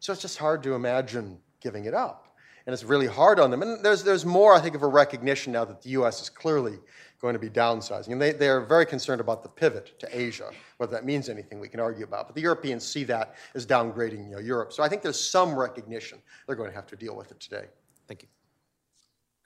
So 0.00 0.12
it's 0.12 0.20
just 0.20 0.36
hard 0.36 0.62
to 0.64 0.74
imagine 0.74 1.38
giving 1.62 1.86
it 1.86 1.94
up. 1.94 2.36
And 2.66 2.74
it's 2.74 2.84
really 2.84 3.06
hard 3.06 3.40
on 3.40 3.50
them. 3.50 3.62
And 3.62 3.82
there's, 3.82 4.04
there's 4.04 4.26
more, 4.26 4.52
I 4.52 4.60
think, 4.60 4.74
of 4.74 4.82
a 4.82 4.88
recognition 4.88 5.54
now 5.54 5.64
that 5.64 5.80
the 5.80 5.90
U.S. 5.90 6.20
is 6.20 6.28
clearly 6.28 6.78
going 7.20 7.32
to 7.32 7.38
be 7.38 7.48
downsizing. 7.48 8.08
And 8.08 8.20
they, 8.20 8.32
they're 8.32 8.60
very 8.60 8.86
concerned 8.86 9.20
about 9.20 9.42
the 9.42 9.48
pivot 9.48 9.98
to 10.00 10.08
Asia. 10.18 10.50
Whether 10.76 10.92
that 10.92 11.04
means 11.04 11.28
anything, 11.28 11.60
we 11.60 11.68
can 11.68 11.80
argue 11.80 12.04
about. 12.04 12.26
But 12.26 12.34
the 12.34 12.42
Europeans 12.42 12.84
see 12.84 13.04
that 13.04 13.34
as 13.54 13.66
downgrading 13.66 14.28
you 14.28 14.36
know, 14.36 14.38
Europe. 14.38 14.72
So 14.72 14.82
I 14.82 14.88
think 14.88 15.02
there's 15.02 15.20
some 15.20 15.54
recognition 15.54 16.18
they're 16.46 16.56
going 16.56 16.70
to 16.70 16.76
have 16.76 16.86
to 16.88 16.96
deal 16.96 17.16
with 17.16 17.30
it 17.30 17.40
today. 17.40 17.66
Thank 18.06 18.22
you. 18.22 18.28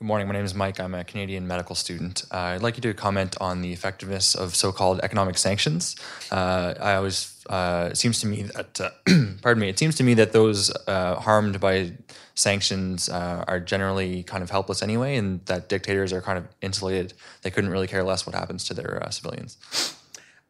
Good 0.00 0.06
morning. 0.06 0.28
My 0.28 0.32
name 0.32 0.46
is 0.46 0.54
Mike. 0.54 0.80
I'm 0.80 0.94
a 0.94 1.04
Canadian 1.04 1.46
medical 1.46 1.74
student. 1.74 2.24
Uh, 2.32 2.56
I'd 2.56 2.62
like 2.62 2.78
you 2.78 2.80
to 2.80 2.94
comment 2.94 3.36
on 3.38 3.60
the 3.60 3.70
effectiveness 3.70 4.34
of 4.34 4.56
so-called 4.56 4.98
economic 5.00 5.36
sanctions. 5.36 5.94
Uh, 6.30 6.72
I 6.80 6.94
always 6.94 7.44
uh, 7.50 7.90
it 7.92 7.98
seems 7.98 8.18
to 8.20 8.26
me 8.26 8.44
that 8.44 8.80
uh, 8.80 8.88
pardon 9.42 9.60
me. 9.60 9.68
It 9.68 9.78
seems 9.78 9.96
to 9.96 10.02
me 10.02 10.14
that 10.14 10.32
those 10.32 10.72
uh, 10.86 11.16
harmed 11.16 11.60
by 11.60 11.92
sanctions 12.34 13.10
uh, 13.10 13.44
are 13.46 13.60
generally 13.60 14.22
kind 14.22 14.42
of 14.42 14.48
helpless 14.48 14.82
anyway, 14.82 15.16
and 15.16 15.44
that 15.44 15.68
dictators 15.68 16.14
are 16.14 16.22
kind 16.22 16.38
of 16.38 16.48
insulated. 16.62 17.12
They 17.42 17.50
couldn't 17.50 17.68
really 17.68 17.86
care 17.86 18.02
less 18.02 18.24
what 18.24 18.34
happens 18.34 18.64
to 18.68 18.74
their 18.74 19.06
civilians. 19.10 19.58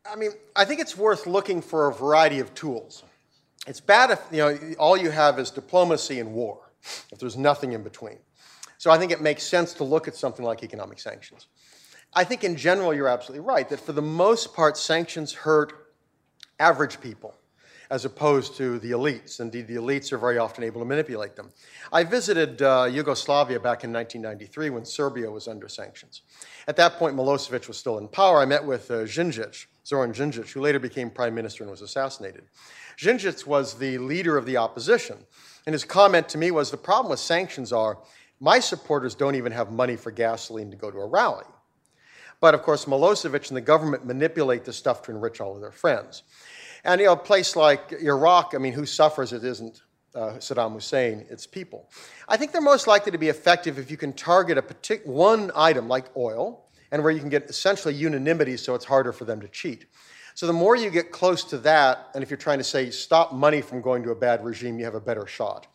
I 0.08 0.14
mean, 0.14 0.30
I 0.54 0.64
think 0.64 0.80
it's 0.80 0.96
worth 0.96 1.26
looking 1.26 1.60
for 1.60 1.88
a 1.88 1.92
variety 1.92 2.38
of 2.38 2.54
tools. 2.54 3.02
It's 3.66 3.80
bad 3.80 4.12
if 4.12 4.20
you 4.30 4.38
know 4.38 4.56
all 4.78 4.96
you 4.96 5.10
have 5.10 5.40
is 5.40 5.50
diplomacy 5.50 6.20
and 6.20 6.34
war. 6.34 6.60
If 7.10 7.18
there's 7.18 7.36
nothing 7.36 7.72
in 7.72 7.82
between. 7.82 8.18
So 8.80 8.90
I 8.90 8.96
think 8.96 9.12
it 9.12 9.20
makes 9.20 9.42
sense 9.42 9.74
to 9.74 9.84
look 9.84 10.08
at 10.08 10.16
something 10.16 10.42
like 10.42 10.62
economic 10.62 11.00
sanctions. 11.00 11.48
I 12.14 12.24
think 12.24 12.44
in 12.44 12.56
general, 12.56 12.94
you're 12.94 13.08
absolutely 13.08 13.46
right 13.46 13.68
that 13.68 13.78
for 13.78 13.92
the 13.92 14.00
most 14.00 14.54
part, 14.54 14.78
sanctions 14.78 15.34
hurt 15.34 15.92
average 16.58 16.98
people 16.98 17.34
as 17.90 18.06
opposed 18.06 18.56
to 18.56 18.78
the 18.78 18.92
elites. 18.92 19.38
Indeed, 19.38 19.66
the 19.66 19.74
elites 19.74 20.12
are 20.12 20.16
very 20.16 20.38
often 20.38 20.64
able 20.64 20.80
to 20.80 20.86
manipulate 20.86 21.36
them. 21.36 21.50
I 21.92 22.04
visited 22.04 22.62
uh, 22.62 22.88
Yugoslavia 22.90 23.60
back 23.60 23.84
in 23.84 23.92
1993 23.92 24.70
when 24.70 24.86
Serbia 24.86 25.30
was 25.30 25.46
under 25.46 25.68
sanctions. 25.68 26.22
At 26.66 26.76
that 26.76 26.94
point, 26.94 27.14
Milosevic 27.14 27.68
was 27.68 27.76
still 27.76 27.98
in 27.98 28.08
power. 28.08 28.40
I 28.40 28.46
met 28.46 28.64
with 28.64 28.90
uh, 28.90 29.00
Djindjic, 29.00 29.66
Zoran 29.84 30.14
Djindjic, 30.14 30.52
who 30.52 30.62
later 30.62 30.78
became 30.78 31.10
prime 31.10 31.34
minister 31.34 31.64
and 31.64 31.70
was 31.70 31.82
assassinated. 31.82 32.44
Djindjic 32.96 33.46
was 33.46 33.74
the 33.74 33.98
leader 33.98 34.38
of 34.38 34.46
the 34.46 34.56
opposition, 34.56 35.18
and 35.66 35.74
his 35.74 35.84
comment 35.84 36.30
to 36.30 36.38
me 36.38 36.50
was 36.50 36.70
the 36.70 36.78
problem 36.78 37.10
with 37.10 37.20
sanctions 37.20 37.74
are 37.74 37.98
my 38.40 38.58
supporters 38.58 39.14
don't 39.14 39.34
even 39.34 39.52
have 39.52 39.70
money 39.70 39.96
for 39.96 40.10
gasoline 40.10 40.70
to 40.70 40.76
go 40.76 40.90
to 40.90 40.98
a 40.98 41.06
rally. 41.06 41.44
But 42.40 42.54
of 42.54 42.62
course, 42.62 42.86
Milosevic 42.86 43.48
and 43.48 43.56
the 43.56 43.60
government 43.60 44.06
manipulate 44.06 44.64
this 44.64 44.76
stuff 44.76 45.02
to 45.02 45.10
enrich 45.10 45.40
all 45.40 45.54
of 45.54 45.60
their 45.60 45.72
friends. 45.72 46.22
And 46.84 47.00
you 47.00 47.06
know, 47.06 47.12
a 47.12 47.16
place 47.16 47.54
like 47.54 47.92
Iraq, 47.92 48.54
I 48.54 48.58
mean, 48.58 48.72
who 48.72 48.86
suffers 48.86 49.34
it 49.34 49.44
isn't 49.44 49.82
uh, 50.14 50.32
Saddam 50.38 50.72
Hussein, 50.72 51.26
it's 51.28 51.46
people. 51.46 51.90
I 52.28 52.36
think 52.36 52.52
they're 52.52 52.62
most 52.62 52.86
likely 52.86 53.12
to 53.12 53.18
be 53.18 53.28
effective 53.28 53.78
if 53.78 53.90
you 53.90 53.96
can 53.96 54.12
target 54.12 54.58
a 54.58 54.62
partic- 54.62 55.06
one 55.06 55.52
item 55.54 55.86
like 55.86 56.06
oil, 56.16 56.66
and 56.90 57.02
where 57.02 57.12
you 57.12 57.20
can 57.20 57.28
get 57.28 57.44
essentially 57.44 57.94
unanimity 57.94 58.56
so 58.56 58.74
it's 58.74 58.84
harder 58.84 59.12
for 59.12 59.24
them 59.24 59.40
to 59.40 59.48
cheat. 59.48 59.86
So 60.34 60.46
the 60.46 60.52
more 60.52 60.74
you 60.74 60.90
get 60.90 61.12
close 61.12 61.44
to 61.44 61.58
that, 61.58 62.08
and 62.14 62.22
if 62.22 62.30
you're 62.30 62.36
trying 62.36 62.58
to 62.58 62.64
say 62.64 62.90
stop 62.90 63.32
money 63.32 63.60
from 63.60 63.82
going 63.82 64.02
to 64.04 64.10
a 64.10 64.14
bad 64.14 64.44
regime, 64.44 64.78
you 64.78 64.84
have 64.84 64.94
a 64.94 65.00
better 65.00 65.26
shot. 65.26 65.66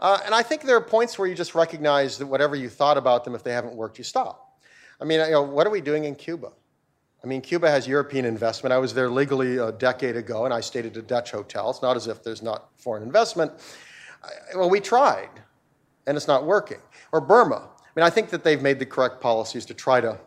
Uh, 0.00 0.18
and 0.24 0.34
I 0.34 0.42
think 0.42 0.62
there 0.62 0.76
are 0.76 0.80
points 0.80 1.18
where 1.18 1.28
you 1.28 1.34
just 1.34 1.54
recognize 1.54 2.18
that 2.18 2.26
whatever 2.26 2.56
you 2.56 2.68
thought 2.68 2.98
about 2.98 3.24
them, 3.24 3.34
if 3.34 3.42
they 3.42 3.52
haven't 3.52 3.74
worked, 3.74 3.98
you 3.98 4.04
stop. 4.04 4.58
I 5.00 5.04
mean, 5.04 5.20
you 5.20 5.32
know, 5.32 5.42
what 5.42 5.66
are 5.66 5.70
we 5.70 5.80
doing 5.80 6.04
in 6.04 6.14
Cuba? 6.14 6.52
I 7.22 7.26
mean, 7.26 7.40
Cuba 7.40 7.70
has 7.70 7.88
European 7.88 8.26
investment. 8.26 8.72
I 8.72 8.78
was 8.78 8.92
there 8.92 9.08
legally 9.08 9.56
a 9.56 9.72
decade 9.72 10.16
ago, 10.16 10.44
and 10.44 10.52
I 10.52 10.60
stayed 10.60 10.84
at 10.84 10.96
a 10.96 11.02
Dutch 11.02 11.30
hotel. 11.30 11.70
It's 11.70 11.80
not 11.80 11.96
as 11.96 12.06
if 12.06 12.22
there's 12.22 12.42
not 12.42 12.68
foreign 12.76 13.02
investment. 13.02 13.52
Well, 14.54 14.68
we 14.68 14.80
tried, 14.80 15.30
and 16.06 16.16
it's 16.16 16.28
not 16.28 16.44
working. 16.44 16.80
Or 17.12 17.20
Burma. 17.20 17.56
I 17.56 18.00
mean, 18.00 18.04
I 18.04 18.10
think 18.10 18.30
that 18.30 18.44
they've 18.44 18.60
made 18.60 18.78
the 18.78 18.86
correct 18.86 19.20
policies 19.20 19.64
to 19.66 19.74
try 19.74 20.00
to 20.00 20.18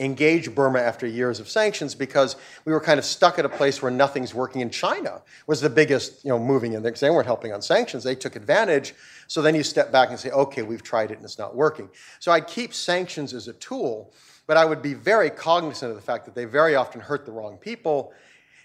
engage 0.00 0.54
Burma 0.54 0.78
after 0.78 1.06
years 1.06 1.40
of 1.40 1.48
sanctions 1.48 1.94
because 1.94 2.36
we 2.64 2.72
were 2.72 2.80
kind 2.80 2.98
of 2.98 3.04
stuck 3.04 3.38
at 3.38 3.44
a 3.44 3.48
place 3.48 3.82
where 3.82 3.90
nothing's 3.90 4.34
working. 4.34 4.60
In 4.60 4.70
China 4.70 5.22
was 5.46 5.60
the 5.60 5.70
biggest, 5.70 6.24
you 6.24 6.30
know, 6.30 6.38
moving 6.38 6.72
in. 6.72 6.82
There 6.82 6.90
because 6.90 7.00
they 7.00 7.10
weren't 7.10 7.26
helping 7.26 7.52
on 7.52 7.62
sanctions. 7.62 8.04
They 8.04 8.14
took 8.14 8.36
advantage. 8.36 8.94
So 9.26 9.42
then 9.42 9.54
you 9.54 9.62
step 9.62 9.90
back 9.90 10.10
and 10.10 10.18
say, 10.18 10.30
okay, 10.30 10.62
we've 10.62 10.82
tried 10.82 11.10
it 11.10 11.16
and 11.16 11.24
it's 11.24 11.38
not 11.38 11.54
working. 11.54 11.90
So 12.20 12.32
I'd 12.32 12.46
keep 12.46 12.72
sanctions 12.72 13.34
as 13.34 13.48
a 13.48 13.52
tool, 13.54 14.12
but 14.46 14.56
I 14.56 14.64
would 14.64 14.82
be 14.82 14.94
very 14.94 15.30
cognizant 15.30 15.90
of 15.90 15.96
the 15.96 16.02
fact 16.02 16.24
that 16.26 16.34
they 16.34 16.44
very 16.44 16.76
often 16.76 17.00
hurt 17.00 17.26
the 17.26 17.32
wrong 17.32 17.56
people. 17.56 18.12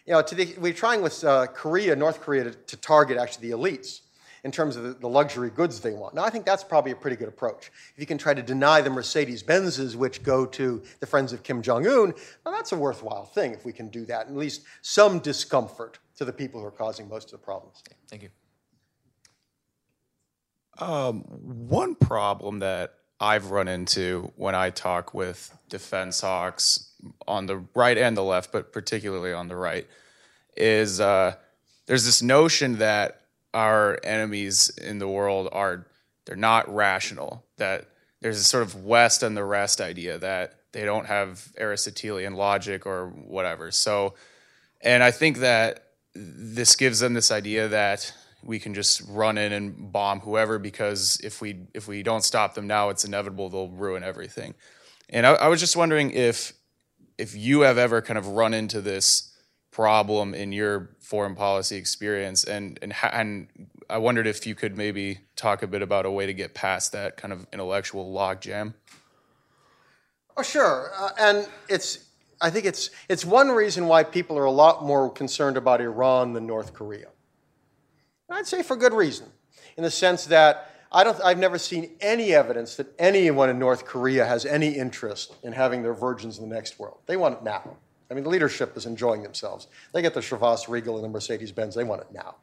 You 0.05 0.13
know, 0.13 0.21
the, 0.21 0.55
we're 0.59 0.73
trying 0.73 1.01
with 1.01 1.23
uh, 1.23 1.47
Korea, 1.47 1.95
North 1.95 2.21
Korea, 2.21 2.45
to, 2.45 2.51
to 2.51 2.77
target 2.77 3.17
actually 3.17 3.49
the 3.49 3.57
elites 3.57 4.01
in 4.43 4.51
terms 4.51 4.75
of 4.75 4.99
the, 4.99 5.07
luxury 5.07 5.49
goods 5.49 5.79
they 5.79 5.93
want. 5.93 6.15
Now, 6.15 6.23
I 6.23 6.29
think 6.29 6.45
that's 6.45 6.63
probably 6.63 6.91
a 6.91 6.95
pretty 6.95 7.15
good 7.15 7.29
approach. 7.29 7.71
If 7.93 7.99
you 7.99 8.05
can 8.05 8.17
try 8.17 8.33
to 8.33 8.41
deny 8.41 8.81
the 8.81 8.89
Mercedes 8.89 9.41
Benzes, 9.41 9.95
which 9.95 10.21
go 10.21 10.45
to 10.47 10.83
the 10.99 11.05
friends 11.05 11.31
of 11.31 11.43
Kim 11.43 11.61
Jong 11.61 11.87
un, 11.87 12.13
well, 12.43 12.53
that's 12.53 12.71
a 12.73 12.77
worthwhile 12.77 13.25
thing 13.25 13.53
if 13.53 13.63
we 13.63 13.71
can 13.71 13.87
do 13.89 14.05
that, 14.05 14.27
at 14.27 14.35
least 14.35 14.63
some 14.81 15.19
discomfort 15.19 15.99
to 16.17 16.25
the 16.25 16.33
people 16.33 16.59
who 16.59 16.65
are 16.65 16.71
causing 16.71 17.07
most 17.07 17.25
of 17.33 17.39
the 17.39 17.45
problems. 17.45 17.83
Thank 18.09 18.23
you. 18.23 18.29
Um, 20.79 21.21
one 21.21 21.95
problem 21.95 22.59
that 22.59 22.95
I've 23.19 23.51
run 23.51 23.67
into 23.67 24.31
when 24.35 24.55
I 24.55 24.71
talk 24.71 25.13
with 25.13 25.57
defense 25.69 26.21
hawks 26.21 26.91
on 27.27 27.45
the 27.45 27.63
right 27.75 27.97
and 27.97 28.17
the 28.17 28.23
left, 28.23 28.51
but 28.51 28.73
particularly 28.73 29.31
on 29.31 29.47
the 29.47 29.55
right, 29.55 29.87
is 30.57 30.99
uh, 30.99 31.35
there's 31.85 32.05
this 32.05 32.21
notion 32.21 32.79
that 32.79 33.21
our 33.54 33.99
enemies 34.04 34.70
in 34.70 34.99
the 34.99 35.08
world 35.08 35.49
are 35.51 35.88
they're 36.26 36.36
not 36.36 36.74
rational. 36.74 37.45
That 37.58 37.88
there's 38.22 38.39
a 38.39 38.43
sort 38.43 38.64
of 38.64 38.84
West 38.84 39.24
and 39.24 39.36
the 39.36 39.43
rest 39.43 39.82
idea 39.82 40.18
that 40.20 40.60
they 40.72 40.86
don't 40.86 41.06
have 41.06 41.51
Aristotelian 41.60 42.34
logic 42.34 42.86
or 42.86 43.10
whatever. 43.10 43.72
So, 43.72 44.16
and 44.82 45.04
I 45.04 45.12
think 45.12 45.38
that 45.39 45.88
this 46.16 46.76
gives 46.76 46.99
them 46.99 47.14
this 47.14 47.32
idea 47.32 47.68
that 47.70 48.14
we 48.43 48.60
can 48.60 48.74
just 48.74 49.01
run 49.08 49.38
in 49.38 49.54
and 49.54 49.91
bomb 49.91 50.20
whoever 50.20 50.60
because 50.60 51.20
if 51.24 51.41
we 51.41 51.68
if 51.74 51.88
we 51.88 52.04
don't 52.04 52.24
stop 52.24 52.56
them 52.56 52.68
now, 52.68 52.89
it's 52.89 53.06
inevitable 53.06 53.49
they'll 53.49 53.70
ruin 53.70 54.04
everything. 54.04 54.54
And 55.10 55.26
I, 55.26 55.34
I 55.34 55.47
was 55.47 55.60
just 55.60 55.76
wondering 55.76 56.12
if 56.12 56.54
if 57.18 57.36
you 57.36 57.62
have 57.62 57.78
ever 57.78 58.01
kind 58.01 58.18
of 58.18 58.28
run 58.28 58.54
into 58.54 58.82
this 58.82 59.34
problem 59.72 60.34
in 60.34 60.51
your 60.51 60.95
foreign 61.04 61.36
policy 61.36 61.76
experience 61.76 62.43
and 62.45 62.80
and 62.82 62.93
and 63.12 63.47
I 63.89 63.97
wondered 63.97 64.26
if 64.26 64.47
you 64.47 64.56
could 64.56 64.78
maybe 64.78 65.20
talk 65.36 65.62
a 65.62 65.68
bit 65.68 65.82
about 65.82 66.06
a 66.06 66.12
way 66.12 66.26
to 66.26 66.34
get 66.34 66.54
past 66.54 66.93
that 66.93 67.18
kind 67.18 67.34
of 67.34 67.45
intellectual 67.51 68.12
logjam. 68.12 68.74
Oh, 70.36 70.41
sure, 70.41 70.91
uh, 70.97 71.10
and 71.20 71.47
it's 71.70 72.06
I 72.41 72.49
think 72.49 72.66
it's 72.66 72.89
it's 73.10 73.26
one 73.26 73.49
reason 73.49 73.88
why 73.88 74.04
people 74.04 74.38
are 74.38 74.45
a 74.45 74.51
lot 74.51 74.84
more 74.84 75.10
concerned 75.12 75.58
about 75.58 75.82
Iran 75.82 76.34
than 76.34 76.47
North 76.47 76.74
Korea. 76.74 77.10
And 78.30 78.38
I'd 78.38 78.47
say 78.47 78.64
for 78.64 78.76
good 78.76 78.93
reason, 78.93 79.28
in 79.78 79.84
the 79.84 79.91
sense 79.91 80.26
that 80.28 80.72
I 80.91 81.04
don't, 81.04 81.20
I've 81.22 81.38
never 81.38 81.58
seen 81.58 81.91
any 82.01 82.34
evidence 82.34 82.76
that 82.76 82.88
anyone 82.97 83.49
in 83.49 83.60
North 83.60 83.86
Korea 83.86 84.26
has 84.26 84.45
any 84.45 84.70
interest 84.70 85.36
in 85.43 85.54
having 85.54 85.84
their 85.84 85.93
virgins 85.93 86.38
in 86.39 86.47
the 86.47 86.56
next 86.56 86.80
world. 86.80 86.99
They 87.08 87.18
want 87.18 87.36
it 87.36 87.43
now. 87.43 87.78
I 88.14 88.16
mean, 88.16 88.26
the 88.26 88.30
leadership 88.30 88.78
is 88.78 88.86
enjoying 88.86 89.24
themselves. 89.24 89.66
They 89.91 90.03
get 90.03 90.14
the 90.14 90.20
Chivas 90.20 90.68
Regal 90.70 90.97
and 90.97 91.03
the 91.03 91.09
Mercedes 91.09 91.51
Benz, 91.51 91.74
they 91.74 91.84
want 91.84 92.01
it 92.01 92.07
now. 92.14 92.36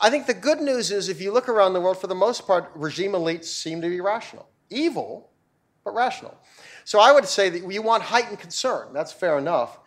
I 0.00 0.08
think 0.08 0.26
the 0.26 0.32
good 0.32 0.62
news 0.62 0.90
is 0.90 1.10
if 1.10 1.20
you 1.20 1.30
look 1.30 1.46
around 1.46 1.74
the 1.74 1.80
world, 1.82 2.00
for 2.00 2.06
the 2.06 2.14
most 2.14 2.46
part, 2.46 2.72
regime 2.74 3.12
elites 3.12 3.44
seem 3.44 3.82
to 3.82 3.88
be 3.90 4.00
rational. 4.00 4.48
Evil, 4.70 5.28
but 5.84 5.94
rational. 5.94 6.38
So 6.86 7.00
I 7.00 7.12
would 7.12 7.26
say 7.26 7.50
that 7.50 7.70
you 7.70 7.82
want 7.82 8.02
heightened 8.02 8.38
concern. 8.38 8.94
That's 8.94 9.12
fair 9.12 9.36
enough. 9.36 9.78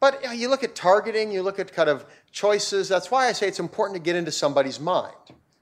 But 0.00 0.24
know, 0.24 0.32
you 0.32 0.48
look 0.48 0.64
at 0.64 0.74
targeting, 0.74 1.30
you 1.30 1.42
look 1.42 1.58
at 1.58 1.70
kind 1.70 1.90
of 1.90 2.06
choices. 2.32 2.88
That's 2.88 3.10
why 3.10 3.26
I 3.26 3.32
say 3.32 3.48
it's 3.48 3.60
important 3.60 3.96
to 3.96 4.02
get 4.02 4.16
into 4.16 4.32
somebody's 4.32 4.80
mind. 4.80 5.14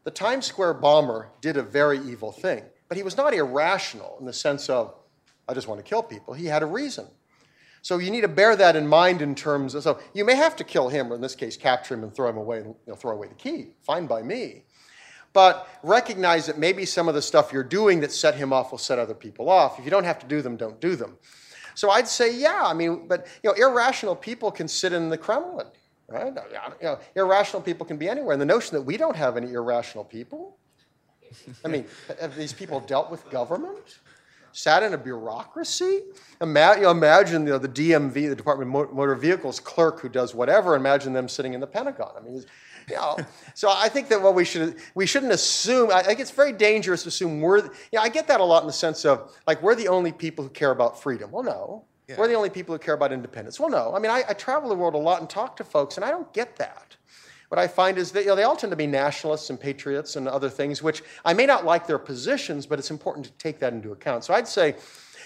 The 0.05 0.13
Times 0.13 0.47
Square 0.47 0.75
bomber 0.75 1.31
did 1.41 1.57
a 1.57 1.65
very 1.65 1.99
evil 1.99 2.31
thing, 2.31 2.63
but 2.87 2.97
he 2.97 3.03
was 3.03 3.17
not 3.17 3.35
irrational 3.35 4.19
in 4.21 4.27
the 4.27 4.33
sense 4.33 4.71
of, 4.71 4.95
I 5.49 5.55
just 5.55 5.67
want 5.67 5.85
to 5.85 5.85
kill 5.85 6.05
people. 6.05 6.35
He 6.35 6.47
had 6.47 6.63
a 6.63 6.67
reason. 6.67 7.09
So 7.85 7.99
you 7.99 8.11
need 8.11 8.23
to 8.23 8.29
bear 8.29 8.57
that 8.57 8.77
in 8.77 8.87
mind 8.87 9.21
in 9.21 9.35
terms 9.35 9.75
of, 9.75 9.83
so 9.83 10.01
you 10.15 10.25
may 10.25 10.37
have 10.37 10.57
to 10.57 10.65
kill 10.65 10.89
him, 10.89 11.13
or 11.13 11.17
in 11.17 11.21
this 11.21 11.35
case, 11.35 11.55
capture 11.55 11.93
him 11.93 12.03
and 12.03 12.15
throw 12.15 12.31
him 12.31 12.39
away, 12.39 12.61
and 12.61 12.69
you 12.69 12.75
know, 12.87 12.95
throw 12.95 13.13
away 13.13 13.29
the 13.29 13.35
key. 13.35 13.75
Fine 13.83 14.07
by 14.07 14.23
me. 14.23 14.65
But 15.35 15.69
recognize 15.83 16.47
that 16.47 16.57
maybe 16.57 16.87
some 16.87 17.09
of 17.09 17.15
the 17.15 17.21
stuff 17.21 17.53
you're 17.53 17.63
doing 17.63 18.01
that 18.01 18.11
set 18.11 18.37
him 18.37 18.55
off 18.55 18.71
will 18.71 18.79
set 18.79 18.99
other 18.99 19.13
people 19.13 19.51
off. 19.51 19.79
If 19.79 19.85
you 19.85 19.91
don't 19.91 20.05
have 20.05 20.19
to 20.21 20.27
do 20.27 20.41
them, 20.41 20.57
don't 20.57 20.81
do 20.81 20.97
them. 20.97 21.19
So 21.75 21.91
I'd 21.91 22.09
say, 22.09 22.35
yeah, 22.35 22.63
I 22.65 22.73
mean, 22.73 23.07
but 23.07 23.27
you 23.43 23.51
know, 23.51 23.57
irrational 23.57 24.17
people 24.17 24.51
can 24.51 24.67
sit 24.67 24.95
in 24.95 25.11
the 25.11 25.19
Kremlin, 25.19 25.67
right? 26.09 26.33
You 26.81 26.87
know, 26.87 26.99
irrational 27.15 27.61
people 27.61 27.85
can 27.85 27.99
be 27.99 28.09
anywhere. 28.09 28.33
And 28.33 28.41
the 28.41 28.47
notion 28.47 28.79
that 28.79 28.83
we 28.83 28.97
don't 28.97 29.17
have 29.17 29.37
any 29.37 29.53
irrational 29.53 30.05
people, 30.05 30.57
I 31.63 31.69
mean, 31.69 31.85
have 32.19 32.35
these 32.35 32.55
people 32.55 32.81
dealt 32.81 33.11
with 33.11 33.29
government? 33.29 33.99
Sat 34.55 34.83
in 34.83 34.95
a 34.95 34.99
bureaucracy. 34.99 36.03
Ima- 36.41 36.79
imagine 36.89 37.45
you 37.45 37.53
know, 37.53 37.59
the 37.59 37.69
DMV, 37.69 38.29
the 38.29 38.37
Department 38.37 38.75
of 38.75 38.95
Motor 38.95 39.15
Vehicles 39.17 39.59
clerk 39.61 40.01
who 40.01 40.09
does 40.09 40.35
whatever. 40.35 40.77
Imagine 40.77 41.13
them 41.13 41.29
sitting 41.29 41.55
in 41.55 41.61
the 41.61 41.67
Pentagon. 41.67 42.13
I 42.17 42.21
mean, 42.21 42.45
you 42.89 42.95
know, 42.95 43.17
so 43.55 43.69
I 43.71 43.89
think 43.89 44.09
that 44.09 44.23
what 44.23 44.35
we 44.35 44.45
should 44.45 44.77
we 44.95 45.07
shouldn't 45.07 45.33
assume. 45.33 45.91
I 45.91 46.03
think 46.03 46.21
it's 46.21 46.31
very 46.31 46.53
dangerous 46.53 47.03
to 47.03 47.09
assume 47.09 47.41
we're. 47.41 47.59
You 47.59 47.71
know, 47.95 48.01
I 48.01 48.09
get 48.09 48.29
that 48.29 48.41
a 48.41 48.45
lot 48.45 48.63
in 48.63 48.69
the 48.69 48.73
sense 48.73 49.05
of 49.05 49.33
like 49.47 49.61
we're 49.61 49.75
the 49.75 49.89
only 49.89 50.13
people 50.13 50.45
who 50.45 50.51
care 50.51 50.71
about 50.71 51.03
freedom. 51.03 51.31
Well, 51.31 51.43
no. 51.43 51.85
Yeah. 52.07 52.17
We're 52.19 52.29
the 52.29 52.35
only 52.35 52.51
people 52.51 52.75
who 52.75 52.79
care 52.79 52.95
about 52.95 53.13
independence. 53.13 53.59
Well, 53.59 53.71
no. 53.71 53.95
I 53.95 53.99
mean, 53.99 54.11
I, 54.11 54.25
I 54.29 54.35
travel 54.35 54.69
the 54.69 54.75
world 54.75 54.95
a 54.95 54.99
lot 54.99 55.21
and 55.21 55.31
talk 55.31 55.57
to 55.57 55.65
folks, 55.65 55.97
and 55.97 56.05
I 56.05 56.11
don't 56.11 56.31
get 56.35 56.55
that 56.57 56.97
what 57.49 57.59
I 57.59 57.67
find 57.67 57.99
is 57.99 58.13
that 58.13 58.23
you 58.23 58.29
know, 58.29 58.37
they 58.37 58.43
all 58.43 58.57
tend 58.57 58.71
to 58.71 58.77
be 58.77 58.87
nationalists 58.87 59.51
and 59.51 59.61
patriots 59.61 60.17
and 60.17 60.27
other 60.29 60.49
things, 60.49 60.83
which 60.83 61.03
I 61.25 61.35
may 61.35 61.47
not 61.47 61.65
like 61.65 61.87
their 61.87 61.99
positions, 61.99 62.67
but 62.67 62.79
it's 62.79 62.91
important 62.91 63.27
to 63.27 63.33
take 63.33 63.59
that 63.61 63.73
into 63.73 63.93
account. 63.93 64.25
So 64.25 64.35
I'd 64.35 64.49
say, 64.49 64.77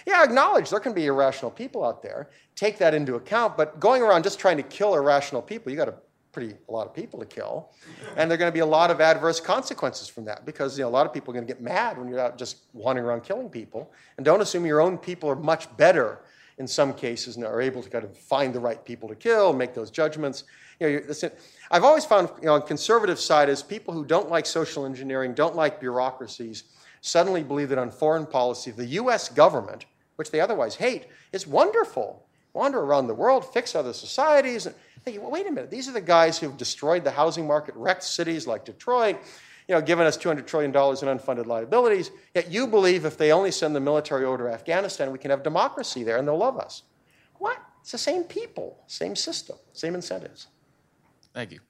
yeah, 0.07 0.23
acknowledge 0.23 0.71
there 0.71 0.81
can 0.81 0.93
be 0.93 1.07
irrational 1.07 1.51
people 1.51 1.85
out 1.85 2.03
there. 2.03 2.31
Take 2.55 2.79
that 2.79 2.95
into 2.95 3.15
account, 3.15 3.57
but 3.57 3.79
going 3.81 4.03
around 4.03 4.25
just 4.25 4.39
trying 4.39 4.57
to 4.57 4.63
kill 4.63 4.95
irrational 4.95 5.43
people, 5.43 5.71
you 5.71 5.77
got 5.77 5.89
a 5.89 5.95
pretty 6.33 6.55
a 6.69 6.73
lot 6.73 6.87
of 6.87 6.95
people 6.95 7.19
to 7.19 7.27
kill, 7.27 7.71
and 8.17 8.31
there 8.31 8.37
are 8.37 8.39
going 8.39 8.51
to 8.51 8.55
be 8.55 8.61
a 8.61 8.67
lot 8.67 8.91
of 8.91 9.01
adverse 9.01 9.41
consequences 9.41 10.09
from 10.09 10.25
that 10.27 10.45
because 10.45 10.79
you 10.79 10.85
know 10.85 10.89
a 10.89 10.91
lot 10.91 11.07
of 11.07 11.13
people 11.13 11.33
are 11.33 11.35
going 11.35 11.47
to 11.47 11.53
get 11.53 11.63
mad 11.63 11.99
when 11.99 12.09
you're 12.09 12.21
out 12.21 12.39
just 12.39 12.59
wandering 12.73 13.07
around 13.07 13.23
killing 13.23 13.49
people. 13.49 13.91
And 14.17 14.25
don't 14.25 14.41
assume 14.41 14.67
your 14.67 14.81
own 14.81 14.99
people 14.99 15.29
are 15.31 15.37
much 15.37 15.75
better 15.77 16.21
in 16.59 16.67
some 16.67 16.93
cases 16.93 17.37
and 17.37 17.45
are 17.45 17.61
able 17.61 17.83
to 17.83 17.89
kind 17.89 18.05
of 18.05 18.17
find 18.17 18.55
the 18.55 18.61
right 18.61 18.85
people 18.85 19.09
to 19.09 19.15
kill, 19.15 19.53
make 19.53 19.75
those 19.75 19.91
judgments. 19.91 20.45
You 20.81 21.01
know, 21.01 21.03
listen, 21.09 21.33
I've 21.71 21.85
always 21.85 22.05
found 22.05 22.31
you 22.41 22.47
know, 22.47 22.55
on 22.55 22.63
conservative 22.63 23.19
side 23.19 23.49
is 23.49 23.63
people 23.63 23.93
who 23.93 24.05
don't 24.05 24.29
like 24.29 24.47
social 24.47 24.87
engineering, 24.87 25.35
don't 25.35 25.57
like 25.57 25.81
bureaucracies, 25.81 26.65
suddenly 27.01 27.43
believe 27.43 27.69
that 27.71 27.79
on 27.79 27.91
foreign 27.91 28.27
policy, 28.27 28.71
the 28.71 28.87
U.S. 28.87 29.29
government, 29.29 29.87
which 30.17 30.31
they 30.31 30.41
otherwise 30.41 30.77
hate, 30.77 31.07
is 31.33 31.47
wonderful. 31.47 32.25
Wander 32.53 32.81
around 32.81 33.07
the 33.07 33.15
world, 33.15 33.45
fix 33.53 33.75
other 33.75 33.93
societies. 33.93 34.67
And 34.67 34.75
think, 35.11 35.23
well, 35.23 35.31
wait 35.31 35.47
a 35.47 35.51
minute, 35.51 35.71
these 35.71 35.89
are 35.89 35.93
the 35.93 36.01
guys 36.01 36.39
who've 36.39 36.57
destroyed 36.57 37.05
the 37.05 37.11
housing 37.11 37.47
market, 37.47 37.75
wrecked 37.77 38.03
cities 38.03 38.47
like 38.47 38.65
Detroit, 38.65 39.17
you 39.67 39.75
know, 39.75 39.81
given 39.81 40.07
us 40.07 40.17
$200 40.17 40.47
trillion 40.47 40.71
in 40.71 40.75
unfunded 40.77 41.47
liabilities. 41.47 42.11
Yet 42.35 42.51
you 42.51 42.67
believe 42.67 43.05
if 43.05 43.17
they 43.17 43.33
only 43.33 43.51
send 43.51 43.75
the 43.75 43.81
military 43.81 44.25
over 44.25 44.39
to 44.39 44.53
Afghanistan, 44.53 45.13
we 45.13 45.19
can 45.19 45.31
have 45.31 45.43
democracy 45.43 46.05
there 46.05 46.17
and 46.17 46.27
they'll 46.27 46.39
love 46.39 46.59
us. 46.59 46.83
What? 47.39 47.59
It's 47.81 47.93
the 47.93 47.99
same 47.99 48.25
people, 48.25 48.83
same 48.87 49.15
system, 49.15 49.57
same 49.73 49.95
incentives. 49.95 50.49
Thank 51.39 51.53
you. 51.53 51.61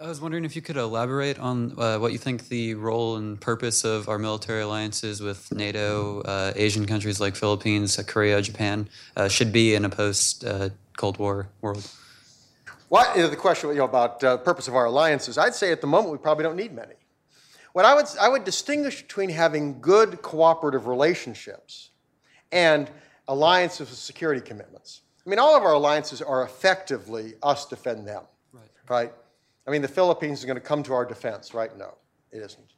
I 0.00 0.08
was 0.08 0.18
wondering 0.18 0.46
if 0.46 0.56
you 0.56 0.62
could 0.62 0.78
elaborate 0.78 1.38
on 1.38 1.78
uh, 1.78 1.98
what 1.98 2.12
you 2.12 2.16
think 2.16 2.48
the 2.48 2.72
role 2.72 3.16
and 3.16 3.38
purpose 3.38 3.84
of 3.84 4.08
our 4.08 4.18
military 4.18 4.62
alliances 4.62 5.20
with 5.20 5.52
NATO, 5.52 6.22
uh, 6.22 6.54
Asian 6.56 6.86
countries 6.86 7.20
like 7.20 7.36
Philippines, 7.36 7.98
uh, 7.98 8.02
Korea, 8.02 8.40
Japan 8.40 8.88
uh, 9.18 9.28
should 9.28 9.52
be 9.52 9.74
in 9.74 9.84
a 9.84 9.90
post 9.90 10.42
uh, 10.42 10.70
Cold 10.96 11.18
War 11.18 11.50
world. 11.60 11.86
What 12.88 13.14
is 13.14 13.28
the 13.28 13.36
question 13.36 13.68
you 13.68 13.74
know, 13.74 13.84
about 13.84 14.24
uh, 14.24 14.38
purpose 14.38 14.68
of 14.68 14.74
our 14.74 14.86
alliances? 14.86 15.36
I'd 15.36 15.54
say 15.54 15.70
at 15.70 15.82
the 15.82 15.86
moment 15.86 16.12
we 16.12 16.16
probably 16.16 16.44
don't 16.44 16.56
need 16.56 16.72
many. 16.72 16.94
What 17.74 17.84
I 17.84 17.94
would 17.94 18.06
I 18.18 18.30
would 18.30 18.44
distinguish 18.44 19.02
between 19.02 19.28
having 19.28 19.82
good 19.82 20.22
cooperative 20.22 20.86
relationships 20.86 21.90
and 22.50 22.90
alliances 23.28 23.90
with 23.90 23.98
security 23.98 24.40
commitments. 24.40 25.02
I 25.26 25.28
mean, 25.28 25.38
all 25.38 25.54
of 25.54 25.62
our 25.62 25.74
alliances 25.74 26.22
are 26.22 26.42
effectively 26.42 27.34
us 27.42 27.66
defend 27.66 28.08
them, 28.08 28.22
right? 28.90 29.12
I 29.66 29.70
mean, 29.70 29.82
the 29.82 29.88
Philippines 29.88 30.40
is 30.40 30.44
going 30.44 30.56
to 30.56 30.60
come 30.60 30.82
to 30.82 30.92
our 30.92 31.04
defense, 31.04 31.54
right? 31.54 31.76
No, 31.78 31.94
it 32.32 32.38
isn't. 32.38 32.74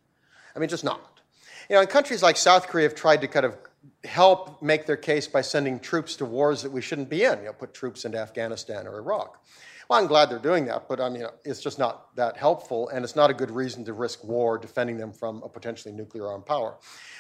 I 0.55 0.59
mean, 0.59 0.69
just 0.69 0.85
not. 0.85 1.21
You 1.69 1.77
know, 1.77 1.81
and 1.81 1.89
countries 1.89 2.23
like 2.23 2.37
South 2.37 2.69
Korea 2.69 2.85
have 2.85 2.95
tried 2.95 3.21
to 3.23 3.29
kind 3.29 3.47
of 3.47 3.57
help 4.05 4.63
make 4.63 4.87
their 4.87 4.97
case 4.97 5.27
by 5.27 5.41
sending 5.41 5.81
troops 5.81 6.17
to 6.17 6.25
wars 6.25 6.63
that 6.63 6.71
we 6.71 6.83
shouldn't 6.83 7.09
be 7.09 7.25
in, 7.25 7.39
you 7.39 7.47
know, 7.47 7.53
put 7.53 7.73
troops 7.73 8.05
into 8.05 8.19
Afghanistan 8.19 8.87
or 8.87 8.99
Iraq. 8.99 9.43
Well, 9.89 10.01
I'm 10.01 10.07
glad 10.07 10.31
they're 10.31 10.39
doing 10.39 10.65
that, 10.67 10.89
but 10.89 11.01
I 11.01 11.09
mean, 11.09 11.25
it's 11.45 11.61
just 11.61 11.79
not 11.79 12.15
that 12.17 12.37
helpful, 12.37 12.89
and 12.91 13.05
it's 13.05 13.17
not 13.17 13.31
a 13.31 13.35
good 13.35 13.51
reason 13.51 13.85
to 13.87 13.93
risk 13.93 14.23
war 14.23 14.57
defending 14.59 14.97
them 14.97 15.13
from 15.13 15.43
a 15.43 15.49
potentially 15.49 15.93
nuclear 15.93 16.29
armed 16.29 16.47
power. 16.47 16.77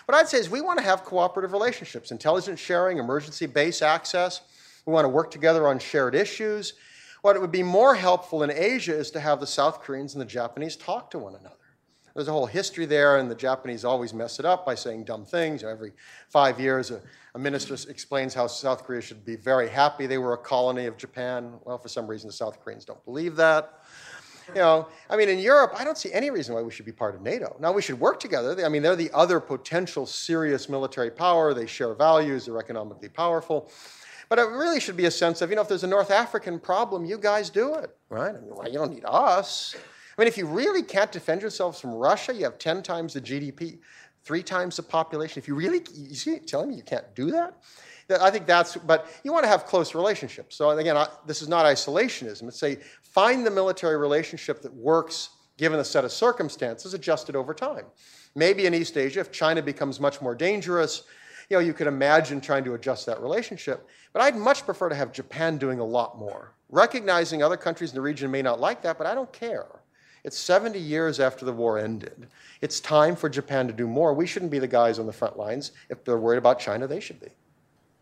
What 0.07 0.16
I'd 0.16 0.28
say 0.28 0.38
is 0.38 0.49
we 0.49 0.61
want 0.61 0.78
to 0.78 0.84
have 0.84 1.05
cooperative 1.05 1.53
relationships, 1.53 2.11
intelligence 2.11 2.61
sharing, 2.61 2.99
emergency 2.99 3.47
base 3.47 3.82
access. 3.82 4.43
We 4.86 4.93
want 4.93 5.05
to 5.05 5.09
work 5.09 5.30
together 5.30 5.68
on 5.68 5.78
shared 5.78 6.14
issues. 6.14 6.74
What 7.22 7.40
would 7.40 7.52
be 7.52 7.62
more 7.62 7.94
helpful 7.94 8.42
in 8.42 8.50
Asia 8.50 8.96
is 8.96 9.12
to 9.12 9.20
have 9.20 9.38
the 9.38 9.46
South 9.46 9.80
Koreans 9.80 10.14
and 10.14 10.20
the 10.20 10.26
Japanese 10.26 10.74
talk 10.74 11.08
to 11.12 11.20
one 11.20 11.36
another. 11.36 11.54
There's 12.14 12.26
a 12.26 12.32
whole 12.32 12.46
history 12.46 12.84
there, 12.84 13.18
and 13.18 13.30
the 13.30 13.34
Japanese 13.34 13.84
always 13.84 14.12
mess 14.12 14.40
it 14.40 14.44
up 14.44 14.66
by 14.66 14.74
saying 14.74 15.04
dumb 15.04 15.24
things. 15.24 15.62
Every 15.62 15.92
five 16.28 16.60
years, 16.60 16.90
a, 16.90 17.00
a, 17.34 17.38
minister 17.38 17.74
explains 17.88 18.34
how 18.34 18.48
South 18.48 18.84
Korea 18.84 19.00
should 19.00 19.24
be 19.24 19.36
very 19.36 19.70
happy 19.70 20.06
they 20.06 20.18
were 20.18 20.34
a 20.34 20.38
colony 20.38 20.86
of 20.86 20.98
Japan. 20.98 21.54
Well, 21.64 21.78
for 21.78 21.88
some 21.88 22.08
reason, 22.08 22.26
the 22.26 22.34
South 22.34 22.62
Koreans 22.62 22.84
don't 22.84 23.02
believe 23.04 23.36
that. 23.36 23.82
You 24.48 24.56
know, 24.56 24.88
I 25.08 25.16
mean, 25.16 25.28
in 25.28 25.38
Europe, 25.38 25.72
I 25.76 25.84
don't 25.84 25.96
see 25.96 26.12
any 26.12 26.28
reason 26.28 26.54
why 26.54 26.60
we 26.60 26.72
should 26.72 26.84
be 26.84 26.92
part 26.92 27.14
of 27.14 27.22
NATO. 27.22 27.56
Now, 27.60 27.72
we 27.72 27.80
should 27.80 28.00
work 28.00 28.18
together. 28.18 28.62
I 28.66 28.68
mean, 28.68 28.82
they're 28.82 28.96
the 28.96 29.12
other 29.14 29.38
potential 29.38 30.04
serious 30.04 30.68
military 30.68 31.10
power. 31.10 31.54
They 31.54 31.66
share 31.66 31.94
values, 31.94 32.46
they're 32.46 32.58
economically 32.58 33.08
powerful. 33.08 33.70
But 34.32 34.38
it 34.38 34.48
really 34.48 34.80
should 34.80 34.96
be 34.96 35.04
a 35.04 35.10
sense 35.10 35.42
of, 35.42 35.50
you 35.50 35.56
know, 35.56 35.60
if 35.60 35.68
there's 35.68 35.84
a 35.84 35.86
North 35.86 36.10
African 36.10 36.58
problem, 36.58 37.04
you 37.04 37.18
guys 37.18 37.50
do 37.50 37.74
it, 37.74 37.94
right? 38.08 38.34
I 38.34 38.40
mean, 38.40 38.56
well, 38.56 38.66
you 38.66 38.78
don't 38.78 38.90
need 38.90 39.04
us. 39.06 39.76
I 39.76 40.22
mean, 40.22 40.26
if 40.26 40.38
you 40.38 40.46
really 40.46 40.82
can't 40.82 41.12
defend 41.12 41.42
yourselves 41.42 41.78
from 41.78 41.92
Russia, 41.92 42.32
you 42.32 42.44
have 42.44 42.56
10 42.56 42.82
times 42.82 43.12
the 43.12 43.20
GDP, 43.20 43.80
three 44.24 44.42
times 44.42 44.76
the 44.76 44.84
population. 44.84 45.38
If 45.38 45.48
you 45.48 45.54
really, 45.54 45.82
you 45.92 46.14
see, 46.14 46.38
telling 46.38 46.70
me 46.70 46.76
you 46.76 46.82
can't 46.82 47.14
do 47.14 47.30
that? 47.30 47.58
I 48.22 48.30
think 48.30 48.46
that's, 48.46 48.74
but 48.74 49.10
you 49.22 49.34
want 49.34 49.44
to 49.44 49.50
have 49.50 49.66
close 49.66 49.94
relationships. 49.94 50.56
So 50.56 50.70
again, 50.70 50.96
I, 50.96 51.08
this 51.26 51.42
is 51.42 51.48
not 51.48 51.66
isolationism. 51.66 52.48
It's 52.48 52.58
say, 52.58 52.78
find 53.02 53.44
the 53.44 53.50
military 53.50 53.98
relationship 53.98 54.62
that 54.62 54.72
works 54.72 55.28
given 55.58 55.78
a 55.78 55.84
set 55.84 56.06
of 56.06 56.10
circumstances 56.10 56.94
adjusted 56.94 57.36
over 57.36 57.52
time. 57.52 57.84
Maybe 58.34 58.64
in 58.64 58.72
East 58.72 58.96
Asia, 58.96 59.20
if 59.20 59.30
China 59.30 59.60
becomes 59.60 60.00
much 60.00 60.22
more 60.22 60.34
dangerous, 60.34 61.02
you 61.52 61.58
know, 61.58 61.60
you 61.60 61.74
could 61.74 61.86
imagine 61.86 62.40
trying 62.40 62.64
to 62.64 62.72
adjust 62.72 63.04
that 63.04 63.20
relationship. 63.20 63.86
But 64.12 64.22
I'd 64.22 64.36
much 64.36 64.64
prefer 64.64 64.88
to 64.88 64.94
have 64.94 65.12
Japan 65.12 65.58
doing 65.58 65.78
a 65.78 65.84
lot 65.84 66.18
more. 66.18 66.52
Recognizing 66.68 67.42
other 67.42 67.56
countries 67.56 67.90
in 67.90 67.94
the 67.94 68.02
region 68.02 68.30
may 68.30 68.42
not 68.42 68.60
like 68.60 68.82
that, 68.82 68.98
but 68.98 69.06
I 69.06 69.14
don't 69.14 69.32
care. 69.32 69.66
It's 70.24 70.38
70 70.38 70.78
years 70.78 71.18
after 71.18 71.44
the 71.44 71.52
war 71.52 71.78
ended. 71.78 72.28
It's 72.60 72.78
time 72.78 73.16
for 73.16 73.28
Japan 73.28 73.66
to 73.66 73.72
do 73.72 73.86
more. 73.86 74.14
We 74.14 74.26
shouldn't 74.26 74.52
be 74.52 74.60
the 74.60 74.68
guys 74.68 74.98
on 74.98 75.06
the 75.06 75.12
front 75.12 75.36
lines. 75.36 75.72
If 75.88 76.04
they're 76.04 76.18
worried 76.18 76.38
about 76.38 76.60
China, 76.60 76.86
they 76.86 77.00
should 77.00 77.20
be. 77.20 77.28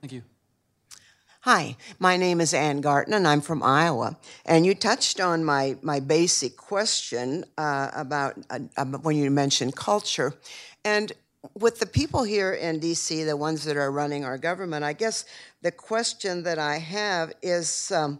Thank 0.01 0.13
you. 0.13 0.23
Hi, 1.45 1.77
my 1.99 2.19
name 2.19 2.39
is 2.39 2.53
Ann 2.53 2.83
Garton, 2.83 3.15
and 3.15 3.27
I'm 3.27 3.41
from 3.41 3.63
Iowa. 3.63 4.19
And 4.45 4.67
you 4.67 4.75
touched 4.75 5.21
on 5.21 5.43
my, 5.43 5.79
my 5.81 5.99
basic 5.99 6.59
question 6.59 7.47
uh, 7.57 7.91
about 7.95 8.37
uh, 8.51 8.85
when 8.85 9.17
you 9.17 9.31
mentioned 9.31 9.75
culture. 9.75 10.35
And 10.85 11.13
with 11.55 11.79
the 11.79 11.87
people 11.87 12.23
here 12.23 12.53
in 12.53 12.81
DC, 12.81 13.25
the 13.25 13.37
ones 13.37 13.65
that 13.65 13.77
are 13.77 13.91
running 13.91 14.25
our 14.25 14.39
government, 14.39 14.85
I 14.85 14.93
guess 14.93 15.25
the 15.63 15.73
question 15.73 16.43
that 16.43 16.59
I 16.59 16.79
have 16.79 17.33
is 17.43 17.91
um, 17.93 18.19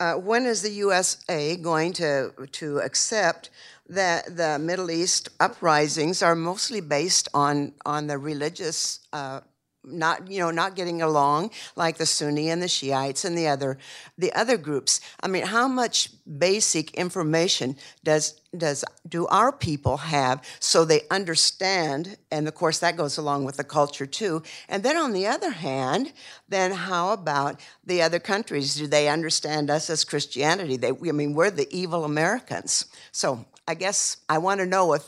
uh, 0.00 0.14
when 0.14 0.44
is 0.46 0.62
the 0.62 0.70
USA 0.70 1.56
going 1.56 1.92
to, 1.94 2.32
to 2.52 2.78
accept 2.78 3.50
that 3.88 4.36
the 4.36 4.58
Middle 4.58 4.90
East 4.90 5.28
uprisings 5.40 6.22
are 6.22 6.34
mostly 6.34 6.80
based 6.80 7.28
on, 7.34 7.72
on 7.84 8.06
the 8.06 8.18
religious 8.18 9.00
uh, 9.12 9.40
not 9.84 10.30
you 10.30 10.40
know 10.40 10.50
not 10.50 10.76
getting 10.76 11.02
along 11.02 11.50
like 11.76 11.96
the 11.96 12.06
Sunni 12.06 12.50
and 12.50 12.62
the 12.62 12.68
Shiites 12.68 13.24
and 13.24 13.36
the 13.36 13.48
other 13.48 13.78
the 14.18 14.32
other 14.32 14.56
groups. 14.56 15.00
I 15.20 15.28
mean, 15.28 15.44
how 15.46 15.68
much 15.68 16.10
basic 16.38 16.94
information 16.94 17.76
does 18.02 18.40
does 18.56 18.84
do 19.08 19.26
our 19.26 19.52
people 19.52 19.96
have 19.98 20.42
so 20.60 20.84
they 20.84 21.02
understand? 21.10 22.16
And 22.30 22.48
of 22.48 22.54
course, 22.54 22.78
that 22.78 22.96
goes 22.96 23.18
along 23.18 23.44
with 23.44 23.56
the 23.56 23.64
culture 23.64 24.06
too. 24.06 24.42
And 24.68 24.82
then 24.82 24.96
on 24.96 25.12
the 25.12 25.26
other 25.26 25.50
hand, 25.50 26.12
then 26.48 26.72
how 26.72 27.12
about 27.12 27.60
the 27.84 28.02
other 28.02 28.18
countries? 28.18 28.76
Do 28.76 28.86
they 28.86 29.08
understand 29.08 29.70
us 29.70 29.90
as 29.90 30.04
Christianity? 30.04 30.76
They, 30.76 30.90
I 30.90 31.12
mean, 31.12 31.34
we're 31.34 31.50
the 31.50 31.68
evil 31.74 32.04
Americans. 32.04 32.86
So 33.12 33.44
I 33.66 33.74
guess 33.74 34.18
I 34.28 34.38
want 34.38 34.60
to 34.60 34.66
know 34.66 34.92
if 34.92 35.02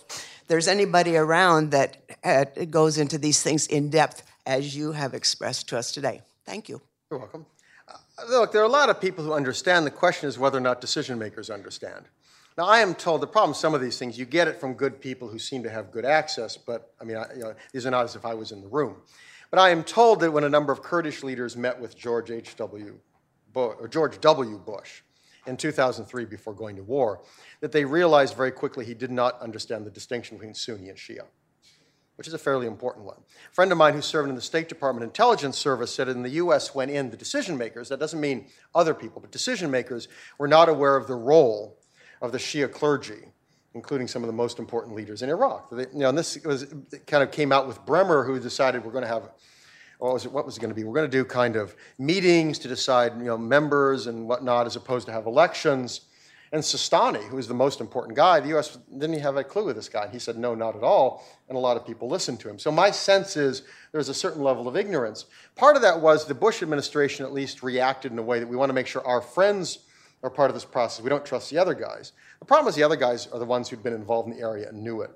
there's 0.49 0.69
anybody 0.69 1.17
around 1.17 1.71
that 1.73 1.97
uh, 2.25 2.45
goes 2.71 2.99
into 2.99 3.19
these 3.19 3.43
things 3.43 3.67
in 3.67 3.91
depth 3.91 4.23
as 4.47 4.77
you 4.77 4.93
have 4.93 5.13
expressed 5.13 5.69
to 5.69 5.79
us 5.79 5.93
today. 5.93 6.23
Thank 6.45 6.69
you. 6.69 6.81
You're 7.11 7.21
welcome. 7.21 7.45
Uh, 7.89 7.95
look, 8.31 8.53
there 8.53 8.63
are 8.63 8.67
a 8.67 8.69
lot 8.69 8.89
of 8.89 9.01
people 9.01 9.25
who 9.25 9.33
understand. 9.33 9.85
The 9.85 9.91
question 9.91 10.29
is 10.29 10.39
whether 10.39 10.57
or 10.57 10.63
not 10.63 10.81
decision 10.81 11.19
makers 11.19 11.51
understand. 11.51 12.07
Now, 12.57 12.65
I 12.65 12.79
am 12.79 12.95
told 12.95 13.21
the 13.21 13.27
problem, 13.27 13.55
some 13.55 13.75
of 13.75 13.83
these 13.83 13.99
things, 13.99 14.19
you 14.19 14.25
get 14.25 14.49
it 14.49 14.59
from 14.59 14.75
good 14.75 15.01
people 15.01 15.29
who 15.29 15.39
seem 15.39 15.63
to 15.65 15.71
have 15.71 15.91
good 15.91 16.07
access, 16.07 16.57
but 16.57 16.93
I 17.01 17.05
mean, 17.05 17.19
I, 17.19 17.27
you 17.35 17.43
know, 17.43 17.55
these 17.73 17.85
are 17.85 17.91
not 17.91 18.05
as 18.05 18.17
if 18.17 18.25
I 18.25 18.33
was 18.33 18.51
in 18.51 18.63
the 18.63 18.69
room. 18.69 18.97
But 19.51 19.61
I 19.61 19.71
am 19.71 19.85
told 19.85 20.21
that 20.21 20.33
when 20.33 20.45
a 20.45 20.49
number 20.49 20.73
of 20.73 20.83
Kurdish 20.83 21.23
leaders 21.23 21.57
met 21.57 21.79
with 21.79 21.97
George 21.97 22.31
H.W. 22.31 22.99
or 23.55 23.89
George 23.89 24.21
W. 24.21 24.59
Bush 24.59 25.03
in 25.47 25.57
2003 25.57 26.25
before 26.25 26.55
going 26.55 26.77
to 26.77 26.83
war, 26.83 27.21
that 27.61 27.73
they 27.73 27.85
realized 27.85 28.35
very 28.35 28.51
quickly 28.51 28.85
he 28.85 28.95
did 28.95 29.11
not 29.11 29.41
understand 29.41 29.85
the 29.85 29.91
distinction 29.91 30.39
between 30.39 30.55
Sunni 30.55 30.89
and 30.89 30.99
Shia 30.99 31.25
which 32.17 32.27
is 32.27 32.35
a 32.35 32.39
fairly 32.39 32.67
important 32.67 33.05
one. 33.05 33.17
A 33.17 33.55
friend 33.55 33.71
of 33.71 33.79
mine 33.79 33.95
who 33.95 34.03
served 34.03 34.29
in 34.29 34.35
the 34.35 34.43
State 34.43 34.69
Department 34.69 35.05
Intelligence 35.05 35.57
Service 35.57 35.95
said 35.95 36.09
in 36.09 36.23
the 36.23 36.31
US, 36.31 36.75
when 36.75 36.91
in, 36.91 37.11
the 37.11 37.17
decision 37.17 37.57
makers, 37.57 37.89
that 37.89 38.01
doesn't 38.01 38.21
mean 38.21 38.47
other 38.75 38.95
people, 38.95 39.21
but 39.21 39.31
decision 39.31 39.71
makers 39.71 40.09
were 40.39 40.49
not 40.49 40.69
aware 40.69 40.97
of 40.97 41.07
the 41.07 41.15
role 41.15 41.79
of 42.21 42.33
the 42.33 42.39
Shia 42.39 42.71
clergy, 42.71 43.33
including 43.75 44.09
some 44.09 44.23
of 44.23 44.27
the 44.27 44.33
most 44.33 44.59
important 44.59 44.97
leaders 44.97 45.23
in 45.23 45.29
Iraq. 45.29 45.71
They, 45.71 45.83
you 45.93 46.01
know, 46.01 46.09
and 46.09 46.19
this 46.19 46.39
was, 46.45 46.75
kind 47.07 47.23
of 47.23 47.31
came 47.31 47.53
out 47.53 47.67
with 47.67 47.85
Bremer, 47.85 48.25
who 48.25 48.41
decided 48.41 48.85
we're 48.85 48.93
going 48.93 49.03
to 49.03 49.09
have 49.09 49.31
what 49.99 50.13
was 50.13 50.27
it, 50.27 50.33
what 50.33 50.45
was 50.45 50.59
it 50.59 50.61
going 50.61 50.71
to 50.71 50.75
be? 50.75 50.85
We're 50.85 50.95
going 50.95 51.11
to 51.11 51.17
do 51.17 51.25
kind 51.25 51.57
of 51.57 51.75
meetings 51.99 52.59
to 52.61 52.69
decide, 52.69 53.13
you 53.17 53.25
know, 53.25 53.39
members 53.39 54.07
and 54.07 54.29
whatnot, 54.29 54.67
as 54.67 54.77
opposed 54.77 55.07
to 55.07 55.13
have 55.13 55.27
elections. 55.27 56.03
And 56.57 56.65
Sistani, 56.65 57.23
who 57.29 57.37
was 57.37 57.49
the 57.49 57.53
most 57.53 57.83
important 57.83 58.17
guy, 58.17 58.41
the 58.41 58.49
U.S. 58.49 58.79
didn't 58.91 59.21
have 59.21 59.37
a 59.37 59.45
clue 59.45 59.69
of 59.69 59.77
this 59.77 59.91
guy. 59.91 60.09
He 60.09 60.19
said, 60.19 60.39
no, 60.39 60.55
not 60.55 60.75
at 60.75 60.83
all. 60.83 61.23
And 61.51 61.57
a 61.57 61.61
lot 61.61 61.77
of 61.77 61.87
people 61.87 62.09
listened 62.09 62.41
to 62.41 62.49
him. 62.49 62.59
So 62.59 62.73
my 62.73 62.91
sense 62.91 63.37
is 63.37 63.61
there's 63.93 64.09
a 64.09 64.15
certain 64.15 64.43
level 64.43 64.67
of 64.67 64.75
ignorance. 64.75 65.27
Part 65.55 65.77
of 65.77 65.83
that 65.83 66.01
was 66.01 66.25
the 66.25 66.35
Bush 66.35 66.63
administration 66.63 67.27
at 67.27 67.35
least 67.35 67.63
reacted 67.63 68.11
in 68.11 68.19
a 68.19 68.23
way 68.23 68.39
that 68.39 68.47
we 68.47 68.57
want 68.57 68.71
to 68.71 68.73
make 68.73 68.87
sure 68.87 69.07
our 69.07 69.21
friends 69.21 69.81
are 70.23 70.31
part 70.31 70.49
of 70.49 70.55
this 70.55 70.65
process. 70.65 71.05
We 71.05 71.11
don't 71.11 71.27
trust 71.27 71.51
the 71.51 71.59
other 71.59 71.75
guys. 71.75 72.13
The 72.39 72.47
problem 72.47 72.71
is 72.71 72.75
the 72.75 72.85
other 72.85 72.97
guys 72.97 73.27
are 73.27 73.39
the 73.39 73.45
ones 73.45 73.69
who'd 73.69 73.83
been 73.83 73.93
involved 73.93 74.31
in 74.31 74.35
the 74.35 74.41
area 74.41 74.67
and 74.71 74.83
knew 74.83 75.03
it. 75.03 75.11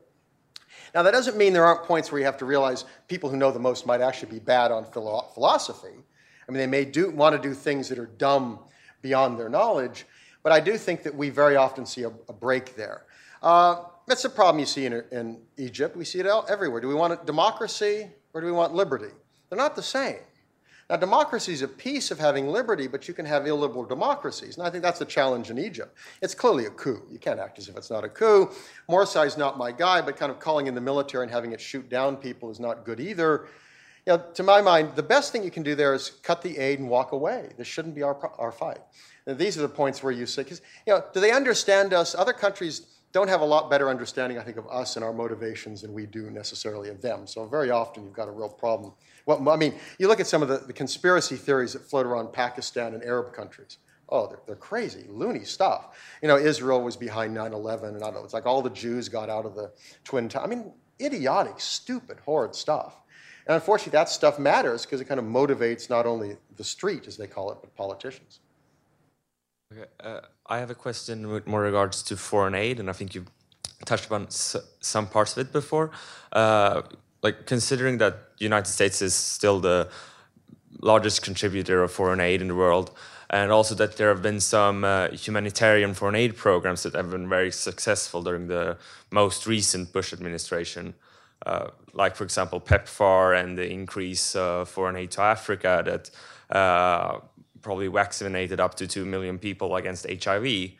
Now, 0.94 1.02
that 1.04 1.12
doesn't 1.12 1.38
mean 1.38 1.54
there 1.54 1.64
aren't 1.64 1.84
points 1.84 2.12
where 2.12 2.18
you 2.18 2.26
have 2.26 2.36
to 2.36 2.44
realize 2.44 2.84
people 3.08 3.30
who 3.30 3.38
know 3.38 3.50
the 3.50 3.58
most 3.58 3.86
might 3.86 4.02
actually 4.02 4.32
be 4.32 4.40
bad 4.40 4.72
on 4.72 4.84
philosophy. 4.84 6.04
I 6.46 6.52
mean, 6.52 6.58
they 6.58 6.66
may 6.66 6.84
do, 6.84 7.08
want 7.08 7.34
to 7.34 7.40
do 7.40 7.54
things 7.54 7.88
that 7.88 7.98
are 7.98 8.10
dumb 8.18 8.58
beyond 9.00 9.38
their 9.38 9.48
knowledge, 9.48 10.04
but 10.42 10.52
I 10.52 10.60
do 10.60 10.76
think 10.76 11.02
that 11.02 11.14
we 11.14 11.30
very 11.30 11.56
often 11.56 11.84
see 11.86 12.02
a, 12.02 12.12
a 12.28 12.32
break 12.32 12.76
there. 12.76 13.04
Uh, 13.42 13.84
that's 14.06 14.24
a 14.24 14.30
problem 14.30 14.58
you 14.58 14.66
see 14.66 14.86
in, 14.86 15.04
in 15.12 15.38
Egypt. 15.56 15.96
We 15.96 16.04
see 16.04 16.20
it 16.20 16.26
everywhere. 16.26 16.80
Do 16.80 16.88
we 16.88 16.94
want 16.94 17.24
democracy 17.26 18.10
or 18.34 18.40
do 18.40 18.46
we 18.46 18.52
want 18.52 18.74
liberty? 18.74 19.12
They're 19.48 19.58
not 19.58 19.76
the 19.76 19.82
same. 19.82 20.18
Now, 20.90 20.96
democracy 20.96 21.52
is 21.52 21.62
a 21.62 21.68
piece 21.68 22.10
of 22.10 22.18
having 22.18 22.48
liberty, 22.48 22.88
but 22.88 23.06
you 23.06 23.14
can 23.14 23.24
have 23.24 23.46
illiberal 23.46 23.84
democracies. 23.84 24.58
And 24.58 24.66
I 24.66 24.70
think 24.70 24.82
that's 24.82 24.98
the 24.98 25.04
challenge 25.04 25.48
in 25.48 25.56
Egypt. 25.56 25.96
It's 26.20 26.34
clearly 26.34 26.66
a 26.66 26.70
coup. 26.70 27.02
You 27.08 27.20
can't 27.20 27.38
act 27.38 27.60
as 27.60 27.68
if 27.68 27.76
it's 27.76 27.90
not 27.90 28.02
a 28.02 28.08
coup. 28.08 28.50
Morsi 28.88 29.24
is 29.24 29.38
not 29.38 29.56
my 29.56 29.70
guy, 29.70 30.00
but 30.00 30.16
kind 30.16 30.32
of 30.32 30.40
calling 30.40 30.66
in 30.66 30.74
the 30.74 30.80
military 30.80 31.22
and 31.22 31.30
having 31.30 31.52
it 31.52 31.60
shoot 31.60 31.88
down 31.88 32.16
people 32.16 32.50
is 32.50 32.58
not 32.58 32.84
good 32.84 32.98
either. 32.98 33.46
To 34.16 34.42
my 34.42 34.60
mind, 34.60 34.96
the 34.96 35.02
best 35.02 35.32
thing 35.32 35.44
you 35.44 35.50
can 35.50 35.62
do 35.62 35.74
there 35.74 35.94
is 35.94 36.10
cut 36.22 36.42
the 36.42 36.58
aid 36.58 36.78
and 36.78 36.88
walk 36.88 37.12
away. 37.12 37.50
This 37.56 37.66
shouldn't 37.66 37.94
be 37.94 38.02
our, 38.02 38.16
our 38.38 38.52
fight. 38.52 38.80
And 39.26 39.38
these 39.38 39.56
are 39.58 39.62
the 39.62 39.68
points 39.68 40.02
where 40.02 40.12
you 40.12 40.26
say, 40.26 40.42
because, 40.42 40.62
you 40.86 40.94
know, 40.94 41.04
do 41.12 41.20
they 41.20 41.32
understand 41.32 41.92
us? 41.92 42.14
Other 42.14 42.32
countries 42.32 42.86
don't 43.12 43.28
have 43.28 43.40
a 43.40 43.44
lot 43.44 43.70
better 43.70 43.88
understanding, 43.88 44.38
I 44.38 44.42
think, 44.42 44.56
of 44.56 44.66
us 44.68 44.96
and 44.96 45.04
our 45.04 45.12
motivations 45.12 45.82
than 45.82 45.92
we 45.92 46.06
do 46.06 46.30
necessarily 46.30 46.88
of 46.90 47.02
them. 47.02 47.26
So 47.26 47.46
very 47.46 47.70
often 47.70 48.04
you've 48.04 48.12
got 48.12 48.28
a 48.28 48.32
real 48.32 48.48
problem. 48.48 48.92
Well, 49.26 49.48
I 49.48 49.56
mean, 49.56 49.74
you 49.98 50.08
look 50.08 50.20
at 50.20 50.26
some 50.26 50.42
of 50.42 50.48
the, 50.48 50.58
the 50.58 50.72
conspiracy 50.72 51.36
theories 51.36 51.72
that 51.72 51.82
float 51.82 52.06
around 52.06 52.32
Pakistan 52.32 52.94
and 52.94 53.02
Arab 53.02 53.32
countries. 53.32 53.78
Oh, 54.08 54.26
they're, 54.26 54.40
they're 54.46 54.56
crazy, 54.56 55.04
loony 55.08 55.44
stuff. 55.44 55.96
You 56.22 56.28
know, 56.28 56.36
Israel 56.36 56.82
was 56.82 56.96
behind 56.96 57.34
9 57.34 57.52
11, 57.52 57.94
and 57.94 58.02
I 58.02 58.06
don't 58.06 58.14
know, 58.14 58.24
it's 58.24 58.34
like 58.34 58.46
all 58.46 58.62
the 58.62 58.70
Jews 58.70 59.08
got 59.08 59.28
out 59.28 59.44
of 59.44 59.54
the 59.54 59.72
Twin 60.04 60.28
Towers. 60.28 60.46
I 60.46 60.48
mean, 60.48 60.72
idiotic, 61.00 61.60
stupid, 61.60 62.18
horrid 62.24 62.54
stuff. 62.54 62.96
And 63.46 63.54
unfortunately, 63.54 63.92
that 63.92 64.08
stuff 64.08 64.38
matters 64.38 64.84
because 64.84 65.00
it 65.00 65.06
kind 65.06 65.18
of 65.18 65.26
motivates 65.26 65.88
not 65.90 66.06
only 66.06 66.36
the 66.56 66.64
street, 66.64 67.06
as 67.06 67.16
they 67.16 67.26
call 67.26 67.50
it, 67.52 67.58
but 67.60 67.74
politicians. 67.74 68.40
Okay, 69.72 69.88
uh, 70.00 70.20
I 70.46 70.58
have 70.58 70.70
a 70.70 70.74
question 70.74 71.28
with 71.28 71.46
more 71.46 71.62
regards 71.62 72.02
to 72.04 72.16
foreign 72.16 72.54
aid, 72.54 72.80
and 72.80 72.90
I 72.90 72.92
think 72.92 73.14
you've 73.14 73.30
touched 73.84 74.06
upon 74.06 74.26
some 74.30 75.06
parts 75.06 75.36
of 75.36 75.46
it 75.46 75.52
before. 75.52 75.90
Uh, 76.32 76.82
like 77.22 77.46
considering 77.46 77.98
that 77.98 78.36
the 78.38 78.44
United 78.44 78.68
States 78.68 79.02
is 79.02 79.14
still 79.14 79.60
the 79.60 79.88
largest 80.80 81.22
contributor 81.22 81.82
of 81.82 81.92
foreign 81.92 82.20
aid 82.20 82.40
in 82.42 82.48
the 82.48 82.54
world, 82.54 82.90
and 83.28 83.52
also 83.52 83.74
that 83.76 83.96
there 83.96 84.08
have 84.08 84.22
been 84.22 84.40
some 84.40 84.84
uh, 84.84 85.08
humanitarian 85.10 85.94
foreign 85.94 86.16
aid 86.16 86.36
programs 86.36 86.82
that 86.82 86.94
have 86.94 87.10
been 87.10 87.28
very 87.28 87.52
successful 87.52 88.22
during 88.22 88.48
the 88.48 88.76
most 89.10 89.46
recent 89.46 89.92
Bush 89.92 90.12
administration. 90.12 90.94
Uh, 91.46 91.68
like, 91.94 92.16
for 92.16 92.24
example, 92.24 92.60
PEPFAR 92.60 93.40
and 93.40 93.56
the 93.56 93.68
increase 93.68 94.36
of 94.36 94.68
foreign 94.68 94.96
aid 94.96 95.10
to 95.12 95.22
Africa 95.22 95.82
that 95.84 96.10
uh, 96.54 97.18
probably 97.62 97.88
vaccinated 97.88 98.60
up 98.60 98.74
to 98.76 98.86
2 98.86 99.04
million 99.04 99.38
people 99.38 99.76
against 99.76 100.06
HIV. 100.22 100.72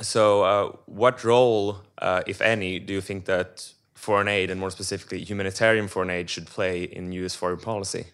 So, 0.00 0.42
uh, 0.42 0.76
what 0.86 1.24
role, 1.24 1.82
uh, 1.98 2.22
if 2.26 2.40
any, 2.40 2.78
do 2.78 2.92
you 2.94 3.00
think 3.00 3.24
that 3.26 3.72
foreign 3.94 4.28
aid, 4.28 4.50
and 4.50 4.60
more 4.60 4.70
specifically 4.70 5.22
humanitarian 5.22 5.88
foreign 5.88 6.10
aid, 6.10 6.30
should 6.30 6.46
play 6.46 6.84
in 6.84 7.12
U.S. 7.12 7.34
foreign 7.34 7.58
policy? 7.58 8.06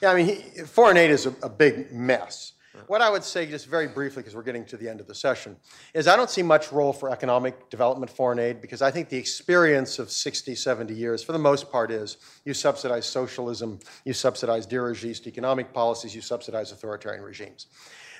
Yeah, 0.00 0.12
I 0.12 0.14
mean, 0.14 0.26
he, 0.26 0.62
foreign 0.62 0.96
aid 0.96 1.10
is 1.10 1.26
a, 1.26 1.34
a 1.42 1.48
big 1.48 1.92
mess. 1.92 2.53
What 2.86 3.00
I 3.00 3.10
would 3.10 3.24
say, 3.24 3.46
just 3.46 3.66
very 3.66 3.86
briefly, 3.86 4.22
because 4.22 4.34
we're 4.34 4.42
getting 4.42 4.64
to 4.66 4.76
the 4.76 4.88
end 4.88 5.00
of 5.00 5.06
the 5.06 5.14
session, 5.14 5.56
is 5.94 6.08
I 6.08 6.16
don't 6.16 6.30
see 6.30 6.42
much 6.42 6.72
role 6.72 6.92
for 6.92 7.10
economic 7.10 7.70
development 7.70 8.10
foreign 8.10 8.38
aid 8.38 8.60
because 8.60 8.82
I 8.82 8.90
think 8.90 9.08
the 9.08 9.16
experience 9.16 9.98
of 9.98 10.10
60, 10.10 10.54
70 10.54 10.94
years, 10.94 11.22
for 11.22 11.32
the 11.32 11.38
most 11.38 11.70
part, 11.70 11.90
is 11.90 12.16
you 12.44 12.52
subsidize 12.52 13.06
socialism, 13.06 13.78
you 14.04 14.12
subsidize 14.12 14.66
dirigiste 14.66 15.26
economic 15.26 15.72
policies, 15.72 16.14
you 16.14 16.20
subsidize 16.20 16.72
authoritarian 16.72 17.22
regimes. 17.22 17.66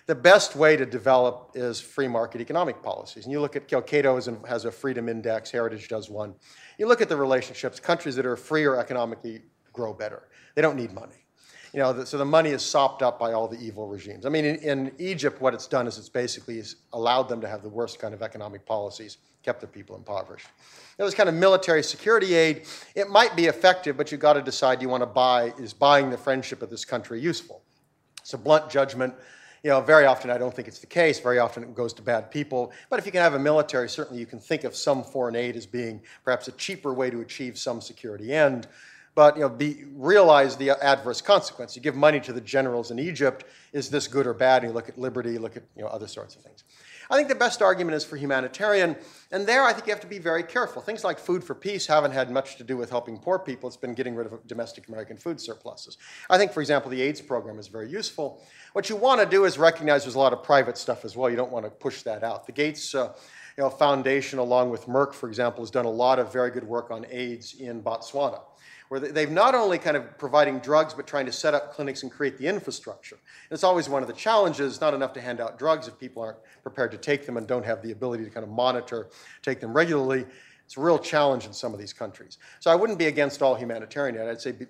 The 0.07 0.15
best 0.15 0.55
way 0.55 0.77
to 0.77 0.85
develop 0.85 1.53
is 1.55 1.81
free 1.81 2.09
market 2.09 2.41
economic 2.41 2.83
policies. 2.83 3.25
And 3.25 3.33
you 3.33 3.41
look 3.41 3.57
at, 3.57 3.73
you 3.73 3.79
know, 3.79 3.83
Cato 3.83 4.21
has, 4.47 4.65
a 4.67 4.71
freedom 4.71 5.09
index, 5.09 5.51
Heritage 5.51 5.89
does 5.89 6.11
one. 6.11 6.35
You 6.79 6.87
look 6.87 7.01
at 7.01 7.09
the 7.09 7.17
relationships, 7.17 7.81
countries 7.81 8.15
that 8.17 8.27
are 8.27 8.37
free 8.37 8.65
or 8.65 8.79
economically 8.79 9.43
grow 9.73 9.95
better. 9.95 10.29
They 10.55 10.63
don't 10.63 10.77
need 10.77 10.93
money 10.93 11.24
you 11.75 11.81
know, 11.81 12.05
so 12.05 12.17
the 12.17 12.25
money 12.25 12.51
is 12.51 12.63
sopped 12.63 13.03
up 13.03 13.19
by 13.19 13.33
all 13.33 13.49
the 13.49 13.59
evil 13.59 13.89
regimes. 13.89 14.25
I 14.25 14.29
mean, 14.29 14.45
in, 14.45 14.57
in, 14.59 14.93
Egypt, 15.01 15.41
what 15.41 15.55
it's 15.55 15.67
done 15.67 15.89
is 15.89 15.99
it's 15.99 16.09
basically 16.09 16.63
allowed 16.93 17.25
them 17.25 17.41
to 17.41 17.49
have 17.49 17.63
the 17.63 17.69
worst 17.69 17.99
kind 17.99 18.15
of 18.15 18.23
economic 18.23 18.65
policies, 18.65 19.19
kept 19.43 19.61
the 19.61 19.67
people 19.67 19.97
impoverished. 19.97 20.47
It 20.99 21.03
was 21.03 21.17
kind 21.17 21.29
of 21.29 21.35
military 21.35 21.83
security 21.83 22.35
aid. 22.35 22.69
It 22.95 23.11
might 23.11 23.35
be 23.35 23.47
effective, 23.47 23.97
but 23.97 24.13
you've 24.13 24.21
got 24.21 24.35
to 24.35 24.43
decide 24.43 24.81
you 24.81 24.89
want 24.89 25.03
to 25.03 25.07
buy, 25.07 25.53
is 25.59 25.75
buying 25.75 26.11
the 26.11 26.17
friendship 26.17 26.63
of 26.63 26.71
this 26.71 26.85
country 26.85 27.21
useful? 27.21 27.61
It's 28.21 28.35
a 28.35 28.39
blunt 28.39 28.71
judgment. 28.71 29.13
You 29.65 29.71
know, 29.71 29.81
very 29.81 30.07
often 30.07 30.31
I 30.31 30.39
don't 30.39 30.55
think 30.55 30.69
it's 30.69 30.79
the 30.79 30.87
case. 30.87 31.19
Very 31.19 31.41
often 31.41 31.65
it 31.65 31.75
goes 31.75 31.93
to 31.95 32.03
bad 32.03 32.31
people. 32.31 32.71
But 32.89 33.01
if 33.01 33.07
you 33.07 33.11
can 33.11 33.21
have 33.21 33.35
a 33.35 33.39
military, 33.39 33.89
certainly 33.89 34.21
you 34.21 34.27
can 34.27 34.39
think 34.39 34.63
of 34.63 34.77
some 34.77 35.03
foreign 35.03 35.35
aid 35.35 35.57
as 35.57 35.67
being 35.67 36.03
perhaps 36.23 36.47
a 36.47 36.53
cheaper 36.53 36.95
way 36.95 37.11
to 37.11 37.21
achieve 37.21 37.59
some 37.59 37.81
security 37.81 38.33
end 38.33 38.69
but 39.15 39.37
you 39.37 39.43
know, 39.43 39.57
realize 39.95 40.57
the 40.57 40.71
adverse 40.71 41.21
consequence. 41.21 41.77
You 41.77 41.83
give 41.83 41.95
money 41.95 42.21
to 42.21 42.33
the 42.33 42.41
generals 42.41 42.91
in 42.91 42.99
Egypt. 42.99 43.45
Is 43.73 43.91
this 43.91 44.07
good 44.09 44.27
or 44.27 44.35
bad? 44.35 44.63
And 44.63 44.71
you 44.71 44.75
look 44.75 44.89
at 44.89 44.99
liberty, 44.99 45.39
look 45.39 45.57
at 45.57 45.63
you 45.77 45.83
know, 45.83 45.89
other 45.89 46.09
sorts 46.09 46.37
of 46.37 46.43
things. 46.43 46.65
I 47.11 47.17
think 47.17 47.29
the 47.29 47.35
best 47.35 47.61
argument 47.61 47.97
is 47.97 48.05
for 48.05 48.17
humanitarian, 48.17 48.97
and 49.31 49.47
there 49.47 49.63
I 49.63 49.73
think 49.73 49.87
you 49.87 49.93
have 49.93 50.01
to 50.01 50.07
be 50.07 50.19
very 50.19 50.43
careful. 50.43 50.81
Things 50.81 51.05
like 51.05 51.19
food 51.19 51.45
for 51.45 51.55
peace 51.55 51.87
haven't 51.87 52.13
had 52.13 52.31
much 52.31 52.57
to 52.57 52.65
do 52.65 52.77
with 52.77 52.89
helping 52.89 53.19
poor 53.19 53.39
people. 53.39 53.69
It's 53.69 53.77
been 53.77 53.95
getting 53.95 54.15
rid 54.15 54.27
of 54.27 54.47
domestic 54.47 54.89
American 54.89 55.19
food 55.19 55.41
surpluses. 55.41 55.99
I 56.31 56.39
think, 56.39 56.53
for 56.53 56.61
example, 56.61 56.91
the 56.91 57.03
AIDS 57.03 57.21
program 57.21 57.59
is 57.59 57.69
very 57.69 57.91
useful. 57.91 58.43
What 58.73 58.89
you 58.89 58.97
want 58.97 59.21
to 59.21 59.27
do 59.27 59.45
is 59.45 59.59
recognize 59.59 60.05
there's 60.05 60.15
a 60.15 60.19
lot 60.19 60.33
of 60.33 60.43
private 60.43 60.79
stuff 60.79 61.05
as 61.05 61.15
well. 61.17 61.29
You 61.29 61.37
don't 61.37 61.53
want 61.53 61.67
to 61.67 61.71
push 61.71 62.03
that 62.03 62.25
out. 62.25 62.47
The 62.47 62.53
Gates 62.53 62.95
uh, 62.95 63.13
you 63.57 63.65
know, 63.65 63.71
Foundation, 63.71 64.39
along 64.39 64.71
with 64.71 64.87
Merck, 64.87 65.15
for 65.15 65.29
example, 65.29 65.63
has 65.63 65.71
done 65.71 65.85
a 65.85 65.91
lot 65.91 66.19
of 66.19 66.33
very 66.33 66.51
good 66.51 66.65
work 66.65 66.91
on 66.91 67.07
AIDS 67.11 67.55
in 67.55 67.83
Botswana 67.83 68.41
where 68.89 69.01
they've 69.01 69.31
not 69.31 69.55
only 69.55 69.79
kind 69.79 69.97
of 69.97 70.19
providing 70.19 70.59
drugs, 70.61 70.95
but 70.95 71.07
trying 71.07 71.27
to 71.27 71.33
set 71.33 71.55
up 71.55 71.73
clinics 71.73 72.03
and 72.03 72.13
create 72.13 72.37
the 72.39 72.47
infrastructure. 72.47 73.17
And 73.17 73.55
it's 73.55 73.65
always 73.65 73.89
one 73.89 74.03
of 74.03 74.09
the 74.09 74.15
challenges, 74.15 74.81
not 74.81 74.95
enough 74.95 75.13
to 75.15 75.21
hand 75.21 75.41
out 75.41 75.59
drugs 75.59 75.89
if 75.89 75.99
people 75.99 76.23
aren't 76.23 76.39
prepared 76.63 76.93
to 76.93 76.99
take 76.99 77.27
them 77.27 77.37
and 77.37 77.47
don't 77.47 77.65
have 77.65 77.83
the 77.83 77.93
ability 77.93 78.25
to 78.25 78.31
kind 78.31 78.45
of 78.45 78.51
monitor, 78.51 79.09
take 79.43 79.61
them 79.61 79.73
regularly. 79.73 80.27
It's 80.65 80.77
a 80.77 80.81
real 80.81 80.99
challenge 80.99 81.47
in 81.47 81.53
some 81.53 81.73
of 81.73 81.81
these 81.81 81.93
countries. 81.93 82.39
So 82.61 82.71
I 82.71 82.75
wouldn't 82.75 82.99
be 82.99 83.07
against 83.07 83.43
all 83.43 83.55
humanitarian 83.55 84.17
aid. 84.17 84.29
I'd 84.29 84.41
say 84.41 84.53
be, 84.53 84.67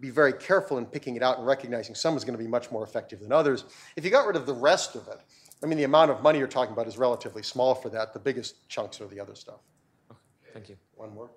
be 0.00 0.10
very 0.10 0.34
careful 0.34 0.78
in 0.78 0.86
picking 0.86 1.16
it 1.16 1.22
out 1.22 1.38
and 1.38 1.46
recognizing 1.46 1.94
some 1.94 2.16
is 2.16 2.24
going 2.24 2.36
to 2.36 2.42
be 2.42 2.48
much 2.48 2.70
more 2.70 2.84
effective 2.84 3.20
than 3.20 3.32
others. 3.32 3.64
If 3.96 4.04
you 4.04 4.10
got 4.10 4.26
rid 4.26 4.36
of 4.36 4.46
the 4.46 4.54
rest 4.54 4.94
of 4.94 5.08
it, 5.08 5.20
I 5.64 5.66
mean, 5.66 5.78
the 5.78 5.84
amount 5.84 6.10
of 6.10 6.22
money 6.22 6.38
you're 6.38 6.46
talking 6.46 6.74
about 6.74 6.86
is 6.86 6.98
relatively 6.98 7.42
small 7.42 7.74
for 7.74 7.88
that. 7.88 8.12
The 8.12 8.18
biggest 8.18 8.68
chunks 8.68 9.00
are 9.00 9.06
the 9.06 9.18
other 9.18 9.34
stuff. 9.34 9.60
Okay, 10.10 10.20
thank 10.52 10.68
you. 10.68 10.76
One 10.94 11.14
more. 11.14 11.30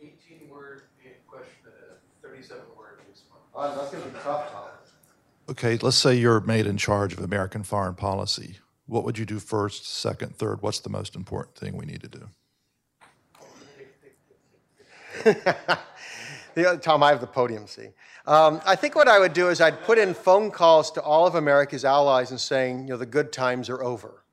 18 0.00 0.48
word 0.48 0.84
question, 1.28 1.66
uh, 1.66 1.96
37 2.22 2.62
word 2.74 3.00
response. 3.06 3.42
Uh, 3.54 3.76
that's 3.76 3.90
going 3.90 4.02
to 4.02 4.08
be 4.08 4.14
tough, 4.22 4.50
Tom. 4.50 4.64
Okay, 5.50 5.76
let's 5.76 5.98
say 5.98 6.14
you're 6.14 6.40
made 6.40 6.66
in 6.66 6.78
charge 6.78 7.12
of 7.12 7.18
American 7.18 7.62
foreign 7.62 7.94
policy. 7.94 8.60
What 8.86 9.04
would 9.04 9.18
you 9.18 9.26
do 9.26 9.38
first, 9.38 9.86
second, 9.86 10.36
third? 10.36 10.62
What's 10.62 10.80
the 10.80 10.88
most 10.88 11.14
important 11.14 11.56
thing 11.56 11.76
we 11.76 11.84
need 11.84 12.00
to 12.00 12.08
do? 12.08 12.28
the, 16.54 16.78
Tom, 16.80 17.02
I 17.02 17.10
have 17.10 17.20
the 17.20 17.26
podium, 17.26 17.66
see. 17.66 17.88
Um, 18.26 18.60
I 18.66 18.76
think 18.76 18.94
what 18.94 19.08
I 19.08 19.18
would 19.18 19.32
do 19.32 19.48
is 19.48 19.60
I'd 19.60 19.82
put 19.82 19.98
in 19.98 20.14
phone 20.14 20.50
calls 20.50 20.90
to 20.92 21.02
all 21.02 21.26
of 21.26 21.34
America's 21.34 21.84
allies 21.84 22.30
and 22.30 22.40
saying, 22.40 22.82
you 22.82 22.90
know, 22.90 22.96
the 22.96 23.06
good 23.06 23.32
times 23.32 23.68
are 23.68 23.82
over. 23.82 24.24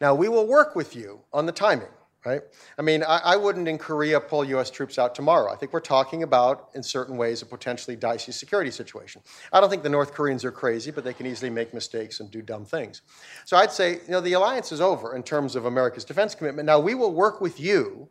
Now, 0.00 0.14
we 0.14 0.28
will 0.28 0.46
work 0.46 0.74
with 0.74 0.96
you 0.96 1.20
on 1.32 1.46
the 1.46 1.52
timing 1.52 1.88
right? 2.24 2.40
I 2.78 2.82
mean, 2.82 3.02
I, 3.02 3.18
I, 3.18 3.36
wouldn't 3.36 3.68
in 3.68 3.76
Korea 3.76 4.18
pull 4.18 4.44
U.S. 4.46 4.70
troops 4.70 4.98
out 4.98 5.14
tomorrow. 5.14 5.52
I 5.52 5.56
think 5.56 5.72
we're 5.72 5.80
talking 5.80 6.22
about, 6.22 6.70
in 6.74 6.82
certain 6.82 7.16
ways, 7.16 7.42
a 7.42 7.46
potentially 7.46 7.96
dicey 7.96 8.32
security 8.32 8.70
situation. 8.70 9.20
I 9.52 9.60
don't 9.60 9.68
think 9.68 9.82
the 9.82 9.90
North 9.90 10.14
Koreans 10.14 10.44
are 10.44 10.50
crazy, 10.50 10.90
but 10.90 11.04
they 11.04 11.12
can 11.12 11.26
easily 11.26 11.50
make 11.50 11.74
mistakes 11.74 12.20
and 12.20 12.30
do 12.30 12.40
dumb 12.40 12.64
things. 12.64 13.02
So 13.44 13.56
I'd 13.56 13.72
say, 13.72 13.92
you 13.92 14.10
know, 14.10 14.20
the 14.20 14.32
alliance 14.32 14.72
is 14.72 14.80
over 14.80 15.14
in 15.14 15.22
terms 15.22 15.54
of 15.54 15.66
America's 15.66 16.04
defense 16.04 16.34
commitment. 16.34 16.66
Now, 16.66 16.80
we 16.80 16.94
will 16.94 17.12
work 17.12 17.40
with 17.40 17.60
you 17.60 18.08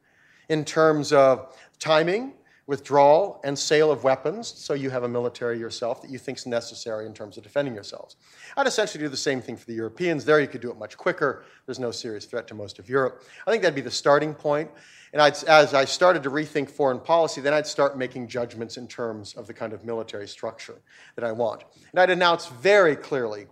in 0.49 0.63
terms 0.63 1.11
of 1.11 1.55
timing, 1.79 2.33
withdrawal 2.65 3.41
and 3.43 3.57
sale 3.57 3.91
of 3.91 4.03
weapons, 4.03 4.47
so 4.47 4.73
you 4.73 4.89
have 4.89 5.03
a 5.03 5.07
military 5.07 5.59
yourself 5.59 6.01
that 6.01 6.09
you 6.09 6.17
think 6.17 6.37
is 6.37 6.45
necessary 6.45 7.05
in 7.05 7.13
terms 7.13 7.37
of 7.37 7.43
defending 7.43 7.73
yourselves. 7.73 8.15
I'd 8.55 8.67
essentially 8.67 9.03
do 9.03 9.09
the 9.09 9.17
same 9.17 9.41
thing 9.41 9.57
for 9.57 9.65
the 9.65 9.73
Europeans. 9.73 10.23
There, 10.23 10.39
you 10.39 10.47
could 10.47 10.61
do 10.61 10.71
it 10.71 10.77
much 10.77 10.97
quicker. 10.97 11.43
There's 11.65 11.79
no 11.79 11.91
serious 11.91 12.25
threat 12.25 12.47
to 12.47 12.53
most 12.53 12.79
of 12.79 12.87
Europe. 12.87 13.23
I 13.45 13.51
think 13.51 13.63
that'd 13.63 13.75
be 13.75 13.81
the 13.81 13.91
starting 13.91 14.33
point. 14.33 14.71
And 15.11 15.21
I'd, 15.21 15.43
as 15.43 15.73
I 15.73 15.85
started 15.85 16.23
to 16.23 16.31
rethink 16.31 16.71
foreign 16.71 16.99
policy, 16.99 17.39
then 17.41 17.53
I'd 17.53 17.67
start 17.67 17.97
making 17.97 18.27
judgments 18.29 18.77
in 18.77 18.87
terms 18.87 19.33
of 19.35 19.45
the 19.45 19.53
kind 19.53 19.73
of 19.73 19.85
military 19.85 20.27
structure 20.27 20.81
that 21.15 21.23
I 21.23 21.31
want. 21.31 21.63
And 21.91 21.99
I'd 21.99 22.09
announce 22.09 22.47
very 22.47 22.95
clearly 22.95 23.45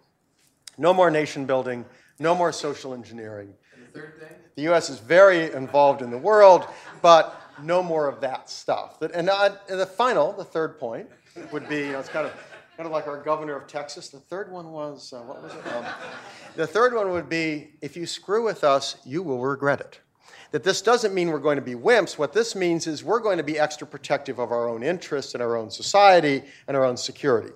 no 0.77 0.93
more 0.93 1.11
nation 1.11 1.45
building, 1.45 1.85
no 2.17 2.33
more 2.33 2.51
social 2.51 2.93
engineering. 2.93 3.53
And 3.75 3.85
the 3.85 3.99
third 3.99 4.19
thing? 4.19 4.37
The 4.55 4.63
U.S. 4.63 4.89
is 4.89 4.99
very 4.99 5.51
involved 5.53 6.01
in 6.01 6.09
the 6.09 6.17
world, 6.17 6.65
but 7.01 7.40
no 7.63 7.81
more 7.83 8.07
of 8.07 8.21
that 8.21 8.49
stuff. 8.49 9.01
And, 9.01 9.27
the 9.27 9.89
final, 9.97 10.33
the 10.33 10.43
third 10.43 10.79
point, 10.79 11.09
would 11.51 11.67
be 11.69 11.77
you 11.77 11.91
know, 11.93 11.99
it's 11.99 12.09
kind 12.09 12.25
of 12.25 12.33
kind 12.77 12.87
of 12.87 12.91
like 12.93 13.07
our 13.07 13.21
governor 13.21 13.55
of 13.55 13.67
Texas. 13.67 14.09
The 14.09 14.19
third 14.19 14.51
one 14.51 14.71
was 14.71 15.13
uh, 15.13 15.19
what 15.21 15.43
was 15.43 15.53
it? 15.53 15.67
Um, 15.73 15.85
the 16.55 16.67
third 16.67 16.93
one 16.93 17.11
would 17.11 17.29
be 17.29 17.73
if 17.81 17.95
you 17.95 18.05
screw 18.05 18.43
with 18.43 18.63
us, 18.63 18.95
you 19.05 19.21
will 19.23 19.39
regret 19.39 19.79
it. 19.79 19.99
That 20.51 20.63
this 20.63 20.81
doesn't 20.81 21.13
mean 21.13 21.29
we're 21.29 21.39
going 21.39 21.55
to 21.55 21.61
be 21.61 21.75
wimps. 21.75 22.17
What 22.17 22.33
this 22.33 22.55
means 22.55 22.87
is 22.87 23.03
we're 23.03 23.19
going 23.19 23.37
to 23.37 23.43
be 23.43 23.57
extra 23.57 23.87
protective 23.87 24.37
of 24.37 24.51
our 24.51 24.67
own 24.67 24.83
interests 24.83 25.33
and 25.33 25.41
our 25.41 25.55
own 25.55 25.69
society 25.69 26.43
and 26.67 26.75
our 26.75 26.83
own 26.83 26.97
security. 26.97 27.53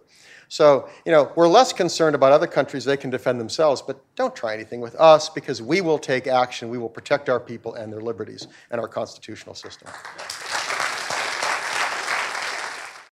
So, 0.56 0.88
you 1.06 1.12
know, 1.12 1.34
we're 1.36 1.50
less 1.50 1.74
concerned 1.74 2.16
about 2.16 2.32
other 2.32 2.48
countries, 2.48 2.86
they 2.86 2.96
can 2.96 3.10
defend 3.10 3.42
themselves, 3.42 3.82
but 3.82 4.00
don't 4.16 4.34
try 4.34 4.54
anything 4.54 4.80
with 4.80 4.96
us 4.96 5.28
because 5.28 5.62
we 5.62 5.82
will 5.82 6.00
take 6.00 6.28
action. 6.28 6.70
We 6.70 6.78
will 6.78 6.88
protect 6.88 7.28
our 7.28 7.42
people 7.42 7.74
and 7.74 7.92
their 7.92 8.00
liberties 8.00 8.48
and 8.72 8.80
our 8.80 8.88
constitutional 8.88 9.54
system. 9.54 9.90